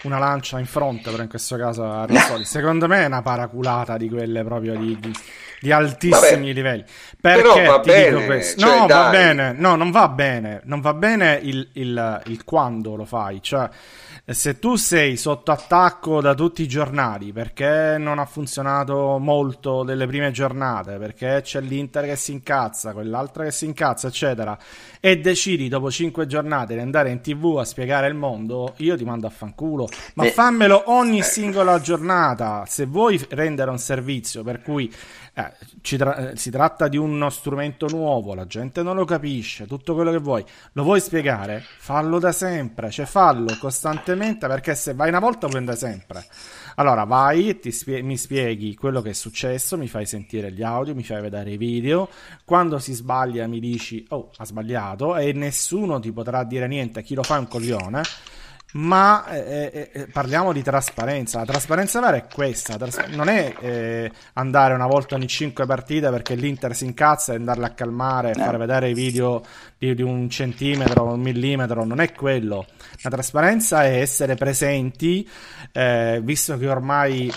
una 0.03 0.19
lancia 0.19 0.59
in 0.59 0.67
fronte, 0.67 1.11
però 1.11 1.23
in 1.23 1.29
questo 1.29 1.57
caso 1.57 1.85
a 1.85 2.05
Rizzoli. 2.05 2.45
Secondo 2.47 2.87
me 2.87 3.03
è 3.03 3.07
una 3.07 3.23
paraculata 3.23 3.97
di 3.97 4.09
quelle 4.09 4.45
proprio 4.45 4.77
di, 4.77 4.99
di, 5.01 5.13
di 5.61 5.73
altissimi 5.73 6.41
Vabbè, 6.41 6.53
livelli. 6.53 6.85
Perché 7.21 7.65
va 7.65 7.81
ti 7.81 7.91
bene, 7.91 8.09
dico 8.09 8.25
questo? 8.27 8.61
Cioè, 8.61 8.79
no, 8.79 8.87
dai. 8.87 9.03
va 9.03 9.11
bene, 9.11 9.53
no, 9.53 9.77
non 9.77 9.91
va 9.91 10.09
bene, 10.09 10.61
non 10.65 10.81
va 10.81 10.95
bene 10.95 11.39
il, 11.43 11.69
il, 11.73 12.23
il 12.27 12.45
quando 12.45 12.95
lo 12.95 13.05
fai, 13.05 13.43
cioè 13.43 13.69
se 14.31 14.59
tu 14.59 14.77
sei 14.77 15.17
sotto 15.17 15.53
attacco 15.53 16.21
da 16.21 16.35
tutti 16.35 16.61
i 16.61 16.69
giornali 16.69 17.33
perché 17.33 17.97
non 17.99 18.19
ha 18.19 18.27
funzionato 18.27 19.17
molto 19.19 19.85
delle 19.85 20.07
prime 20.07 20.31
giornate, 20.33 20.99
perché 20.99 21.41
c'è 21.43 21.63
l'Inter 21.63 22.05
che 22.05 22.17
si 22.17 22.33
incazza, 22.33 22.93
quell'altra 22.93 23.45
che 23.45 23.51
si 23.53 23.65
incazza, 23.65 24.09
eccetera, 24.09 24.59
e 25.01 25.19
decidi 25.19 25.69
dopo 25.69 25.91
cinque 25.91 26.27
giornate 26.27 26.75
di 26.75 26.81
andare 26.81 27.09
in 27.09 27.23
tv 27.23 27.57
a 27.59 27.65
spiegare 27.65 28.07
il 28.07 28.15
mondo, 28.15 28.75
io 28.79 28.99
ti 28.99 29.05
mando 29.05 29.27
a 29.27 29.31
fanculo. 29.31 29.88
Ma 30.15 30.25
Beh. 30.25 30.31
fammelo 30.31 30.85
ogni 30.87 31.23
singola 31.23 31.81
giornata. 31.81 32.65
Se 32.67 32.87
vuoi 32.87 33.25
rendere 33.31 33.71
un 33.71 33.79
servizio 33.79 34.43
per 34.43 34.63
cui 34.63 34.93
eh, 35.39 35.97
tra- 35.97 36.31
eh, 36.31 36.37
si 36.37 36.51
tratta 36.51 36.89
di 36.89 36.97
uno 36.97 37.31
strumento 37.31 37.87
nuovo, 37.89 38.35
la 38.35 38.47
gente 38.47 38.83
non 38.83 38.97
lo 38.97 39.05
capisce, 39.05 39.67
tutto 39.67 39.95
quello 39.95 40.11
che 40.11 40.19
vuoi, 40.19 40.45
lo 40.73 40.83
vuoi 40.83 41.01
spiegare? 41.01 41.63
Fallo 41.79 42.19
da 42.19 42.33
sempre, 42.33 42.91
cioè 42.91 43.07
fallo 43.07 43.57
costantemente 43.61 44.49
perché 44.49 44.75
se 44.75 44.95
vai 44.95 45.09
una 45.09 45.21
volta 45.21 45.47
puoi 45.47 45.61
andare 45.61 45.79
sempre. 45.79 46.27
Allora 46.75 47.05
vai 47.05 47.51
e 47.51 47.71
spie- 47.73 48.03
mi 48.03 48.17
spieghi 48.17 48.75
quello 48.75 49.01
che 49.01 49.11
è 49.11 49.15
successo, 49.15 49.77
mi 49.77 49.87
fai 49.87 50.07
sentire 50.07 50.53
gli 50.53 50.63
audio, 50.63 50.95
mi 50.95 51.05
fai 51.05 51.21
vedere 51.21 51.53
i 51.53 51.57
video, 51.57 52.09
quando 52.45 52.79
si 52.81 52.93
sbaglia 52.93 53.47
mi 53.47 53.61
dici 53.61 54.05
oh 54.11 54.31
ha 54.37 54.45
sbagliato 54.45 55.17
e 55.17 55.33
nessuno 55.33 56.01
ti 56.01 56.11
potrà 56.11 56.43
dire 56.43 56.67
niente, 56.67 57.03
chi 57.03 57.15
lo 57.15 57.23
fa 57.23 57.37
è 57.37 57.39
un 57.39 57.49
coglione 57.49 58.03
ma 58.73 59.27
eh, 59.29 59.71
eh, 59.73 59.91
eh, 59.93 60.07
parliamo 60.09 60.53
di 60.53 60.63
trasparenza. 60.63 61.39
La 61.39 61.47
trasparenza 61.47 62.01
vera 62.01 62.17
è 62.17 62.27
questa: 62.27 62.77
trasp- 62.77 63.09
non 63.09 63.29
è 63.29 63.55
eh, 63.61 64.13
andare 64.35 64.75
una 64.75 64.87
volta 64.87 65.15
ogni 65.15 65.27
5 65.27 65.65
partite 65.65 66.11
perché 66.11 66.35
l'Inter 66.35 66.75
si 66.77 66.85
incazza 66.85 67.33
e 67.33 67.37
andarla 67.37 67.69
a 67.69 67.71
calmare 67.71 68.31
e 68.31 68.35
fare 68.35 68.59
vedere 68.59 68.91
i 68.91 68.95
video 68.95 69.43
di, 69.79 69.95
di, 69.95 70.03
un 70.03 70.29
centimetro, 70.29 71.05
un 71.05 71.21
millimetro. 71.21 71.85
Non 71.85 72.01
è 72.01 72.13
quello. 72.13 72.67
La 73.03 73.11
trasparenza 73.11 73.85
è 73.85 74.01
essere 74.01 74.35
presenti, 74.35 75.27
eh, 75.73 76.21
visto 76.23 76.59
che 76.59 76.69
ormai 76.69 77.33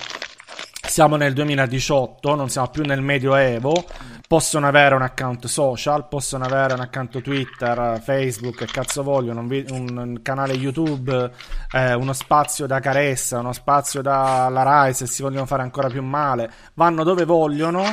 siamo 0.92 1.16
nel 1.16 1.32
2018, 1.32 2.36
non 2.36 2.50
siamo 2.50 2.68
più 2.68 2.84
nel 2.84 3.02
medioevo, 3.02 3.86
possono 4.28 4.68
avere 4.68 4.94
un 4.94 5.02
account 5.02 5.48
social, 5.48 6.10
possono 6.10 6.44
avere 6.44 6.74
un 6.74 6.82
account 6.82 7.22
Twitter, 7.22 8.02
Facebook, 8.04 8.58
che 8.58 8.66
cazzo 8.66 9.02
vogliono, 9.02 9.40
un, 9.40 9.98
un 9.98 10.20
canale 10.22 10.52
YouTube, 10.52 11.32
eh, 11.72 11.94
uno 11.94 12.12
spazio 12.12 12.68
da 12.68 12.82
caressa, 12.82 13.40
uno 13.40 13.54
spazio 13.54 14.02
dalla 14.02 14.64
Rai 14.64 14.94
se 14.94 15.08
si 15.08 15.22
vogliono 15.22 15.46
fare 15.46 15.62
ancora 15.62 15.88
più 15.88 16.04
male, 16.04 16.52
vanno 16.74 17.06
dove 17.06 17.24
vogliono. 17.24 17.84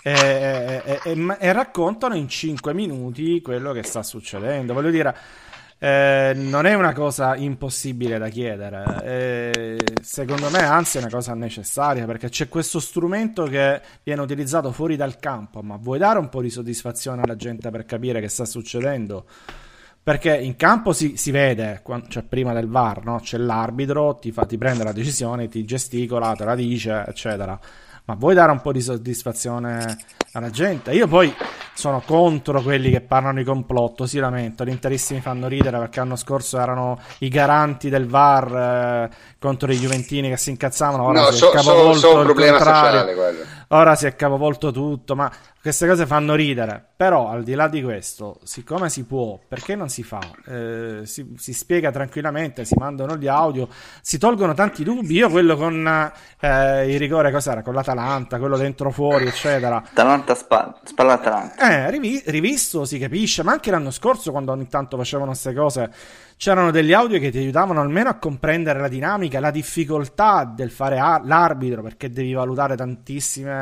E, 0.00 0.80
e, 0.84 1.00
e, 1.04 1.36
e 1.38 1.52
raccontano 1.52 2.14
in 2.14 2.28
5 2.28 2.72
minuti 2.72 3.42
quello 3.42 3.72
che 3.72 3.82
sta 3.82 4.02
succedendo. 4.02 4.72
Voglio 4.72 4.90
dire, 4.90 5.14
eh, 5.80 6.32
non 6.34 6.66
è 6.66 6.74
una 6.74 6.92
cosa 6.92 7.36
impossibile 7.36 8.18
da 8.18 8.28
chiedere, 8.28 9.00
eh, 9.04 9.78
secondo 10.02 10.50
me 10.50 10.58
anzi 10.64 10.98
è 10.98 11.00
una 11.00 11.10
cosa 11.10 11.34
necessaria 11.34 12.04
perché 12.04 12.28
c'è 12.28 12.48
questo 12.48 12.80
strumento 12.80 13.44
che 13.44 13.80
viene 14.02 14.20
utilizzato 14.20 14.72
fuori 14.72 14.96
dal 14.96 15.18
campo, 15.18 15.62
ma 15.62 15.76
vuoi 15.76 15.98
dare 15.98 16.18
un 16.18 16.28
po' 16.28 16.42
di 16.42 16.50
soddisfazione 16.50 17.22
alla 17.22 17.36
gente 17.36 17.70
per 17.70 17.84
capire 17.84 18.20
che 18.20 18.28
sta 18.28 18.44
succedendo? 18.44 19.26
Perché 20.02 20.36
in 20.36 20.56
campo 20.56 20.92
si, 20.92 21.16
si 21.16 21.30
vede, 21.30 21.82
cioè 22.08 22.22
prima 22.22 22.52
del 22.52 22.66
VAR, 22.66 23.04
no? 23.04 23.20
c'è 23.20 23.36
l'arbitro, 23.36 24.16
ti, 24.16 24.32
fa, 24.32 24.46
ti 24.46 24.56
prende 24.56 24.82
la 24.82 24.92
decisione, 24.92 25.48
ti 25.48 25.64
gesticola, 25.64 26.34
te 26.34 26.44
la 26.44 26.54
dice, 26.54 27.04
eccetera 27.06 27.60
ma 28.08 28.14
vuoi 28.14 28.34
dare 28.34 28.50
un 28.50 28.62
po' 28.62 28.72
di 28.72 28.80
soddisfazione 28.80 29.98
alla 30.32 30.48
gente? 30.48 30.92
Io 30.92 31.06
poi 31.06 31.32
sono 31.74 32.02
contro 32.04 32.62
quelli 32.62 32.90
che 32.90 33.02
parlano 33.02 33.36
di 33.36 33.44
complotto, 33.44 34.06
si 34.06 34.18
lamentano, 34.18 34.70
gli 34.70 34.72
interissimi 34.72 35.20
fanno 35.20 35.46
ridere 35.46 35.78
perché 35.78 35.98
l'anno 36.00 36.16
scorso 36.16 36.58
erano 36.58 36.98
i 37.18 37.28
garanti 37.28 37.90
del 37.90 38.06
VAR 38.06 39.10
eh, 39.10 39.16
contro 39.38 39.70
i 39.70 39.76
Juventini 39.76 40.30
che 40.30 40.38
si 40.38 40.48
incazzavano, 40.48 41.04
ora 41.04 41.20
no, 41.20 41.30
so, 41.32 41.56
so, 41.58 41.92
so 41.92 42.16
un 42.16 42.24
problema 42.24 42.56
sociale 42.56 43.14
quello. 43.14 43.44
Ora 43.70 43.94
si 43.96 44.06
è 44.06 44.16
capovolto 44.16 44.70
tutto, 44.70 45.14
ma 45.14 45.30
queste 45.60 45.86
cose 45.86 46.06
fanno 46.06 46.34
ridere. 46.34 46.82
Però, 46.96 47.28
al 47.28 47.44
di 47.44 47.52
là 47.52 47.68
di 47.68 47.82
questo, 47.82 48.40
siccome 48.42 48.88
si 48.88 49.04
può, 49.04 49.38
perché 49.46 49.76
non 49.76 49.90
si 49.90 50.02
fa? 50.02 50.20
Eh, 50.46 51.00
si, 51.04 51.34
si, 51.36 51.52
spiega 51.52 51.90
tranquillamente, 51.90 52.64
si 52.64 52.74
mandano 52.78 53.16
gli 53.16 53.28
audio, 53.28 53.68
si 54.00 54.16
tolgono 54.16 54.54
tanti 54.54 54.84
dubbi. 54.84 55.14
Io 55.16 55.28
quello 55.28 55.56
con 55.56 55.86
eh, 56.40 56.92
il 56.92 56.98
rigore, 56.98 57.30
cos'era? 57.30 57.62
Con 57.62 57.74
l'Atalanta, 57.74 58.38
quello 58.38 58.56
dentro 58.56 58.90
fuori, 58.90 59.26
eccetera. 59.26 59.76
Atalanta 59.76 60.34
spa- 60.34 60.80
spalla 60.82 61.12
Atalanta. 61.12 61.70
Eh, 61.70 61.90
rivi- 61.90 62.22
rivisto, 62.26 62.86
si 62.86 62.98
capisce, 62.98 63.42
ma 63.42 63.52
anche 63.52 63.70
l'anno 63.70 63.90
scorso, 63.90 64.30
quando 64.30 64.52
ogni 64.52 64.66
tanto 64.66 64.96
facevano 64.96 65.30
queste 65.30 65.52
cose 65.52 65.90
c'erano 66.38 66.70
degli 66.70 66.92
audio 66.92 67.18
che 67.18 67.30
ti 67.30 67.38
aiutavano 67.38 67.80
almeno 67.80 68.08
a 68.10 68.14
comprendere 68.14 68.78
la 68.78 68.86
dinamica, 68.86 69.40
la 69.40 69.50
difficoltà 69.50 70.44
del 70.44 70.70
fare 70.70 70.98
a- 70.98 71.20
l'arbitro, 71.22 71.82
perché 71.82 72.10
devi 72.10 72.32
valutare 72.32 72.76
tantissime, 72.76 73.57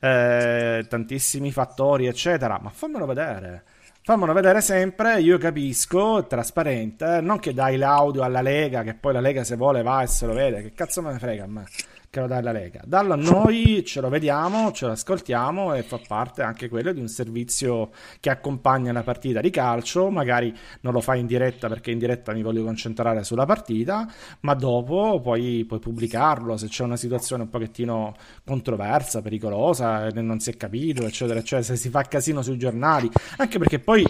eh, 0.00 0.86
tantissimi 0.88 1.50
fattori, 1.52 2.06
eccetera. 2.06 2.58
Ma 2.60 2.70
fammelo 2.70 3.06
vedere. 3.06 3.64
Fammelo 4.02 4.32
vedere 4.32 4.62
sempre, 4.62 5.20
io 5.20 5.36
capisco, 5.36 6.26
trasparente, 6.26 7.20
non 7.20 7.38
che 7.38 7.52
dai 7.52 7.76
l'audio 7.76 8.22
alla 8.22 8.40
Lega, 8.40 8.82
che 8.82 8.94
poi 8.94 9.12
la 9.12 9.20
Lega 9.20 9.44
se 9.44 9.56
vuole 9.56 9.82
va 9.82 10.00
e 10.00 10.06
se 10.06 10.24
lo 10.24 10.32
vede, 10.32 10.62
che 10.62 10.72
cazzo 10.72 11.02
me 11.02 11.12
ne 11.12 11.18
frega 11.18 11.44
a 11.44 11.46
me 11.46 11.66
che 12.10 12.20
lo 12.20 12.26
dà 12.26 12.40
la 12.40 12.52
Lega. 12.52 12.80
Dallo 12.84 13.12
a 13.12 13.16
noi, 13.16 13.84
ce 13.84 14.00
lo 14.00 14.08
vediamo, 14.08 14.72
ce 14.72 14.86
lo 14.86 14.92
ascoltiamo 14.92 15.74
e 15.74 15.82
fa 15.82 16.00
parte 16.06 16.42
anche 16.42 16.68
quello 16.68 16.92
di 16.92 17.00
un 17.00 17.08
servizio 17.08 17.90
che 18.20 18.30
accompagna 18.30 18.92
la 18.92 19.02
partita 19.02 19.40
di 19.40 19.50
calcio. 19.50 20.10
Magari 20.10 20.54
non 20.80 20.92
lo 20.94 21.00
fai 21.00 21.20
in 21.20 21.26
diretta 21.26 21.68
perché 21.68 21.90
in 21.90 21.98
diretta 21.98 22.32
mi 22.32 22.42
voglio 22.42 22.64
concentrare 22.64 23.24
sulla 23.24 23.44
partita, 23.44 24.10
ma 24.40 24.54
dopo 24.54 25.20
poi 25.22 25.64
puoi 25.66 25.80
pubblicarlo 25.80 26.56
se 26.56 26.68
c'è 26.68 26.84
una 26.84 26.96
situazione 26.96 27.42
un 27.42 27.50
pochettino 27.50 28.14
controversa, 28.44 29.20
pericolosa, 29.20 30.08
non 30.08 30.40
si 30.40 30.50
è 30.50 30.56
capito, 30.56 31.04
eccetera, 31.04 31.38
eccetera. 31.38 31.62
Se 31.62 31.76
si 31.76 31.90
fa 31.90 32.02
casino 32.02 32.40
sui 32.42 32.56
giornali, 32.56 33.10
anche 33.36 33.58
perché 33.58 33.78
poi 33.78 34.04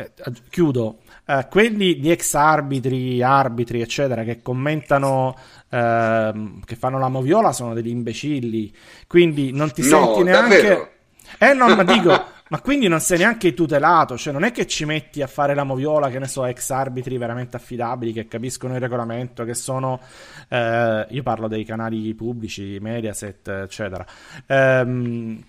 eh, 0.00 0.12
chiudo, 0.48 0.98
eh, 1.26 1.48
quelli 1.50 1.98
di 1.98 2.12
ex 2.12 2.34
arbitri, 2.34 3.20
arbitri, 3.20 3.80
eccetera, 3.80 4.22
che 4.22 4.42
commentano, 4.42 5.34
eh, 5.68 6.32
che 6.64 6.76
fanno 6.76 6.98
la 6.98 7.08
moviola 7.08 7.52
sono 7.52 7.74
degli 7.74 7.88
imbecilli, 7.88 8.72
quindi 9.06 9.52
non 9.52 9.70
ti 9.72 9.82
no, 9.82 9.88
senti 9.88 10.22
neanche... 10.22 10.62
Davvero? 10.62 10.90
Eh 11.38 11.52
no, 11.52 11.74
ma 11.74 11.84
dico, 11.84 12.24
Ma 12.50 12.60
quindi 12.60 12.88
non 12.88 13.00
sei 13.00 13.18
neanche 13.18 13.52
tutelato, 13.52 14.16
cioè 14.16 14.32
non 14.32 14.42
è 14.42 14.52
che 14.52 14.66
ci 14.66 14.86
metti 14.86 15.20
a 15.20 15.26
fare 15.26 15.54
la 15.54 15.64
moviola, 15.64 16.08
che 16.08 16.18
ne 16.18 16.26
so, 16.26 16.46
ex 16.46 16.70
arbitri 16.70 17.18
veramente 17.18 17.56
affidabili, 17.56 18.12
che 18.12 18.26
capiscono 18.26 18.74
il 18.74 18.80
regolamento, 18.80 19.44
che 19.44 19.52
sono, 19.52 20.00
eh, 20.48 21.06
io 21.10 21.22
parlo 21.22 21.46
dei 21.46 21.64
canali 21.64 22.14
pubblici, 22.14 22.78
Mediaset, 22.80 23.48
eccetera. 23.48 24.04
Ehm, 24.46 25.42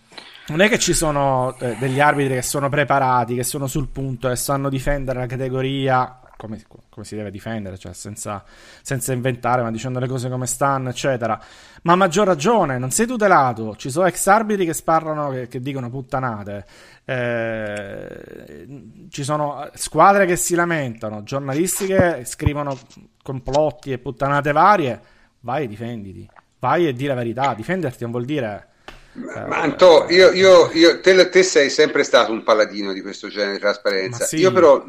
non 0.48 0.62
è 0.62 0.68
che 0.68 0.78
ci 0.78 0.94
sono 0.94 1.56
eh, 1.60 1.78
degli 1.80 2.02
arbitri 2.02 2.34
che 2.34 2.42
sono 2.42 2.68
preparati, 2.68 3.36
che 3.36 3.44
sono 3.44 3.68
sul 3.68 3.88
punto 3.88 4.30
e 4.30 4.36
sanno 4.36 4.68
difendere 4.68 5.20
la 5.20 5.26
categoria 5.26 6.20
come, 6.40 6.62
come, 6.90 7.06
si 7.06 7.18
deve 7.18 7.32
difendere, 7.32 7.78
cioè 7.78 7.92
senza, 7.92 8.46
senza, 8.82 9.12
inventare, 9.12 9.62
ma 9.62 9.72
dicendo 9.72 10.00
le 10.00 10.08
cose 10.08 10.30
come 10.30 10.48
stanno, 10.48 10.88
eccetera. 10.88 11.38
Ma 11.82 11.94
a 11.94 11.96
maggior 11.98 12.26
ragione, 12.26 12.78
non 12.78 12.92
sei 12.92 13.06
tutelato. 13.06 13.76
Ci 13.76 13.90
sono 13.90 14.08
ex 14.08 14.26
arbitri 14.28 14.66
che 14.66 14.74
sparano, 14.74 15.32
che, 15.32 15.50
che 15.50 15.60
dicono 15.60 15.90
puttanate. 15.90 16.66
Eh, 17.04 18.68
ci 19.10 19.24
sono 19.26 19.70
squadre 19.74 20.26
che 20.26 20.38
si 20.38 20.56
lamentano, 20.56 21.24
giornalisti 21.24 21.88
che 21.88 22.24
scrivono 22.24 22.78
complotti 23.22 23.92
e 23.92 23.98
puttanate 23.98 24.54
varie. 24.54 25.02
Vai 25.42 25.66
e 25.66 25.68
difenditi. 25.68 26.30
Vai 26.60 26.88
e 26.88 26.94
di 26.94 27.06
la 27.06 27.16
verità. 27.16 27.54
Difenderti 27.54 28.04
non 28.04 28.12
vuol 28.12 28.24
dire. 28.24 28.68
Ma, 29.12 29.46
ma 29.46 29.60
Anto, 29.60 30.06
io, 30.08 30.32
io, 30.32 30.72
io 30.72 31.02
te, 31.02 31.28
te, 31.28 31.44
sei 31.44 31.70
sempre 31.70 32.04
stato 32.04 32.32
un 32.32 32.44
paladino 32.44 32.94
di 32.94 33.02
questo 33.02 33.28
genere 33.28 33.54
di 33.54 33.60
trasparenza. 33.60 34.24
Sì. 34.24 34.38
Io 34.38 34.54
però 34.54 34.82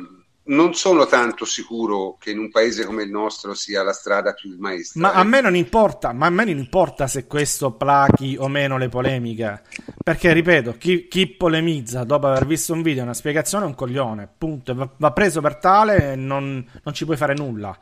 non 0.51 0.75
sono 0.75 1.07
tanto 1.07 1.45
sicuro 1.45 2.17
che 2.19 2.31
in 2.31 2.39
un 2.39 2.51
paese 2.51 2.85
come 2.85 3.03
il 3.03 3.11
nostro 3.11 3.55
sia 3.55 3.83
la 3.83 3.93
strada 3.93 4.33
più 4.33 4.55
maestra. 4.59 5.01
Ma 5.01 5.15
eh. 5.15 5.19
a 5.19 5.25
me 5.25 5.41
non 5.41 5.55
importa, 5.55 6.13
ma 6.13 6.27
a 6.27 6.31
me 6.31 6.45
non 6.45 6.59
importa 6.59 7.07
se 7.07 7.27
questo 7.27 7.73
plachi 7.73 8.37
o 8.39 8.49
meno 8.49 8.77
le 8.77 8.89
polemiche. 8.89 9.63
Perché, 10.03 10.33
ripeto, 10.33 10.77
chi, 10.77 11.09
chi 11.09 11.29
polemizza 11.29 12.05
dopo 12.05 12.27
aver 12.27 12.47
visto 12.47 12.73
un 12.73 12.83
video, 12.83 13.03
una 13.03 13.15
spiegazione 13.15 13.65
è 13.65 13.69
un 13.69 13.75
coglione. 13.75 14.29
Punto. 14.37 14.75
Va, 14.75 14.89
va 14.97 15.13
preso 15.13 15.41
per 15.41 15.57
tale 15.57 16.13
e 16.13 16.17
non, 16.17 16.65
non 16.83 16.95
ci 16.95 17.05
puoi 17.05 17.17
fare 17.17 17.35
nulla. 17.35 17.77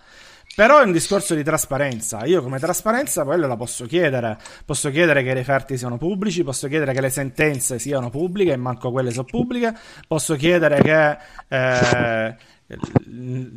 Però 0.59 0.81
è 0.81 0.85
un 0.85 0.91
discorso 0.91 1.37
di 1.37 1.45
trasparenza. 1.45 2.25
Io 2.25 2.43
come 2.43 2.59
trasparenza 2.59 3.23
quello 3.23 3.47
la 3.47 3.57
posso 3.57 3.87
chiedere. 3.87 4.37
Posso 4.65 4.91
chiedere 4.91 5.23
che 5.23 5.31
i 5.31 5.35
referti 5.35 5.79
siano 5.79 5.99
pubblici, 5.99 6.43
posso 6.43 6.67
chiedere 6.67 6.93
che 6.93 7.01
le 7.01 7.11
sentenze 7.11 7.79
siano 7.79 8.11
pubbliche 8.11 8.53
e 8.53 8.57
manco 8.57 8.91
quelle 8.91 9.13
sono 9.13 9.25
pubbliche. 9.25 9.73
Posso 10.09 10.35
chiedere 10.35 10.83
che 10.83 11.17
eh, 11.47 12.37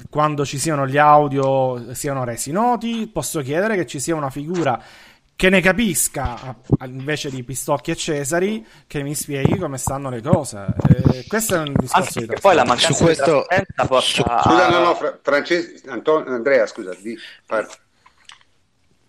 quando 0.09 0.45
ci 0.45 0.57
siano 0.57 0.87
gli 0.87 0.97
audio 0.97 1.93
siano 1.93 2.23
resi 2.23 2.51
noti. 2.51 3.07
Posso 3.07 3.41
chiedere 3.41 3.75
che 3.75 3.85
ci 3.85 3.99
sia 3.99 4.15
una 4.15 4.29
figura 4.29 4.81
che 5.35 5.49
ne 5.49 5.59
capisca 5.59 6.55
invece 6.85 7.31
di 7.31 7.43
Pistocchi 7.43 7.89
e 7.89 7.95
Cesari 7.95 8.63
che 8.85 9.01
mi 9.01 9.15
spieghi 9.15 9.57
come 9.57 9.77
stanno 9.77 10.09
le 10.09 10.21
cose. 10.21 10.67
Eh, 10.87 11.25
questo 11.27 11.55
è 11.55 11.57
un 11.57 11.73
discorso 11.77 12.19
Anche 12.19 12.33
di 12.33 12.39
poi 12.39 12.55
la 12.55 12.63
mancanza 12.63 12.93
su 12.93 13.03
questo... 13.03 13.47
di 13.49 13.85
porta 13.87 14.41
Scusa, 14.43 14.69
no, 14.69 14.79
no, 14.83 15.19
Francesco, 15.21 15.89
Antonio, 15.89 16.31
Andrea, 16.31 16.67
scusa, 16.67 16.93
di 16.93 17.17
parte. 17.45 17.75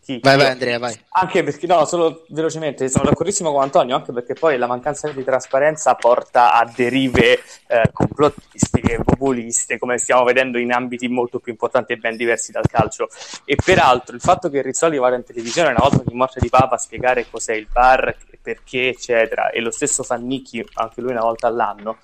Sì, 0.05 0.19
vai, 0.21 0.37
vai, 0.37 0.49
Andrea, 0.49 0.81
vai. 0.81 0.99
Anche 1.11 1.45
perché, 1.45 1.69
no, 1.69 1.85
solo 1.85 2.25
velocemente, 2.31 2.89
sono 2.89 3.05
d'accordissimo 3.05 3.53
con 3.53 3.63
Antonio, 3.63 3.95
anche 3.95 4.13
perché 4.13 4.35
poi 4.35 4.59
la 4.59 4.67
mancanza 4.67 5.09
di 5.09 5.23
trasparenza 5.23 5.95
porta 5.95 6.55
a 6.55 6.69
derive 6.75 7.39
eh, 7.69 7.89
complottistiche, 7.93 8.99
populiste, 9.05 9.79
come 9.79 9.99
stiamo 9.99 10.25
vedendo 10.25 10.59
in 10.59 10.73
ambiti 10.73 11.07
molto 11.07 11.39
più 11.39 11.53
importanti 11.53 11.93
e 11.93 11.99
ben 11.99 12.17
diversi 12.17 12.51
dal 12.51 12.67
calcio. 12.67 13.09
E 13.45 13.57
peraltro 13.65 14.17
il 14.17 14.21
fatto 14.21 14.51
che 14.51 14.61
Rizzoli 14.61 14.99
vada 14.99 15.15
in 15.15 15.23
televisione 15.23 15.69
una 15.69 15.89
volta 15.89 16.03
di 16.05 16.15
morte 16.15 16.41
di 16.41 16.49
Papa 16.49 16.75
a 16.75 16.79
spiegare 16.79 17.27
cos'è 17.31 17.55
il 17.55 17.69
bar, 17.73 18.17
perché, 18.43 18.89
eccetera, 18.89 19.51
e 19.51 19.61
lo 19.61 19.71
stesso 19.71 20.03
Fannicchi, 20.03 20.67
anche 20.75 21.01
lui 21.01 21.13
una 21.13 21.21
volta 21.21 21.47
all'anno, 21.47 21.99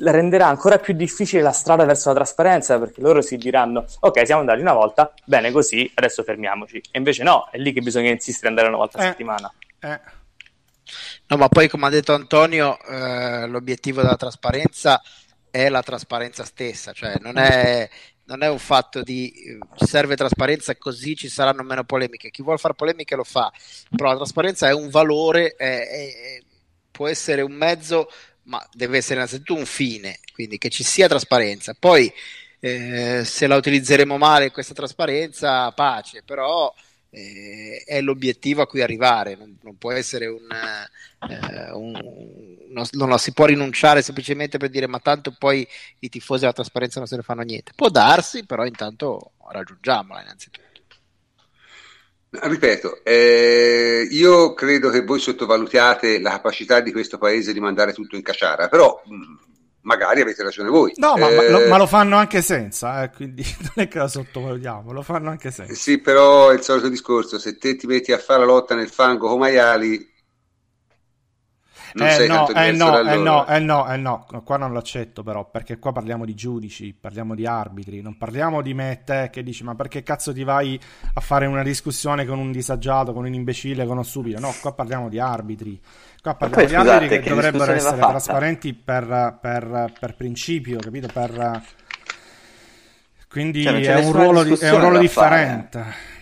renderà 0.00 0.46
ancora 0.46 0.78
più 0.78 0.94
difficile 0.94 1.42
la 1.42 1.52
strada 1.52 1.84
verso 1.84 2.08
la 2.08 2.16
trasparenza 2.16 2.78
perché 2.78 3.00
loro 3.00 3.22
si 3.22 3.36
diranno 3.36 3.84
ok 4.00 4.24
siamo 4.26 4.40
andati 4.40 4.60
una 4.60 4.72
volta 4.72 5.12
bene 5.24 5.50
così 5.50 5.90
adesso 5.94 6.22
fermiamoci. 6.22 6.82
E 6.90 6.98
invece 6.98 7.22
no 7.22 7.48
è 7.50 7.58
lì 7.58 7.72
che 7.72 7.80
bisogna 7.80 8.10
insistere 8.10 8.48
andare 8.48 8.68
una 8.68 8.76
volta 8.76 8.98
a 8.98 9.04
eh, 9.04 9.08
settimana. 9.08 9.52
eh. 9.80 10.00
no 11.26 11.36
ma 11.36 11.48
poi 11.48 11.68
come 11.68 11.86
ha 11.86 11.90
detto 11.90 12.12
Antonio 12.12 12.78
eh, 12.80 13.46
l'obiettivo 13.46 14.02
della 14.02 14.16
trasparenza 14.16 15.00
è 15.50 15.68
la 15.68 15.82
trasparenza 15.82 16.44
stessa 16.44 16.92
cioè 16.92 17.14
non 17.20 17.36
è, 17.36 17.88
non 18.24 18.42
è 18.42 18.48
un 18.48 18.58
fatto 18.58 19.02
di 19.02 19.58
serve 19.76 20.16
trasparenza 20.16 20.76
così 20.76 21.16
ci 21.16 21.28
saranno 21.28 21.62
meno 21.62 21.84
polemiche. 21.84 22.30
Chi 22.30 22.42
vuole 22.42 22.58
fare 22.58 22.74
polemiche 22.74 23.16
lo 23.16 23.24
fa 23.24 23.52
però 23.94 24.10
la 24.10 24.16
trasparenza 24.16 24.68
è 24.68 24.72
un 24.72 24.88
valore 24.88 25.54
è, 25.56 25.88
è, 25.88 26.42
può 26.90 27.08
essere 27.08 27.40
un 27.40 27.52
mezzo 27.52 28.08
ma 28.50 28.68
deve 28.72 28.98
essere 28.98 29.14
innanzitutto 29.14 29.54
un 29.54 29.64
fine, 29.64 30.18
quindi 30.32 30.58
che 30.58 30.68
ci 30.70 30.82
sia 30.82 31.06
trasparenza. 31.06 31.74
Poi 31.78 32.12
eh, 32.58 33.22
se 33.24 33.46
la 33.46 33.56
utilizzeremo 33.56 34.18
male 34.18 34.50
questa 34.50 34.74
trasparenza, 34.74 35.70
pace, 35.70 36.22
però 36.24 36.72
eh, 37.10 37.82
è 37.86 38.00
l'obiettivo 38.00 38.60
a 38.60 38.66
cui 38.66 38.82
arrivare, 38.82 39.36
non, 39.36 39.56
non 39.62 39.78
può 39.78 39.92
essere 39.92 40.26
un, 40.26 40.48
eh, 40.50 41.70
un 41.72 41.92
non, 42.70 42.86
non, 42.92 43.18
si 43.18 43.32
può 43.32 43.46
rinunciare 43.46 44.02
semplicemente 44.02 44.58
per 44.58 44.68
dire 44.68 44.86
ma 44.86 44.98
tanto 44.98 45.34
poi 45.36 45.66
i 46.00 46.08
tifosi 46.08 46.40
della 46.40 46.52
trasparenza 46.52 46.98
non 46.98 47.08
se 47.08 47.16
ne 47.16 47.22
fanno 47.22 47.42
niente. 47.42 47.72
Può 47.74 47.88
darsi, 47.88 48.44
però 48.44 48.66
intanto 48.66 49.32
raggiungiamola 49.48 50.22
innanzitutto. 50.22 50.69
Ripeto, 52.32 53.00
eh, 53.02 54.06
io 54.08 54.54
credo 54.54 54.88
che 54.88 55.02
voi 55.02 55.18
sottovalutiate 55.18 56.20
la 56.20 56.30
capacità 56.30 56.80
di 56.80 56.92
questo 56.92 57.18
paese 57.18 57.52
di 57.52 57.58
mandare 57.58 57.92
tutto 57.92 58.14
in 58.14 58.22
cacciara, 58.22 58.68
però 58.68 59.02
mh, 59.04 59.14
mm, 59.14 59.34
magari 59.80 60.20
avete 60.20 60.44
ragione 60.44 60.68
voi. 60.68 60.92
No, 60.94 61.16
ma, 61.16 61.28
eh, 61.28 61.34
ma, 61.34 61.48
lo, 61.48 61.66
ma, 61.66 61.76
lo, 61.76 61.88
fanno 61.88 62.16
anche 62.16 62.40
senza, 62.40 63.02
eh, 63.02 63.10
quindi 63.10 63.42
non 63.74 63.84
è 63.84 63.88
che 63.88 63.98
la 63.98 64.06
sottovalutiamo, 64.06 64.92
lo 64.92 65.02
fanno 65.02 65.28
anche 65.28 65.50
senza. 65.50 65.74
Sì, 65.74 65.98
però 65.98 66.50
è 66.50 66.54
il 66.54 66.62
solito 66.62 66.88
discorso, 66.88 67.36
se 67.36 67.58
te 67.58 67.74
ti 67.74 67.88
metti 67.88 68.12
a 68.12 68.18
fare 68.18 68.40
la 68.40 68.46
lotta 68.46 68.76
nel 68.76 68.90
fango 68.90 69.26
con 69.26 69.40
maiali, 69.40 70.08
non 71.94 72.08
eh, 72.08 72.26
no, 72.26 72.48
eh 72.48 72.72
no, 72.72 73.08
eh 73.08 73.16
no, 73.16 73.46
eh 73.46 73.58
no, 73.58 73.92
eh 73.92 73.96
no, 73.96 74.26
qua 74.44 74.56
non 74.56 74.72
l'accetto 74.72 75.22
però, 75.22 75.48
perché 75.50 75.78
qua 75.78 75.92
parliamo 75.92 76.24
di 76.24 76.34
giudici, 76.34 76.94
parliamo 76.98 77.34
di 77.34 77.46
arbitri, 77.46 78.00
non 78.00 78.16
parliamo 78.16 78.62
di 78.62 78.74
me 78.74 78.92
e 78.92 79.04
te 79.04 79.30
che 79.32 79.42
dici 79.42 79.64
ma 79.64 79.74
perché 79.74 80.02
cazzo 80.02 80.32
ti 80.32 80.44
vai 80.44 80.78
a 81.14 81.20
fare 81.20 81.46
una 81.46 81.62
discussione 81.62 82.24
con 82.24 82.38
un 82.38 82.52
disagiato, 82.52 83.12
con 83.12 83.24
un 83.24 83.34
imbecille, 83.34 83.84
con 83.84 83.92
uno 83.92 84.02
stupido? 84.02 84.38
No, 84.38 84.54
qua 84.60 84.72
parliamo 84.72 85.08
di 85.08 85.18
arbitri. 85.18 85.80
Qua 86.22 86.34
parliamo 86.34 86.62
poi, 86.62 86.66
di 86.66 86.78
scusate, 86.78 86.96
arbitri 86.96 87.16
che, 87.16 87.22
che 87.22 87.28
dovrebbero 87.30 87.72
essere 87.72 87.98
trasparenti 87.98 88.74
per, 88.74 89.38
per, 89.40 89.92
per, 89.98 90.14
principio, 90.14 90.78
capito? 90.78 91.08
Per... 91.12 91.62
Quindi 93.28 93.62
cioè, 93.62 93.80
è, 93.80 94.04
un 94.04 94.12
ruolo, 94.12 94.42
di, 94.42 94.54
è 94.54 94.70
un 94.70 94.80
ruolo 94.80 94.98
differente. 94.98 95.78
Fare. 95.78 96.18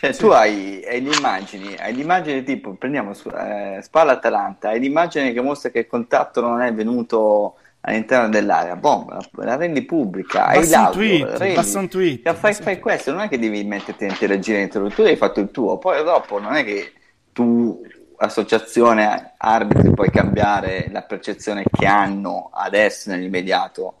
Cioè, 0.00 0.14
sì. 0.14 0.20
tu 0.20 0.28
hai, 0.28 0.82
hai, 0.88 1.02
le 1.02 1.14
immagini, 1.14 1.76
hai 1.78 1.94
l'immagine 1.94 2.42
tipo, 2.42 2.72
prendiamo 2.72 3.10
eh, 3.10 3.80
Spalla 3.82 4.12
Atalanta, 4.12 4.70
hai 4.70 4.80
l'immagine 4.80 5.30
che 5.34 5.42
mostra 5.42 5.68
che 5.68 5.80
il 5.80 5.86
contatto 5.86 6.40
non 6.40 6.62
è 6.62 6.72
venuto 6.72 7.56
all'interno 7.82 8.30
dell'area, 8.30 8.76
boh, 8.76 9.04
la, 9.32 9.56
rendi 9.56 9.82
pubblica, 9.82 10.46
hai 10.46 10.66
l'audio, 10.66 11.26
tweet, 11.26 11.36
rendi, 11.36 11.54
basta 11.54 11.78
un 11.80 11.88
tweet, 11.88 12.22
cioè, 12.24 12.32
fai, 12.32 12.54
fai 12.54 12.78
questo, 12.78 13.12
non 13.12 13.20
è 13.20 13.28
che 13.28 13.38
devi 13.38 13.62
metterti 13.62 14.04
a 14.04 14.08
interagire 14.08 14.56
dentro, 14.56 14.88
tu 14.88 15.02
hai 15.02 15.16
fatto 15.16 15.40
il 15.40 15.50
tuo, 15.50 15.76
poi 15.76 16.02
dopo 16.02 16.40
non 16.40 16.54
è 16.54 16.64
che 16.64 16.92
tu, 17.34 17.86
associazione 18.16 19.34
arbitri, 19.36 19.92
puoi 19.92 20.10
cambiare 20.10 20.88
la 20.90 21.02
percezione 21.02 21.62
che 21.70 21.84
hanno 21.84 22.48
adesso 22.54 23.10
nell'immediato 23.10 23.96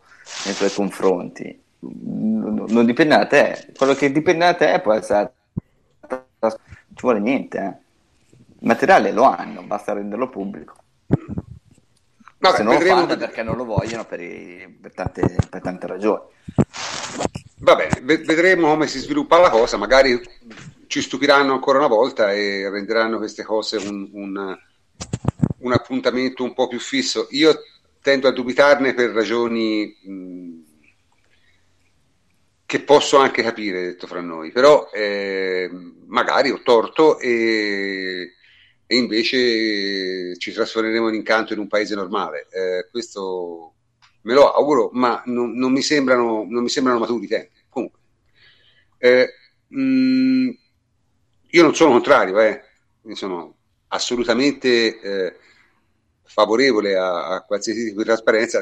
nei 0.46 0.54
tuoi 0.54 0.72
confronti, 0.72 1.62
non 1.80 2.86
dipende 2.86 3.16
da 3.16 3.26
te, 3.26 3.66
quello 3.76 3.92
che 3.92 4.10
dipende 4.10 4.46
da 4.46 4.54
te 4.54 4.80
può 4.80 4.94
essere 4.94 5.32
ci 6.48 7.00
vuole 7.00 7.20
niente. 7.20 7.58
Eh. 7.58 7.88
Il 8.60 8.66
materiale 8.66 9.12
lo 9.12 9.24
hanno, 9.24 9.62
basta 9.62 9.92
renderlo 9.92 10.28
pubblico. 10.28 10.76
Vabbè, 12.38 12.56
Se 12.56 12.62
non 12.62 12.74
lo 12.74 12.80
fanno 12.80 13.16
perché 13.16 13.42
non 13.42 13.56
lo 13.56 13.64
vogliono 13.64 14.04
per, 14.06 14.20
i, 14.20 14.78
per, 14.80 14.94
tante, 14.94 15.36
per 15.48 15.60
tante 15.60 15.86
ragioni. 15.86 16.22
Va 17.58 17.76
bene, 17.76 18.00
vedremo 18.00 18.68
come 18.68 18.86
si 18.86 18.98
sviluppa 18.98 19.38
la 19.38 19.50
cosa, 19.50 19.76
magari 19.76 20.18
ci 20.86 21.02
stupiranno 21.02 21.52
ancora 21.52 21.78
una 21.78 21.86
volta 21.86 22.32
e 22.32 22.68
renderanno 22.70 23.18
queste 23.18 23.42
cose 23.42 23.76
un, 23.76 24.08
un, 24.12 24.58
un 25.58 25.72
appuntamento 25.72 26.42
un 26.42 26.54
po' 26.54 26.68
più 26.68 26.80
fisso. 26.80 27.26
Io 27.30 27.54
tendo 28.00 28.28
a 28.28 28.32
dubitarne 28.32 28.94
per 28.94 29.10
ragioni 29.10 29.94
mh, 30.02 30.50
che 32.64 32.80
posso 32.80 33.18
anche 33.18 33.42
capire, 33.42 33.82
detto 33.82 34.06
fra 34.06 34.20
noi, 34.20 34.50
però 34.50 34.88
eh, 34.92 35.70
magari 36.10 36.50
ho 36.50 36.60
torto 36.62 37.18
e, 37.18 38.34
e, 38.86 38.96
invece 38.96 40.36
ci 40.38 40.52
trasformeremo 40.52 41.08
in 41.08 41.14
incanto 41.14 41.52
in 41.52 41.58
un 41.58 41.68
paese 41.68 41.94
normale. 41.94 42.46
Eh, 42.50 42.88
questo 42.90 43.74
me 44.22 44.34
lo 44.34 44.52
auguro, 44.52 44.90
ma 44.92 45.22
non, 45.26 45.52
non, 45.56 45.72
mi, 45.72 45.82
sembrano, 45.82 46.44
non 46.48 46.62
mi 46.62 46.68
sembrano 46.68 46.98
maturi 46.98 47.24
i 47.24 47.28
tempi. 47.28 47.58
Comunque, 47.68 47.98
eh, 48.98 49.28
mh, 49.68 49.82
mm, 49.82 50.50
io 51.50 51.62
non 51.62 51.74
sono 51.74 51.92
contrario, 51.92 52.38
eh. 52.40 52.62
sono 53.12 53.56
assolutamente 53.88 55.00
eh, 55.00 55.36
favorevole 56.24 56.96
a, 56.96 57.28
a 57.28 57.42
qualsiasi 57.42 57.86
tipo 57.86 57.98
di 57.98 58.04
trasparenza, 58.04 58.60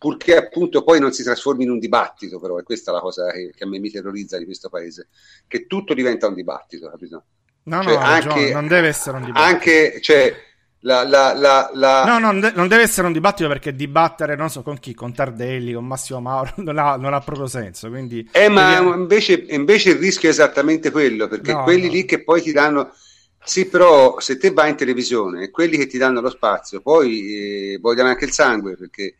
purché 0.00 0.34
appunto 0.34 0.82
poi 0.82 0.98
non 0.98 1.12
si 1.12 1.22
trasformi 1.22 1.64
in 1.64 1.70
un 1.72 1.78
dibattito, 1.78 2.40
però 2.40 2.56
è 2.56 2.62
questa 2.62 2.90
la 2.90 3.00
cosa 3.00 3.30
che, 3.32 3.52
che 3.54 3.64
a 3.64 3.66
me 3.66 3.78
mi 3.78 3.90
terrorizza 3.90 4.38
di 4.38 4.46
questo 4.46 4.70
paese, 4.70 5.08
che 5.46 5.66
tutto 5.66 5.92
diventa 5.92 6.26
un 6.26 6.32
dibattito, 6.32 6.88
capito? 6.88 7.24
No, 7.64 7.82
cioè, 7.82 7.92
no, 7.92 7.98
anche, 7.98 8.50
non 8.50 8.66
deve 8.66 8.88
essere 8.88 9.18
un 9.18 9.26
dibattito. 9.26 9.46
Anche, 9.46 10.00
cioè, 10.00 10.34
la, 10.80 11.06
la, 11.06 11.34
la, 11.34 11.70
la... 11.74 12.04
No, 12.06 12.18
non, 12.18 12.40
de- 12.40 12.52
non, 12.54 12.66
deve 12.66 12.84
essere 12.84 13.08
un 13.08 13.12
dibattito 13.12 13.46
perché 13.46 13.74
dibattere, 13.74 14.36
non 14.36 14.48
so 14.48 14.62
con 14.62 14.78
chi, 14.78 14.94
con 14.94 15.12
Tardelli, 15.12 15.74
con 15.74 15.86
Massimo 15.86 16.22
Mauro, 16.22 16.54
non 16.64 16.78
ha, 16.78 16.96
non 16.96 17.12
ha 17.12 17.20
proprio 17.20 17.46
senso. 17.46 17.90
Quindi, 17.90 18.26
eh, 18.32 18.48
ma 18.48 18.78
invece, 18.78 19.34
invece, 19.50 19.90
il 19.90 19.96
rischio 19.96 20.30
è 20.30 20.32
esattamente 20.32 20.90
quello, 20.90 21.28
perché 21.28 21.52
no, 21.52 21.62
quelli 21.62 21.88
no. 21.88 21.92
lì 21.92 22.06
che 22.06 22.24
poi 22.24 22.40
ti 22.40 22.52
danno... 22.52 22.90
Sì, 23.44 23.66
però 23.66 24.18
se 24.18 24.38
te 24.38 24.50
vai 24.50 24.70
in 24.70 24.76
televisione, 24.76 25.50
quelli 25.50 25.76
che 25.76 25.86
ti 25.86 25.98
danno 25.98 26.22
lo 26.22 26.30
spazio, 26.30 26.80
poi 26.80 27.74
eh, 27.74 27.78
vogliono 27.82 28.08
anche 28.08 28.24
il 28.24 28.32
sangue, 28.32 28.76
perché 28.76 29.16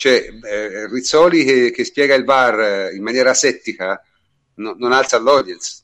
cioè, 0.00 0.30
eh, 0.42 0.88
Rizzoli 0.88 1.44
che, 1.44 1.70
che, 1.72 1.84
spiega 1.84 2.14
il 2.14 2.24
VAR 2.24 2.90
in 2.94 3.02
maniera 3.02 3.34
settica 3.34 4.02
no, 4.54 4.74
non 4.78 4.92
alza 4.92 5.20
l'audience. 5.20 5.82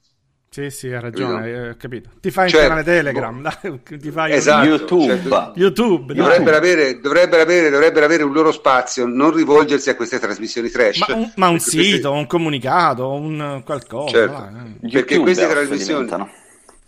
Sì, 0.48 0.70
sì, 0.70 0.86
hai 0.86 1.02
ragione, 1.02 1.68
ho 1.68 1.76
capito. 1.76 2.08
Ti 2.18 2.30
fai 2.30 2.48
certo, 2.48 2.66
canale 2.66 2.82
Telegram, 2.82 3.42
boh. 3.42 3.80
ti 3.98 4.10
fai 4.10 4.32
esatto, 4.32 4.66
YouTube. 4.66 5.20
Cioè, 5.22 5.52
YouTube 5.54 6.14
dovrebbero, 6.14 6.56
avere, 6.56 6.98
dovrebbero, 6.98 7.42
avere, 7.42 7.68
dovrebbero, 7.68 8.06
avere, 8.06 8.22
un 8.22 8.32
loro 8.32 8.52
spazio, 8.52 9.04
non 9.04 9.34
rivolgersi 9.34 9.90
a 9.90 9.96
queste 9.96 10.18
trasmissioni 10.18 10.70
trash. 10.70 11.06
Ma 11.08 11.14
un, 11.14 11.32
ma 11.36 11.48
un 11.50 11.60
sito, 11.60 11.82
queste... 11.82 12.06
un 12.08 12.26
comunicato, 12.26 13.10
un 13.12 13.60
qualcosa. 13.66 14.16
Certo, 14.16 14.50
eh. 14.80 14.88
perché 14.88 15.18
queste 15.18 15.46
trasmissioni, 15.46 16.10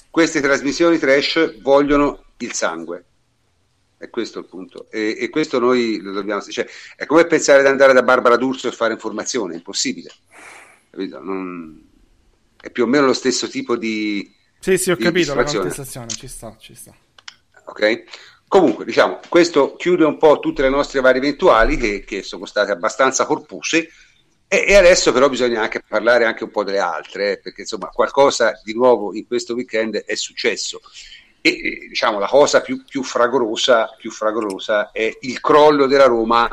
queste 0.08 0.40
trasmissioni 0.40 0.96
trash 0.96 1.60
vogliono 1.60 2.24
il 2.38 2.54
sangue. 2.54 3.04
È 3.98 4.08
questo 4.10 4.38
il 4.38 4.46
punto. 4.46 4.86
E, 4.90 5.16
e 5.18 5.28
questo 5.28 5.58
noi 5.58 6.00
lo 6.00 6.12
dobbiamo... 6.12 6.40
Cioè, 6.40 6.66
è 6.96 7.04
come 7.04 7.26
pensare 7.26 7.62
di 7.62 7.68
andare 7.68 7.92
da 7.92 8.02
Barbara 8.02 8.36
D'Urso 8.36 8.68
e 8.68 8.72
fare 8.72 8.94
informazione, 8.94 9.54
è 9.54 9.56
impossibile. 9.56 10.10
Capito? 10.90 11.20
Non 11.20 11.88
è 12.60 12.70
più 12.70 12.84
o 12.84 12.86
meno 12.86 13.06
lo 13.06 13.12
stesso 13.12 13.48
tipo 13.48 13.76
di. 13.76 14.34
Sì, 14.58 14.76
sì, 14.76 14.90
ho 14.90 14.96
capito 14.96 15.34
la 15.34 15.44
contestazione, 15.44 16.08
ci 16.08 16.26
sta, 16.26 16.56
ci 16.58 16.74
sta. 16.74 16.94
Ok? 17.66 18.04
Comunque, 18.48 18.84
diciamo, 18.84 19.20
questo 19.28 19.76
chiude 19.76 20.04
un 20.04 20.16
po' 20.16 20.40
tutte 20.40 20.62
le 20.62 20.70
nostre 20.70 21.00
varie 21.00 21.20
eventuali 21.20 21.76
che, 21.76 22.02
che 22.04 22.22
sono 22.22 22.46
state 22.46 22.72
abbastanza 22.72 23.26
corpuse. 23.26 23.88
E, 24.48 24.64
e, 24.66 24.74
adesso 24.74 25.12
però 25.12 25.28
bisogna 25.28 25.60
anche 25.60 25.82
parlare 25.86 26.24
anche 26.24 26.44
un 26.44 26.50
po' 26.50 26.64
delle 26.64 26.78
altre, 26.78 27.32
eh, 27.32 27.38
perché 27.38 27.60
insomma 27.60 27.88
qualcosa 27.88 28.58
di 28.64 28.72
nuovo 28.72 29.14
in 29.14 29.26
questo 29.26 29.54
weekend 29.54 29.96
è 29.98 30.14
successo. 30.14 30.80
E, 31.48 31.86
diciamo 31.88 32.18
la 32.18 32.26
cosa 32.26 32.60
più, 32.60 32.84
più, 32.84 33.02
fragorosa, 33.02 33.94
più 33.96 34.10
fragorosa 34.10 34.90
è 34.90 35.16
il 35.20 35.40
crollo 35.40 35.86
della 35.86 36.06
Roma 36.06 36.48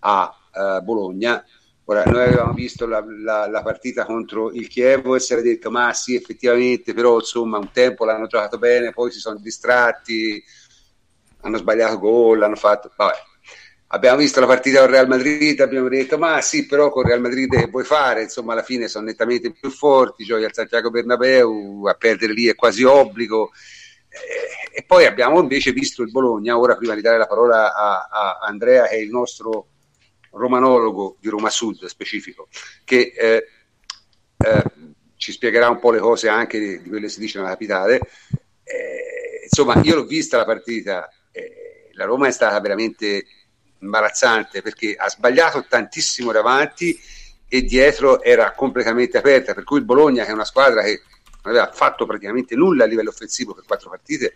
a 0.00 0.36
uh, 0.52 0.82
Bologna, 0.82 1.44
Ora, 1.90 2.04
noi 2.04 2.22
avevamo 2.22 2.52
visto 2.52 2.86
la, 2.86 3.02
la, 3.02 3.48
la, 3.48 3.62
partita 3.62 4.04
contro 4.04 4.52
il 4.52 4.68
Chievo 4.68 5.16
e 5.16 5.20
si 5.20 5.32
era 5.32 5.40
detto, 5.40 5.70
ma 5.70 5.94
sì, 5.94 6.14
effettivamente, 6.14 6.92
però 6.92 7.14
insomma 7.14 7.56
un 7.56 7.72
tempo 7.72 8.04
l'hanno 8.04 8.26
giocato 8.26 8.58
bene, 8.58 8.92
poi 8.92 9.10
si 9.10 9.20
sono 9.20 9.38
distratti, 9.38 10.42
hanno 11.40 11.56
sbagliato 11.56 11.98
gol, 11.98 12.42
hanno 12.42 12.56
fatto... 12.56 12.92
Vabbè. 12.94 13.14
Abbiamo 13.90 14.18
visto 14.18 14.38
la 14.38 14.44
partita 14.44 14.80
con 14.80 14.90
Real 14.90 15.08
Madrid, 15.08 15.58
abbiamo 15.60 15.88
detto, 15.88 16.18
ma 16.18 16.42
sì, 16.42 16.66
però 16.66 16.90
con 16.90 17.04
Real 17.04 17.22
Madrid 17.22 17.56
che 17.56 17.70
puoi 17.70 17.84
fare? 17.84 18.24
Insomma, 18.24 18.52
alla 18.52 18.62
fine 18.62 18.86
sono 18.86 19.06
nettamente 19.06 19.50
più 19.50 19.70
forti, 19.70 20.24
giochi 20.24 20.44
al 20.44 20.52
Santiago 20.52 20.90
Bernabeu, 20.90 21.86
a 21.86 21.94
perdere 21.94 22.34
lì 22.34 22.48
è 22.48 22.54
quasi 22.54 22.84
obbligo. 22.84 23.50
Eh, 24.08 24.78
e 24.78 24.84
poi 24.84 25.06
abbiamo 25.06 25.40
invece 25.40 25.72
visto 25.72 26.02
il 26.02 26.10
Bologna, 26.10 26.58
ora 26.58 26.76
prima 26.76 26.94
di 26.94 27.00
dare 27.00 27.18
la 27.18 27.26
parola 27.26 27.74
a, 27.74 28.08
a 28.10 28.38
Andrea, 28.42 28.84
che 28.84 28.96
è 28.96 28.98
il 28.98 29.10
nostro 29.10 29.68
romanologo 30.30 31.16
di 31.20 31.28
Roma 31.28 31.50
Sud 31.50 31.84
specifico, 31.86 32.48
che 32.84 33.12
eh, 33.16 33.46
eh, 34.38 34.64
ci 35.16 35.32
spiegherà 35.32 35.68
un 35.68 35.78
po' 35.78 35.90
le 35.90 35.98
cose 35.98 36.28
anche 36.28 36.58
di, 36.58 36.82
di 36.82 36.88
quello 36.88 37.06
che 37.06 37.12
si 37.12 37.20
dice 37.20 37.38
nella 37.38 37.50
capitale. 37.50 38.00
Eh, 38.62 39.40
insomma, 39.44 39.80
io 39.82 39.96
l'ho 39.96 40.04
vista 40.04 40.36
la 40.36 40.44
partita, 40.44 41.08
eh, 41.32 41.90
la 41.92 42.04
Roma 42.04 42.28
è 42.28 42.32
stata 42.32 42.58
veramente 42.60 43.26
imbarazzante 43.80 44.62
perché 44.62 44.94
ha 44.96 45.08
sbagliato 45.08 45.64
tantissimo 45.68 46.32
davanti 46.32 46.98
e 47.48 47.62
dietro 47.62 48.22
era 48.22 48.52
completamente 48.52 49.18
aperta, 49.18 49.54
per 49.54 49.64
cui 49.64 49.78
il 49.78 49.84
Bologna, 49.84 50.24
che 50.24 50.30
è 50.30 50.34
una 50.34 50.44
squadra 50.44 50.82
che 50.82 51.00
aveva 51.42 51.70
fatto 51.72 52.06
praticamente 52.06 52.54
nulla 52.54 52.84
a 52.84 52.86
livello 52.86 53.10
offensivo 53.10 53.54
per 53.54 53.64
quattro 53.64 53.90
partite, 53.90 54.34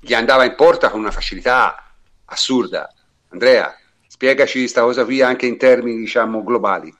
gli 0.00 0.14
andava 0.14 0.44
in 0.44 0.54
porta 0.54 0.90
con 0.90 1.00
una 1.00 1.10
facilità 1.10 1.92
assurda. 2.24 2.92
Andrea, 3.28 3.76
Spiegaci 4.22 4.58
questa 4.58 4.82
cosa 4.82 5.04
qui 5.04 5.20
anche 5.20 5.46
in 5.46 5.56
termini, 5.56 5.96
diciamo, 5.96 6.44
globali. 6.44 6.94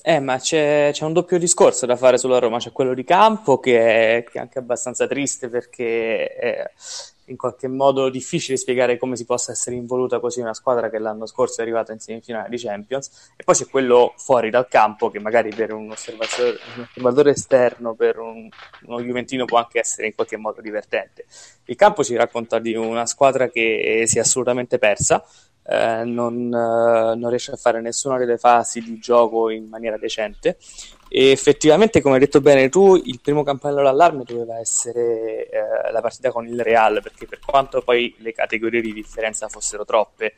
Eh, 0.00 0.20
ma 0.20 0.38
c'è, 0.38 0.88
c'è, 0.90 1.04
un 1.04 1.12
doppio 1.12 1.36
discorso 1.36 1.84
da 1.84 1.96
fare 1.96 2.16
sulla 2.16 2.38
Roma, 2.38 2.56
c'è 2.58 2.72
quello 2.72 2.94
di 2.94 3.04
campo 3.04 3.60
che 3.60 3.78
è, 4.18 4.24
che 4.24 4.38
è 4.38 4.40
anche 4.40 4.58
abbastanza 4.58 5.06
triste 5.06 5.48
perché 5.50 6.28
è 6.28 6.70
in 7.26 7.36
qualche 7.36 7.68
modo 7.68 8.08
difficile 8.08 8.56
spiegare 8.56 8.98
come 8.98 9.16
si 9.16 9.24
possa 9.24 9.52
essere 9.52 9.76
involuta 9.76 10.18
così 10.18 10.40
una 10.40 10.54
squadra 10.54 10.90
che 10.90 10.98
l'anno 10.98 11.26
scorso 11.26 11.60
è 11.60 11.62
arrivata 11.62 11.92
in 11.92 12.00
semifinale 12.00 12.48
di 12.48 12.58
Champions 12.58 13.32
e 13.36 13.44
poi 13.44 13.54
c'è 13.54 13.66
quello 13.66 14.14
fuori 14.16 14.50
dal 14.50 14.66
campo 14.68 15.10
che 15.10 15.20
magari 15.20 15.50
per 15.54 15.72
un 15.72 15.90
osservatore, 15.90 16.58
un 16.76 16.82
osservatore 16.82 17.30
esterno, 17.30 17.94
per 17.94 18.18
un, 18.18 18.48
uno 18.86 19.00
Juventino 19.00 19.44
può 19.44 19.58
anche 19.58 19.78
essere 19.78 20.08
in 20.08 20.14
qualche 20.14 20.36
modo 20.36 20.60
divertente. 20.60 21.26
Il 21.66 21.76
campo 21.76 22.02
ci 22.02 22.16
racconta 22.16 22.58
di 22.58 22.74
una 22.74 23.06
squadra 23.06 23.48
che 23.48 24.04
si 24.06 24.18
è 24.18 24.20
assolutamente 24.20 24.78
persa, 24.78 25.24
eh, 25.64 26.02
non, 26.04 26.46
eh, 26.46 27.14
non, 27.14 27.28
riesce 27.28 27.52
a 27.52 27.56
fare 27.56 27.80
nessuna 27.80 28.18
delle 28.18 28.38
fasi 28.38 28.80
di 28.80 28.98
gioco 28.98 29.50
in 29.50 29.68
maniera 29.68 29.96
decente. 29.96 30.58
E 31.08 31.30
effettivamente 31.30 32.00
come 32.00 32.14
hai 32.14 32.20
detto 32.20 32.40
bene 32.40 32.68
tu 32.70 32.94
il 32.96 33.20
primo 33.20 33.42
campanello 33.42 33.82
d'allarme 33.82 34.24
doveva 34.24 34.58
essere 34.58 35.48
eh, 35.48 35.92
la 35.92 36.00
partita 36.00 36.30
con 36.30 36.46
il 36.46 36.62
Real 36.62 37.00
perché 37.02 37.26
per 37.26 37.38
quanto 37.44 37.82
poi 37.82 38.14
le 38.18 38.32
categorie 38.32 38.80
di 38.80 38.94
differenza 38.94 39.48
fossero 39.48 39.84
troppe 39.84 40.32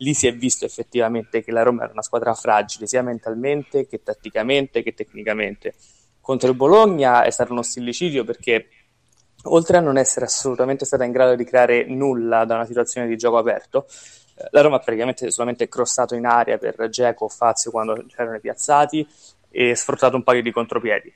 lì 0.00 0.14
si 0.14 0.26
è 0.26 0.34
visto 0.34 0.64
effettivamente 0.64 1.42
che 1.42 1.52
la 1.52 1.62
Roma 1.62 1.82
era 1.84 1.92
una 1.92 2.02
squadra 2.02 2.34
fragile 2.34 2.86
sia 2.86 3.02
mentalmente 3.02 3.86
che 3.86 4.02
tatticamente 4.02 4.82
che 4.82 4.94
tecnicamente. 4.94 5.74
Contro 6.20 6.48
il 6.50 6.56
Bologna 6.56 7.24
è 7.24 7.30
stato 7.30 7.52
uno 7.52 7.62
stillicidio 7.62 8.24
perché 8.24 8.68
oltre 9.44 9.78
a 9.78 9.80
non 9.80 9.96
essere 9.96 10.26
assolutamente 10.26 10.84
stata 10.84 11.04
in 11.04 11.12
grado 11.12 11.34
di 11.34 11.44
creare 11.44 11.84
nulla 11.86 12.44
da 12.44 12.56
una 12.56 12.66
situazione 12.66 13.06
di 13.06 13.16
gioco 13.16 13.38
aperto 13.38 13.86
la 14.50 14.60
Roma 14.60 14.76
ha 14.76 14.80
praticamente 14.80 15.30
solamente 15.30 15.68
crossato 15.68 16.14
in 16.14 16.26
aria 16.26 16.58
per 16.58 16.88
Geco 16.88 17.26
o 17.26 17.28
Fazio 17.28 17.70
quando 17.70 18.04
c'erano 18.06 18.36
i 18.36 18.40
piazzati 18.40 19.06
e 19.50 19.74
sfruttato 19.74 20.16
un 20.16 20.22
paio 20.22 20.42
di 20.42 20.50
contropiedi. 20.52 21.12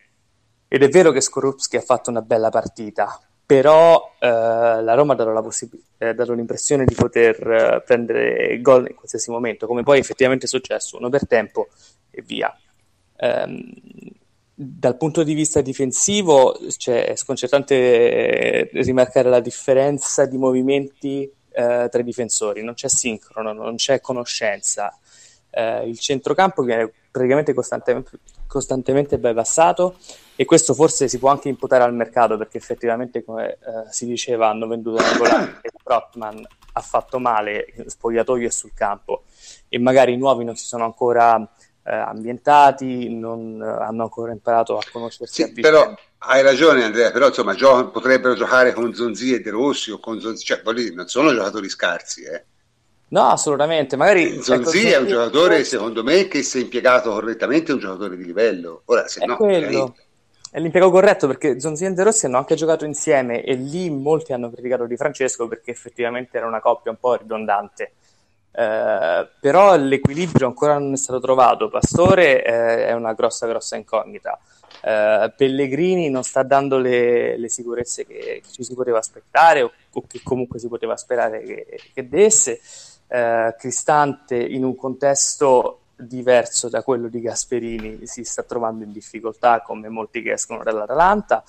Ed 0.69 0.83
è 0.83 0.89
vero 0.89 1.13
che 1.13 1.21
Skorupski 1.21 1.77
ha 1.77 1.81
fatto 1.81 2.11
una 2.11 2.23
bella 2.23 2.51
partita, 2.51 3.21
però 3.47 4.15
eh, 4.19 4.29
la 4.29 4.95
Roma 4.95 5.13
ha 5.13 5.17
dato, 5.17 5.41
possib- 5.43 5.79
eh, 5.99 6.15
dato, 6.15 6.33
l'impressione 6.33 6.85
di 6.85 6.95
poter 6.95 7.51
eh, 7.51 7.83
prendere 7.85 8.61
gol 8.61 8.89
in 8.89 8.95
qualsiasi 8.95 9.31
momento, 9.31 9.67
come 9.67 9.83
poi 9.83 9.99
effettivamente 9.99 10.47
è 10.47 10.49
successo, 10.49 10.97
uno 10.97 11.11
per 11.11 11.27
tempo 11.27 11.69
e 12.11 12.23
via. 12.23 12.53
Um, 13.17 13.73
dal 14.57 14.97
punto 14.97 15.23
di 15.23 15.35
vista 15.35 15.61
difensivo 15.61 16.57
cioè, 16.77 17.07
è 17.07 17.17
sconcertante 17.17 17.75
eh, 17.75 18.83
rimarcare 18.83 19.29
la 19.29 19.41
differenza 19.41 20.27
di 20.27 20.39
movimenti 20.39 21.31
eh, 21.55 21.89
tra 21.89 22.01
i 22.01 22.05
difensori, 22.05 22.63
non 22.63 22.75
c'è 22.75 22.89
sincrono, 22.89 23.53
non 23.53 23.77
c'è 23.77 24.01
conoscenza. 24.01 24.97
Eh, 25.51 25.89
il 25.89 25.99
centrocampo 25.99 26.63
viene 26.63 26.93
praticamente 27.11 27.55
costantemente, 27.55 28.19
costantemente 28.47 29.19
bypassato 29.19 29.97
e 30.35 30.45
questo 30.45 30.75
forse 30.75 31.07
si 31.07 31.19
può 31.19 31.31
anche 31.31 31.49
imputare 31.49 31.85
al 31.85 31.95
mercato 31.95 32.37
perché 32.37 32.59
effettivamente 32.59 33.23
come 33.23 33.53
eh, 33.53 33.59
si 33.91 34.05
diceva 34.05 34.49
hanno 34.49 34.67
venduto 34.67 35.01
Nicolai 35.01 35.45
e 35.63 35.71
Brotman 35.81 36.45
ha 36.73 36.81
fatto 36.81 37.21
male 37.21 37.73
spogliatoio 37.87 38.49
e 38.49 38.51
sul 38.51 38.73
campo 38.75 39.23
e 39.69 39.79
magari 39.79 40.15
i 40.15 40.17
nuovi 40.17 40.43
non 40.43 40.57
si 40.57 40.67
sono 40.67 40.85
ancora 40.85 41.49
eh, 41.85 41.95
ambientati, 41.95 43.15
non 43.15 43.63
eh, 43.63 43.85
hanno 43.85 44.03
ancora 44.05 44.33
imparato 44.33 44.77
a 44.77 44.83
conoscersi. 44.91 45.45
Sì, 45.45 45.53
però 45.53 45.95
hai 46.27 46.43
ragione 46.43 46.85
Andrea, 46.85 47.11
però 47.11 47.29
insomma 47.29 47.55
gio- 47.55 47.91
potrebbero 47.91 48.35
giocare 48.35 48.73
con 48.73 48.95
Zonzi 48.95 49.35
e 49.35 49.41
De 49.41 49.51
Rossi 49.51 49.91
o 49.91 49.99
con 49.99 50.21
Zonzi, 50.21 50.45
cioè 50.45 50.61
dire, 50.75 50.95
non 50.95 51.09
sono 51.09 51.33
giocatori 51.33 51.69
scarsi. 51.69 52.23
Eh. 52.23 52.45
No, 53.09 53.29
assolutamente. 53.29 53.97
Magari, 53.97 54.43
Zonzi 54.43 54.87
ecco, 54.87 54.97
è 54.97 54.99
un 54.99 55.07
giocatore, 55.07 55.65
secondo 55.65 56.03
me, 56.03 56.27
che 56.27 56.43
se 56.43 56.61
impiegato 56.61 57.11
correttamente 57.11 57.71
è 57.71 57.75
un 57.75 57.81
giocatore 57.81 58.17
di 58.17 58.25
livello. 58.25 58.83
Ora, 58.87 59.07
se 59.07 59.21
è 59.21 59.27
no, 59.27 59.37
quello. 59.37 59.95
È 60.51 60.61
l'impiego 60.61 60.91
corretto 60.91 61.27
perché 61.27 61.59
Zonzi 61.59 61.85
e 61.85 61.91
De 61.91 62.05
Rossi 62.05 62.27
hanno 62.27 62.39
anche 62.39 62.55
giocato 62.55 62.85
insieme 62.85 63.43
e 63.43 63.55
lì 63.55 63.91
molti 63.91 64.33
hanno 64.33 64.53
criticato 64.53 64.87
Di 64.87 64.97
Francesco 64.97 65.49
perché 65.49 65.73
effettivamente 65.73 66.37
era 66.37 66.47
una 66.47 66.61
coppia 66.61 66.93
un 66.93 66.97
po' 66.99 67.17
ridondante. 67.17 67.95
Eh, 68.53 69.29
però 69.41 69.75
l'equilibrio 69.77 70.47
ancora 70.47 70.79
non 70.79 70.93
è 70.93 70.97
stato 70.97 71.19
trovato. 71.19 71.69
Pastore 71.69 72.45
eh, 72.45 72.87
è 72.87 72.93
una 72.93 73.15
grossa, 73.15 73.49
grossa 73.49 73.75
incognita. 73.75 74.39
Eh, 74.85 75.33
Pellegrini 75.35 76.11
non 76.11 76.25
sta 76.25 76.43
dando 76.43 76.77
le, 76.77 77.39
le 77.39 77.49
sicurezze 77.49 78.05
che, 78.07 78.43
ci 78.51 78.63
si 78.63 78.75
poteva 78.75 78.99
aspettare 78.99 79.63
o, 79.63 79.73
o, 79.93 80.05
che 80.07 80.21
comunque 80.23 80.59
si 80.59 80.69
poteva 80.69 80.97
sperare 80.97 81.43
che, 81.43 81.81
che 81.95 82.09
desse. 82.09 82.61
Eh, 83.07 83.55
Cristante 83.59 84.37
in 84.37 84.63
un 84.63 84.77
contesto 84.77 85.81
diverso 85.97 86.69
da 86.69 86.83
quello 86.83 87.09
di 87.09 87.21
Gasperini 87.21 88.07
si 88.07 88.25
sta 88.25 88.43
trovando 88.43 88.85
in 88.85 88.93
difficoltà 88.93 89.63
come 89.63 89.89
molti 89.89 90.21
che 90.21 90.33
escono 90.33 90.63
dall'Atalanta. 90.63 91.43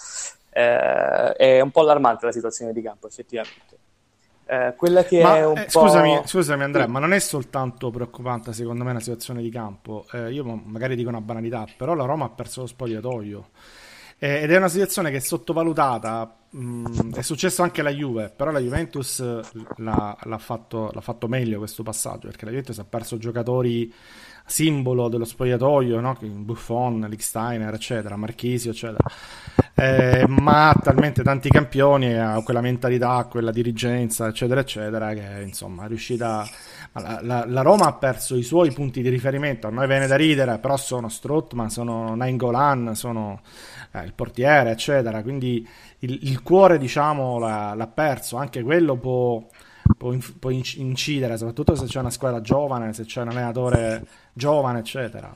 Eh, 0.50 1.34
è 1.34 1.60
un 1.60 1.72
po' 1.72 1.82
allarmante 1.82 2.26
la 2.26 2.32
situazione 2.32 2.72
di 2.72 2.82
campo 2.82 3.08
effettivamente. 3.08 3.85
Eh, 4.48 4.74
quella 4.78 5.04
che 5.04 5.24
ma, 5.24 5.38
è 5.38 5.46
un 5.46 5.58
eh, 5.58 5.64
po'... 5.64 5.82
scusami, 5.82 6.22
scusami 6.24 6.64
Andrea, 6.64 6.88
ma 6.88 7.00
non 7.00 7.14
è 7.14 7.20
soltanto 7.20 7.90
preoccupante 7.90 8.54
secondo 8.54 8.84
me 8.84 8.94
la 8.94 9.00
situazione 9.00 9.42
di 9.42 9.50
campo. 9.50 10.06
Eh, 10.12 10.32
io 10.32 10.44
magari 10.44 10.96
dico 10.96 11.10
una 11.10 11.22
banalità, 11.22 11.66
però 11.76 11.94
la 11.96 12.06
Roma 12.06 12.26
ha 12.26 12.30
perso 12.30 12.62
lo 12.62 12.68
spogliatoio. 12.68 13.50
Eh, 14.18 14.44
ed 14.44 14.52
è 14.52 14.58
una 14.58 14.70
situazione 14.70 15.12
che 15.12 15.18
è 15.18 15.20
sottovalutata. 15.20 16.38
Mm, 16.56 17.14
è 17.14 17.22
successo 17.22 17.64
anche 17.64 17.82
alla 17.82 17.90
Juve, 17.90 18.32
però 18.34 18.52
la 18.52 18.60
Juventus 18.60 19.20
l'ha, 19.20 20.18
l'ha, 20.22 20.38
fatto, 20.38 20.90
l'ha 20.94 21.02
fatto 21.02 21.28
meglio 21.28 21.58
questo 21.58 21.84
passaggio 21.84 22.28
perché 22.28 22.46
la 22.46 22.52
Juventus 22.52 22.80
ha 22.80 22.86
perso 22.86 23.18
giocatori 23.18 23.94
simbolo 24.46 25.10
dello 25.10 25.26
spogliatoio, 25.26 26.00
no? 26.00 26.18
Buffon, 26.22 27.06
Licksteiner, 27.10 27.74
eccetera, 27.74 28.16
Marchisio, 28.16 28.72
eccetera. 28.72 29.04
Eh, 29.74 30.26
ma 30.28 30.70
ha 30.70 30.80
talmente 30.82 31.22
tanti 31.24 31.50
campioni, 31.50 32.14
ha 32.14 32.42
quella 32.44 32.62
mentalità, 32.62 33.26
quella 33.30 33.52
dirigenza, 33.52 34.28
eccetera, 34.28 34.62
eccetera, 34.62 35.14
che 35.14 35.42
insomma 35.44 35.86
è 35.86 35.88
riuscita. 35.88 36.48
La, 36.98 37.20
la, 37.22 37.46
la, 37.46 37.62
Roma 37.62 37.88
ha 37.88 37.94
perso 37.94 38.36
i 38.36 38.44
suoi 38.44 38.72
punti 38.72 39.02
di 39.02 39.10
riferimento. 39.10 39.68
A 39.68 39.70
noi 39.70 39.86
viene 39.86 40.08
da 40.08 40.16
ridere, 40.16 40.58
però 40.60 40.78
sono 40.78 41.10
Strottman, 41.10 41.70
sono 41.70 42.16
Nainggolan, 42.16 42.96
sono 42.96 43.42
eh, 43.92 44.04
il 44.04 44.14
portiere, 44.14 44.72
eccetera. 44.72 45.22
Quindi 45.22 45.68
il, 46.00 46.20
il 46.24 46.42
cuore, 46.42 46.78
diciamo, 46.78 47.38
l'ha, 47.38 47.74
l'ha 47.76 47.88
perso. 47.88 48.38
Anche 48.38 48.62
quello 48.62 48.96
può 48.96 49.44
può, 49.98 50.16
può 50.40 50.50
incidere, 50.50 51.38
soprattutto 51.38 51.76
se 51.76 51.86
c'è 51.86 52.00
una 52.00 52.10
squadra 52.10 52.42
giovane, 52.42 52.94
se 52.94 53.04
c'è 53.06 53.22
un 53.22 53.30
allenatore 53.30 54.04
giovane, 54.34 54.80
eccetera. 54.80 55.32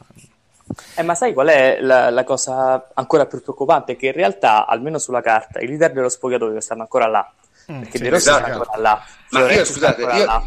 Eh, 0.96 1.04
ma 1.04 1.16
sai 1.16 1.34
qual 1.34 1.48
è 1.48 1.80
la, 1.82 2.10
la, 2.10 2.24
cosa 2.24 2.90
ancora 2.94 3.26
più 3.26 3.42
preoccupante? 3.42 3.96
Che 3.96 4.08
in 4.08 4.14
realtà, 4.14 4.68
almeno 4.68 4.98
sulla 4.98 5.22
carta, 5.22 5.60
i 5.60 5.68
leader 5.68 5.92
dello 5.92 6.10
spogliatoio 6.10 6.60
stanno 6.60 6.82
ancora 6.82 7.08
là. 7.08 7.32
Mm, 7.72 7.80
perché 7.80 7.98
sì, 7.98 8.04
De 8.04 8.10
Rossi 8.10 8.30
esatto. 8.30 8.52
ancora 8.52 8.78
là. 8.78 9.02
Ma 9.30 9.52
io, 9.52 9.66
scusate, 9.66 10.02
io, 10.02 10.26
là. 10.26 10.44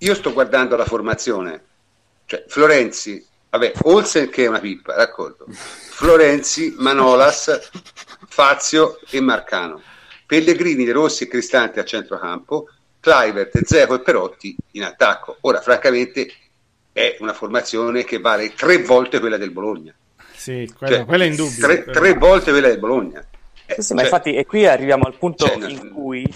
Io, 0.00 0.14
sto 0.14 0.32
guardando 0.32 0.76
la 0.76 0.84
formazione. 0.84 1.64
Cioè, 2.26 2.44
Florenzi, 2.46 3.24
vabbè, 3.50 3.72
Olsen 3.82 4.30
che 4.30 4.44
è 4.44 4.48
una 4.48 4.60
pippa, 4.60 4.94
d'accordo. 4.94 5.46
Florenzi, 5.50 6.74
Manolas, 6.78 7.70
Fazio 8.28 8.98
e 9.10 9.20
Marcano. 9.20 9.82
Pellegrini, 10.26 10.84
De 10.84 10.92
Rossi 10.92 11.24
e 11.24 11.28
Cristante 11.28 11.80
a 11.80 11.84
centrocampo, 11.84 12.68
Clivert, 13.00 13.64
Zeco 13.64 13.96
e 13.96 14.00
Perotti 14.00 14.56
in 14.72 14.84
attacco. 14.84 15.38
Ora, 15.40 15.60
francamente, 15.60 16.32
è 16.92 17.16
una 17.20 17.32
formazione 17.32 18.04
che 18.04 18.20
vale 18.20 18.54
tre 18.54 18.78
volte 18.78 19.18
quella 19.18 19.36
del 19.36 19.50
Bologna. 19.50 19.94
Sì, 20.32 20.72
quello, 20.76 20.94
cioè, 20.94 21.04
quello 21.04 21.24
è 21.24 21.26
indubbio. 21.26 21.60
Tre, 21.60 21.84
tre, 21.84 22.14
volte 22.14 22.52
quella 22.52 22.68
del 22.68 22.78
Bologna. 22.78 23.20
Eh, 23.66 23.74
sì, 23.74 23.82
sì, 23.82 23.88
cioè, 23.88 23.96
ma 23.96 24.02
infatti, 24.02 24.34
e 24.34 24.46
qui 24.46 24.66
arriviamo 24.66 25.04
al 25.04 25.16
punto 25.18 25.46
cioè, 25.46 25.68
in 25.68 25.90
cui 25.92 26.26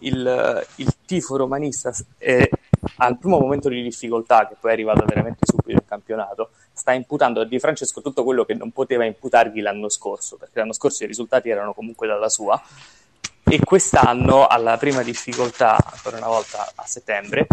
il, 0.00 0.66
il 0.76 0.94
tifo 1.06 1.36
romanista 1.36 1.94
è, 2.18 2.48
al 2.96 3.18
primo 3.18 3.38
momento 3.38 3.68
di 3.68 3.82
difficoltà, 3.82 4.46
che 4.48 4.56
poi 4.58 4.70
è 4.70 4.74
arrivato 4.74 5.04
veramente 5.06 5.40
subito 5.44 5.72
in 5.72 5.86
campionato, 5.86 6.50
sta 6.72 6.92
imputando 6.92 7.40
a 7.40 7.44
Di 7.44 7.58
Francesco 7.58 8.00
tutto 8.00 8.24
quello 8.24 8.44
che 8.44 8.54
non 8.54 8.70
poteva 8.70 9.04
imputargli 9.04 9.60
l'anno 9.60 9.88
scorso, 9.88 10.36
perché 10.36 10.58
l'anno 10.58 10.72
scorso 10.72 11.04
i 11.04 11.06
risultati 11.06 11.48
erano 11.48 11.74
comunque 11.74 12.06
dalla 12.06 12.28
sua, 12.28 12.60
e 13.44 13.58
quest'anno 13.58 14.46
alla 14.46 14.76
prima 14.76 15.02
difficoltà, 15.02 15.76
ancora 15.76 16.16
una 16.16 16.28
volta 16.28 16.72
a 16.74 16.86
settembre, 16.86 17.46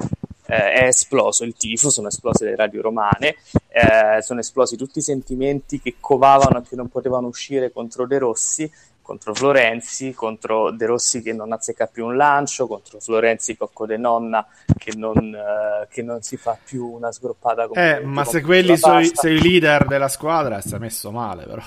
eh, 0.45 0.71
è 0.73 0.83
esploso 0.85 1.43
il 1.43 1.55
tifo, 1.55 1.89
sono 1.89 2.07
esplose 2.07 2.45
le 2.45 2.55
radio 2.55 2.81
romane, 2.81 3.35
eh, 3.67 4.21
sono 4.21 4.39
esplosi 4.39 4.75
tutti 4.75 4.99
i 4.99 5.03
sentimenti 5.03 5.79
che 5.79 5.95
covavano 5.99 6.59
e 6.59 6.67
che 6.67 6.75
non 6.75 6.89
potevano 6.89 7.27
uscire 7.27 7.71
contro 7.71 8.07
De 8.07 8.17
Rossi, 8.17 8.71
contro 9.09 9.33
Florenzi, 9.33 10.13
contro 10.13 10.69
De 10.69 10.85
Rossi 10.85 11.23
che 11.23 11.33
non 11.33 11.51
azzecca 11.51 11.87
più 11.87 12.05
un 12.05 12.15
lancio, 12.15 12.67
contro 12.67 12.99
Florenzi 12.99 13.57
Cocco 13.57 13.87
de 13.87 13.97
Nonna 13.97 14.45
che 14.77 14.93
non, 14.95 15.17
eh, 15.33 15.87
che 15.89 16.03
non 16.03 16.21
si 16.21 16.37
fa 16.37 16.55
più 16.63 16.85
una 16.85 17.11
sgroppata 17.11 17.67
come 17.67 17.97
Eh, 17.97 18.01
ma 18.01 18.23
se 18.23 18.41
quelli 18.41 18.77
sono 18.77 18.99
i 18.99 19.41
leader 19.41 19.87
della 19.87 20.09
squadra, 20.09 20.61
si 20.61 20.75
è 20.75 20.77
messo 20.77 21.09
male 21.09 21.45
però. 21.45 21.63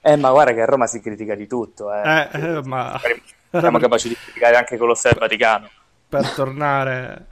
Eh, 0.00 0.14
ma 0.14 0.30
guarda 0.30 0.52
che 0.52 0.60
a 0.60 0.64
Roma 0.64 0.86
si 0.86 1.00
critica 1.00 1.34
di 1.34 1.48
tutto. 1.48 1.92
Eh. 1.92 2.28
Eh, 2.30 2.40
eh, 2.40 2.62
ma... 2.62 3.00
Siamo 3.50 3.78
capaci 3.78 4.06
di 4.06 4.16
criticare 4.16 4.54
anche 4.54 4.76
con 4.76 4.86
lo 4.86 4.94
Stato 4.94 5.18
Vaticano. 5.18 5.68
Per 6.08 6.30
tornare... 6.30 7.26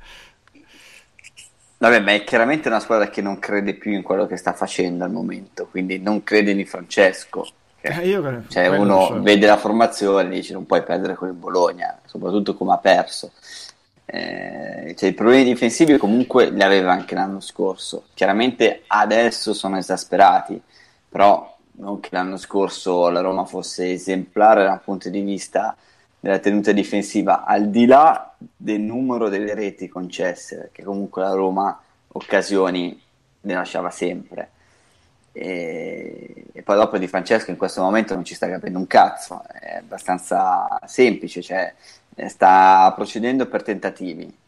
Vabbè, 1.79 2.01
ma 2.01 2.13
è 2.13 2.25
chiaramente 2.25 2.67
una 2.67 2.81
squadra 2.81 3.09
che 3.09 3.23
non 3.23 3.39
crede 3.39 3.75
più 3.75 3.93
in 3.93 4.03
quello 4.03 4.27
che 4.27 4.37
sta 4.37 4.53
facendo 4.53 5.05
al 5.05 5.13
momento, 5.13 5.67
quindi 5.67 6.01
non 6.01 6.25
crede 6.25 6.51
in 6.51 6.67
Francesco. 6.67 7.47
Eh, 7.85 8.07
io, 8.07 8.45
cioè, 8.49 8.69
uno 8.69 9.07
so. 9.07 9.23
vede 9.23 9.47
la 9.47 9.57
formazione 9.57 10.29
e 10.29 10.37
dice 10.37 10.53
non 10.53 10.67
puoi 10.67 10.85
perdere 10.85 11.15
con 11.15 11.27
il 11.29 11.35
Bologna, 11.35 11.99
soprattutto 12.05 12.55
come 12.55 12.75
ha 12.75 12.79
perso. 12.79 13.33
Eh, 14.05 14.95
cioè, 14.97 15.09
I 15.09 15.15
problemi 15.15 15.45
difensivi 15.45 15.97
comunque 15.97 16.51
li 16.51 16.63
aveva 16.63 16.93
anche 16.93 17.17
l'anno 17.17 17.41
scorso. 17.41 18.05
Chiaramente 18.15 18.85
adesso 18.87 19.53
sono 19.53 19.79
esasperati, 19.79 20.61
però 21.09 21.57
non 21.73 21.99
che 21.99 22.11
l'anno 22.13 22.37
scorso 22.37 23.09
la 23.09 23.21
Roma 23.21 23.45
fosse 23.45 23.91
esemplare 23.91 24.63
dal 24.63 24.81
punto 24.81 25.09
di 25.09 25.21
vista 25.21 25.77
della 26.21 26.39
tenuta 26.39 26.71
difensiva, 26.71 27.45
al 27.45 27.69
di 27.69 27.85
là 27.85 28.33
del 28.39 28.81
numero 28.81 29.29
delle 29.29 29.55
reti 29.55 29.89
concesse, 29.89 30.57
perché 30.57 30.85
comunque 30.85 31.23
la 31.23 31.33
Roma 31.33 31.81
occasioni 32.13 33.01
ne 33.41 33.55
lasciava 33.55 33.91
sempre. 33.91 34.51
E, 35.33 36.45
e, 36.53 36.63
poi 36.63 36.77
dopo 36.77 36.99
di 36.99 37.09
Francesco 37.09 37.51
in 37.51 37.57
questo 37.57 37.81
momento 37.83 38.15
non 38.15 38.25
ci 38.25 38.35
sta 38.35 38.49
capendo 38.49 38.79
un 38.79 38.87
cazzo, 38.87 39.43
è 39.49 39.77
abbastanza 39.77 40.79
semplice, 40.85 41.41
cioè 41.41 41.73
sta 42.29 42.93
procedendo 42.95 43.47
per 43.47 43.63
tentativi. 43.63 44.41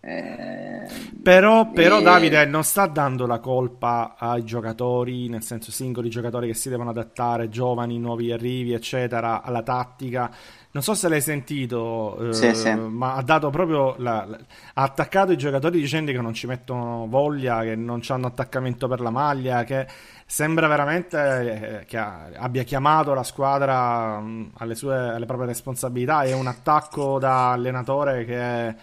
Eh, 0.00 0.86
però, 1.20 1.70
però 1.70 1.98
e... 1.98 2.02
Davide 2.02 2.46
non 2.46 2.62
sta 2.62 2.86
dando 2.86 3.26
la 3.26 3.40
colpa 3.40 4.14
ai 4.16 4.44
giocatori, 4.44 5.28
nel 5.28 5.42
senso 5.42 5.72
singoli 5.72 6.08
giocatori 6.08 6.46
che 6.46 6.54
si 6.54 6.68
devono 6.68 6.90
adattare, 6.90 7.48
giovani, 7.48 7.98
nuovi 7.98 8.30
arrivi, 8.30 8.72
eccetera, 8.72 9.42
alla 9.42 9.62
tattica. 9.62 10.30
Non 10.70 10.82
so 10.82 10.94
se 10.94 11.08
l'hai 11.08 11.20
sentito, 11.20 12.28
eh, 12.28 12.32
sì, 12.32 12.54
sì. 12.54 12.72
ma 12.74 13.14
ha 13.14 13.22
dato 13.22 13.50
proprio 13.50 13.96
la, 13.98 14.24
la, 14.24 14.38
ha 14.74 14.82
attaccato 14.82 15.32
i 15.32 15.36
giocatori 15.36 15.80
dicendo 15.80 16.12
che 16.12 16.20
non 16.20 16.34
ci 16.34 16.46
mettono 16.46 17.06
voglia, 17.08 17.62
che 17.62 17.74
non 17.74 18.00
hanno 18.08 18.26
attaccamento 18.28 18.86
per 18.86 19.00
la 19.00 19.10
maglia, 19.10 19.64
che 19.64 19.86
sembra 20.30 20.68
veramente 20.68 21.80
eh, 21.80 21.84
che 21.86 21.96
abbia 21.96 22.62
chiamato 22.62 23.14
la 23.14 23.22
squadra 23.22 24.22
alle, 24.58 24.74
sue, 24.74 24.94
alle 24.94 25.24
proprie 25.24 25.46
responsabilità. 25.46 26.20
È 26.20 26.34
un 26.34 26.46
attacco 26.46 27.18
da 27.18 27.52
allenatore 27.52 28.26
che 28.26 28.74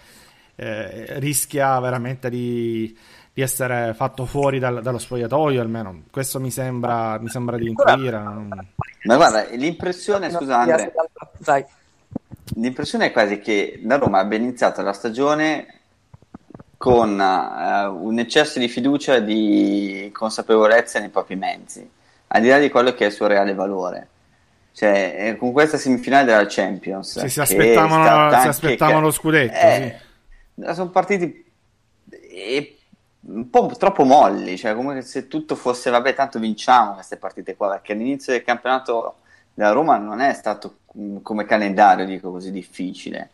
eh, 0.56 1.18
rischia 1.20 1.78
veramente 1.78 2.28
di, 2.30 2.98
di, 3.32 3.42
essere 3.42 3.94
fatto 3.94 4.26
fuori 4.26 4.58
dal, 4.58 4.82
dallo 4.82 4.98
spogliatoio, 4.98 5.60
almeno 5.60 6.02
questo 6.10 6.40
mi 6.40 6.50
sembra, 6.50 7.16
mi 7.20 7.28
sembra 7.28 7.56
di 7.56 7.68
intuire. 7.68 8.18
Ma 8.18 9.14
guarda, 9.14 9.46
l'impressione, 9.52 10.30
scusa 10.30 10.58
Andre, 10.58 10.92
l'impressione 12.56 13.06
è 13.06 13.12
quasi 13.12 13.38
che 13.38 13.80
la 13.84 13.98
Roma 13.98 14.18
abbia 14.18 14.36
iniziato 14.36 14.82
la 14.82 14.92
stagione 14.92 15.75
con 16.76 17.18
uh, 17.18 18.06
un 18.06 18.18
eccesso 18.18 18.58
di 18.58 18.68
fiducia 18.68 19.16
e 19.16 19.24
di 19.24 20.10
consapevolezza 20.12 20.98
nei 20.98 21.08
propri 21.08 21.36
mezzi, 21.36 21.88
al 22.28 22.40
di 22.40 22.48
là 22.48 22.58
di 22.58 22.68
quello 22.70 22.92
che 22.94 23.04
è 23.04 23.06
il 23.08 23.12
suo 23.12 23.26
reale 23.26 23.54
valore. 23.54 24.08
Cioè, 24.72 25.16
eh, 25.18 25.36
con 25.36 25.52
questa 25.52 25.78
semifinale 25.78 26.26
della 26.26 26.46
Champions, 26.46 27.18
sì, 27.18 27.28
si 27.30 27.40
aspettavano, 27.40 28.40
si 28.40 28.48
aspettavano 28.48 29.00
lo 29.00 29.10
scudetto. 29.10 29.54
Eh, 29.54 29.96
sì 29.98 30.04
sono 30.72 30.90
partiti 30.90 31.44
un 33.28 33.50
po' 33.50 33.66
troppo 33.76 34.04
molli, 34.04 34.56
cioè 34.56 34.74
come 34.74 35.02
se 35.02 35.26
tutto 35.26 35.54
fosse 35.56 35.90
vabbè, 35.90 36.14
tanto 36.14 36.38
vinciamo 36.38 36.94
queste 36.94 37.16
partite 37.16 37.56
qua, 37.56 37.70
perché 37.70 37.92
all'inizio 37.92 38.32
del 38.32 38.44
campionato 38.44 39.16
della 39.52 39.72
Roma 39.72 39.96
non 39.96 40.20
è 40.20 40.32
stato 40.32 40.78
come 41.22 41.44
calendario, 41.44 42.06
dico 42.06 42.30
così, 42.30 42.50
difficile. 42.50 43.30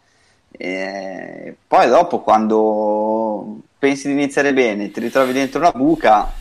E 0.52 1.56
poi 1.66 1.88
dopo 1.88 2.20
quando 2.20 3.60
pensi 3.78 4.06
di 4.06 4.12
iniziare 4.12 4.52
bene, 4.52 4.90
ti 4.90 5.00
ritrovi 5.00 5.32
dentro 5.32 5.58
una 5.58 5.72
buca, 5.72 6.32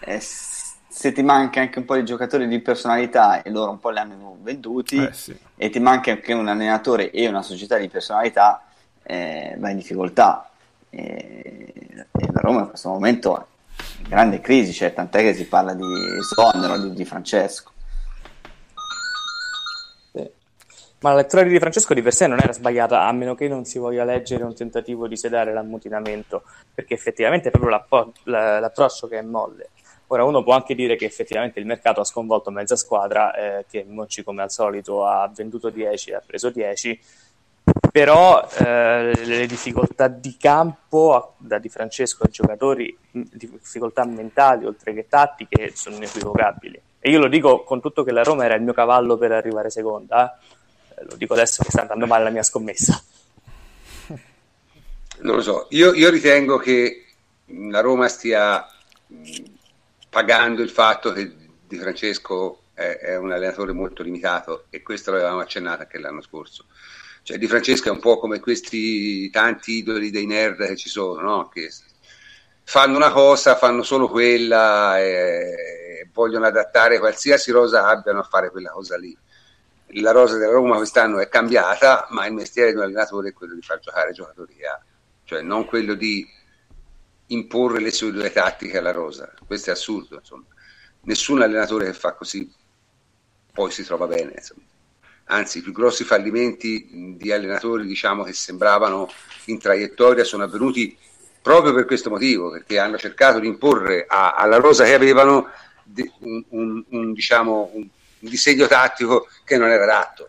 eh, 0.00 0.20
se 0.20 1.12
ti 1.12 1.22
manca 1.22 1.60
anche 1.60 1.78
un 1.78 1.84
po' 1.84 1.94
di 1.96 2.04
giocatori 2.04 2.46
di 2.46 2.60
personalità 2.60 3.42
e 3.42 3.50
loro 3.50 3.70
un 3.70 3.80
po' 3.80 3.90
li 3.90 3.98
hanno 3.98 4.36
venduti, 4.42 4.96
eh, 4.96 5.12
sì. 5.12 5.36
e 5.56 5.70
ti 5.70 5.80
manca 5.80 6.10
anche 6.10 6.32
un 6.32 6.48
allenatore 6.48 7.10
e 7.10 7.26
una 7.28 7.42
società 7.42 7.78
di 7.78 7.88
personalità, 7.88 8.62
eh, 9.02 9.56
va 9.58 9.70
in 9.70 9.76
difficoltà. 9.76 10.50
E, 10.90 11.72
e 11.74 12.06
la 12.32 12.40
Roma 12.40 12.60
in 12.60 12.68
questo 12.68 12.90
momento 12.90 13.38
è 13.38 13.44
in 14.02 14.08
grande 14.08 14.40
crisi, 14.40 14.72
cioè, 14.72 14.92
tant'è 14.92 15.22
che 15.22 15.34
si 15.34 15.46
parla 15.46 15.72
di 15.72 15.86
esonero 16.18 16.78
di, 16.78 16.92
di 16.92 17.04
Francesco. 17.04 17.71
Ma 21.02 21.10
la 21.10 21.16
lettura 21.16 21.42
di 21.42 21.58
Francesco 21.58 21.94
di 21.94 22.02
per 22.02 22.14
sé 22.14 22.28
non 22.28 22.38
era 22.38 22.52
sbagliata, 22.52 23.08
a 23.08 23.12
meno 23.12 23.34
che 23.34 23.48
non 23.48 23.64
si 23.64 23.78
voglia 23.78 24.04
leggere 24.04 24.44
un 24.44 24.54
tentativo 24.54 25.08
di 25.08 25.16
sedare 25.16 25.52
l'ammutinamento, 25.52 26.44
perché 26.72 26.94
effettivamente 26.94 27.48
è 27.48 27.50
proprio 27.50 28.12
l'approccio 28.24 29.08
che 29.08 29.18
è 29.18 29.22
molle. 29.22 29.70
Ora 30.06 30.22
uno 30.22 30.44
può 30.44 30.52
anche 30.52 30.76
dire 30.76 30.94
che 30.94 31.04
effettivamente 31.04 31.58
il 31.58 31.66
mercato 31.66 32.00
ha 32.00 32.04
sconvolto 32.04 32.52
mezza 32.52 32.76
squadra, 32.76 33.34
eh, 33.34 33.64
che 33.68 33.84
Monci 33.88 34.22
come 34.22 34.42
al 34.42 34.52
solito 34.52 35.04
ha 35.04 35.28
venduto 35.34 35.70
10 35.70 36.10
e 36.10 36.14
ha 36.14 36.22
preso 36.24 36.50
10, 36.50 37.00
però 37.90 38.46
eh, 38.58 39.12
le 39.24 39.46
difficoltà 39.46 40.06
di 40.06 40.36
campo 40.38 41.34
da 41.36 41.58
Di 41.58 41.68
Francesco 41.68 42.22
ai 42.22 42.30
giocatori, 42.30 42.96
difficoltà 43.10 44.04
mentali 44.04 44.66
oltre 44.66 44.94
che 44.94 45.08
tattiche, 45.08 45.72
sono 45.74 45.96
inequivocabili. 45.96 46.80
E 47.00 47.10
io 47.10 47.18
lo 47.18 47.26
dico 47.26 47.64
con 47.64 47.80
tutto 47.80 48.04
che 48.04 48.12
la 48.12 48.22
Roma 48.22 48.44
era 48.44 48.54
il 48.54 48.62
mio 48.62 48.72
cavallo 48.72 49.16
per 49.16 49.32
arrivare 49.32 49.70
seconda, 49.70 50.38
eh, 50.38 50.60
lo 51.08 51.16
dico 51.16 51.34
adesso 51.34 51.62
che 51.62 51.70
sta 51.70 51.82
andando 51.82 52.06
male 52.06 52.24
la 52.24 52.30
mia 52.30 52.42
scommessa. 52.42 53.02
Non 55.22 55.36
lo 55.36 55.42
so, 55.42 55.66
io, 55.70 55.94
io 55.94 56.10
ritengo 56.10 56.58
che 56.58 57.04
la 57.46 57.80
Roma 57.80 58.08
stia 58.08 58.66
pagando 60.08 60.62
il 60.62 60.70
fatto 60.70 61.12
che 61.12 61.32
Di 61.66 61.78
Francesco 61.78 62.64
è, 62.74 62.98
è, 62.98 63.16
un 63.16 63.32
allenatore 63.32 63.72
molto 63.72 64.02
limitato 64.02 64.64
e 64.68 64.82
questo 64.82 65.10
l'avevamo 65.10 65.40
accennato 65.40 65.82
anche 65.82 65.98
l'anno 65.98 66.22
scorso. 66.22 66.66
Cioè, 67.22 67.38
Di 67.38 67.46
Francesco 67.46 67.88
è 67.88 67.92
un 67.92 68.00
po' 68.00 68.18
come 68.18 68.40
questi 68.40 69.30
tanti 69.30 69.76
idoli 69.76 70.10
dei 70.10 70.26
nerd 70.26 70.66
che 70.66 70.76
ci 70.76 70.88
sono, 70.88 71.20
no? 71.20 71.48
che 71.48 71.70
fanno 72.64 72.96
una 72.96 73.12
cosa, 73.12 73.56
fanno 73.56 73.82
solo 73.82 74.08
quella 74.08 74.98
e 74.98 76.08
vogliono 76.12 76.46
adattare 76.46 76.98
qualsiasi 76.98 77.50
rosa 77.50 77.86
abbiano 77.86 78.20
a 78.20 78.24
fare 78.24 78.50
quella 78.50 78.70
cosa 78.70 78.96
lì. 78.98 79.16
La 80.00 80.12
rosa 80.12 80.38
della 80.38 80.52
Roma 80.52 80.76
quest'anno 80.76 81.18
è 81.18 81.28
cambiata, 81.28 82.06
ma 82.10 82.26
il 82.26 82.32
mestiere 82.32 82.70
di 82.70 82.76
un 82.76 82.84
allenatore 82.84 83.28
è 83.28 83.32
quello 83.32 83.54
di 83.54 83.60
far 83.60 83.78
giocare 83.78 84.12
giocatori 84.12 84.54
che 84.54 84.66
cioè 85.24 85.42
non 85.42 85.66
quello 85.66 85.94
di 85.94 86.26
imporre 87.26 87.80
le 87.80 87.90
sue 87.90 88.12
due 88.12 88.32
tattiche 88.32 88.78
alla 88.78 88.92
rosa. 88.92 89.32
Questo 89.46 89.70
è 89.70 89.72
assurdo, 89.72 90.16
insomma. 90.16 90.44
Nessun 91.02 91.42
allenatore 91.42 91.86
che 91.86 91.92
fa 91.92 92.12
così 92.12 92.50
poi 93.52 93.70
si 93.70 93.84
trova 93.84 94.06
bene, 94.06 94.32
insomma. 94.36 94.62
Anzi, 95.24 95.58
i 95.58 95.62
più 95.62 95.72
grossi 95.72 96.04
fallimenti 96.04 97.16
di 97.16 97.32
allenatori, 97.32 97.86
diciamo, 97.86 98.22
che 98.24 98.32
sembravano 98.32 99.10
in 99.46 99.58
traiettoria 99.58 100.24
sono 100.24 100.44
avvenuti 100.44 100.96
proprio 101.40 101.72
per 101.72 101.84
questo 101.86 102.10
motivo, 102.10 102.50
perché 102.50 102.78
hanno 102.78 102.98
cercato 102.98 103.38
di 103.38 103.46
imporre 103.46 104.04
a, 104.06 104.34
alla 104.34 104.56
rosa 104.56 104.84
che 104.84 104.94
avevano 104.94 105.48
un, 106.20 106.44
un, 106.48 106.84
un, 106.88 107.12
diciamo, 107.12 107.70
un 107.74 107.88
disegno 108.28 108.66
tattico 108.66 109.28
che 109.44 109.56
non 109.56 109.68
era 109.68 109.84
adatto 109.84 110.28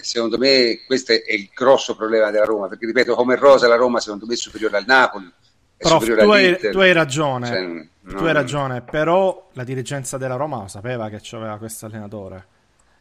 secondo 0.00 0.38
me 0.38 0.80
questo 0.86 1.12
è 1.12 1.32
il 1.32 1.50
grosso 1.54 1.94
problema 1.94 2.30
della 2.30 2.44
Roma 2.44 2.68
perché 2.68 2.86
ripeto 2.86 3.14
come 3.14 3.36
rosa 3.36 3.68
la 3.68 3.76
Roma 3.76 4.00
secondo 4.00 4.26
me 4.26 4.34
è 4.34 4.36
superiore 4.36 4.78
al 4.78 4.84
Napoli 4.86 5.32
però 5.82 5.98
tu 5.98 6.30
hai, 6.30 6.56
tu 6.58 6.78
hai, 6.78 6.92
ragione, 6.92 7.46
cioè, 7.46 7.60
no, 7.60 8.18
tu 8.18 8.24
hai 8.24 8.32
ragione, 8.32 8.82
però 8.82 9.48
la 9.54 9.64
dirigenza 9.64 10.16
della 10.16 10.36
Roma 10.36 10.60
lo 10.60 10.68
sapeva 10.68 11.08
che 11.08 11.18
c'aveva 11.20 11.58
questo 11.58 11.86
allenatore 11.86 12.46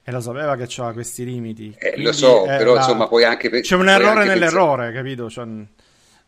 e 0.04 0.12
lo 0.12 0.20
sapeva 0.20 0.56
che 0.56 0.66
c'aveva 0.68 0.94
questi 0.94 1.24
limiti. 1.24 1.76
Eh, 1.78 2.02
lo 2.02 2.12
so, 2.12 2.44
però 2.44 2.74
la... 2.74 2.80
insomma 2.80 3.08
poi 3.08 3.24
anche... 3.24 3.50
Pe- 3.50 3.62
C'è 3.62 3.76
un 3.76 3.88
errore 3.88 4.26
nell'errore, 4.26 4.86
pensare... 4.86 5.04
capito? 5.04 5.30
Cioè, 5.30 5.46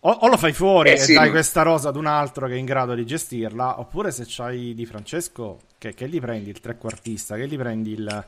o, 0.05 0.11
o, 0.11 0.27
lo 0.27 0.37
fai 0.37 0.53
fuori 0.53 0.89
eh, 0.89 0.93
e 0.93 0.97
sì, 0.97 1.13
dai 1.13 1.29
questa 1.29 1.61
rosa 1.61 1.89
ad 1.89 1.95
un 1.95 2.05
altro 2.05 2.47
che 2.47 2.53
è 2.53 2.57
in 2.57 2.65
grado 2.65 2.93
di 2.93 3.05
gestirla, 3.05 3.79
oppure 3.79 4.11
se 4.11 4.25
c'hai 4.27 4.73
Di 4.73 4.85
Francesco, 4.85 5.59
che, 5.77 5.93
che 5.93 6.07
gli 6.07 6.19
prendi 6.19 6.49
il 6.49 6.59
trequartista, 6.59 7.35
che 7.35 7.47
gli 7.47 7.57
prendi 7.57 7.91
il, 7.93 8.25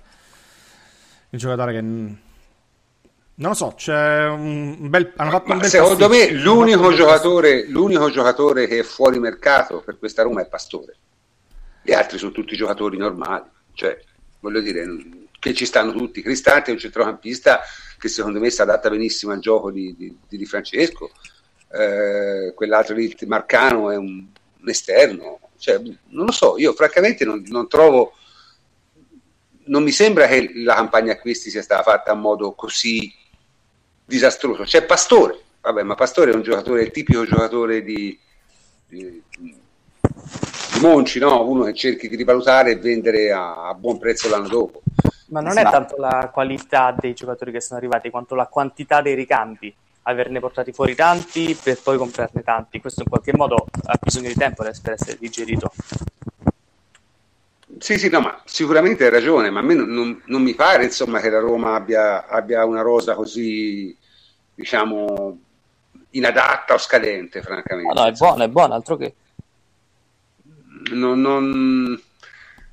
il 1.30 1.39
giocatore 1.39 1.73
che 1.73 1.81
non 3.38 3.49
lo 3.49 3.56
so, 3.56 3.73
c'è 3.76 4.27
un 4.27 4.89
bel, 4.89 5.11
hanno 5.18 5.31
fatto 5.31 5.52
un 5.52 5.57
bel 5.57 5.68
secondo 5.68 6.07
me 6.07 6.31
l'unico 6.31 6.93
giocatore, 6.93 7.68
l'unico 7.68 8.10
giocatore 8.10 8.65
che 8.65 8.80
è 8.80 8.84
fuori 8.84 9.19
mercato 9.19 9.81
per 9.81 9.99
questa 9.99 10.23
Roma 10.23 10.41
è 10.41 10.47
Pastore. 10.47 10.95
Gli 11.81 11.91
altri 11.91 12.18
sono 12.18 12.31
tutti 12.31 12.56
giocatori 12.56 12.95
normali, 12.97 13.43
cioè 13.73 13.99
voglio 14.39 14.61
dire 14.61 14.85
che 15.38 15.53
ci 15.53 15.65
stanno 15.65 15.91
tutti. 15.91 16.22
Cristante 16.22 16.69
è 16.69 16.73
un 16.73 16.80
centrocampista 16.80 17.60
che 17.99 18.07
secondo 18.07 18.39
me 18.39 18.49
si 18.49 18.61
adatta 18.61 18.89
benissimo 18.89 19.34
al 19.34 19.39
gioco 19.39 19.69
di, 19.69 19.93
di, 19.97 20.18
di 20.30 20.45
Francesco, 20.45 21.11
eh, 21.72 22.54
quell'altro 22.54 22.96
lì, 22.96 23.16
Marcano, 23.28 23.92
è 23.92 23.98
un, 23.98 24.26
un 24.62 24.70
esterno. 24.70 25.40
Cioè, 25.58 25.80
non 25.80 26.26
lo 26.26 26.32
so, 26.32 26.58
io 26.58 26.74
francamente 26.74 27.26
non, 27.26 27.44
non 27.48 27.68
trovo 27.68 28.14
non 29.66 29.84
mi 29.84 29.92
sembra 29.92 30.28
che 30.28 30.52
la 30.56 30.76
campagna 30.76 31.14
acquisti 31.14 31.50
sia 31.50 31.62
stata 31.62 31.84
fatta 31.84 32.14
in 32.14 32.20
modo 32.20 32.52
così 32.54 33.12
disastroso. 34.04 34.64
C'è 34.64 34.84
Pastore, 34.84 35.40
vabbè, 35.62 35.84
ma 35.84 35.96
Pastore 35.96 36.32
è 36.32 36.36
un 36.36 36.42
giocatore, 36.42 36.84
il 36.84 36.92
tipico 36.92 37.26
giocatore 37.26 37.82
di, 37.82 38.18
di, 38.88 39.22
di 39.38 39.56
Monci, 40.82 41.20
no? 41.20 41.48
uno 41.48 41.64
che 41.64 41.74
cerchi 41.74 42.08
di 42.08 42.16
rivalutare 42.16 42.72
e 42.72 42.76
vendere 42.78 43.32
a, 43.32 43.68
a 43.68 43.74
buon 43.74 43.98
prezzo 43.98 44.30
l'anno 44.30 44.48
dopo. 44.48 44.82
Ma 45.30 45.42
non 45.42 45.58
è 45.58 45.64
tanto 45.64 45.96
la 45.98 46.30
qualità 46.32 46.96
dei 46.98 47.14
giocatori 47.14 47.52
che 47.52 47.62
sono 47.62 47.80
arrivati, 47.80 48.12
quanto 48.12 48.36
la 48.36 48.46
quantità 48.46 49.02
dei 49.02 49.16
ricambi. 49.16 49.76
Averne 50.07 50.40
portati 50.40 50.72
fuori 50.72 50.94
tanti 50.94 51.57
per 51.61 51.82
poi 51.82 51.98
comprarne 51.98 52.44
tanti. 52.44 52.80
Questo 52.80 53.02
in 53.02 53.10
qualche 53.10 53.34
modo 53.36 53.68
ha 53.86 53.99
bisogno 53.99 54.27
di 54.27 54.36
tempo 54.36 54.64
per 54.64 54.72
essere 54.72 55.18
digerito. 55.19 55.72
Sì, 57.77 57.98
sì, 57.98 58.10
no, 58.10 58.22
ma 58.22 58.41
sicuramente 58.45 59.03
hai 59.03 59.10
ragione, 59.10 59.49
ma 59.49 59.60
a 59.60 59.64
me 59.64 59.73
non, 59.73 59.90
non, 59.90 60.22
non 60.26 60.41
mi 60.41 60.53
pare 60.53 60.86
insomma, 60.86 61.19
che 61.19 61.30
la 61.30 61.40
Roma 61.40 61.76
abbia, 61.76 62.27
abbia, 62.27 62.65
una 62.65 62.82
rosa 62.82 63.15
così, 63.15 63.95
diciamo, 64.53 65.38
inadatta 66.11 66.76
o 66.76 66.77
scadente, 66.77 67.41
francamente. 67.41 67.94
No, 67.94 68.02
no, 68.02 68.07
è 68.07 68.11
buona, 68.14 68.44
è 68.45 68.49
buona, 68.49 68.76
altro 68.76 68.95
che... 68.95 69.15
Non, 70.94 71.19
non... 71.19 72.02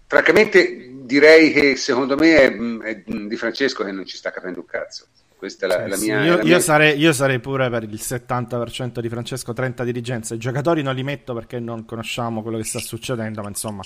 Francamente 0.07 0.91
direi 1.05 1.53
che 1.53 1.77
secondo 1.77 2.17
me 2.17 2.37
è, 2.37 2.57
è, 2.83 3.03
Di 3.05 3.37
Francesco 3.37 3.85
che 3.85 3.93
non 3.93 4.07
ci 4.07 4.17
sta 4.17 4.31
capendo 4.31 4.61
un 4.61 4.67
cazzo. 4.67 5.07
Questa 5.43 5.67
è 5.67 5.89
la, 5.89 5.97
sì, 5.97 6.07
la 6.07 6.19
mia... 6.19 6.25
Io, 6.25 6.37
la 6.37 6.43
mia... 6.45 6.53
Io, 6.55 6.61
sarei, 6.61 6.97
io, 6.97 7.13
sarei, 7.13 7.41
pure 7.41 7.69
per 7.69 7.83
il 7.83 7.95
70% 7.95 9.01
di 9.01 9.09
Francesco, 9.09 9.51
30% 9.51 9.83
dirigenza. 9.83 10.35
I 10.37 10.39
giocatori 10.39 10.83
non 10.83 10.95
li 10.95 11.03
metto 11.03 11.35
perché 11.35 11.59
non 11.59 11.85
conosciamo 11.85 12.43
quello 12.43 12.59
che 12.59 12.63
sta 12.63 12.79
succedendo, 12.79 13.43
ma 13.43 13.49
insomma 13.49 13.83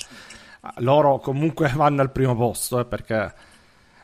loro 0.81 1.19
comunque 1.19 1.73
vanno 1.75 2.03
al 2.03 2.13
primo 2.13 2.37
posto 2.37 2.79
eh, 2.79 2.85
perché 2.85 3.33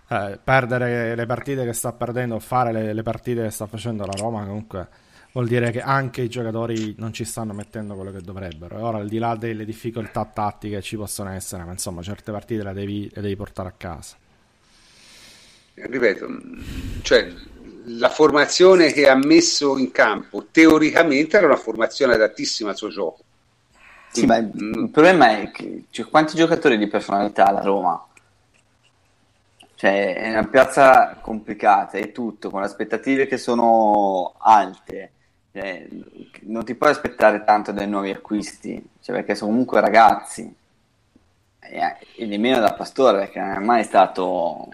eh, 0.09 0.39
perdere 0.43 1.15
le 1.15 1.27
partite 1.27 1.67
che 1.67 1.75
sta 1.75 1.93
perdendo, 1.93 2.39
fare 2.39 2.73
le, 2.73 2.95
le, 2.95 3.03
partite 3.03 3.43
che 3.43 3.51
sta 3.51 3.67
facendo 3.67 4.07
la 4.07 4.15
Roma 4.17 4.47
comunque 4.47 4.89
vuol 5.33 5.47
dire 5.47 5.71
che 5.73 5.83
anche 5.83 6.23
i 6.23 6.31
giocatori 6.31 6.95
non 6.97 7.13
ci 7.13 7.25
stanno 7.25 7.53
mettendo 7.53 7.95
quello 7.95 8.13
che 8.13 8.23
dovrebbero. 8.23 8.79
E 8.79 8.81
ora 8.81 8.97
al 8.97 9.09
di 9.09 9.19
là 9.19 9.37
delle 9.37 9.67
difficoltà 9.67 10.25
tattiche 10.25 10.81
ci 10.81 10.97
possono 10.97 11.29
essere, 11.29 11.65
ma 11.65 11.73
insomma 11.73 12.01
certe 12.01 12.33
partite 12.33 12.63
le 12.63 12.73
devi, 12.73 13.11
le 13.13 13.21
devi 13.21 13.37
portare 13.37 13.69
a 13.69 13.75
casa. 13.77 14.17
Ripeto, 15.75 16.29
cioè 17.03 17.33
la 17.85 18.11
formazione 18.11 18.93
che 18.93 19.09
ha 19.09 19.17
messo 19.17 19.77
in 19.79 19.91
campo 19.91 20.47
teoricamente 20.51 21.37
era 21.37 21.47
una 21.47 21.57
formazione 21.57 22.15
adattissima 22.15 22.71
al 22.71 22.77
suo 22.77 22.89
gioco 22.89 23.25
sì, 24.13 24.27
ma 24.27 24.37
il 24.37 24.91
problema 24.93 25.39
è 25.39 25.51
che 25.51 25.85
cioè, 25.89 26.07
quanti 26.07 26.37
giocatori 26.37 26.77
di 26.77 26.87
personalità 26.87 27.51
la 27.51 27.63
Roma? 27.63 28.07
Cioè, 29.75 30.15
è 30.15 30.29
una 30.31 30.47
piazza 30.47 31.17
complicata, 31.21 31.97
è 31.97 32.13
tutto, 32.13 32.51
con 32.51 32.63
aspettative 32.63 33.27
che 33.27 33.39
sono 33.39 34.35
alte. 34.37 35.13
Cioè, 35.51 35.89
non 36.43 36.63
ti 36.65 36.75
puoi 36.75 36.91
aspettare 36.91 37.43
tanto 37.43 37.73
dai 37.73 37.89
nuovi 37.89 38.11
acquisti, 38.11 38.85
cioè, 39.01 39.17
perché 39.17 39.35
sono 39.35 39.51
comunque 39.51 39.81
ragazzi. 39.81 40.55
E, 41.61 41.97
e 42.17 42.27
nemmeno 42.27 42.61
da 42.61 42.75
Pastore, 42.75 43.19
perché 43.19 43.41
non 43.41 43.51
è 43.51 43.59
mai 43.61 43.83
stato 43.83 44.69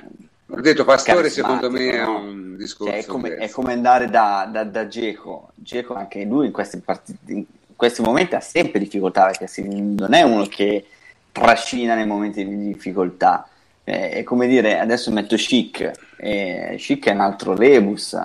ho 0.51 0.61
detto 0.61 0.85
Pastore 0.85 1.29
secondo 1.31 1.71
me 1.71 1.91
è 1.91 2.05
un 2.05 2.57
discorso 2.57 2.93
cioè, 2.93 3.03
è, 3.03 3.07
come, 3.07 3.35
è, 3.37 3.51
come, 3.51 3.73
andare 3.73 4.09
da, 4.09 4.49
da, 4.51 4.65
da 4.65 4.89
Geco 4.89 5.51
Geco 5.55 5.95
anche 5.95 6.25
lui 6.25 6.47
in 6.47 6.53
questi, 6.53 6.79
partiti, 6.79 7.47
questi 7.77 8.03
momenti 8.03 8.35
ha 8.35 8.41
sempre 8.41 8.79
difficoltà 8.79 9.27
perché 9.27 9.63
non 9.63 10.15
è 10.15 10.23
uno 10.23 10.47
che 10.47 10.87
trascina 11.39 11.95
nei 11.95 12.07
momenti 12.07 12.47
di 12.47 12.57
difficoltà. 12.73 13.49
Eh, 13.85 14.11
è 14.11 14.23
come 14.23 14.47
dire, 14.47 14.79
adesso 14.79 15.11
metto 15.11 15.37
Chic, 15.37 15.91
e 16.17 16.75
Chic 16.79 17.07
è 17.07 17.13
un 17.13 17.21
altro 17.21 17.55
rebus 17.55 18.19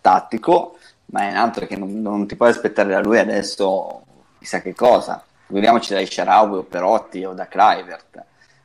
tattico, 0.00 0.78
ma 1.06 1.28
è 1.28 1.30
un 1.30 1.36
altro 1.36 1.66
che 1.66 1.76
non, 1.76 2.00
non 2.00 2.26
ti 2.26 2.36
puoi 2.36 2.50
aspettare 2.50 2.90
da 2.90 3.00
lui 3.00 3.18
adesso 3.18 4.02
chissà 4.38 4.60
che 4.60 4.74
cosa. 4.74 5.22
Figuriamoci 5.46 5.92
dai 5.92 6.06
Sharawi 6.06 6.56
o 6.58 6.62
Perotti 6.62 7.24
o 7.24 7.32
da 7.32 7.46
Kluivert. 7.46 8.24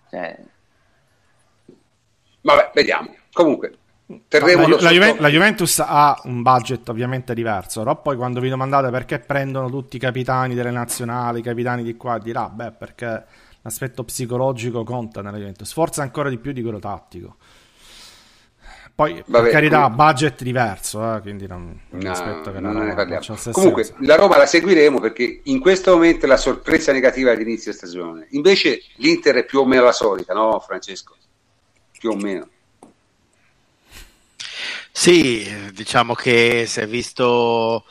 Cioè... 0.10 0.38
Vabbè, 2.48 2.72
vediamo. 2.74 3.14
Comunque, 3.34 3.78
Terremo 4.30 4.70
la, 4.70 4.78
la, 4.80 4.92
Juve- 4.92 5.20
la, 5.20 5.28
Juventus 5.28 5.80
ha 5.86 6.18
un 6.24 6.42
budget 6.42 6.88
ovviamente 6.88 7.34
diverso, 7.34 7.82
però 7.82 8.02
poi 8.02 8.16
quando 8.16 8.40
vi 8.40 8.48
domandate 8.48 8.90
perché 8.90 9.20
prendono 9.20 9.70
tutti 9.70 9.98
i 9.98 10.00
capitani 10.00 10.56
delle 10.56 10.72
nazionali, 10.72 11.40
i 11.40 11.44
capitani 11.44 11.84
di 11.84 11.98
qua 11.98 12.16
e 12.16 12.20
di 12.22 12.32
là, 12.32 12.48
beh, 12.48 12.72
perché 12.72 13.26
l'aspetto 13.62 14.06
psicologico 14.06 14.86
conta 14.86 15.22
nella 15.22 15.36
Juventus, 15.36 15.74
forse 15.74 16.00
ancora 16.00 16.30
di 16.30 16.38
più 16.38 16.54
di 16.54 16.62
quello 16.62 16.80
tattico. 16.80 17.36
Poi, 18.96 19.22
Vabbè, 19.26 19.44
per 19.44 19.52
carità, 19.52 19.82
com- 19.82 19.96
budget 19.96 20.42
diverso, 20.42 21.16
eh, 21.16 21.20
quindi 21.20 21.46
non, 21.46 21.78
no, 21.90 22.10
aspetto 22.10 22.54
che 22.54 22.62
non 22.62 22.78
ne 22.78 22.96
parliamo. 22.96 23.26
Comunque, 23.52 23.84
senso. 23.84 24.02
la 24.06 24.16
Roma 24.16 24.38
la 24.38 24.46
seguiremo 24.46 25.02
perché 25.02 25.42
in 25.44 25.60
questo 25.60 25.92
momento 25.92 26.26
è 26.26 26.30
la 26.30 26.38
sorpresa 26.38 26.94
negativa 26.94 27.32
all'inizio 27.32 27.74
stagione. 27.74 28.28
Invece 28.32 28.80
l'Inter 28.96 29.36
è 29.36 29.46
più 29.46 29.60
o 29.60 29.66
meno 29.66 29.84
la 29.84 29.92
solita, 29.92 30.34
no 30.34 30.60
Francesco? 30.66 31.16
Più 32.00 32.12
o 32.12 32.16
meno. 32.16 32.50
Sì, 34.92 35.72
diciamo 35.74 36.14
che 36.16 36.66
si 36.68 36.80
è 36.80 36.88
visto 36.88 37.86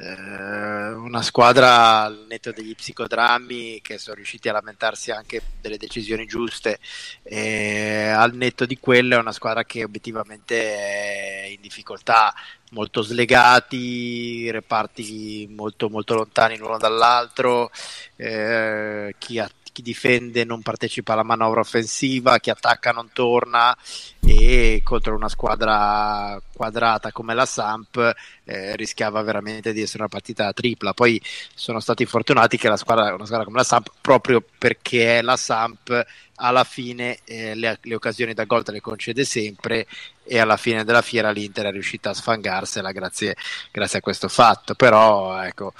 eh, 0.00 0.92
una 0.92 1.22
squadra 1.22 2.02
al 2.02 2.26
netto 2.28 2.52
degli 2.52 2.74
psicodrammi 2.74 3.80
che 3.82 3.98
sono 3.98 4.14
riusciti 4.14 4.48
a 4.48 4.52
lamentarsi 4.52 5.10
anche 5.10 5.42
delle 5.60 5.76
decisioni 5.76 6.24
giuste 6.26 6.78
e 7.24 8.06
al 8.08 8.34
netto 8.34 8.64
di 8.64 8.78
quello 8.78 9.16
è 9.16 9.18
una 9.18 9.32
squadra 9.32 9.64
che 9.64 9.82
obiettivamente 9.82 10.76
è 10.76 11.46
in 11.48 11.60
difficoltà 11.60 12.32
molto 12.70 13.02
slegati, 13.02 14.50
reparti 14.50 15.48
molto, 15.50 15.88
molto 15.88 16.14
lontani 16.14 16.56
l'uno 16.56 16.78
dall'altro, 16.78 17.70
eh, 18.16 19.14
chi 19.18 19.38
ha 19.38 19.50
chi 19.78 19.82
difende 19.82 20.44
non 20.44 20.60
partecipa 20.60 21.12
alla 21.12 21.22
manovra 21.22 21.60
offensiva, 21.60 22.40
chi 22.40 22.50
attacca 22.50 22.90
non 22.90 23.10
torna 23.12 23.76
e 24.26 24.80
contro 24.82 25.14
una 25.14 25.28
squadra 25.28 26.40
quadrata 26.52 27.12
come 27.12 27.32
la 27.32 27.46
Samp 27.46 27.96
eh, 28.44 28.74
rischiava 28.74 29.22
veramente 29.22 29.72
di 29.72 29.80
essere 29.80 30.00
una 30.00 30.08
partita 30.08 30.52
tripla. 30.52 30.94
Poi 30.94 31.22
sono 31.54 31.78
stati 31.78 32.04
fortunati 32.06 32.56
che 32.56 32.68
la 32.68 32.76
squadra, 32.76 33.14
una 33.14 33.24
squadra 33.24 33.44
come 33.44 33.58
la 33.58 33.64
Samp, 33.64 33.92
proprio 34.00 34.42
perché 34.58 35.18
è 35.18 35.22
la 35.22 35.36
Samp, 35.36 36.04
alla 36.40 36.64
fine 36.64 37.20
eh, 37.24 37.54
le, 37.54 37.78
le, 37.80 37.94
occasioni 37.94 38.34
da 38.34 38.44
gol 38.44 38.64
te 38.64 38.72
le 38.72 38.80
concede 38.80 39.24
sempre 39.24 39.86
e 40.24 40.38
alla 40.38 40.56
fine 40.56 40.84
della 40.84 41.02
fiera 41.02 41.30
l'Inter 41.30 41.66
è 41.66 41.72
riuscita 41.72 42.10
a 42.10 42.14
sfangarsela 42.14 42.92
grazie, 42.92 43.36
grazie 43.70 43.98
a 43.98 44.02
questo 44.02 44.26
fatto. 44.28 44.74
Però 44.74 45.40
ecco. 45.40 45.72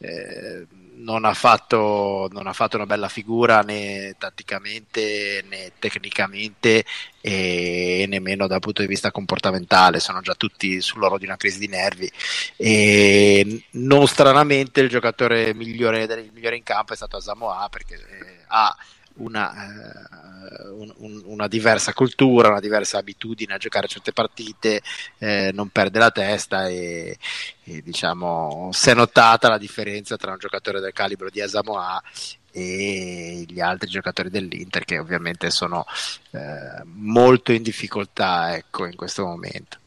Eh, 0.00 0.66
non 0.98 1.24
ha, 1.24 1.34
fatto, 1.34 2.28
non 2.32 2.46
ha 2.46 2.52
fatto 2.52 2.76
una 2.76 2.86
bella 2.86 3.08
figura 3.08 3.60
né 3.60 4.14
tatticamente 4.18 5.44
né 5.48 5.72
tecnicamente 5.78 6.84
e 7.20 8.06
nemmeno 8.08 8.46
dal 8.46 8.60
punto 8.60 8.80
di 8.80 8.88
vista 8.88 9.10
comportamentale, 9.10 10.00
sono 10.00 10.20
già 10.20 10.34
tutti 10.34 10.80
sull'oro 10.80 11.18
di 11.18 11.24
una 11.24 11.36
crisi 11.36 11.58
di 11.58 11.68
nervi. 11.68 12.10
E 12.56 13.64
non 13.72 14.06
stranamente 14.06 14.80
il 14.80 14.88
giocatore 14.88 15.54
migliore, 15.54 16.30
migliore 16.32 16.56
in 16.56 16.62
campo 16.62 16.92
è 16.92 16.96
stato 16.96 17.16
Asamoah 17.16 17.68
perché 17.68 17.94
eh, 17.94 18.44
ha 18.46 18.74
una, 19.18 19.52
eh, 19.52 20.68
un, 20.70 20.92
un, 20.98 21.22
una, 21.26 21.48
diversa 21.48 21.92
cultura, 21.92 22.48
una 22.48 22.60
diversa 22.60 22.98
abitudine 22.98 23.54
a 23.54 23.58
giocare 23.58 23.88
certe 23.88 24.12
partite, 24.12 24.82
eh, 25.18 25.50
non 25.52 25.68
perde 25.68 25.98
la 25.98 26.10
testa 26.10 26.68
e, 26.68 27.16
e 27.64 27.82
diciamo 27.82 28.70
si 28.72 28.90
è 28.90 28.94
notata 28.94 29.48
la 29.48 29.58
differenza 29.58 30.16
tra 30.16 30.32
un 30.32 30.38
giocatore 30.38 30.80
del 30.80 30.92
calibro 30.92 31.30
di 31.30 31.40
Asamoah 31.40 32.02
e 32.50 33.44
gli 33.46 33.60
altri 33.60 33.88
giocatori 33.88 34.30
dell'Inter 34.30 34.84
che 34.84 34.98
ovviamente 34.98 35.50
sono 35.50 35.84
eh, 36.32 36.82
molto 36.84 37.52
in 37.52 37.62
difficoltà 37.62 38.56
ecco, 38.56 38.86
in 38.86 38.96
questo 38.96 39.24
momento. 39.24 39.78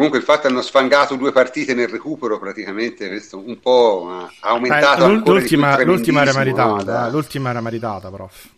Comunque 0.00 0.20
il 0.20 0.26
fatto 0.26 0.46
che 0.46 0.46
hanno 0.54 0.62
sfangato 0.62 1.14
due 1.16 1.30
partite 1.30 1.74
nel 1.74 1.86
recupero 1.86 2.38
praticamente 2.38 3.06
questo 3.06 3.36
un 3.36 3.60
po' 3.60 4.08
ha 4.08 4.48
aumentato 4.48 5.04
eh, 5.04 5.08
l'ultima, 5.10 5.78
l'ultima 5.82 6.22
era 6.22 6.32
meritata, 6.32 7.02
no? 7.02 7.10
l'ultima 7.10 7.50
era 7.50 7.60
meritata 7.60 8.10
prof 8.10 8.48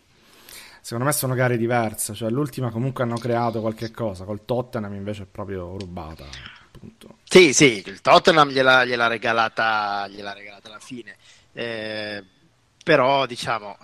secondo 0.79 1.03
me 1.03 1.11
sono 1.11 1.33
gare 1.33 1.57
diverse 1.57 2.13
cioè 2.13 2.29
l'ultima 2.29 2.71
comunque 2.71 3.03
hanno 3.03 3.17
creato 3.17 3.59
qualche 3.59 3.91
cosa 3.91 4.23
col 4.23 4.45
Tottenham 4.45 4.93
invece 4.93 5.23
è 5.23 5.25
proprio 5.29 5.75
rubata 5.77 6.23
appunto. 6.23 7.17
sì 7.25 7.51
sì 7.51 7.83
il 7.85 7.99
Tottenham 7.99 8.47
gliela, 8.47 8.85
gliela, 8.85 9.07
regalata, 9.07 10.07
gliela 10.07 10.31
regalata 10.31 10.69
alla 10.69 10.79
fine 10.79 11.17
eh, 11.51 12.23
però 12.81 13.25
diciamo 13.25 13.77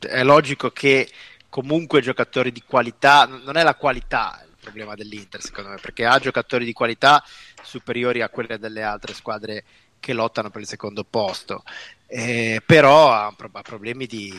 eh, 0.00 0.08
è 0.08 0.22
logico 0.22 0.70
che 0.70 1.10
comunque 1.48 2.00
giocatori 2.02 2.52
di 2.52 2.62
qualità 2.64 3.24
non 3.26 3.56
è 3.56 3.64
la 3.64 3.74
qualità 3.74 4.45
problema 4.66 4.96
dell'Inter, 4.96 5.40
secondo 5.40 5.70
me, 5.70 5.76
perché 5.80 6.04
ha 6.04 6.18
giocatori 6.18 6.64
di 6.64 6.72
qualità 6.72 7.22
superiori 7.62 8.20
a 8.20 8.28
quelle 8.28 8.58
delle 8.58 8.82
altre 8.82 9.14
squadre 9.14 9.64
che 10.00 10.12
lottano 10.12 10.50
per 10.50 10.60
il 10.60 10.66
secondo 10.66 11.04
posto, 11.04 11.62
eh, 12.06 12.60
però 12.64 13.12
ha, 13.12 13.26
ha 13.26 13.62
problemi 13.62 14.06
di, 14.06 14.30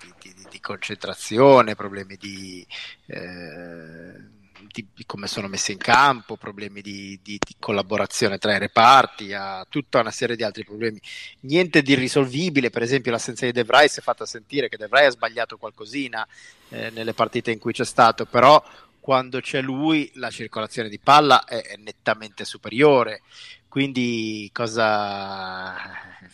di, 0.00 0.12
di, 0.20 0.46
di, 0.50 0.60
concentrazione, 0.60 1.74
problemi 1.74 2.16
di, 2.16 2.66
eh, 3.06 4.14
di, 4.70 4.86
come 5.04 5.26
sono 5.26 5.48
messe 5.48 5.72
in 5.72 5.78
campo, 5.78 6.36
problemi 6.36 6.80
di, 6.80 7.18
collaborazione 7.58 8.38
tra 8.38 8.54
i 8.54 8.58
reparti, 8.58 9.32
ha 9.32 9.66
tutta 9.68 10.00
una 10.00 10.10
serie 10.10 10.36
di 10.36 10.42
altri 10.42 10.64
problemi. 10.64 11.00
Niente 11.40 11.82
di 11.82 11.92
irrisolvibile, 11.92 12.70
per 12.70 12.82
esempio 12.82 13.12
l'assenza 13.12 13.46
di 13.46 13.52
De 13.52 13.64
Vrij 13.64 13.88
si 13.88 14.00
è 14.00 14.02
fatta 14.02 14.26
sentire 14.26 14.68
che 14.68 14.76
De 14.76 14.88
Vrij 14.88 15.06
ha 15.06 15.10
sbagliato 15.10 15.56
qualcosina 15.56 16.26
eh, 16.70 16.90
nelle 16.90 17.14
partite 17.14 17.50
in 17.50 17.58
cui 17.58 17.72
c'è 17.72 17.84
stato, 17.84 18.24
però 18.24 18.62
quando 19.04 19.42
c'è 19.42 19.60
lui 19.60 20.10
la 20.14 20.30
circolazione 20.30 20.88
di 20.88 20.98
palla 20.98 21.44
è, 21.44 21.60
è 21.60 21.76
nettamente 21.76 22.46
superiore. 22.46 23.20
Quindi 23.68 24.48
cosa, 24.50 25.74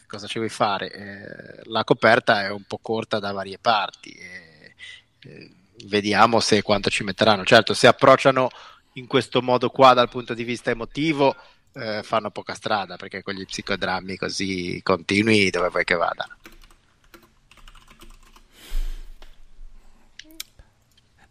cosa 0.06 0.28
ci 0.28 0.38
vuoi 0.38 0.50
fare? 0.50 0.92
Eh, 0.92 1.62
la 1.64 1.82
coperta 1.82 2.44
è 2.44 2.50
un 2.52 2.62
po' 2.62 2.78
corta 2.80 3.18
da 3.18 3.32
varie 3.32 3.58
parti. 3.58 4.10
Eh, 4.10 4.74
eh, 5.18 5.50
vediamo 5.86 6.38
se 6.38 6.62
quanto 6.62 6.90
ci 6.90 7.02
metteranno. 7.02 7.44
Certo, 7.44 7.74
se 7.74 7.88
approcciano 7.88 8.48
in 8.92 9.08
questo 9.08 9.42
modo 9.42 9.70
qua 9.70 9.92
dal 9.92 10.08
punto 10.08 10.32
di 10.32 10.44
vista 10.44 10.70
emotivo, 10.70 11.34
eh, 11.72 12.04
fanno 12.04 12.30
poca 12.30 12.54
strada 12.54 12.94
perché 12.94 13.24
con 13.24 13.34
gli 13.34 13.46
psicodrammi 13.46 14.16
così 14.16 14.80
continui 14.84 15.50
dove 15.50 15.70
vuoi 15.70 15.82
che 15.82 15.96
vadano. 15.96 16.36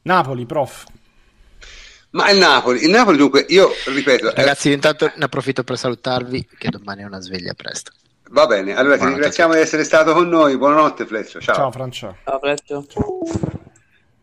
Napoli, 0.02 0.46
prof. 0.46 0.98
Ma 2.12 2.32
il 2.32 2.40
Napoli, 2.40 2.84
il 2.84 2.90
Napoli 2.90 3.18
dunque, 3.18 3.46
io 3.50 3.72
ripeto... 3.86 4.34
Ragazzi, 4.34 4.70
eh... 4.72 4.74
intanto 4.74 5.12
ne 5.16 5.26
approfitto 5.26 5.64
per 5.64 5.78
salutarvi 5.78 6.48
che 6.58 6.70
domani 6.70 7.04
è 7.04 7.06
una 7.06 7.20
sveglia 7.20 7.54
presto. 7.54 7.92
Va 8.32 8.48
bene, 8.48 8.76
allora 8.76 8.96
buonanotte 8.96 9.06
ti 9.06 9.06
ringraziamo 9.06 9.54
di 9.54 9.60
essere 9.60 9.84
stato 9.84 10.14
con 10.14 10.28
noi, 10.28 10.58
buonanotte 10.58 11.06
Fleccio, 11.06 11.40
ciao. 11.40 11.56
Ciao 11.56 11.72
Francia. 11.72 12.16
Ciao 12.24 12.40
Fleccio. 12.40 12.86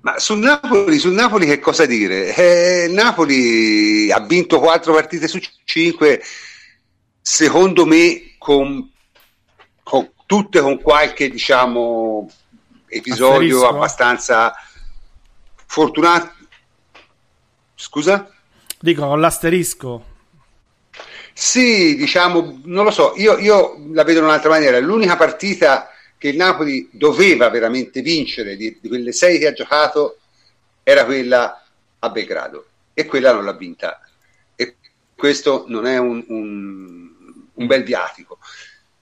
Ma 0.00 0.18
sul 0.18 0.38
Napoli, 0.38 0.98
sul 0.98 1.12
Napoli 1.12 1.46
che 1.46 1.58
cosa 1.58 1.86
dire? 1.86 2.34
Eh, 2.34 2.88
Napoli 2.88 4.10
ha 4.10 4.20
vinto 4.20 4.60
quattro 4.60 4.92
partite 4.92 5.26
su 5.26 5.40
cinque, 5.64 6.22
secondo 7.20 7.84
me 7.84 8.34
con, 8.38 8.88
con 9.82 10.10
tutte 10.26 10.60
con 10.60 10.80
qualche 10.80 11.28
diciamo 11.28 12.30
episodio 12.86 13.56
Asterisco. 13.56 13.68
abbastanza 13.68 14.54
fortunato 15.66 16.35
Scusa? 17.76 18.32
Dico 18.80 19.06
con 19.06 19.20
l'asterisco. 19.20 20.14
Sì, 21.34 21.94
diciamo, 21.96 22.60
non 22.64 22.84
lo 22.84 22.90
so, 22.90 23.12
io, 23.16 23.36
io, 23.36 23.76
la 23.92 24.02
vedo 24.02 24.20
in 24.20 24.24
un'altra 24.24 24.48
maniera. 24.48 24.78
L'unica 24.80 25.16
partita 25.16 25.90
che 26.16 26.28
il 26.28 26.36
Napoli 26.36 26.88
doveva 26.90 27.50
veramente 27.50 28.00
vincere 28.00 28.56
di, 28.56 28.78
di 28.80 28.88
quelle 28.88 29.12
sei 29.12 29.38
che 29.38 29.48
ha 29.48 29.52
giocato 29.52 30.18
era 30.82 31.04
quella 31.04 31.62
a 31.98 32.08
Belgrado 32.08 32.66
e 32.94 33.04
quella 33.04 33.34
non 33.34 33.44
l'ha 33.44 33.52
vinta. 33.52 34.00
E 34.54 34.76
questo 35.14 35.66
non 35.68 35.84
è 35.86 35.98
un, 35.98 36.24
un, 36.28 37.10
un 37.52 37.66
bel 37.66 37.82
viatico. 37.82 38.38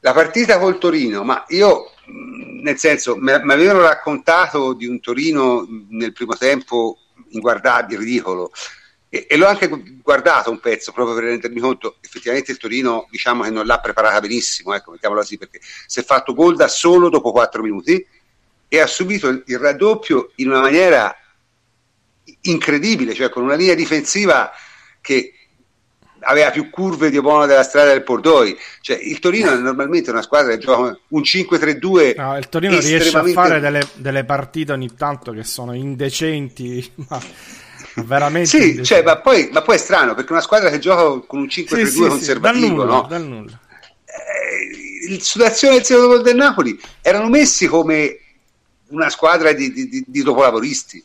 La 0.00 0.12
partita 0.12 0.58
col 0.58 0.78
Torino, 0.78 1.22
ma 1.22 1.44
io, 1.48 1.92
nel 2.06 2.78
senso, 2.78 3.16
mi 3.16 3.30
avevano 3.30 3.82
raccontato 3.82 4.72
di 4.72 4.86
un 4.86 4.98
Torino 4.98 5.64
nel 5.90 6.12
primo 6.12 6.34
tempo 6.34 6.98
inguardabile, 7.36 7.98
ridicolo. 7.98 8.50
E, 9.08 9.26
e, 9.28 9.36
l'ho 9.36 9.46
anche 9.46 9.68
guardato 10.02 10.50
un 10.50 10.58
pezzo 10.58 10.90
proprio 10.90 11.14
per 11.14 11.24
rendermi 11.24 11.60
conto, 11.60 11.98
effettivamente 12.00 12.50
il 12.50 12.58
Torino 12.58 13.06
diciamo 13.10 13.44
che 13.44 13.50
non 13.50 13.64
l'ha 13.64 13.78
preparata 13.78 14.20
benissimo, 14.20 14.74
ecco, 14.74 14.90
mettiamolo 14.90 15.20
così, 15.20 15.38
perché 15.38 15.60
si 15.86 16.00
è 16.00 16.02
fatto 16.02 16.34
gol 16.34 16.56
da 16.56 16.68
solo 16.68 17.08
dopo 17.08 17.30
4 17.30 17.62
minuti 17.62 18.04
e 18.66 18.80
ha 18.80 18.86
subito 18.86 19.28
il 19.28 19.58
raddoppio 19.58 20.32
in 20.36 20.48
una 20.48 20.60
maniera 20.60 21.14
incredibile, 22.42 23.14
cioè 23.14 23.28
con 23.28 23.44
una 23.44 23.54
linea 23.54 23.74
difensiva 23.74 24.50
che 25.00 25.33
aveva 26.24 26.50
più 26.50 26.70
curve 26.70 27.10
di 27.10 27.20
buona 27.20 27.46
della 27.46 27.62
strada 27.62 27.90
del 27.90 28.02
Pordoi. 28.02 28.56
Cioè, 28.80 28.98
il 29.00 29.18
Torino 29.18 29.52
è 29.52 29.56
normalmente 29.56 30.10
una 30.10 30.22
squadra 30.22 30.52
che 30.52 30.58
gioca 30.58 30.98
un 31.08 31.20
5-3-2. 31.20 32.14
No, 32.16 32.36
il 32.36 32.48
Torino 32.48 32.78
riesce 32.78 33.16
a 33.16 33.24
fare 33.24 33.60
delle, 33.60 33.86
delle, 33.94 34.24
partite 34.24 34.72
ogni 34.72 34.94
tanto 34.94 35.32
che 35.32 35.44
sono 35.44 35.74
indecenti, 35.74 36.90
ma 37.08 37.20
veramente. 37.96 38.48
sì, 38.48 38.56
indecenti. 38.56 38.84
Cioè, 38.84 39.02
ma, 39.02 39.18
poi, 39.18 39.48
ma, 39.52 39.62
poi, 39.62 39.76
è 39.76 39.78
strano 39.78 40.14
perché 40.14 40.32
una 40.32 40.40
squadra 40.40 40.70
che 40.70 40.78
gioca 40.78 41.26
con 41.26 41.40
un 41.40 41.46
5-3-2 41.46 41.84
sì, 41.84 41.86
sì, 41.86 42.00
conservativo, 42.00 42.66
sì, 42.66 42.72
nulla, 42.72 42.84
no? 42.84 43.06
Dal 43.08 43.24
nulla. 43.24 43.60
Eh, 44.04 45.20
sull'azione 45.20 45.74
del 45.76 45.84
secondo 45.84 46.08
gol 46.08 46.22
del 46.22 46.36
Napoli 46.36 46.80
erano 47.02 47.28
messi 47.28 47.66
come 47.66 48.18
una 48.88 49.10
squadra 49.10 49.52
di, 49.52 49.72
di, 49.72 49.88
di, 49.88 50.04
di 50.06 50.22
dopolavoristi. 50.22 51.02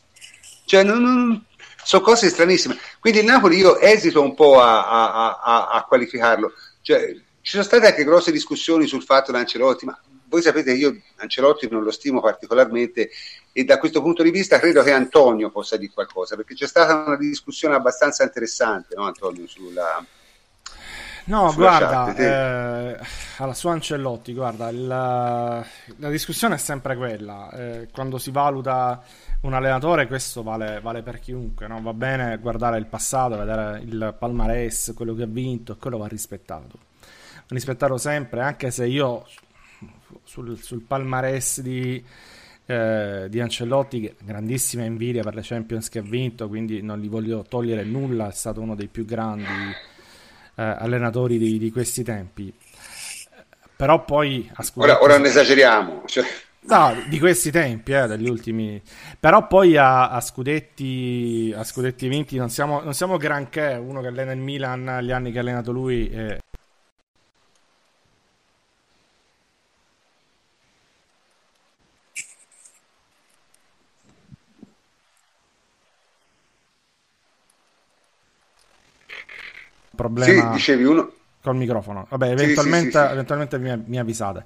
Cioè, 0.64 0.84
non, 0.84 1.02
non, 1.02 1.44
sono 1.82 2.02
cose 2.02 2.28
stranissime. 2.28 2.78
Quindi 2.98 3.20
il 3.20 3.26
Napoli 3.26 3.56
io 3.56 3.78
esito 3.78 4.22
un 4.22 4.34
po' 4.34 4.60
a, 4.60 4.86
a, 4.88 5.40
a, 5.42 5.68
a 5.70 5.84
qualificarlo. 5.84 6.52
Cioè, 6.82 7.14
ci 7.42 7.52
sono 7.52 7.62
state 7.62 7.86
anche 7.86 8.04
grosse 8.04 8.32
discussioni 8.32 8.86
sul 8.86 9.02
fatto 9.02 9.32
di 9.32 9.38
Ancelotti, 9.38 9.86
ma 9.86 9.98
voi 10.30 10.42
sapete 10.42 10.72
io 10.72 10.96
Ancelotti 11.16 11.68
non 11.68 11.82
lo 11.82 11.90
stimo 11.90 12.20
particolarmente 12.20 13.10
e 13.52 13.64
da 13.64 13.78
questo 13.78 14.00
punto 14.00 14.22
di 14.22 14.30
vista 14.30 14.60
credo 14.60 14.82
che 14.82 14.92
Antonio 14.92 15.50
possa 15.50 15.76
dire 15.76 15.92
qualcosa, 15.92 16.36
perché 16.36 16.54
c'è 16.54 16.68
stata 16.68 17.04
una 17.04 17.16
discussione 17.16 17.74
abbastanza 17.74 18.22
interessante, 18.22 18.94
no 18.94 19.04
Antonio, 19.04 19.46
sulla... 19.46 20.04
No, 21.24 21.52
guarda, 21.54 22.14
eh, 22.14 22.98
alla 23.36 23.54
sua 23.54 23.72
Ancelotti, 23.72 24.32
guarda, 24.32 24.70
la, 24.72 25.64
la, 25.98 26.08
discussione 26.08 26.54
è 26.54 26.58
sempre 26.58 26.96
quella. 26.96 27.50
Eh, 27.52 27.88
quando 27.92 28.18
si 28.18 28.30
valuta 28.30 29.00
un 29.42 29.54
allenatore, 29.54 30.06
questo 30.06 30.42
vale, 30.42 30.80
vale 30.80 31.02
per 31.02 31.18
chiunque, 31.18 31.66
no? 31.66 31.80
va 31.80 31.94
bene 31.94 32.36
guardare 32.38 32.78
il 32.78 32.86
passato, 32.86 33.38
vedere 33.38 33.80
il 33.80 34.14
palmarès, 34.18 34.92
quello 34.94 35.14
che 35.14 35.22
ha 35.22 35.26
vinto, 35.26 35.76
quello 35.76 35.98
va 35.98 36.06
rispettato. 36.06 36.78
Va 37.00 37.46
rispettato 37.48 37.96
sempre, 37.96 38.42
anche 38.42 38.70
se 38.70 38.86
io 38.86 39.26
sul, 40.24 40.58
sul 40.58 40.82
palmarès 40.82 41.60
di, 41.62 42.04
eh, 42.66 43.26
di 43.30 43.40
Ancelotti, 43.40 44.14
grandissima 44.18 44.84
invidia 44.84 45.22
per 45.22 45.34
le 45.34 45.42
Champions 45.42 45.88
che 45.88 46.00
ha 46.00 46.02
vinto, 46.02 46.46
quindi 46.46 46.82
non 46.82 46.98
gli 46.98 47.08
voglio 47.08 47.42
togliere 47.42 47.82
nulla, 47.84 48.28
è 48.28 48.32
stato 48.32 48.60
uno 48.60 48.74
dei 48.74 48.88
più 48.88 49.06
grandi 49.06 49.44
eh, 50.54 50.62
allenatori 50.62 51.38
di, 51.38 51.58
di, 51.58 51.70
questi 51.70 52.02
tempi. 52.02 52.52
Però 53.74 54.04
poi... 54.04 54.50
Ora, 54.74 55.02
ora 55.02 55.16
ne 55.16 55.28
esageriamo. 55.28 56.02
Cioè... 56.04 56.24
No, 56.70 56.94
di 57.08 57.18
questi 57.18 57.50
tempi, 57.50 57.92
eh, 57.92 58.06
degli 58.06 58.28
ultimi. 58.28 58.80
Però 59.18 59.46
poi 59.48 59.76
a, 59.76 60.10
a, 60.10 60.20
scudetti, 60.20 61.52
a 61.56 61.64
scudetti 61.64 62.06
vinti 62.06 62.36
non 62.36 62.48
siamo, 62.48 62.80
non 62.80 62.94
siamo 62.94 63.16
granché. 63.16 63.74
Uno 63.74 64.00
che 64.00 64.06
allena 64.06 64.30
il 64.30 64.38
Milan 64.38 65.00
gli 65.02 65.10
anni 65.10 65.32
che 65.32 65.38
ha 65.38 65.40
allenato 65.40 65.72
lui. 65.72 66.08
Eh, 66.08 66.38
problema. 80.00 80.50
Sì, 80.52 80.56
dicevi 80.56 80.84
uno. 80.84 81.12
Col 81.42 81.56
microfono. 81.56 82.06
Vabbè, 82.08 82.30
eventualmente, 82.30 82.98
sì, 82.98 83.06
sì, 83.06 83.12
eventualmente 83.12 83.58
mi, 83.58 83.82
mi, 83.86 83.98
avvisate. 83.98 84.44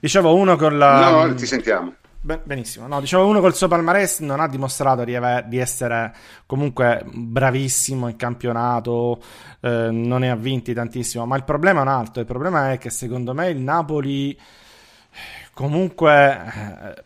Dicevo 0.00 0.36
uno 0.36 0.56
con 0.56 0.78
la. 0.78 1.24
No, 1.24 1.34
ti 1.34 1.44
sentiamo. 1.44 1.94
benissimo. 2.20 2.86
No, 2.86 3.00
dicevo 3.00 3.26
uno 3.26 3.40
col 3.40 3.54
suo 3.56 3.66
palmarès 3.66 4.20
non 4.20 4.38
ha 4.38 4.46
dimostrato 4.46 5.02
di, 5.02 5.16
aver, 5.16 5.46
di 5.46 5.58
essere 5.58 6.14
comunque 6.46 7.02
bravissimo 7.04 8.06
in 8.06 8.14
campionato, 8.14 9.20
eh, 9.60 9.88
non 9.90 10.20
ne 10.20 10.30
ha 10.30 10.36
vinti 10.36 10.72
tantissimo. 10.72 11.26
Ma 11.26 11.36
il 11.36 11.42
problema 11.42 11.80
è 11.80 11.82
un 11.82 11.88
altro. 11.88 12.20
Il 12.20 12.26
problema 12.26 12.70
è 12.70 12.78
che 12.78 12.90
secondo 12.90 13.34
me 13.34 13.48
il 13.48 13.58
Napoli 13.58 14.38
comunque. 15.52 16.42
Eh, 16.44 17.02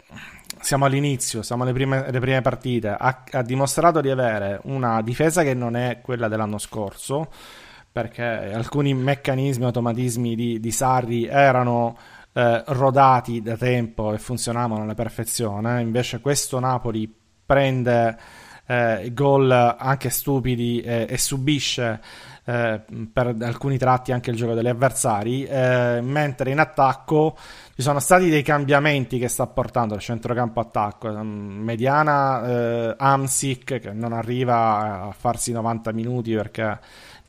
siamo 0.60 0.84
all'inizio, 0.84 1.42
siamo 1.42 1.62
alle 1.62 1.72
prime, 1.72 2.04
alle 2.04 2.20
prime 2.20 2.42
partite. 2.42 2.88
Ha, 2.88 3.24
ha 3.32 3.42
dimostrato 3.42 4.02
di 4.02 4.10
avere 4.10 4.60
una 4.64 5.00
difesa 5.00 5.42
che 5.42 5.54
non 5.54 5.74
è 5.74 6.00
quella 6.02 6.28
dell'anno 6.28 6.58
scorso 6.58 7.30
perché 7.92 8.22
alcuni 8.22 8.94
meccanismi, 8.94 9.64
automatismi 9.64 10.34
di, 10.34 10.60
di 10.60 10.70
Sarri 10.70 11.26
erano 11.26 11.96
eh, 12.32 12.62
rodati 12.66 13.42
da 13.42 13.56
tempo 13.56 14.12
e 14.12 14.18
funzionavano 14.18 14.82
alla 14.82 14.94
perfezione, 14.94 15.80
invece 15.80 16.20
questo 16.20 16.58
Napoli 16.60 17.12
prende 17.44 18.16
eh, 18.66 19.10
gol 19.12 19.50
anche 19.50 20.10
stupidi 20.10 20.80
e, 20.80 21.06
e 21.08 21.18
subisce 21.18 22.00
eh, 22.44 22.80
per 23.12 23.34
alcuni 23.40 23.78
tratti 23.78 24.12
anche 24.12 24.30
il 24.30 24.36
gioco 24.36 24.54
degli 24.54 24.68
avversari, 24.68 25.44
eh, 25.44 26.00
mentre 26.02 26.50
in 26.50 26.58
attacco 26.60 27.36
ci 27.74 27.82
sono 27.82 27.98
stati 27.98 28.28
dei 28.28 28.42
cambiamenti 28.42 29.18
che 29.18 29.28
sta 29.28 29.46
portando 29.46 29.94
il 29.94 30.00
centrocampo 30.00 30.60
attacco. 30.60 31.10
Mediana 31.22 32.46
eh, 32.46 32.94
Amsic 32.96 33.78
che 33.78 33.92
non 33.92 34.12
arriva 34.12 35.06
a 35.08 35.12
farsi 35.12 35.52
90 35.52 35.92
minuti 35.92 36.34
perché 36.34 36.78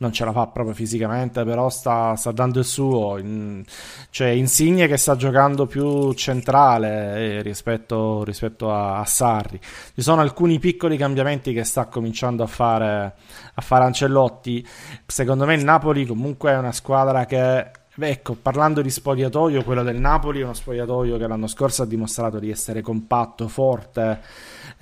non 0.01 0.11
ce 0.11 0.25
la 0.25 0.31
fa 0.31 0.47
proprio 0.47 0.73
fisicamente, 0.73 1.43
però 1.43 1.69
sta, 1.69 2.15
sta 2.15 2.31
dando 2.31 2.59
il 2.59 2.65
suo. 2.65 3.17
In, 3.19 3.63
cioè, 4.09 4.29
Insigne 4.29 4.87
che 4.87 4.97
sta 4.97 5.15
giocando 5.15 5.67
più 5.67 6.11
centrale 6.13 7.37
eh, 7.37 7.41
rispetto, 7.43 8.23
rispetto 8.23 8.71
a, 8.71 8.99
a, 8.99 9.05
Sarri. 9.05 9.59
Ci 9.61 10.01
sono 10.01 10.21
alcuni 10.21 10.59
piccoli 10.59 10.97
cambiamenti 10.97 11.53
che 11.53 11.63
sta 11.63 11.85
cominciando 11.85 12.41
a 12.43 12.47
fare, 12.47 13.13
a 13.53 13.61
fare 13.61 13.85
Ancellotti. 13.85 14.67
Secondo 15.05 15.45
me 15.45 15.53
il 15.53 15.63
Napoli 15.63 16.05
comunque 16.05 16.51
è 16.51 16.57
una 16.57 16.71
squadra 16.71 17.25
che 17.25 17.79
Ecco, 17.93 18.37
parlando 18.41 18.81
di 18.81 18.89
spogliatoio, 18.89 19.65
quello 19.65 19.83
del 19.83 19.97
Napoli 19.97 20.39
è 20.39 20.43
uno 20.43 20.53
spogliatoio 20.53 21.17
che 21.17 21.27
l'anno 21.27 21.45
scorso 21.47 21.83
ha 21.83 21.85
dimostrato 21.85 22.39
di 22.39 22.49
essere 22.49 22.81
compatto, 22.81 23.49
forte, 23.49 24.21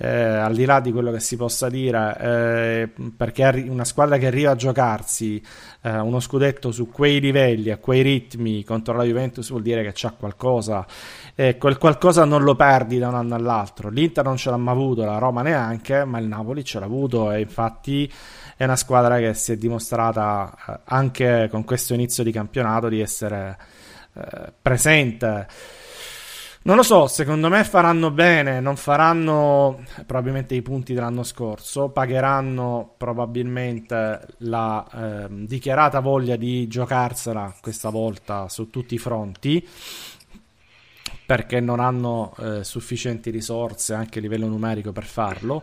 eh, 0.02 0.08
al 0.08 0.54
di 0.54 0.64
là 0.64 0.80
di 0.80 0.92
quello 0.92 1.12
che 1.12 1.20
si 1.20 1.36
possa 1.36 1.68
dire, 1.68 2.16
eh, 2.18 3.10
perché 3.14 3.66
una 3.68 3.84
squadra 3.84 4.16
che 4.16 4.28
arriva 4.28 4.52
a 4.52 4.56
giocarsi 4.56 5.42
eh, 5.82 5.98
uno 5.98 6.20
scudetto 6.20 6.72
su 6.72 6.88
quei 6.88 7.20
livelli, 7.20 7.70
a 7.70 7.76
quei 7.76 8.00
ritmi 8.00 8.64
contro 8.64 8.96
la 8.96 9.04
Juventus 9.04 9.50
vuol 9.50 9.60
dire 9.60 9.82
che 9.82 9.92
c'ha 9.92 10.12
qualcosa 10.12 10.86
e 11.34 11.58
quel 11.58 11.76
qualcosa 11.76 12.24
non 12.24 12.44
lo 12.44 12.56
perdi 12.56 12.98
da 12.98 13.08
un 13.08 13.14
anno 13.14 13.34
all'altro. 13.34 13.90
L'Inter 13.90 14.24
non 14.24 14.38
ce 14.38 14.48
l'ha 14.48 14.56
mai 14.56 14.74
avuto, 14.74 15.04
la 15.04 15.18
Roma 15.18 15.42
neanche, 15.42 16.06
ma 16.06 16.18
il 16.18 16.26
Napoli 16.26 16.64
ce 16.64 16.78
l'ha 16.78 16.86
avuto 16.86 17.30
e 17.30 17.40
infatti 17.40 18.10
è 18.56 18.64
una 18.64 18.76
squadra 18.76 19.18
che 19.18 19.34
si 19.34 19.52
è 19.52 19.56
dimostrata 19.58 20.56
eh, 20.66 20.80
anche 20.84 21.48
con 21.50 21.62
questo 21.64 21.92
inizio 21.92 22.24
di 22.24 22.32
campionato 22.32 22.88
di 22.88 23.00
essere 23.00 23.58
eh, 24.14 24.50
presente 24.62 25.46
non 26.62 26.76
lo 26.76 26.82
so, 26.82 27.06
secondo 27.06 27.48
me 27.48 27.64
faranno 27.64 28.10
bene, 28.10 28.60
non 28.60 28.76
faranno 28.76 29.82
probabilmente 30.06 30.54
i 30.54 30.62
punti 30.62 30.92
dell'anno 30.92 31.22
scorso, 31.22 31.88
pagheranno 31.88 32.94
probabilmente 32.98 34.26
la 34.38 34.86
eh, 34.92 35.26
dichiarata 35.30 36.00
voglia 36.00 36.36
di 36.36 36.68
giocarsela 36.68 37.54
questa 37.60 37.88
volta 37.88 38.48
su 38.48 38.68
tutti 38.68 38.94
i 38.94 38.98
fronti 38.98 39.66
perché 41.30 41.60
non 41.60 41.80
hanno 41.80 42.34
eh, 42.38 42.64
sufficienti 42.64 43.30
risorse 43.30 43.94
anche 43.94 44.18
a 44.18 44.22
livello 44.22 44.48
numerico 44.48 44.90
per 44.92 45.04
farlo. 45.04 45.62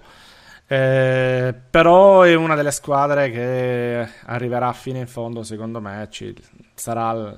Eh, 0.65 1.53
però 1.69 2.24
è 2.24 2.34
una 2.36 2.56
delle 2.56 2.72
squadre 2.72 3.30
che 3.30 4.07
arriverà 4.26 4.72
fino 4.74 4.98
in 4.98 5.07
fondo, 5.07 5.44
secondo 5.44 5.80
me, 5.82 6.07
ci 6.10 6.34
sarà 6.74 7.14
l- 7.14 7.38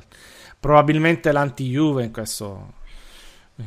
probabilmente 0.60 1.32
l'anti-Juve 1.32 2.04
in 2.04 2.12
questo, 2.12 2.74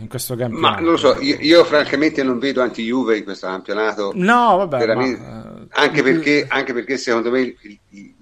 in 0.01 0.09
questo 0.09 0.35
campionato. 0.36 0.74
Ma 0.74 0.81
non 0.81 0.93
lo 0.93 0.97
so, 0.97 1.20
io, 1.20 1.36
io 1.40 1.64
francamente 1.64 2.23
non 2.23 2.39
vedo 2.39 2.62
anti-Juve 2.62 3.19
in 3.19 3.24
questo 3.24 3.47
campionato. 3.47 4.12
No, 4.14 4.56
vabbè. 4.56 4.94
Ma, 4.94 5.05
eh, 5.05 5.66
anche, 5.70 6.02
perché, 6.02 6.47
anche, 6.48 6.73
perché, 6.73 6.97
secondo 6.97 7.31
me 7.31 7.40
i, 7.40 7.81
i, 7.90 8.14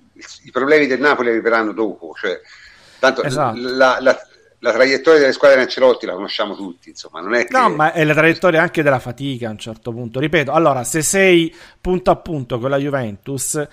i, 0.44 0.50
problemi 0.50 0.86
del 0.86 1.00
Napoli 1.00 1.28
arriveranno 1.28 1.72
dopo. 1.72 2.12
Cioè, 2.18 2.40
tanto 2.98 3.22
esatto. 3.22 3.58
la, 3.60 3.98
la, 4.00 4.18
la, 4.58 4.72
traiettoria 4.72 5.20
delle 5.20 5.32
squadre 5.32 5.58
di 5.58 5.62
Ancelotti 5.64 6.06
la 6.06 6.14
conosciamo 6.14 6.54
tutti, 6.54 6.90
insomma, 6.90 7.20
non 7.20 7.34
è 7.34 7.46
che... 7.46 7.56
No, 7.56 7.70
ma 7.70 7.92
è 7.92 8.04
la 8.04 8.14
traiettoria 8.14 8.60
anche 8.60 8.82
della 8.82 8.98
fatica 8.98 9.48
a 9.48 9.52
un 9.52 9.58
certo 9.58 9.92
punto. 9.92 10.18
Ripeto, 10.18 10.50
allora, 10.52 10.84
se 10.84 11.02
sei 11.02 11.54
punto 11.80 12.10
a 12.10 12.16
punto 12.16 12.58
con 12.58 12.70
la 12.70 12.78
Juventus 12.78 13.66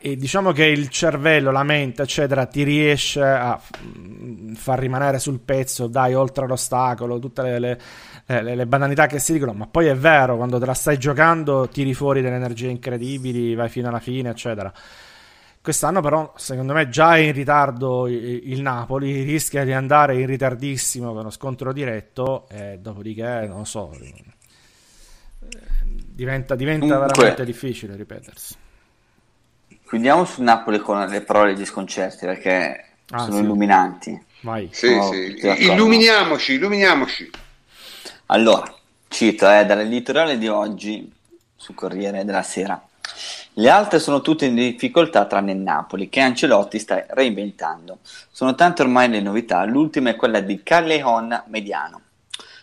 e 0.00 0.16
diciamo 0.16 0.50
che 0.50 0.64
il 0.64 0.88
cervello, 0.88 1.52
la 1.52 1.62
mente, 1.62 2.02
eccetera, 2.02 2.44
ti 2.46 2.64
riesce 2.64 3.22
a 3.22 3.60
mm, 3.86 4.54
far 4.54 4.80
rimanere 4.80 5.20
sul 5.20 5.38
pezzo, 5.38 5.86
dai, 5.86 6.12
oltre 6.12 6.48
l'ostacolo, 6.48 7.20
tutte 7.20 7.42
le, 7.42 7.58
le, 7.60 7.78
le, 8.26 8.54
le, 8.56 8.66
banalità 8.66 9.06
che 9.06 9.20
si 9.20 9.32
dicono, 9.32 9.52
ma 9.52 9.68
poi 9.68 9.86
è 9.86 9.94
vero, 9.94 10.36
quando 10.36 10.58
te 10.58 10.66
la 10.66 10.74
stai 10.74 10.98
giocando 10.98 11.68
tiri 11.68 11.94
fuori 11.94 12.20
delle 12.20 12.34
energie 12.34 12.66
incredibili, 12.66 13.54
vai 13.54 13.68
fino 13.68 13.86
alla 13.86 14.00
fine, 14.00 14.30
eccetera. 14.30 14.72
Quest'anno 15.62 16.00
però, 16.00 16.32
secondo 16.36 16.72
me, 16.72 16.88
già 16.88 17.14
è 17.16 17.20
in 17.20 17.32
ritardo 17.32 18.08
il, 18.08 18.60
Napoli, 18.60 19.22
rischia 19.22 19.64
di 19.64 19.72
andare 19.72 20.18
in 20.18 20.26
ritardissimo 20.26 21.08
con 21.10 21.18
uno 21.18 21.30
scontro 21.30 21.72
diretto 21.72 22.48
e 22.48 22.78
dopodiché, 22.80 23.46
non 23.46 23.58
lo 23.58 23.64
so, 23.64 23.92
diventa, 25.88 26.56
diventa 26.56 26.86
Dunque. 26.86 27.06
veramente 27.06 27.44
difficile 27.44 27.94
ripetersi. 27.94 28.64
Chiudiamo 29.88 30.24
sul 30.24 30.42
Napoli 30.42 30.80
con 30.80 31.06
le 31.06 31.20
parole 31.20 31.54
di 31.54 31.64
sconcerti 31.64 32.26
perché 32.26 32.84
ah, 33.10 33.18
sono 33.20 33.36
sì. 33.36 33.42
illuminanti. 33.42 34.24
Vai. 34.40 34.68
Sì, 34.72 34.98
sì. 35.00 35.46
Illuminiamoci, 35.62 36.54
illuminiamoci. 36.54 37.30
Allora, 38.26 38.74
cito 39.06 39.48
eh, 39.48 39.64
dall'editoriale 39.64 40.38
di 40.38 40.48
oggi 40.48 41.08
su 41.54 41.72
Corriere 41.74 42.24
della 42.24 42.42
Sera. 42.42 42.84
Le 43.52 43.70
altre 43.70 44.00
sono 44.00 44.20
tutte 44.22 44.46
in 44.46 44.56
difficoltà 44.56 45.24
tranne 45.26 45.52
il 45.52 45.58
Napoli, 45.58 46.08
che 46.08 46.18
Ancelotti 46.18 46.80
sta 46.80 47.06
reinventando. 47.10 47.98
Sono 48.02 48.56
tante 48.56 48.82
ormai 48.82 49.08
le 49.08 49.20
novità, 49.20 49.64
l'ultima 49.64 50.10
è 50.10 50.16
quella 50.16 50.40
di 50.40 50.64
Callejon 50.64 51.44
mediano, 51.46 52.00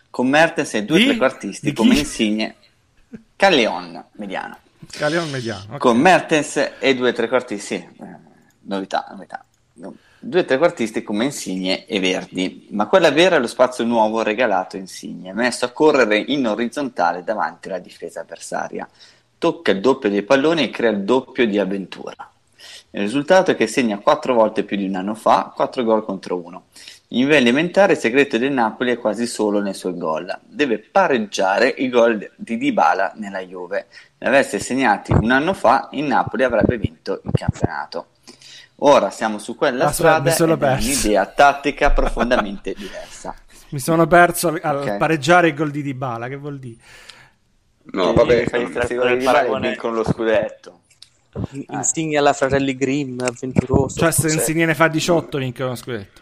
con 0.09 0.27
Mertens 0.27 0.73
e 0.73 0.83
due 0.83 1.05
trequartisti 1.05 1.71
come 1.71 1.95
insigne. 1.95 2.55
Callejon 3.37 4.03
mediano 4.13 4.57
Scaleo 4.89 5.25
mediano. 5.25 5.63
Okay. 5.65 5.77
Con 5.77 5.97
Mertens 5.97 6.73
e 6.79 6.95
due 6.95 7.13
trequartisti, 7.13 7.65
sì, 7.65 7.75
eh, 7.75 8.17
novità, 8.61 9.07
novità. 9.11 9.43
Due 10.19 10.45
trequartisti 10.45 11.03
come 11.03 11.25
Insigne 11.25 11.85
e 11.85 11.99
Verdi, 11.99 12.67
ma 12.71 12.87
quella 12.87 13.11
vera 13.11 13.35
è 13.35 13.39
lo 13.39 13.47
spazio 13.47 13.83
nuovo 13.83 14.21
regalato 14.23 14.77
Insigne, 14.77 15.33
messo 15.33 15.65
a 15.65 15.69
correre 15.69 16.17
in 16.17 16.47
orizzontale 16.47 17.23
davanti 17.23 17.67
alla 17.67 17.79
difesa 17.79 18.21
avversaria. 18.21 18.87
Tocca 19.37 19.71
il 19.71 19.81
doppio 19.81 20.09
dei 20.09 20.23
palloni 20.23 20.63
e 20.63 20.69
crea 20.69 20.91
il 20.91 21.03
doppio 21.03 21.45
di 21.45 21.59
avventura. 21.59 22.15
Il 22.91 23.01
risultato 23.01 23.51
è 23.51 23.55
che 23.55 23.67
segna 23.67 23.97
quattro 23.97 24.33
volte 24.33 24.63
più 24.63 24.77
di 24.77 24.85
un 24.85 24.95
anno 24.95 25.15
fa, 25.15 25.51
quattro 25.53 25.83
gol 25.83 26.05
contro 26.05 26.37
uno. 26.37 26.65
In 27.13 27.19
livello 27.25 27.41
elementare 27.49 27.93
il 27.93 27.99
segreto 27.99 28.39
del 28.39 28.51
Napoli 28.51 28.91
è 28.91 28.97
quasi 28.97 29.27
solo 29.27 29.61
nei 29.61 29.75
suoi 29.75 29.95
gol. 29.95 30.35
Deve 30.47 30.79
pareggiare 30.79 31.67
i 31.67 31.87
gol 31.87 32.31
di 32.35 32.57
Dybala 32.57 33.13
nella 33.17 33.39
Juve. 33.41 33.85
Ne 34.17 34.27
avesse 34.27 34.57
segnati 34.57 35.11
un 35.11 35.29
anno 35.29 35.53
fa, 35.53 35.89
il 35.91 36.05
Napoli 36.05 36.43
avrebbe 36.43 36.75
vinto 36.79 37.21
il 37.23 37.29
campionato. 37.31 38.07
Ora 38.77 39.11
siamo 39.11 39.37
su 39.37 39.55
quella 39.55 39.85
Ah, 39.85 39.91
strada 39.91 40.29
mi 40.31 40.35
sono 40.35 40.53
ed 40.53 40.61
un'idea 40.63 41.25
tattica 41.27 41.91
profondamente 41.91 42.73
diversa. 42.75 43.35
Mi 43.69 43.79
sono 43.79 44.07
perso 44.07 44.47
al, 44.47 44.59
al 44.63 44.77
Ok. 44.77 44.97
pareggiare 44.97 45.49
il 45.49 45.53
gol 45.53 45.69
di 45.69 45.83
Dybala, 45.83 46.27
che 46.27 46.35
vuol 46.35 46.57
dire? 46.57 46.77
No, 47.91 48.09
E 48.09 48.13
vabbè, 48.13 48.45
fai 48.47 48.63
il 48.63 48.71
gol 48.71 48.87
di 48.87 49.17
Dybala 49.17 49.43
e 49.45 49.59
vincono 49.59 49.93
lo 49.93 50.03
scudetto. 50.03 50.79
Insigne 51.69 52.17
alla 52.17 52.33
fratelli 52.33 52.75
Grimm, 52.75 53.19
avventuroso. 53.19 53.99
Cioè, 53.99 54.11
se? 54.11 54.31
Insigne 54.33 54.65
ne 54.65 54.73
fa 54.73 54.87
18 54.87 55.37
vincono 55.37 55.69
lo 55.69 55.75
scudetto. 55.75 56.21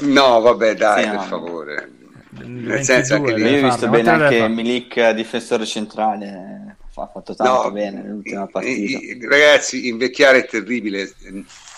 No, 0.00 0.40
vabbè, 0.40 0.74
dai, 0.74 1.02
Sì, 1.04 1.08
per 1.10 1.18
no. 1.18 1.22
favore. 1.24 1.90
Nel 2.30 2.44
22 2.46 2.82
senso 2.82 3.14
anche 3.14 3.34
lì- 3.34 3.58
ho 3.58 3.62
visto 3.68 3.88
bene 3.88 4.16
ne 4.16 4.24
anche? 4.24 4.48
Milik, 4.48 5.10
difensore 5.10 5.66
centrale, 5.66 6.76
ha 6.94 7.06
fatto 7.06 7.34
tanto 7.34 7.70
bene 7.70 8.02
nell'ultima 8.02 8.46
partita. 8.46 8.72
i- 8.72 9.16
i- 9.18 9.26
ragazzi, 9.26 9.88
invecchiare 9.88 10.38
è 10.38 10.46
terribile. 10.46 11.12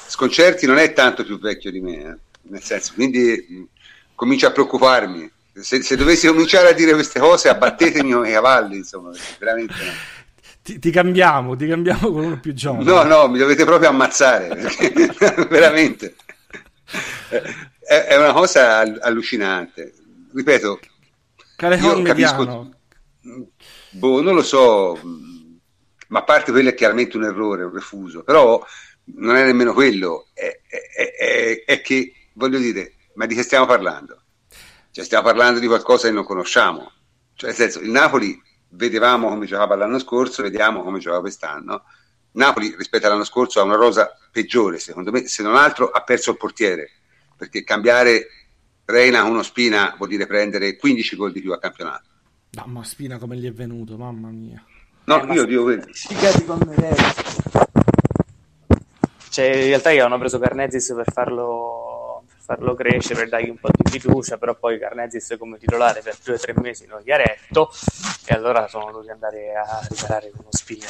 Sconcerti 0.07 0.67
non 0.67 0.79
è 0.79 0.93
tanto 0.93 1.25
più 1.25 1.39
vecchio 1.41 1.71
di 1.73 1.81
me, 1.81 1.97
eh. 1.97 2.17
nel 2.43 2.63
senso, 2.63 2.93
quindi 2.95 3.45
mh, 3.49 3.63
comincio 4.15 4.47
a 4.47 4.51
preoccuparmi. 4.53 5.31
Se, 5.57 5.83
se 5.83 5.97
dovessi 5.97 6.27
cominciare 6.27 6.69
a 6.69 6.73
dire 6.73 6.93
queste 6.95 7.19
cose, 7.21 7.49
abbattetemi 7.49 8.11
i 8.29 8.33
cavalli, 8.33 8.77
insomma, 8.77 9.11
veramente 9.39 9.75
no. 9.75 9.91
Ti, 10.63 10.79
ti 10.79 10.91
cambiamo, 10.91 11.57
ti 11.57 11.67
cambiamo 11.67 12.11
con 12.11 12.25
uno 12.25 12.41
più 12.41 12.55
giovane. 12.55 12.85
No, 12.85 13.03
no, 13.03 13.29
mi 13.29 13.39
dovete 13.39 13.65
proprio 13.65 13.89
ammazzare, 13.91 14.49
veramente 15.51 16.15
è, 17.87 18.05
è 18.07 18.17
una 18.17 18.33
cosa 18.33 18.79
all- 18.79 18.99
allucinante. 19.01 19.93
Ripeto, 20.33 20.81
Calehon 21.57 21.99
io 21.99 22.03
capisco, 22.03 22.71
boh, 23.91 24.23
non 24.23 24.35
lo 24.35 24.43
so, 24.43 24.99
ma 26.09 26.19
a 26.21 26.25
parte 26.25 26.51
quello 26.51 26.71
è 26.71 26.75
chiaramente 26.75 27.17
un 27.17 27.25
errore, 27.25 27.65
un 27.65 27.73
refuso, 27.73 28.23
però 28.23 28.65
non 29.17 29.37
è 29.37 29.45
nemmeno 29.45 29.73
quello, 29.73 30.29
è, 30.33 30.61
è- 30.67 31.15
è- 31.17 31.65
è 31.65 31.81
che, 31.81 32.13
voglio 32.35 32.59
dire, 32.59 32.95
ma 33.15 33.27
di 33.27 33.35
che 33.35 33.43
stiamo 33.43 33.67
parlando? 33.67 34.23
Cioè, 34.91 35.05
stiamo 35.05 35.25
parlando 35.25 35.59
di 35.61 35.67
qualcosa 35.67 36.09
che 36.09 36.15
non 36.15 36.25
conosciamo. 36.25 36.93
Cioè, 37.35 37.49
nel 37.51 37.59
senso, 37.59 37.81
il 37.81 37.91
Napoli 37.91 38.41
vedevamo 38.71 39.29
come 39.29 39.47
giocava 39.47 39.75
l'anno 39.77 39.99
scorso, 39.99 40.43
vediamo 40.43 40.83
come 40.83 40.99
gioca 41.01 41.21
quest'anno. 41.21 41.85
Napoli 42.33 42.75
rispetto 42.77 43.07
all'anno 43.07 43.25
scorso 43.25 43.61
ha 43.61 43.65
una 43.65 43.77
rosa 43.77 44.17
peggiore, 44.31 44.79
secondo 44.79 45.11
me, 45.13 45.27
se 45.27 45.43
non 45.43 45.57
altro 45.57 45.91
ha 45.91 46.03
perso 46.03 46.31
il 46.33 46.37
portiere, 46.37 46.91
perché 47.37 47.65
cambiare 47.65 48.27
Reina 48.87 49.25
uno 49.25 49.43
Spina 49.43 49.95
vuol 49.97 50.11
dire 50.11 50.27
prendere 50.27 50.77
15 50.77 51.17
gol 51.17 51.33
di 51.33 51.41
più 51.41 51.53
a 51.53 51.59
campionato. 51.59 52.05
Mamma 52.57 52.85
Spina 52.85 53.19
come 53.19 53.37
gli 53.37 53.47
è 53.47 53.53
venuto, 53.53 53.97
mamma 53.97 54.29
mia. 54.29 54.63
No, 55.05 55.21
Eh, 55.21 55.27
ma 55.27 55.35
io 55.35 55.45
dico 55.45 55.63
quello. 55.65 55.85
Cioè, 59.31 59.45
in 59.47 59.67
realtà 59.67 59.91
io 59.91 60.05
hanno 60.05 60.19
preso 60.19 60.39
Carnezis 60.39 60.93
per 60.95 61.11
farlo, 61.13 62.25
per 62.29 62.37
farlo 62.41 62.75
crescere, 62.75 63.21
per 63.21 63.29
dargli 63.31 63.49
un 63.49 63.59
po' 63.59 63.69
di 63.73 63.99
fiducia, 63.99 64.39
però 64.39 64.55
poi 64.55 64.79
Carnezis 64.79 65.35
come 65.39 65.59
titolare 65.59 66.01
per 66.03 66.17
due 66.23 66.35
o 66.35 66.39
tre 66.39 66.55
mesi 66.61 66.87
non 66.87 67.01
gli 67.01 67.11
ha 67.11 67.17
retto 67.17 67.71
e 68.27 68.35
allora 68.35 68.69
sono 68.69 68.93
dovuti 68.93 69.11
andare 69.11 69.55
a 69.57 69.85
riparare 69.91 70.31
con 70.31 70.41
uno 70.43 70.49
spina. 70.51 70.87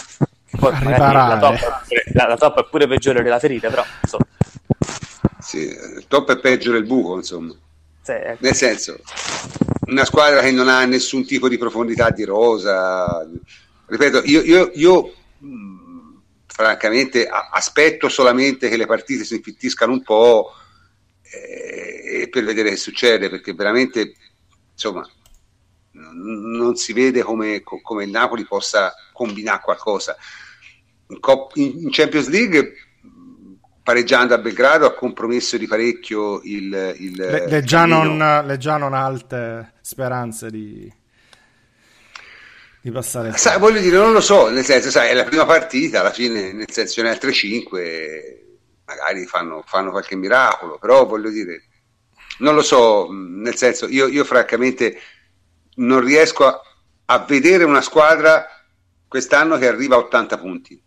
Poi. 0.59 0.73
La, 0.85 1.39
top, 1.41 1.55
è 1.55 1.59
pure- 1.89 2.05
la, 2.13 2.27
la 2.29 2.37
top 2.37 2.61
è 2.61 2.69
pure 2.69 2.87
peggiore 2.87 3.23
della 3.23 3.39
ferita, 3.39 3.71
però 3.71 3.83
insomma, 4.03 4.27
Sì, 5.55 5.61
il 5.99 6.05
top 6.09 6.33
è 6.33 6.39
peggio 6.41 6.73
del 6.73 6.85
buco, 6.85 7.15
insomma. 7.15 7.55
cioè, 8.05 8.17
ecco. 8.27 8.39
Nel 8.41 8.55
senso, 8.55 8.99
una 9.87 10.05
squadra 10.05 10.41
che 10.41 10.51
non 10.51 10.69
ha 10.69 10.85
nessun 10.85 11.25
tipo 11.25 11.49
di 11.49 11.57
profondità 11.59 12.11
di 12.11 12.25
rosa. 12.25 13.25
Ripeto, 13.87 14.23
io, 14.25 14.43
io- 14.43 14.71
io, 14.75 15.15
mh, 15.39 16.19
francamente 16.47 17.29
a- 17.29 17.51
aspetto 17.53 18.09
solamente 18.09 18.69
che 18.69 18.77
le 18.77 18.87
partite 18.87 19.23
si 19.25 19.37
infittiscano 19.37 19.93
un 19.93 20.03
po' 20.03 20.51
eh, 21.23 22.27
per 22.29 22.45
vedere 22.45 22.71
che 22.71 22.77
succede, 22.77 23.29
perché 23.31 23.55
veramente, 23.55 24.15
insomma, 24.73 25.09
n- 25.93 26.57
non 26.57 26.75
si 26.77 26.93
vede 26.93 27.23
come, 27.23 27.63
co- 27.63 27.81
come 27.81 28.05
il 28.05 28.11
Napoli 28.11 28.45
possa 28.45 28.93
combinare 29.13 29.61
qualcosa. 29.63 30.17
In, 31.09 31.21
Cop- 31.21 31.57
in- 31.57 31.91
Champions 31.91 32.29
League 32.29 32.73
pareggiando 33.85 34.33
a 34.33 34.39
Belgrado 34.39 34.87
ha 34.87 34.95
compromesso 34.95 35.59
di 35.59 35.67
parecchio 35.67 36.41
il, 36.43 36.97
il 36.99 37.15
Le, 37.15 37.47
le 37.47 37.63
già, 37.63 37.85
non, 37.85 38.43
le 38.47 38.57
già 38.57 38.79
non 38.79 38.95
alte 38.95 39.75
speranze 39.83 40.51
di, 40.51 40.91
di 42.81 42.91
passare 42.91 43.37
Sai, 43.37 43.59
voglio 43.59 43.81
dire, 43.81 43.99
non 43.99 44.15
lo 44.15 44.23
so, 44.23 44.49
nel 44.49 44.65
senso, 44.65 44.91
sai, 44.91 45.11
è 45.11 45.15
la 45.15 45.25
prima 45.25 45.45
partita, 45.45 46.01
alla 46.01 46.13
fine, 46.13 46.55
nel 46.55 46.71
senso, 46.71 47.03
ne 47.03 47.11
altre 47.11 47.31
5, 47.31 48.57
magari 48.87 49.27
fanno, 49.27 49.63
fanno 49.67 49.91
qualche 49.91 50.17
miracolo, 50.17 50.79
però 50.79 51.05
voglio 51.05 51.29
dire, 51.29 51.65
non 52.39 52.55
lo 52.55 52.63
so, 52.63 53.09
nel 53.13 53.55
senso, 53.55 53.87
io, 53.87 54.07
io 54.07 54.25
francamente 54.25 54.99
non 55.77 56.01
riesco 56.01 56.47
a, 56.47 56.59
a 57.05 57.19
vedere 57.19 57.65
una 57.65 57.83
squadra 57.83 58.47
quest'anno 59.07 59.59
che 59.59 59.69
arriva 59.69 59.97
a 59.97 59.99
80 59.99 60.39
punti 60.39 60.83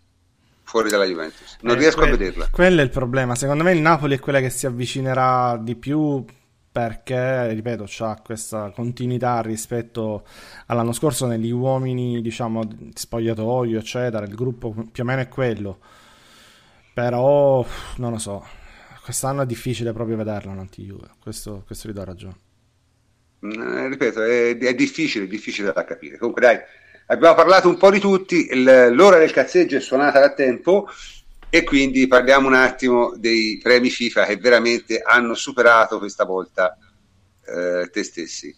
fuori 0.67 0.89
dalla 0.89 1.05
Juventus, 1.05 1.57
non 1.61 1.77
Eh, 1.77 1.79
riesco 1.79 2.01
que- 2.01 2.07
a 2.07 2.07
vederla. 2.07 2.47
Quello 2.51 2.81
è 2.81 2.83
il 2.83 2.89
problema. 2.89 3.35
Secondo 3.35 3.63
me 3.63 3.71
il 3.71 3.79
Napoli 3.79 4.15
è 4.15 4.19
quella 4.19 4.39
che 4.41 4.49
si 4.49 4.65
avvicinerà 4.65 5.57
di 5.57 5.75
più 5.75 6.23
perché, 6.71 7.47
ripeto, 7.53 7.85
c'ha 7.87 8.19
questa 8.23 8.69
continuità 8.71 9.41
rispetto 9.41 10.25
all'anno 10.67 10.91
scorso 10.91 11.25
negli 11.25 11.49
uomini, 11.51 12.21
diciamo, 12.21 12.65
di 12.65 12.91
spogliatoio, 12.93 13.79
eccetera. 13.79 14.25
Il 14.25 14.35
gruppo 14.35 14.75
più 14.91 15.03
o 15.03 15.05
meno 15.05 15.21
è 15.21 15.27
quello. 15.29 15.79
Però, 16.93 17.65
non 17.97 18.11
lo 18.11 18.17
so. 18.17 18.45
Quest'anno 19.03 19.43
è 19.43 19.45
difficile 19.45 19.93
proprio 19.93 20.17
vederla 20.17 20.51
un 20.51 20.59
anti-Juve. 20.59 21.11
Questo, 21.19 21.63
questo 21.65 21.87
vi 21.87 21.93
do 21.93 22.03
ragione. 22.03 22.35
Eh, 23.39 23.87
ripeto, 23.87 24.23
è, 24.23 24.57
è 24.57 24.73
difficile, 24.75 25.25
è 25.25 25.27
difficile 25.27 25.71
da 25.71 25.83
capire. 25.85 26.17
Comunque, 26.17 26.41
dai, 26.41 26.59
abbiamo 27.07 27.35
parlato 27.35 27.67
un 27.67 27.77
po' 27.77 27.91
di 27.91 27.99
tutti. 27.99 28.47
il- 28.51 28.91
l'ora 28.93 29.17
del 29.17 29.31
cazzeggio 29.31 29.77
è 29.77 29.81
suonata 29.81 30.19
da 30.19 30.33
tempo 30.33 30.87
e 31.49 31.63
quindi 31.63 32.07
parliamo 32.07 32.47
un 32.47 32.53
attimo 32.53 33.13
dei 33.17 33.59
premi 33.61 33.89
FIFA 33.89 34.25
che 34.25 34.37
veramente 34.37 34.99
hanno 35.01 35.33
superato 35.33 35.97
questa 35.97 36.25
volta 36.25 36.77
eh, 37.45 37.89
te 37.91 38.03
stessi. 38.03 38.53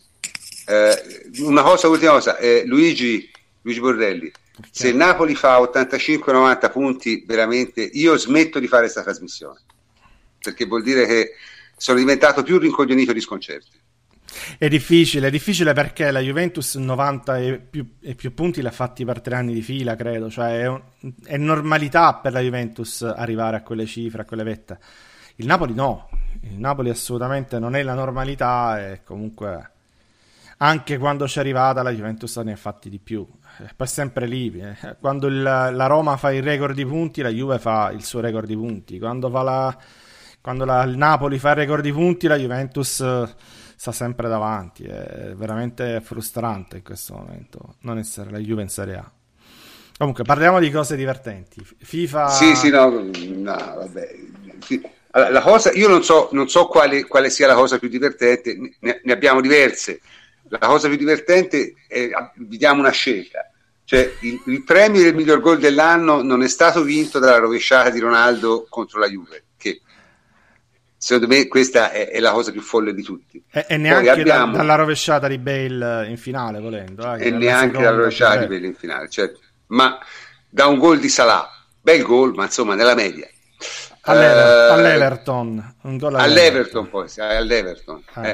Eh, 0.66 1.30
una 1.40 1.62
cosa, 1.62 1.88
ultima 1.88 2.14
cosa, 2.14 2.38
eh, 2.38 2.64
Luigi, 2.66 3.30
Luigi 3.62 3.80
Borrelli. 3.80 4.32
Se 4.72 4.90
il 4.90 4.96
Napoli 4.96 5.36
fa 5.36 5.60
85-90 5.62 6.70
punti, 6.70 7.24
veramente 7.26 7.82
io 7.82 8.18
smetto 8.18 8.60
di 8.60 8.68
fare 8.68 8.84
questa 8.84 9.04
trasmissione 9.04 9.62
perché 10.42 10.66
vuol 10.66 10.84
dire 10.84 11.06
che 11.06 11.32
sono 11.78 12.00
diventato 12.00 12.44
più 12.44 12.58
rincoglionito 12.58 13.14
di 13.14 13.20
sconcerti. 13.22 13.78
È 14.58 14.68
difficile, 14.68 15.28
è 15.28 15.32
difficile 15.32 15.74
perché 15.74 16.12
la 16.12 16.20
Juventus 16.20 16.76
90 16.76 17.38
e 17.40 17.60
più, 17.60 17.96
e 18.02 18.16
più 18.16 18.34
punti 18.34 18.62
l'ha 18.62 18.72
fatti 18.72 19.04
per 19.06 19.22
tre 19.22 19.36
anni 19.36 19.54
di 19.54 19.62
fila, 19.62 19.96
credo. 19.96 20.30
Cioè, 20.30 20.60
è, 20.62 20.68
un- 20.68 20.82
è 21.26 21.38
normalità 21.38 22.14
per 22.16 22.34
la 22.34 22.40
Juventus 22.42 23.02
arrivare 23.02 23.58
a 23.58 23.62
quelle 23.62 23.86
cifre, 23.86 24.22
a 24.22 24.26
quelle 24.26 24.44
vette. 24.44 24.80
Il 25.36 25.46
Napoli 25.46 25.74
no, 25.74 26.10
il 26.42 26.60
Napoli 26.60 26.90
assolutamente 26.90 27.60
non 27.60 27.76
è 27.76 27.82
la 27.84 27.94
normalità 27.94 28.92
e 28.92 29.02
comunque 29.04 29.72
anche 30.58 30.98
quando 30.98 31.26
c'è 31.26 31.40
arrivata 31.40 31.82
la 31.82 31.92
Juventus 31.92 32.36
ne 32.38 32.52
ha 32.52 32.56
fatti 32.58 32.90
di 32.90 33.00
più. 33.00 33.26
È 33.76 33.86
sempre 33.86 34.28
lì. 34.28 34.52
eh. 34.60 34.98
Quando 35.00 35.28
il- 35.28 35.42
la 35.42 35.86
Roma 35.88 36.18
fa 36.18 36.32
il 36.34 36.44
record 36.44 36.76
di 36.76 36.86
punti, 36.86 37.22
la 37.22 37.30
Juve 37.30 37.58
fa 37.60 37.92
il 37.92 38.04
suo 38.04 38.20
record 38.20 38.46
di 38.48 38.56
punti. 38.56 39.00
Quando, 39.00 39.30
la, 39.30 39.76
quando 40.42 40.66
la- 40.66 40.84
il 40.84 40.98
Napoli 40.98 41.40
fa 41.40 41.52
il 41.52 41.56
record 41.56 41.82
di 41.84 41.92
punti, 41.94 42.28
la 42.28 42.36
Juventus 42.38 43.02
sta 43.80 43.94
sempre 43.94 44.28
davanti. 44.28 44.84
È 44.84 45.32
veramente 45.38 46.02
frustrante 46.02 46.78
in 46.78 46.84
questo 46.84 47.14
momento 47.14 47.76
non 47.84 47.98
essere 47.98 48.30
la 48.30 48.38
Juve 48.38 48.62
in 48.62 48.68
Serie 48.68 48.96
A. 48.96 49.10
Comunque, 49.98 50.26
parliamo 50.26 50.60
di 50.60 50.70
cose 50.70 50.98
divertenti. 50.98 51.66
FIFA. 51.78 52.28
Sì, 52.28 52.56
sì, 52.58 52.70
no, 52.70 52.90
no, 52.90 53.12
vabbè. 53.54 54.16
Allora, 55.12 55.32
la 55.32 55.42
cosa, 55.42 55.72
io 55.72 55.88
non 55.88 56.04
so, 56.04 56.28
non 56.34 56.50
so 56.50 56.68
quale, 56.68 57.06
quale 57.06 57.30
sia 57.30 57.48
la 57.48 57.56
cosa 57.56 57.80
più 57.80 57.88
divertente, 57.88 58.76
ne, 58.82 59.00
ne 59.02 59.14
abbiamo 59.14 59.40
diverse. 59.40 60.02
La 60.50 60.58
cosa 60.58 60.90
più 60.90 60.98
divertente 60.98 61.76
è, 61.88 62.10
vi 62.36 62.58
diamo 62.58 62.82
una 62.82 62.92
scelta. 62.92 63.50
Cioè, 63.86 64.12
il, 64.22 64.42
il, 64.48 64.64
premio 64.66 65.02
del 65.02 65.16
miglior 65.16 65.40
gol 65.40 65.58
dell'anno 65.58 66.22
non 66.22 66.44
è 66.44 66.50
stato 66.50 66.84
vinto 66.84 67.18
dalla 67.18 67.38
rovesciata 67.38 67.90
di 67.90 68.00
Ronaldo 68.00 68.68
contro 68.70 69.00
la 69.00 69.08
Juve, 69.08 69.44
secondo 71.00 71.34
me 71.34 71.48
questa 71.48 71.92
è, 71.92 72.10
è 72.10 72.20
la 72.20 72.32
cosa 72.32 72.52
più 72.52 72.62
folle 72.62 72.94
di 72.94 73.02
tutti. 73.02 73.42
E, 73.50 73.66
e 73.70 73.78
neanche 73.78 74.10
abbiamo... 74.10 74.52
da, 74.52 74.58
dalla 74.58 74.76
rovesciata 74.76 75.28
di 75.30 75.38
Bale 75.38 76.08
in 76.08 76.18
finale, 76.18 76.60
volendo. 76.60 77.16
Eh, 77.16 77.28
e 77.28 77.32
neanche 77.32 77.78
dalla 77.78 77.96
rovesciata 77.96 78.36
di 78.42 78.48
Bale 78.48 78.68
in 78.68 78.76
finale, 78.76 79.10
certo. 79.10 79.40
Ma 79.68 79.98
da 80.50 80.68
un 80.68 80.78
gol 80.78 81.00
di 81.00 81.08
Salah, 81.08 81.50
bel 81.82 82.04
gol, 82.04 82.34
ma 82.36 82.44
insomma 82.44 82.76
nella 82.76 82.96
media. 82.96 83.28
All'Ever- 84.02 84.70
uh, 84.70 84.74
all'Everton, 84.74 85.76
un 85.84 85.98
gol 85.98 86.16
all'Everton, 86.16 86.88
all'Everton 86.88 86.90
poi, 86.90 87.10
all'Everton. 87.18 88.04
Eh, 88.24 88.30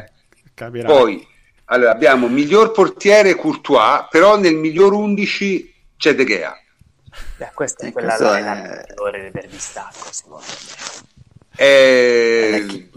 eh. 0.54 0.84
Poi 0.84 1.28
allora, 1.66 1.92
abbiamo 1.92 2.28
miglior 2.28 2.72
portiere 2.72 3.36
Courtois, 3.36 4.08
però 4.10 4.38
nel 4.38 4.56
miglior 4.56 4.94
11 4.94 5.74
c'è 5.98 6.16
De 6.16 6.26
Gea. 6.26 6.56
Beh, 7.38 7.52
questa 7.54 7.88
è 7.88 7.92
quella 7.92 8.18
là, 8.18 8.38
è... 8.38 8.42
la 8.42 9.32
per 9.32 9.48
distacco, 9.48 10.08
secondo 10.12 10.44
me. 10.46 11.05
Eh, 11.56 12.90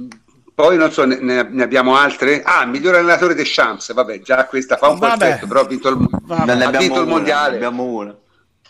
poi 0.55 0.77
non 0.77 0.91
so, 0.91 1.05
ne, 1.05 1.19
ne, 1.21 1.63
abbiamo 1.63 1.97
altre? 1.97 2.43
Ah, 2.43 2.67
miglior 2.67 2.97
allenatore 2.97 3.35
De 3.35 3.45
Champs, 3.45 3.93
vabbè, 3.93 4.21
già 4.21 4.47
questa 4.47 4.77
fa 4.77 4.89
un 4.89 4.99
po' 4.99 5.07
effetto, 5.07 5.47
però 5.47 5.61
ha 5.61 5.67
vinto 5.67 5.89
il, 5.89 6.09
ha 6.29 6.71
vinto 6.71 7.01
il 7.01 7.07
mondiale. 7.07 7.51
Ne 7.51 7.57
abbiamo 7.57 7.85
una, 7.85 8.17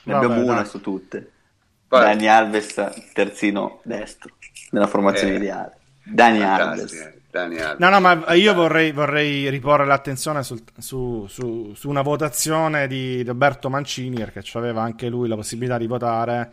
ne 0.03 0.13
vabbè, 0.13 0.25
abbiamo 0.25 0.53
una 0.53 0.65
su 0.65 0.81
tutte. 0.81 1.31
Vai. 1.89 2.03
Dani 2.03 2.29
Alves, 2.29 2.75
terzino 3.15 3.81
destro, 3.85 4.35
nella 4.71 4.87
formazione 4.87 5.33
eh, 5.33 5.37
ideale. 5.37 5.77
Dani 6.03 6.43
Alves. 6.43 7.17
Daniel. 7.31 7.77
No, 7.79 7.91
no, 7.91 8.01
ma 8.01 8.35
io 8.35 8.55
vorrei, 8.55 8.91
vorrei 8.93 9.49
riporre 9.51 9.85
l'attenzione 9.85 10.43
sul, 10.43 10.63
su, 10.79 11.27
su, 11.29 11.73
su, 11.75 11.89
una 11.89 12.03
votazione 12.03 12.87
di 12.87 13.23
Roberto 13.23 13.69
Mancini, 13.69 14.17
perché 14.17 14.43
aveva 14.55 14.83
anche 14.83 15.09
lui 15.09 15.29
la 15.29 15.35
possibilità 15.35 15.77
di 15.77 15.87
votare. 15.87 16.53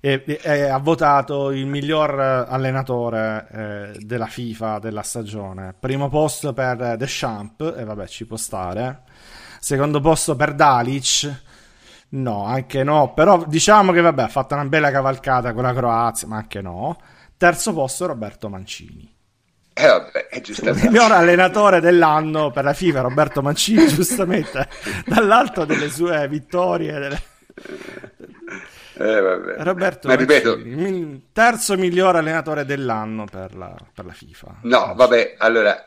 E, 0.00 0.22
e, 0.42 0.62
ha 0.62 0.78
votato 0.78 1.50
il 1.50 1.66
miglior 1.66 2.18
allenatore 2.18 3.46
eh, 3.50 3.98
della 3.98 4.26
FIFA 4.26 4.78
della 4.78 5.02
stagione. 5.02 5.74
Primo 5.78 6.08
posto 6.08 6.52
per 6.52 6.96
Deschamps, 6.96 7.74
e 7.76 7.84
vabbè, 7.84 8.06
ci 8.06 8.26
può 8.26 8.36
stare. 8.36 9.02
Secondo 9.60 10.00
posto 10.00 10.36
per 10.36 10.54
Dalic. 10.54 11.42
No, 12.10 12.44
anche 12.44 12.84
no. 12.84 13.12
Però 13.12 13.44
diciamo 13.46 13.92
che 13.92 14.00
vabbè, 14.00 14.22
ha 14.22 14.28
fatto 14.28 14.54
una 14.54 14.64
bella 14.64 14.90
cavalcata 14.90 15.52
con 15.52 15.64
la 15.64 15.74
Croazia, 15.74 16.28
ma 16.28 16.36
anche 16.36 16.60
no. 16.60 16.96
Terzo 17.36 17.72
posto 17.72 18.06
Roberto 18.06 18.48
Mancini. 18.48 19.16
Eh, 19.74 19.86
vabbè, 19.86 20.28
il 20.32 20.80
miglior 20.82 21.12
allenatore 21.12 21.80
dell'anno 21.80 22.50
per 22.50 22.64
la 22.64 22.72
FIFA, 22.72 23.00
Roberto 23.02 23.42
Mancini, 23.42 23.86
giustamente, 23.94 24.68
dall'alto 25.06 25.64
delle 25.64 25.88
sue 25.88 26.26
vittorie. 26.26 26.98
Delle... 26.98 27.22
Eh, 29.00 29.62
Roberto 29.62 30.08
Ma 30.08 30.16
Mancini, 30.16 31.28
terzo 31.32 31.76
miglior 31.76 32.16
allenatore 32.16 32.64
dell'anno 32.64 33.26
per 33.26 33.54
la, 33.54 33.72
per 33.94 34.04
la 34.04 34.12
FIFA. 34.12 34.58
No, 34.62 34.92
vabbè, 34.96 35.36
allora, 35.38 35.86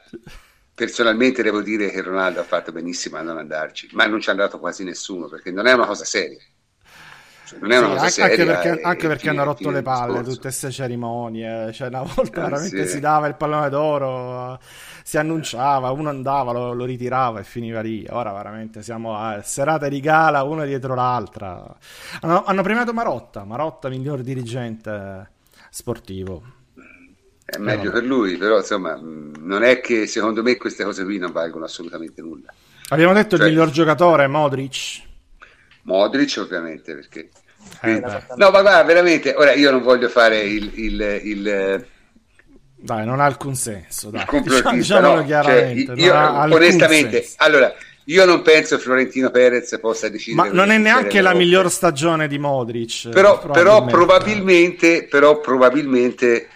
personalmente 0.73 1.43
devo 1.43 1.61
dire 1.61 1.89
che 1.89 2.01
Ronaldo 2.01 2.39
ha 2.39 2.43
fatto 2.43 2.71
benissimo 2.71 3.17
a 3.17 3.21
non 3.21 3.37
andarci, 3.37 3.89
ma 3.91 4.05
non 4.05 4.21
ci 4.21 4.29
è 4.29 4.31
andato 4.31 4.59
quasi 4.59 4.85
nessuno, 4.85 5.27
perché 5.27 5.51
non 5.51 5.67
è 5.67 5.73
una 5.73 5.85
cosa 5.85 6.05
seria. 6.05 6.39
Cioè, 7.45 7.59
non 7.59 7.71
è 7.71 7.79
una 7.79 7.89
cosa 7.89 8.07
seria, 8.07 8.31
anche 8.31 8.45
perché, 8.45 8.79
e, 8.79 8.83
anche 8.85 9.07
perché 9.09 9.29
hanno 9.29 9.43
rotto 9.43 9.69
le 9.71 9.81
palle 9.81 10.23
tutte 10.23 10.39
queste 10.39 10.71
cerimonie. 10.71 11.73
Cioè, 11.73 11.89
una 11.89 12.03
volta 12.03 12.39
eh, 12.39 12.43
veramente 12.43 12.85
sì. 12.85 12.93
si 12.93 12.99
dava 13.01 13.27
il 13.27 13.35
pallone 13.35 13.69
d'oro, 13.69 14.57
si 15.03 15.17
annunciava, 15.17 15.89
uno 15.91 16.09
andava, 16.09 16.51
lo, 16.51 16.73
lo, 16.73 16.85
ritirava 16.85 17.39
e 17.39 17.43
finiva 17.43 17.81
lì. 17.81 18.05
Ora 18.09 18.31
veramente 18.31 18.81
siamo 18.81 19.17
a 19.17 19.41
serate 19.41 19.89
di 19.89 19.99
gala 19.99 20.43
una 20.43 20.65
dietro 20.65 20.95
l'altra. 20.95 21.75
Hanno, 22.21 22.43
hanno 22.43 22.63
premiato 22.63 22.93
Marotta, 22.93 23.43
Marotta 23.43 23.89
miglior 23.89 24.21
dirigente 24.21 25.29
sportivo. 25.69 26.43
È 27.43 27.57
meglio 27.57 27.85
no. 27.85 27.91
per 27.91 28.03
lui, 28.03 28.37
però 28.37 28.57
insomma, 28.57 28.97
non 29.01 29.63
è 29.63 29.81
che 29.81 30.07
secondo 30.07 30.41
me 30.41 30.55
queste 30.55 30.83
cose 30.83 31.03
qui 31.03 31.17
non 31.17 31.31
valgono 31.31 31.65
assolutamente 31.65 32.21
nulla. 32.21 32.53
Abbiamo 32.89 33.13
detto 33.13 33.37
cioè, 33.37 33.47
il 33.47 33.53
miglior 33.53 33.71
giocatore, 33.71 34.27
Modric. 34.27 35.01
Modric 35.83 36.37
ovviamente 36.37 36.93
perché 36.93 37.29
eh, 37.81 37.99
no, 37.99 38.49
ma 38.51 38.61
guarda, 38.61 38.83
veramente, 38.83 39.33
ora 39.35 39.53
io 39.53 39.71
non 39.71 39.81
voglio 39.81 40.09
fare 40.09 40.39
il, 40.41 40.71
il, 40.75 41.19
il 41.23 41.85
dai, 42.81 43.05
non 43.05 43.19
ha 43.19 43.25
alcun 43.25 43.55
senso. 43.55 44.09
Dai. 44.09 44.25
Diciamo, 44.41 44.71
diciamolo 44.71 45.15
no, 45.15 45.25
chiaramente. 45.25 45.85
Cioè, 45.85 45.95
io, 45.97 46.55
onestamente, 46.55 47.21
senso. 47.21 47.35
allora, 47.37 47.73
io 48.05 48.25
non 48.25 48.41
penso 48.41 48.75
che 48.75 48.81
Florentino 48.81 49.29
Perez 49.29 49.77
possa 49.79 50.09
decidere. 50.09 50.49
Ma 50.49 50.53
non 50.53 50.71
è 50.71 50.77
neanche 50.77 51.21
la 51.21 51.33
miglior 51.33 51.69
stagione 51.69 52.27
di 52.27 52.39
Modric. 52.39 53.09
Però, 53.09 53.39
probabilmente. 53.39 53.61
Però, 53.61 53.85
probabilmente, 53.85 55.07
però 55.07 55.39
probabilmente 55.39 56.47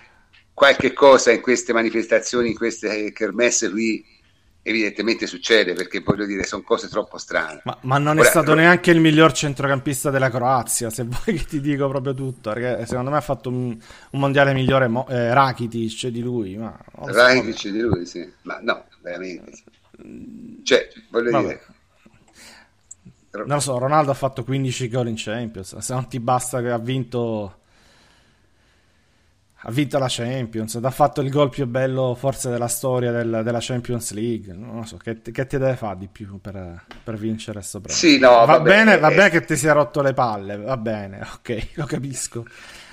qualche 0.53 0.93
cosa 0.93 1.31
in 1.31 1.41
queste 1.41 1.73
manifestazioni, 1.73 2.49
in 2.49 2.55
queste 2.55 3.11
kermesse 3.11 3.69
qui 3.69 4.03
evidentemente 4.67 5.27
succede 5.27 5.73
perché 5.73 5.99
voglio 5.99 6.25
dire 6.25 6.43
sono 6.43 6.63
cose 6.63 6.87
troppo 6.87 7.19
strane. 7.19 7.61
Ma, 7.65 7.77
ma 7.81 7.99
non 7.99 8.17
Ora, 8.17 8.25
è 8.25 8.29
stato 8.29 8.55
no... 8.55 8.61
neanche 8.61 8.89
il 8.89 8.99
miglior 8.99 9.31
centrocampista 9.31 10.09
della 10.09 10.31
Croazia 10.31 10.89
se 10.89 11.03
vuoi 11.05 11.37
che 11.37 11.45
ti 11.45 11.61
dico 11.61 11.87
proprio 11.87 12.15
tutto 12.15 12.51
perché 12.51 12.87
secondo 12.87 13.11
me 13.11 13.17
ha 13.17 13.21
fatto 13.21 13.49
un, 13.49 13.77
un 14.09 14.19
mondiale 14.19 14.53
migliore 14.53 14.87
mo, 14.87 15.07
eh, 15.07 15.31
Rakitic 15.35 16.07
di 16.07 16.21
lui 16.21 16.57
ma 16.57 16.75
Rakitic 16.93 17.57
so. 17.59 17.69
Di 17.69 17.79
lui 17.79 18.05
sì. 18.07 18.27
Ma 18.41 18.57
no 18.61 18.85
veramente 19.01 19.51
cioè 20.63 20.89
voglio 21.11 21.29
Vabbè. 21.29 21.45
dire 21.45 21.61
non 23.31 23.45
lo 23.47 23.59
so 23.59 23.77
Ronaldo 23.77 24.11
ha 24.11 24.15
fatto 24.15 24.43
15 24.43 24.89
gol 24.89 25.09
in 25.09 25.15
Champions 25.15 25.77
se 25.77 25.93
non 25.93 26.07
ti 26.07 26.19
basta 26.19 26.59
che 26.61 26.71
ha 26.71 26.79
vinto 26.79 27.59
ha 29.67 29.71
vinto 29.71 29.97
la 29.97 30.05
Champions, 30.07 30.79
ha 30.79 30.91
fatto 30.91 31.21
il 31.21 31.31
gol 31.31 31.49
più 31.49 31.65
bello 31.65 32.13
forse 32.13 32.51
della 32.51 32.67
storia 32.67 33.11
del, 33.11 33.41
della 33.43 33.57
Champions 33.59 34.11
League. 34.13 34.53
Non 34.53 34.85
so, 34.85 34.97
che, 34.97 35.19
che 35.21 35.47
ti 35.47 35.57
deve 35.57 35.75
fare 35.75 35.97
di 35.97 36.07
più 36.07 36.39
per, 36.39 36.83
per 37.03 37.15
vincere 37.15 37.53
questo 37.53 37.81
premio? 37.81 37.97
Sì, 37.97 38.19
no, 38.19 38.29
va, 38.29 38.45
va 38.45 38.59
bene, 38.59 38.99
va 38.99 39.09
bene 39.09 39.29
che 39.31 39.43
ti 39.43 39.55
sia 39.57 39.73
rotto 39.73 40.03
le 40.03 40.13
palle, 40.13 40.57
va 40.57 40.77
bene, 40.77 41.19
ok, 41.37 41.69
lo 41.75 41.85
capisco. 41.85 42.45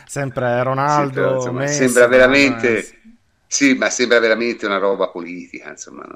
Sempre 0.06 0.62
Ronaldo, 0.62 1.12
però, 1.12 1.34
insomma, 1.36 1.60
Messi, 1.60 1.76
sembra 1.76 2.06
veramente... 2.06 3.00
Sì, 3.46 3.74
ma 3.74 3.90
sembra 3.90 4.18
veramente 4.18 4.64
una 4.64 4.78
roba 4.78 5.08
politica, 5.08 5.68
insomma, 5.68 6.06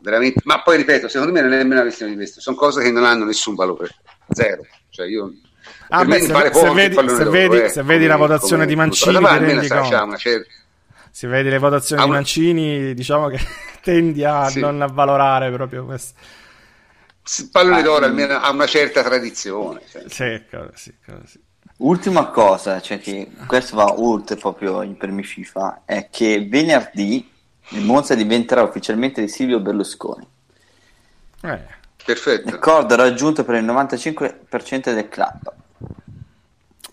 veramente... 0.00 0.42
Ma 0.44 0.60
poi 0.60 0.76
ripeto, 0.76 1.08
secondo 1.08 1.32
me 1.32 1.40
non 1.40 1.52
è 1.54 1.56
nemmeno 1.56 1.76
una 1.76 1.84
questione 1.84 2.12
di 2.12 2.18
questo, 2.18 2.42
sono 2.42 2.56
cose 2.56 2.82
che 2.82 2.90
non 2.90 3.04
hanno 3.04 3.24
nessun 3.24 3.54
valore, 3.54 3.88
zero. 4.28 4.66
Cioè 4.90 5.06
io 5.06 5.32
Ah, 5.96 6.04
beh, 6.04 6.20
se, 6.20 6.26
se, 6.52 6.70
vedi, 6.72 7.08
se, 7.08 7.24
vedi, 7.24 7.56
eh, 7.60 7.68
se 7.68 7.82
vedi 7.82 8.06
la 8.06 8.16
votazione 8.16 8.66
di 8.66 8.74
Mancini, 8.74 9.16
ti 9.16 9.38
rendi 9.38 9.68
conto. 9.68 10.16
Certa... 10.16 10.48
Se 11.10 11.28
vedi 11.28 11.48
le 11.48 11.58
votazioni 11.58 12.02
ah, 12.02 12.04
di 12.04 12.10
Mancini, 12.10 12.94
diciamo 12.94 13.28
che 13.28 13.38
tendi 13.80 14.24
a 14.24 14.48
sì. 14.48 14.58
non 14.58 14.82
avvalorare 14.82 15.52
proprio 15.52 15.84
questo. 15.84 16.18
Il 17.38 17.48
pallone 17.50 17.78
ah, 17.78 17.82
d'oro 17.82 18.04
almeno 18.04 18.34
ha 18.34 18.50
una 18.50 18.66
certa 18.66 19.02
tradizione. 19.04 19.82
Cioè. 19.88 20.02
Sì, 20.08 20.42
sì, 20.74 20.94
sì. 21.24 21.40
Ultima 21.76 22.26
cosa, 22.26 22.80
cioè 22.80 22.98
che 22.98 23.30
questo 23.46 23.76
va 23.76 24.00
oltre 24.00 24.36
proprio 24.36 24.82
i 24.82 24.94
premi 24.94 25.22
FIFA, 25.22 25.82
è 25.84 26.08
che 26.10 26.46
venerdì 26.48 27.30
il 27.68 27.84
Monza 27.84 28.14
diventerà 28.14 28.62
ufficialmente 28.62 29.20
di 29.20 29.28
Silvio 29.28 29.60
Berlusconi. 29.60 30.26
Eh. 31.42 31.82
Perfetto. 32.04 32.50
L'accordo 32.50 32.96
raggiunto 32.96 33.44
per 33.44 33.54
il 33.54 33.64
95% 33.64 34.92
del 34.92 35.08
club. 35.08 35.52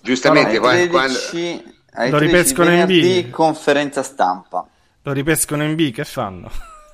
Giustamente, 0.01 0.57
allora, 0.57 0.87
quando, 0.87 1.19
13, 1.29 1.63
lo 2.09 2.17
ripescono 2.17 2.73
in 2.73 2.85
B. 2.85 3.29
Conferenza 3.29 4.03
stampa. 4.03 4.67
Lo 5.03 5.11
ripescono 5.13 5.63
in 5.63 5.75
B, 5.75 5.91
che 5.91 6.05
fanno? 6.05 6.49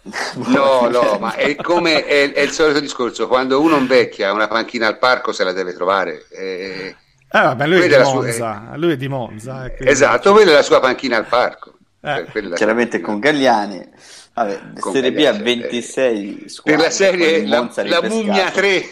No, 0.35 0.87
no, 0.87 1.17
ma 1.19 1.35
è 1.35 1.55
come 1.55 2.05
è, 2.05 2.31
è, 2.31 2.39
il 2.39 2.51
solito 2.51 2.79
discorso: 2.79 3.27
quando 3.27 3.59
uno 3.59 3.75
invecchia 3.75 4.31
una 4.31 4.47
panchina 4.47 4.87
al 4.87 4.97
parco 4.97 5.33
se 5.33 5.43
la 5.43 5.51
deve 5.51 5.73
trovare. 5.73 6.25
Eh, 6.29 6.95
eh 7.29 7.39
vabbè, 7.39 7.67
lui, 7.67 7.81
è 7.81 7.87
di 7.89 7.97
Monza, 8.01 8.31
sua, 8.31 8.71
lui 8.77 8.93
è 8.93 8.95
di 8.95 9.07
Monza. 9.09 9.69
Quindi... 9.69 9.91
Esatto, 9.91 10.31
quella 10.31 10.51
è 10.51 10.53
la 10.53 10.61
sua 10.61 10.79
panchina 10.79 11.17
al 11.17 11.25
parco. 11.25 11.73
Eh. 11.99 12.53
Chiaramente 12.53 13.01
con 13.01 13.19
Gagliani. 13.19 13.85
Vabbè, 14.33 14.59
Serie 14.91 15.11
B 15.11 15.25
a 15.25 15.33
26 15.33 16.43
eh, 16.45 16.49
squadre. 16.49 16.77
Per 16.77 16.85
la 16.85 16.91
serie 16.91 17.45
la, 17.45 17.69
la 17.83 18.01
mummia 18.03 18.51
3. 18.51 18.83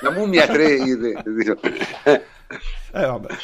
la 0.00 0.10
mummia 0.10 0.46
3. 0.46 2.26
Eh, 2.94 3.06
vabbè. 3.06 3.36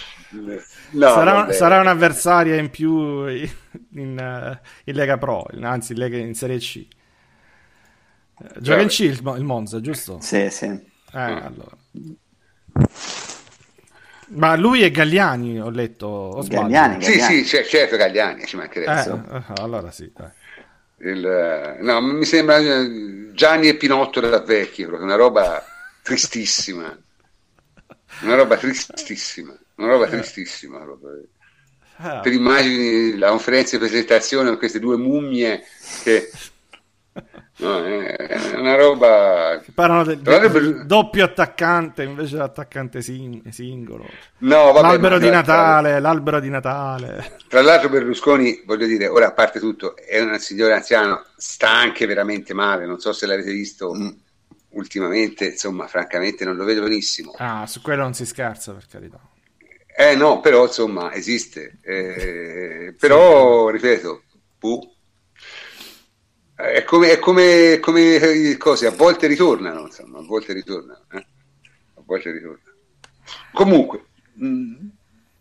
No, 0.90 1.08
sarà, 1.08 1.52
sarà 1.52 1.80
un'avversaria 1.80 2.56
in 2.56 2.68
più 2.68 3.26
in, 3.26 3.48
in, 3.94 4.58
in, 4.84 4.94
Lega 4.94 5.16
Pro, 5.16 5.46
anzi 5.62 5.92
in, 5.92 5.98
Lega, 5.98 6.18
in 6.18 6.34
Serie 6.34 6.58
C. 6.58 6.86
Gioca 8.58 8.80
in 8.80 8.88
C 8.88 9.00
il, 9.00 9.34
il, 9.36 9.44
Monza, 9.44 9.80
giusto? 9.80 10.18
Sì, 10.20 10.50
sì. 10.50 10.66
Eh, 10.66 10.78
mm. 11.12 11.36
allora. 11.42 11.76
Ma 14.28 14.54
lui 14.56 14.82
è 14.82 14.90
Galliani, 14.90 15.60
ho 15.60 15.70
letto. 15.70 16.06
Ho 16.06 16.42
Galliani, 16.42 16.98
Galliani, 16.98 17.42
Sì, 17.42 17.44
sì, 17.44 17.64
certo, 17.64 17.96
Galliani, 17.96 18.44
ci 18.44 18.56
mancherebbe. 18.56 19.00
Eh, 19.32 19.44
allora 19.62 19.90
sì, 19.90 20.12
dai. 20.14 20.30
Il, 21.00 21.78
no, 21.80 22.00
mi 22.02 22.24
sembra 22.24 22.58
eh, 22.58 23.30
Gianni 23.32 23.68
e 23.68 23.76
Pinotto 23.76 24.20
da 24.20 24.40
vecchi, 24.40 24.84
proprio 24.84 25.06
una 25.06 25.16
roba 25.16 25.64
tristissima. 26.02 26.94
Una 28.22 28.34
roba 28.34 28.56
tristissima, 28.56 29.56
una 29.76 29.88
roba 29.88 30.06
tristissima. 30.06 30.84
Ah. 31.96 32.20
Per 32.20 32.32
immagini 32.32 33.16
la 33.16 33.28
conferenza 33.28 33.76
di 33.76 33.84
presentazione 33.84 34.48
con 34.48 34.58
queste 34.58 34.78
due 34.78 34.96
mummie 34.96 35.64
che 36.02 36.30
No, 37.60 37.84
è 37.84 38.54
una 38.54 38.76
roba. 38.76 39.60
Parlano 39.74 40.04
del, 40.04 40.20
del 40.20 40.86
doppio 40.86 41.24
attaccante 41.24 42.04
invece 42.04 42.36
dell'attaccante 42.36 43.02
sing- 43.02 43.48
singolo. 43.48 44.06
No, 44.38 44.70
vabbè, 44.70 44.80
l'albero 44.80 45.18
di 45.18 45.28
Natale, 45.28 45.90
tra... 45.90 45.98
l'albero 45.98 46.38
di 46.38 46.50
Natale. 46.50 47.36
Tra 47.48 47.60
l'altro, 47.62 47.88
Berlusconi, 47.88 48.62
voglio 48.64 48.86
dire, 48.86 49.08
ora 49.08 49.26
a 49.28 49.32
parte 49.32 49.58
tutto, 49.58 49.96
è 49.96 50.20
un 50.20 50.38
signore 50.38 50.74
anziano, 50.74 51.24
sta 51.36 51.70
anche 51.70 52.06
veramente 52.06 52.54
male. 52.54 52.86
Non 52.86 53.00
so 53.00 53.12
se 53.12 53.26
l'avete 53.26 53.50
visto 53.50 53.92
mm. 53.92 54.08
Ultimamente, 54.70 55.46
insomma, 55.46 55.86
francamente, 55.86 56.44
non 56.44 56.56
lo 56.56 56.64
vedo 56.64 56.82
benissimo. 56.82 57.34
Ah, 57.38 57.66
su 57.66 57.80
quello 57.80 58.02
non 58.02 58.14
si 58.14 58.26
scherza, 58.26 58.72
per 58.72 58.86
carità. 58.86 59.20
Eh 59.96 60.14
no, 60.14 60.40
però 60.40 60.66
insomma 60.66 61.12
esiste. 61.12 61.78
Eh, 61.82 62.94
però, 62.98 63.68
ripeto, 63.70 64.22
puh 64.58 64.96
è 66.58 66.82
come, 66.82 67.12
è 67.12 67.18
come, 67.20 67.78
come 67.80 68.56
cose, 68.58 68.86
a 68.86 68.90
volte 68.90 69.28
ritornano, 69.28 69.82
insomma, 69.82 70.18
a 70.18 70.22
volte 70.22 70.52
ritornano. 70.52 71.04
Eh? 71.12 71.26
A 71.94 72.02
volte 72.04 72.32
ritornano. 72.32 72.62
Comunque, 73.52 74.06
mh, 74.32 74.46
mm, 74.46 74.74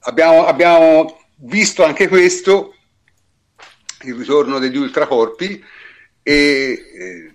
abbiamo, 0.02 0.46
abbiamo 0.46 1.20
visto 1.38 1.84
anche 1.84 2.08
questo, 2.08 2.76
il 4.04 4.14
ritorno 4.14 4.60
degli 4.60 4.78
ultracorpi, 4.78 5.64
e 6.22 6.86
eh, 6.94 7.34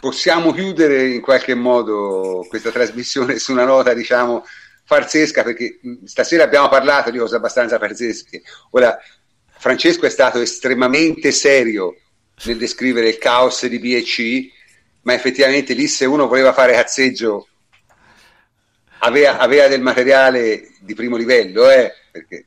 possiamo 0.00 0.52
chiudere 0.52 1.08
in 1.08 1.20
qualche 1.20 1.54
modo 1.54 2.46
questa 2.48 2.70
trasmissione 2.70 3.38
su 3.38 3.52
una 3.52 3.64
nota, 3.64 3.94
diciamo, 3.94 4.44
farsesca, 4.84 5.42
perché 5.42 5.80
stasera 6.04 6.44
abbiamo 6.44 6.68
parlato 6.68 7.10
di 7.10 7.18
cose 7.18 7.36
abbastanza 7.36 7.78
farsesche. 7.78 8.42
Ora, 8.70 8.96
Francesco 9.58 10.06
è 10.06 10.10
stato 10.10 10.40
estremamente 10.40 11.32
serio 11.32 11.96
nel 12.44 12.56
descrivere 12.56 13.08
il 13.08 13.18
caos 13.18 13.66
di 13.66 13.78
BC, 13.80 14.52
ma 15.02 15.14
effettivamente 15.14 15.74
lì 15.74 15.88
se 15.88 16.04
uno 16.04 16.28
voleva 16.28 16.52
fare 16.52 16.74
cazzeggio 16.74 17.48
aveva, 18.98 19.38
aveva 19.38 19.66
del 19.66 19.82
materiale 19.82 20.68
di 20.80 20.94
primo 20.94 21.16
livello, 21.16 21.68
eh, 21.68 21.92
perché 22.10 22.46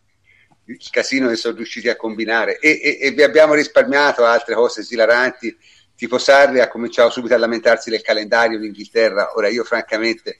il 0.65 0.89
casino 0.89 1.27
che 1.27 1.35
sono 1.35 1.55
riusciti 1.57 1.89
a 1.89 1.97
combinare 1.97 2.59
e, 2.59 2.79
e, 2.81 2.97
e, 3.01 3.11
vi 3.11 3.23
abbiamo 3.23 3.53
risparmiato 3.53 4.23
altre 4.23 4.55
cose 4.55 4.81
esilaranti, 4.81 5.55
tipo 6.01 6.17
Sarri 6.17 6.59
ha 6.61 6.67
cominciato 6.67 7.11
subito 7.11 7.35
a 7.35 7.37
lamentarsi 7.37 7.91
del 7.91 8.01
calendario 8.01 8.57
d'Inghilterra, 8.57 9.33
ora 9.35 9.49
io 9.49 9.63
francamente 9.63 10.39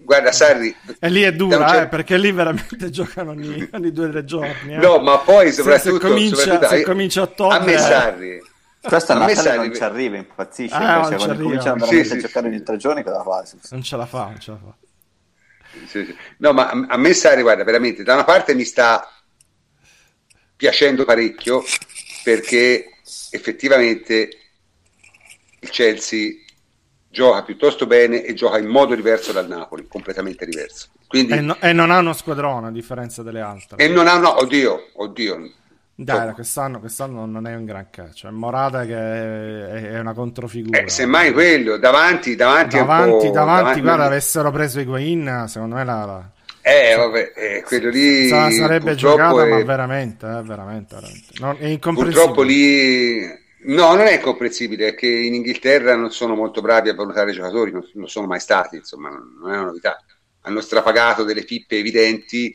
Guarda, 0.00 0.30
Sarri. 0.30 0.72
E 1.00 1.08
lì 1.08 1.22
è 1.22 1.32
dura, 1.32 1.82
eh, 1.82 1.88
perché 1.88 2.16
lì 2.16 2.30
veramente 2.30 2.88
giocano 2.88 3.32
ogni, 3.32 3.68
ogni 3.72 3.90
due 3.90 4.06
o 4.06 4.10
tre 4.10 4.24
giorni. 4.24 4.74
Eh. 4.74 4.76
No, 4.76 4.98
ma 5.00 5.18
poi 5.18 5.50
soprattutto. 5.50 5.96
Se, 5.96 6.00
se 6.00 6.08
comincia, 6.08 6.36
soprattutto, 6.36 6.68
se 6.68 6.82
comincia 6.82 7.20
a 7.20 7.22
ottobre. 7.24 7.56
A 7.56 7.60
me 7.60 7.78
Sarri. 7.78 8.42
Questo 8.80 9.12
a 9.12 9.14
Natale 9.16 9.56
non 9.56 9.74
ci 9.74 9.82
arriva, 9.82 10.16
impazzisce. 10.16 10.74
Ah, 10.76 10.98
invece, 10.98 11.16
quando 11.16 11.42
cominciano 11.42 11.74
veramente 11.74 12.08
sì, 12.08 12.12
a 12.12 12.20
giocare 12.20 12.46
ogni 12.46 12.62
tre 12.62 12.76
giorni, 12.76 13.02
cosa 13.02 13.22
fa? 13.24 13.44
Non 13.70 13.82
ce 13.82 13.96
la 13.96 14.06
fa, 14.06 14.24
non 14.26 14.38
ce 14.38 14.50
la 14.52 14.58
fa. 14.58 14.76
Sì, 15.88 16.04
sì. 16.04 16.16
No, 16.36 16.52
ma 16.52 16.70
a 16.70 16.96
me 16.96 17.12
Sarri, 17.12 17.42
guarda, 17.42 17.64
veramente, 17.64 18.04
da 18.04 18.14
una 18.14 18.24
parte 18.24 18.54
mi 18.54 18.64
sta 18.64 19.04
piacendo 20.54 21.04
parecchio 21.04 21.64
perché 22.22 23.00
effettivamente 23.30 24.37
il 25.60 25.70
Chelsea 25.70 26.32
gioca 27.10 27.42
piuttosto 27.42 27.86
bene 27.86 28.22
e 28.22 28.34
gioca 28.34 28.58
in 28.58 28.66
modo 28.66 28.94
diverso 28.94 29.32
dal 29.32 29.48
Napoli, 29.48 29.86
completamente 29.88 30.44
diverso. 30.44 30.88
Quindi... 31.06 31.32
E, 31.32 31.40
no, 31.40 31.56
e 31.60 31.72
non 31.72 31.90
ha 31.90 31.98
uno 31.98 32.12
squadrone 32.12 32.68
a 32.68 32.70
differenza 32.70 33.22
delle 33.22 33.40
altre. 33.40 33.78
E 33.78 33.88
non 33.88 34.06
ha, 34.06 34.18
no, 34.18 34.40
oddio, 34.40 34.90
oddio, 34.94 35.50
dai, 36.00 36.32
quest'anno, 36.32 36.78
quest'anno, 36.78 37.26
non 37.26 37.46
è 37.48 37.56
un 37.56 37.64
granché. 37.64 38.10
Cioè, 38.14 38.30
Morata 38.30 38.84
che 38.84 38.94
è, 38.94 39.90
è 39.90 39.98
una 39.98 40.12
controfigura. 40.12 40.78
Eh, 40.78 40.88
semmai 40.88 41.32
quello, 41.32 41.76
davanti, 41.76 42.36
davanti, 42.36 42.76
davanti, 42.76 43.10
davanti, 43.10 43.30
davanti 43.32 43.80
guarda, 43.80 44.04
avessero 44.04 44.52
preso 44.52 44.78
Higuain, 44.78 45.46
secondo 45.48 45.74
me 45.74 45.84
la... 45.84 46.04
la... 46.04 46.30
Eh, 46.60 46.94
vabbè, 46.94 47.32
eh, 47.34 47.62
quello 47.66 47.88
lì 47.88 48.28
Sa, 48.28 48.48
sarebbe 48.50 48.94
giocata, 48.94 49.44
è... 49.44 49.48
ma 49.48 49.64
veramente, 49.64 50.26
eh, 50.26 50.42
veramente, 50.42 50.94
veramente. 50.94 51.26
Non, 51.40 51.56
è 51.58 51.66
incomprensibile. 51.66 52.26
Purtroppo 52.26 52.42
lì 52.42 53.46
no, 53.64 53.94
non 53.94 54.06
è 54.06 54.14
incomprensibile, 54.14 54.88
è 54.88 54.94
che 54.94 55.08
in 55.08 55.34
Inghilterra 55.34 55.96
non 55.96 56.10
sono 56.10 56.34
molto 56.34 56.60
bravi 56.60 56.88
a 56.88 56.94
valutare 56.94 57.30
i 57.30 57.34
giocatori, 57.34 57.72
non, 57.72 57.88
non 57.94 58.08
sono 58.08 58.26
mai 58.26 58.40
stati, 58.40 58.76
insomma, 58.76 59.10
non 59.10 59.52
è 59.52 59.56
una 59.56 59.66
novità. 59.66 60.02
Hanno 60.42 60.60
strapagato 60.60 61.24
delle 61.24 61.44
pippe 61.44 61.78
evidenti 61.78 62.54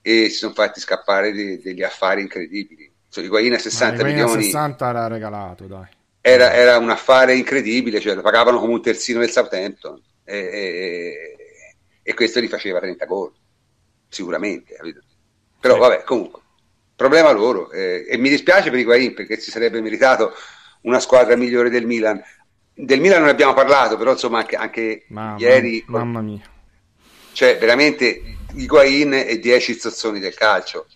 e 0.00 0.28
si 0.28 0.36
sono 0.36 0.54
fatti 0.54 0.80
scappare 0.80 1.32
de- 1.32 1.60
degli 1.60 1.82
affari 1.82 2.22
incredibili. 2.22 2.92
Cioè, 3.08 3.24
Higuain 3.24 3.54
a 3.54 3.58
60 3.58 3.94
Higuain 3.94 4.14
milioni 4.14 4.42
60 4.44 4.88
era 4.88 5.06
regalato, 5.06 5.64
dai. 5.66 5.86
Era, 6.20 6.52
era, 6.52 6.78
un 6.78 6.90
affare 6.90 7.34
incredibile, 7.34 8.00
cioè 8.00 8.14
lo 8.14 8.22
pagavano 8.22 8.58
come 8.58 8.72
un 8.72 8.82
terzino 8.82 9.20
del 9.20 9.30
Southampton 9.30 10.00
e, 10.24 10.36
e, 10.36 11.76
e 12.02 12.14
questo 12.14 12.40
gli 12.40 12.48
faceva 12.48 12.80
30 12.80 13.04
gol, 13.04 13.32
sicuramente. 14.08 14.74
Capito? 14.74 15.00
Però 15.60 15.74
sì. 15.74 15.80
vabbè, 15.80 16.02
comunque, 16.02 16.40
problema 16.96 17.30
loro. 17.30 17.70
Eh, 17.70 18.06
e 18.08 18.16
mi 18.16 18.28
dispiace 18.28 18.70
per 18.70 18.78
Higuain 18.78 19.14
perché 19.14 19.38
si 19.38 19.50
sarebbe 19.50 19.80
meritato 19.80 20.34
una 20.82 21.00
squadra 21.00 21.36
migliore 21.36 21.70
del 21.70 21.86
Milan. 21.86 22.22
Del 22.72 23.00
Milan 23.00 23.20
non 23.20 23.28
abbiamo 23.28 23.54
parlato, 23.54 23.96
però 23.96 24.12
insomma 24.12 24.38
anche, 24.38 24.56
anche 24.56 25.04
mamma, 25.08 25.38
ieri... 25.38 25.84
Mamma 25.86 26.20
mia. 26.20 26.42
Cioè, 27.32 27.58
veramente 27.58 28.36
Higuain 28.54 29.12
e 29.12 29.38
10 29.38 29.78
zozzoni 29.78 30.20
del 30.20 30.34
calcio. 30.34 30.86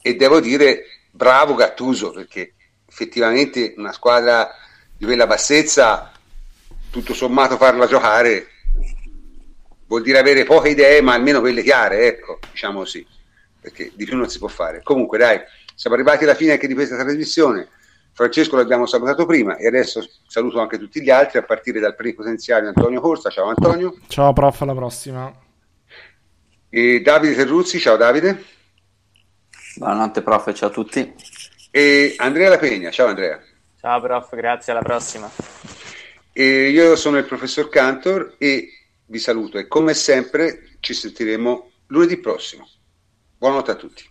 E 0.00 0.16
devo 0.16 0.40
dire, 0.40 0.84
bravo 1.10 1.54
Gattuso, 1.54 2.12
perché 2.12 2.54
effettivamente 2.86 3.74
una 3.76 3.92
squadra 3.92 4.48
di 4.96 5.04
quella 5.04 5.26
bassezza, 5.26 6.12
tutto 6.90 7.14
sommato 7.14 7.56
farla 7.56 7.86
giocare, 7.86 8.48
vuol 9.86 10.02
dire 10.02 10.18
avere 10.18 10.44
poche 10.44 10.70
idee, 10.70 11.00
ma 11.00 11.14
almeno 11.14 11.40
quelle 11.40 11.62
chiare, 11.62 12.06
ecco, 12.06 12.38
diciamo 12.50 12.80
così, 12.80 13.06
perché 13.68 13.92
di 13.94 14.04
più 14.04 14.16
non 14.16 14.28
si 14.28 14.38
può 14.38 14.48
fare. 14.48 14.82
Comunque, 14.82 15.18
dai, 15.18 15.40
siamo 15.74 15.96
arrivati 15.96 16.24
alla 16.24 16.34
fine 16.34 16.52
anche 16.52 16.66
di 16.66 16.74
questa 16.74 16.96
trasmissione. 16.96 17.68
Francesco 18.12 18.56
l'abbiamo 18.56 18.86
salutato 18.86 19.26
prima 19.26 19.56
e 19.56 19.68
adesso 19.68 20.04
saluto 20.26 20.60
anche 20.60 20.78
tutti 20.78 21.00
gli 21.00 21.10
altri 21.10 21.38
a 21.38 21.42
partire 21.42 21.78
dal 21.78 21.94
plenipotenziario 21.94 22.68
Antonio 22.68 23.00
Corsa. 23.00 23.30
Ciao 23.30 23.48
Antonio. 23.48 23.96
Ciao 24.08 24.32
prof, 24.32 24.60
alla 24.62 24.74
prossima. 24.74 25.32
E 26.68 27.00
Davide 27.00 27.34
Terruzzi, 27.34 27.78
ciao 27.78 27.96
Davide. 27.96 28.44
Buonanotte 29.76 30.22
prof, 30.22 30.52
ciao 30.52 30.68
a 30.68 30.72
tutti. 30.72 31.14
E 31.70 32.14
Andrea 32.16 32.48
La 32.48 32.58
Pegna, 32.58 32.90
ciao 32.90 33.06
Andrea. 33.06 33.40
Ciao 33.80 34.00
prof, 34.00 34.34
grazie, 34.34 34.72
alla 34.72 34.82
prossima. 34.82 35.30
E 36.32 36.70
io 36.70 36.96
sono 36.96 37.18
il 37.18 37.24
professor 37.24 37.68
Cantor 37.68 38.34
e 38.38 38.68
vi 39.06 39.18
saluto 39.18 39.58
e 39.58 39.68
come 39.68 39.94
sempre 39.94 40.76
ci 40.80 40.92
sentiremo 40.92 41.70
lunedì 41.86 42.18
prossimo. 42.18 42.68
Buonanotte 43.40 43.70
a 43.70 43.74
tutti. 43.76 44.02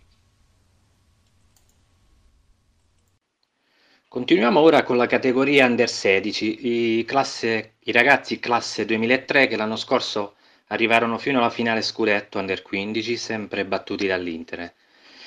Continuiamo 4.08 4.58
ora 4.58 4.82
con 4.82 4.96
la 4.96 5.06
categoria 5.06 5.66
Under 5.66 5.86
16, 5.86 6.98
i, 6.98 7.04
classe, 7.04 7.74
i 7.80 7.92
ragazzi 7.92 8.38
classe 8.38 8.86
2003 8.86 9.46
che 9.46 9.56
l'anno 9.56 9.76
scorso 9.76 10.36
arrivarono 10.68 11.18
fino 11.18 11.40
alla 11.40 11.50
finale 11.50 11.82
scudetto 11.82 12.38
under 12.38 12.62
15, 12.62 13.18
sempre 13.18 13.66
battuti 13.66 14.06
dall'Inter. 14.06 14.72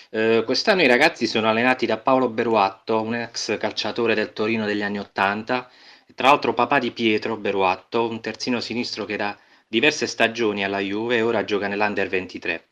Eh, 0.10 0.42
quest'anno 0.46 0.82
i 0.82 0.88
ragazzi 0.88 1.28
sono 1.28 1.48
allenati 1.48 1.86
da 1.86 1.98
Paolo 2.00 2.28
Beruatto, 2.28 3.04
un 3.04 3.14
ex 3.14 3.56
calciatore 3.60 4.16
del 4.16 4.34
Torino 4.34 4.66
degli 4.66 4.82
anni 4.82 4.98
80, 4.98 5.70
e 6.08 6.14
tra 6.16 6.30
l'altro 6.30 6.56
papà 6.56 6.80
di 6.80 6.90
Pietro 6.90 7.38
Beruatto, 7.38 8.10
un 8.10 8.20
terzino 8.20 8.62
sinistro 8.62 9.06
che 9.06 9.16
da 9.16 9.38
diverse 9.68 10.08
stagioni 10.08 10.64
alla 10.64 10.80
Juve 10.80 11.18
e 11.18 11.22
ora 11.22 11.44
gioca 11.44 11.68
nell'Under 11.68 12.10
23. 12.10 12.66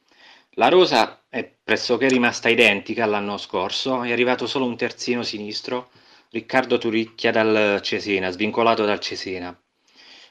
La 0.54 0.68
rosa 0.68 1.19
è 1.30 1.48
pressoché 1.64 2.08
rimasta 2.08 2.50
identica 2.50 3.04
all'anno 3.04 3.38
scorso, 3.38 4.02
è 4.02 4.12
arrivato 4.12 4.48
solo 4.48 4.66
un 4.66 4.76
terzino 4.76 5.22
sinistro, 5.22 5.90
Riccardo 6.32 6.78
Turicchia 6.80 7.32
dal 7.32 7.80
Cesena, 7.82 8.32
svincolato 8.32 8.84
dal 8.84 9.00
Cesena. 9.00 9.56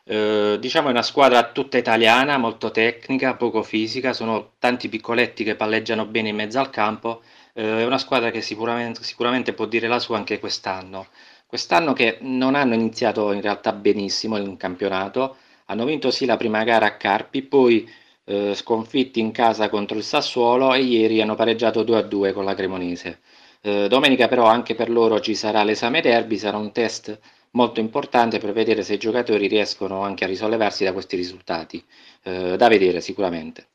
Eh, 0.05 0.57
diciamo 0.59 0.89
è 0.89 0.91
una 0.91 1.03
squadra 1.03 1.53
tutta 1.53 1.79
italiana, 1.79 2.37
molto 2.39 2.71
tecnica, 2.73 3.37
poco 3.37 3.63
fisica, 3.63 4.13
sono 4.13 4.55
tanti 4.59 4.89
piccoletti 4.89 5.45
che 5.45 5.55
palleggiano 5.55 6.05
bene 6.07 6.31
in 6.31 6.37
mezzo 6.37 6.59
al 6.59 6.71
campo, 6.71 7.23
eh, 7.55 7.81
è 7.81 7.85
una 7.85 7.99
squadra 7.99 8.31
che 8.31 8.41
sicuramente, 8.41 9.03
sicuramente 9.05 9.53
può 9.53 9.67
dire 9.67 9.87
la 9.87 9.99
sua 10.01 10.17
anche 10.17 10.41
quest'anno. 10.41 11.09
Quest'anno 11.47 11.93
che 11.93 12.19
non 12.23 12.55
hanno 12.57 12.75
iniziato 12.75 13.33
in 13.33 13.41
realtà 13.41 13.73
benissimo 13.73 14.37
in 14.37 14.57
campionato, 14.57 15.37
hanno 15.67 15.85
vinto 15.85 16.11
sì 16.11 16.27
la 16.27 16.37
prima 16.37 16.65
gara 16.65 16.87
a 16.87 16.97
Carpi, 16.97 17.43
poi 17.43 17.89
eh, 18.31 18.55
sconfitti 18.55 19.21
in 19.21 19.31
casa 19.31 19.71
contro 19.71 19.97
il 19.97 20.05
Sassuolo 20.05 20.75
e 20.75 20.83
ieri 20.83 21.23
hanno 21.23 21.35
pareggiato 21.35 21.83
2-2 21.83 22.35
con 22.35 22.45
la 22.45 22.55
Cremonese. 22.55 23.21
Eh, 23.63 23.89
domenica 23.89 24.29
però 24.29 24.45
anche 24.45 24.75
per 24.75 24.91
loro 24.91 25.19
ci 25.21 25.35
sarà 25.35 25.63
l'esame 25.63 26.03
derby, 26.03 26.37
sarà 26.37 26.59
un 26.59 26.71
test 26.71 27.19
molto 27.53 27.81
importante 27.81 28.39
per 28.39 28.53
vedere 28.53 28.83
se 28.83 28.95
i 28.95 28.99
giocatori 28.99 29.47
riescono 29.47 30.03
anche 30.03 30.25
a 30.25 30.27
risollevarsi 30.27 30.85
da 30.85 30.93
questi 30.93 31.17
risultati. 31.17 31.83
Eh, 32.23 32.57
da 32.59 32.69
vedere 32.69 33.01
sicuramente. 33.01 33.69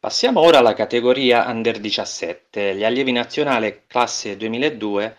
Passiamo 0.00 0.40
ora 0.40 0.58
alla 0.58 0.74
categoria 0.74 1.46
Under 1.48 1.78
17. 1.78 2.74
Gli 2.74 2.82
allievi 2.84 3.12
nazionale 3.12 3.84
classe 3.86 4.36
2002 4.36 5.16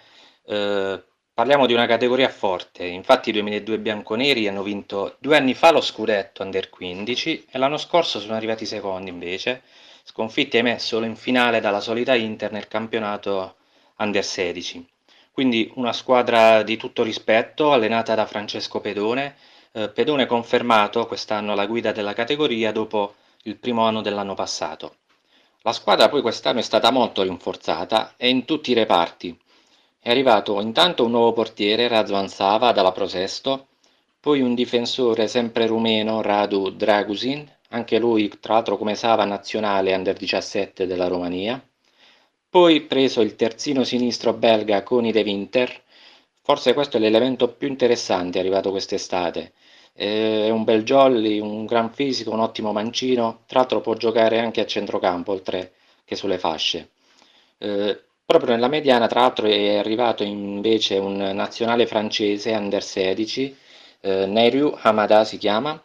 eh, 0.47 1.03
parliamo 1.41 1.65
di 1.65 1.73
una 1.73 1.87
categoria 1.87 2.29
forte, 2.29 2.85
infatti 2.85 3.29
i 3.29 3.33
2002 3.33 3.79
bianconeri 3.79 4.47
hanno 4.47 4.61
vinto 4.61 5.15
due 5.17 5.37
anni 5.37 5.55
fa 5.55 5.71
lo 5.71 5.81
scudetto 5.81 6.43
Under 6.43 6.69
15 6.69 7.47
e 7.49 7.57
l'anno 7.57 7.77
scorso 7.77 8.19
sono 8.19 8.35
arrivati 8.35 8.67
secondi 8.67 9.09
invece, 9.09 9.63
sconfitti 10.03 10.57
ahimè 10.57 10.77
solo 10.77 11.07
in 11.07 11.15
finale 11.15 11.59
dalla 11.59 11.79
solita 11.79 12.13
Inter 12.13 12.51
nel 12.51 12.67
campionato 12.67 13.55
Under 13.97 14.23
16. 14.23 14.87
Quindi 15.31 15.71
una 15.77 15.93
squadra 15.93 16.61
di 16.61 16.77
tutto 16.77 17.01
rispetto, 17.01 17.71
allenata 17.71 18.13
da 18.13 18.27
Francesco 18.27 18.79
Pedone, 18.79 19.35
eh, 19.71 19.89
Pedone 19.89 20.27
confermato 20.27 21.07
quest'anno 21.07 21.53
alla 21.53 21.65
guida 21.65 21.91
della 21.91 22.13
categoria 22.13 22.71
dopo 22.71 23.15
il 23.45 23.57
primo 23.57 23.83
anno 23.83 24.01
dell'anno 24.01 24.35
passato. 24.35 24.97
La 25.63 25.73
squadra 25.73 26.07
poi 26.07 26.21
quest'anno 26.21 26.59
è 26.59 26.61
stata 26.61 26.91
molto 26.91 27.23
rinforzata 27.23 28.13
e 28.15 28.29
in 28.29 28.45
tutti 28.45 28.69
i 28.69 28.75
reparti. 28.75 29.35
È 30.03 30.09
arrivato 30.09 30.59
intanto 30.59 31.05
un 31.05 31.11
nuovo 31.11 31.31
portiere, 31.31 31.87
Razvan 31.87 32.27
Sava, 32.27 32.71
dalla 32.71 32.91
Prosesto, 32.91 33.67
poi 34.19 34.41
un 34.41 34.55
difensore 34.55 35.27
sempre 35.27 35.67
rumeno, 35.67 36.23
Radu 36.23 36.71
Dragusin, 36.71 37.47
anche 37.69 37.99
lui 37.99 38.27
tra 38.39 38.55
l'altro 38.55 38.77
come 38.77 38.95
Sava 38.95 39.25
nazionale 39.25 39.93
under 39.93 40.17
17 40.17 40.87
della 40.87 41.07
Romania. 41.07 41.63
Poi 42.49 42.81
preso 42.81 43.21
il 43.21 43.35
terzino 43.35 43.83
sinistro 43.83 44.33
belga 44.33 44.81
Coni 44.81 45.11
De 45.11 45.21
Winter, 45.21 45.83
forse 46.41 46.73
questo 46.73 46.97
è 46.97 46.99
l'elemento 46.99 47.49
più 47.49 47.67
interessante 47.67 48.39
arrivato 48.39 48.71
quest'estate, 48.71 49.53
è 49.93 50.49
un 50.49 50.63
bel 50.63 50.81
jolly, 50.83 51.39
un 51.39 51.67
gran 51.67 51.93
fisico, 51.93 52.31
un 52.31 52.39
ottimo 52.39 52.71
mancino, 52.71 53.43
tra 53.45 53.59
l'altro 53.59 53.81
può 53.81 53.93
giocare 53.93 54.39
anche 54.39 54.61
a 54.61 54.65
centrocampo 54.65 55.31
oltre 55.31 55.73
che 56.03 56.15
sulle 56.15 56.39
fasce. 56.39 56.89
Eh, 57.59 58.01
proprio 58.37 58.55
nella 58.55 58.67
mediana, 58.67 59.07
tra 59.07 59.21
l'altro, 59.21 59.47
è 59.47 59.77
arrivato 59.77 60.23
invece 60.23 60.97
un 60.97 61.17
nazionale 61.17 61.85
francese 61.85 62.51
under 62.51 62.83
16, 62.83 63.57
eh, 64.01 64.25
Neriu 64.25 64.75
Hamada 64.81 65.23
si 65.23 65.37
chiama, 65.37 65.81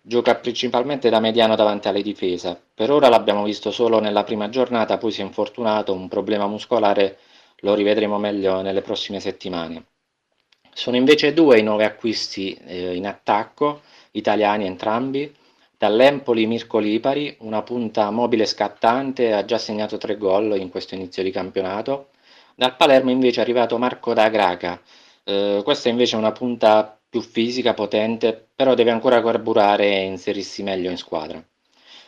gioca 0.00 0.34
principalmente 0.36 1.10
da 1.10 1.20
mediano 1.20 1.54
davanti 1.54 1.88
alle 1.88 2.02
difese. 2.02 2.60
Per 2.74 2.90
ora 2.90 3.08
l'abbiamo 3.08 3.44
visto 3.44 3.70
solo 3.70 4.00
nella 4.00 4.24
prima 4.24 4.48
giornata, 4.48 4.98
poi 4.98 5.12
si 5.12 5.20
è 5.20 5.24
infortunato, 5.24 5.92
un 5.92 6.08
problema 6.08 6.46
muscolare, 6.46 7.18
lo 7.60 7.74
rivedremo 7.74 8.18
meglio 8.18 8.62
nelle 8.62 8.82
prossime 8.82 9.20
settimane. 9.20 9.84
Sono 10.72 10.96
invece 10.96 11.34
due 11.34 11.58
i 11.58 11.62
nuovi 11.62 11.82
acquisti 11.84 12.54
eh, 12.54 12.94
in 12.94 13.06
attacco, 13.06 13.82
italiani 14.12 14.66
entrambi. 14.66 15.34
Dall'Empoli 15.78 16.46
Mirko 16.46 16.78
Lipari, 16.78 17.36
una 17.42 17.62
punta 17.62 18.10
mobile 18.10 18.46
scattante, 18.46 19.32
ha 19.32 19.44
già 19.44 19.58
segnato 19.58 19.96
tre 19.96 20.16
gol 20.16 20.58
in 20.58 20.70
questo 20.70 20.96
inizio 20.96 21.22
di 21.22 21.30
campionato. 21.30 22.08
Dal 22.56 22.74
Palermo 22.74 23.10
invece 23.12 23.38
è 23.38 23.42
arrivato 23.44 23.78
Marco 23.78 24.12
da 24.12 24.28
Graca. 24.28 24.82
Eh, 25.22 25.60
questa 25.62 25.88
invece 25.88 26.16
è 26.16 26.18
una 26.18 26.32
punta 26.32 26.98
più 27.08 27.20
fisica, 27.20 27.74
potente, 27.74 28.48
però 28.56 28.74
deve 28.74 28.90
ancora 28.90 29.22
carburare 29.22 29.86
e 29.86 30.02
inserirsi 30.04 30.64
meglio 30.64 30.90
in 30.90 30.96
squadra. 30.96 31.40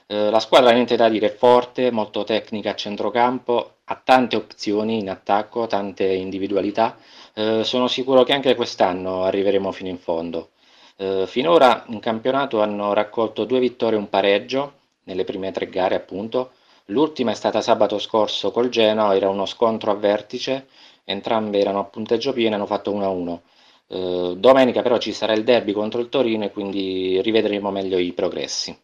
Eh, 0.07 0.31
la 0.31 0.41
squadra, 0.41 0.73
niente 0.73 0.97
da 0.97 1.09
dire, 1.09 1.27
è 1.29 1.35
forte, 1.35 1.93
molto 1.93 2.25
tecnica 2.25 2.71
a 2.71 2.75
centrocampo, 2.75 3.77
ha 3.85 4.01
tante 4.03 4.35
opzioni 4.35 4.99
in 4.99 5.09
attacco, 5.09 5.69
tante 5.69 6.07
individualità 6.13 6.97
eh, 7.35 7.63
sono 7.63 7.87
sicuro 7.87 8.25
che 8.25 8.33
anche 8.33 8.57
quest'anno 8.57 9.23
arriveremo 9.23 9.71
fino 9.71 9.89
in 9.89 9.99
fondo. 9.99 10.51
Eh, 11.01 11.27
finora 11.27 11.85
in 11.89 11.99
campionato 11.99 12.61
hanno 12.61 12.93
raccolto 12.93 13.45
due 13.45 13.59
vittorie 13.59 13.97
e 13.97 14.01
un 14.01 14.09
pareggio 14.09 14.73
nelle 15.05 15.25
prime 15.25 15.51
tre 15.51 15.69
gare, 15.69 15.95
appunto. 15.97 16.53
L'ultima 16.87 17.31
è 17.31 17.35
stata 17.35 17.61
sabato 17.61 17.99
scorso 17.99 18.51
col 18.51 18.69
Genoa, 18.69 19.17
era 19.17 19.29
uno 19.29 19.47
scontro 19.47 19.91
a 19.91 19.95
vertice, 19.95 20.69
entrambe 21.05 21.59
erano 21.59 21.81
a 21.81 21.85
punteggio 21.85 22.33
pieno 22.33 22.53
e 22.53 22.55
hanno 22.57 22.67
fatto 22.67 22.93
1-1. 22.93 23.43
Eh, 23.89 24.35
domenica 24.37 24.83
però 24.83 24.99
ci 24.99 25.13
sarà 25.13 25.33
il 25.33 25.43
derby 25.45 25.73
contro 25.73 26.01
il 26.01 26.09
Torino 26.09 26.45
e 26.45 26.53
quindi 26.53 27.21
rivedremo 27.23 27.71
meglio 27.71 27.99
i 27.99 28.13
progressi. 28.13 28.77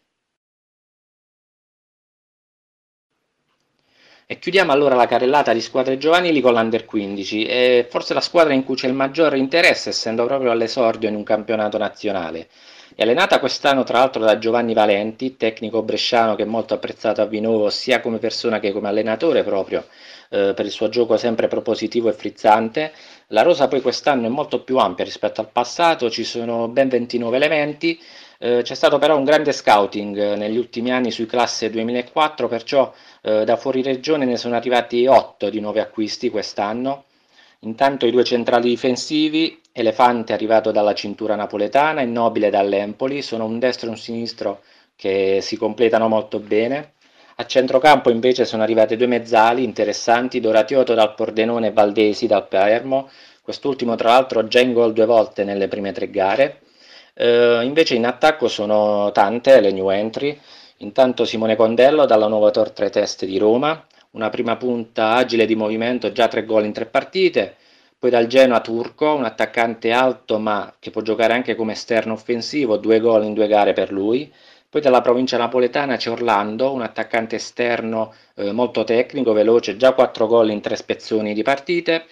E 4.29 4.39
chiudiamo 4.39 4.73
allora 4.73 4.93
la 4.93 5.07
carrellata 5.07 5.53
di 5.53 5.61
squadre 5.61 5.97
giovanili 5.97 6.41
con 6.41 6.51
l'Under 6.51 6.83
15, 6.83 7.45
e 7.45 7.87
forse 7.89 8.13
la 8.13 8.19
squadra 8.19 8.51
in 8.51 8.65
cui 8.65 8.75
c'è 8.75 8.87
il 8.87 8.93
maggiore 8.93 9.37
interesse, 9.37 9.87
essendo 9.87 10.25
proprio 10.25 10.51
all'esordio 10.51 11.07
in 11.07 11.15
un 11.15 11.23
campionato 11.23 11.77
nazionale. 11.77 12.49
È 12.93 13.03
allenata 13.03 13.39
quest'anno 13.39 13.83
tra 13.83 13.99
l'altro 13.99 14.21
da 14.25 14.37
Giovanni 14.37 14.73
Valenti, 14.73 15.37
tecnico 15.37 15.81
bresciano 15.81 16.35
che 16.35 16.43
è 16.43 16.45
molto 16.45 16.73
apprezzato 16.73 17.21
a 17.21 17.25
Vinovo 17.25 17.69
sia 17.69 18.01
come 18.01 18.17
persona 18.17 18.59
che 18.59 18.73
come 18.73 18.89
allenatore 18.89 19.43
proprio, 19.43 19.85
eh, 20.29 20.51
per 20.53 20.65
il 20.65 20.71
suo 20.71 20.89
gioco 20.89 21.15
sempre 21.15 21.47
propositivo 21.47 22.09
e 22.09 22.13
frizzante. 22.13 22.91
La 23.27 23.43
rosa 23.43 23.69
poi 23.69 23.79
quest'anno 23.79 24.25
è 24.25 24.29
molto 24.29 24.61
più 24.61 24.77
ampia 24.77 25.05
rispetto 25.05 25.39
al 25.39 25.51
passato, 25.53 26.09
ci 26.09 26.25
sono 26.25 26.67
ben 26.67 26.89
29 26.89 27.37
elementi, 27.37 27.97
eh, 28.39 28.61
c'è 28.63 28.75
stato 28.75 28.97
però 28.99 29.17
un 29.17 29.23
grande 29.23 29.51
scouting 29.51 30.17
eh, 30.17 30.35
negli 30.35 30.57
ultimi 30.57 30.91
anni 30.91 31.11
sui 31.11 31.25
classe 31.25 31.69
2004, 31.69 32.47
perciò 32.47 32.93
eh, 33.21 33.43
da 33.43 33.55
fuori 33.57 33.81
regione 33.81 34.25
ne 34.25 34.37
sono 34.37 34.55
arrivati 34.55 35.07
8 35.07 35.49
di 35.49 35.59
nuovi 35.59 35.79
acquisti 35.79 36.29
quest'anno. 36.29 37.05
Intanto 37.61 38.05
i 38.05 38.11
due 38.11 38.23
centrali 38.23 38.69
difensivi, 38.69 39.59
Elefante 39.71 40.33
arrivato 40.33 40.71
dalla 40.71 40.93
cintura 40.93 41.35
napoletana 41.35 42.01
e 42.01 42.05
Nobile 42.05 42.49
dall'Empoli, 42.49 43.21
sono 43.21 43.45
un 43.45 43.59
destro 43.59 43.87
e 43.87 43.91
un 43.91 43.97
sinistro 43.97 44.61
che 44.95 45.39
si 45.41 45.57
completano 45.57 46.07
molto 46.07 46.39
bene. 46.39 46.93
A 47.37 47.45
centrocampo 47.45 48.09
invece 48.09 48.45
sono 48.45 48.63
arrivate 48.63 48.97
due 48.97 49.05
mezzali 49.07 49.63
interessanti, 49.63 50.39
Doratioto 50.39 50.93
dal 50.95 51.13
Pordenone 51.13 51.67
e 51.67 51.71
Valdesi 51.71 52.25
dal 52.25 52.47
Palermo, 52.47 53.09
quest'ultimo 53.41 53.95
tra 53.95 54.09
l'altro 54.09 54.47
già 54.47 54.59
in 54.59 54.73
gol 54.73 54.93
due 54.93 55.05
volte 55.05 55.43
nelle 55.43 55.67
prime 55.67 55.91
tre 55.91 56.09
gare. 56.09 56.61
Eh, 57.17 57.61
invece 57.63 57.95
in 57.95 58.05
attacco 58.05 58.47
sono 58.47 59.11
tante 59.11 59.59
le 59.59 59.71
new 59.71 59.89
entry, 59.89 60.39
Intanto 60.81 61.25
Simone 61.25 61.55
Condello 61.55 62.05
dalla 62.05 62.27
Nuova 62.27 62.51
Tor 62.51 62.69
Tre 62.69 62.91
Teste 62.91 63.25
di 63.25 63.39
Roma, 63.39 63.83
una 64.11 64.29
prima 64.29 64.57
punta 64.57 65.13
agile 65.13 65.47
di 65.47 65.55
movimento, 65.55 66.11
già 66.11 66.27
tre 66.27 66.45
gol 66.45 66.65
in 66.65 66.73
tre 66.73 66.85
partite. 66.85 67.55
Poi 67.97 68.11
dal 68.11 68.27
Genoa 68.27 68.61
Turco, 68.61 69.15
un 69.15 69.23
attaccante 69.23 69.91
alto 69.91 70.37
ma 70.37 70.71
che 70.77 70.91
può 70.91 71.01
giocare 71.01 71.33
anche 71.33 71.55
come 71.55 71.71
esterno 71.71 72.13
offensivo, 72.13 72.77
due 72.77 72.99
gol 72.99 73.23
in 73.23 73.33
due 73.33 73.47
gare 73.47 73.73
per 73.73 73.91
lui. 73.91 74.31
Poi 74.69 74.79
dalla 74.79 75.01
provincia 75.01 75.37
napoletana 75.37 75.95
c'è 75.95 76.11
Orlando, 76.11 76.71
un 76.71 76.81
attaccante 76.83 77.37
esterno 77.37 78.13
eh, 78.35 78.51
molto 78.51 78.83
tecnico, 78.83 79.33
veloce, 79.33 79.77
già 79.77 79.93
quattro 79.93 80.27
gol 80.27 80.51
in 80.51 80.61
tre 80.61 80.75
spezzoni 80.75 81.33
di 81.33 81.41
partite. 81.41 82.05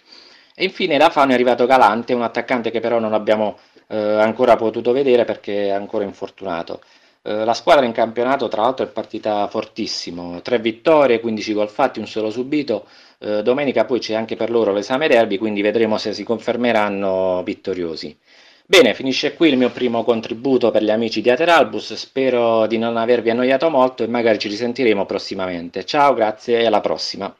E 0.55 0.63
infine 0.63 0.97
da 0.97 1.11
Fano 1.11 1.31
è 1.31 1.33
arrivato 1.35 1.67
Galante, 1.67 2.13
un 2.13 2.23
attaccante 2.23 2.71
che 2.71 2.79
però 2.79 2.97
non 2.97 3.13
abbiamo 3.13 3.59
eh, 3.87 3.97
ancora 3.97 4.55
potuto 4.55 4.91
vedere 4.91 5.25
perché 5.25 5.67
è 5.67 5.69
ancora 5.69 6.03
infortunato. 6.03 6.81
Eh, 7.21 7.43
la 7.43 7.53
squadra 7.53 7.85
in 7.85 7.91
campionato, 7.91 8.47
tra 8.47 8.61
l'altro, 8.61 8.85
è 8.85 8.89
partita 8.89 9.47
fortissimo: 9.47 10.41
tre 10.41 10.59
vittorie, 10.59 11.19
15 11.19 11.53
gol 11.53 11.69
fatti, 11.69 11.99
un 11.99 12.07
solo 12.07 12.29
subito. 12.29 12.87
Eh, 13.19 13.41
domenica 13.43 13.85
poi 13.85 13.99
c'è 13.99 14.13
anche 14.13 14.35
per 14.35 14.49
loro 14.51 14.71
l'esame 14.71 15.07
derby, 15.07 15.37
quindi 15.37 15.61
vedremo 15.61 15.97
se 15.97 16.13
si 16.13 16.23
confermeranno 16.23 17.41
vittoriosi. 17.43 18.15
Bene, 18.67 18.93
finisce 18.93 19.35
qui 19.35 19.49
il 19.49 19.57
mio 19.57 19.69
primo 19.71 20.03
contributo 20.03 20.71
per 20.71 20.83
gli 20.83 20.89
amici 20.91 21.21
di 21.21 21.29
Ateralbus. 21.29 21.93
Spero 21.93 22.65
di 22.67 22.77
non 22.77 22.97
avervi 22.97 23.29
annoiato 23.29 23.69
molto 23.69 24.03
e 24.03 24.07
magari 24.07 24.39
ci 24.39 24.47
risentiremo 24.47 25.05
prossimamente. 25.05 25.85
Ciao, 25.85 26.13
grazie 26.13 26.59
e 26.59 26.65
alla 26.65 26.81
prossima. 26.81 27.35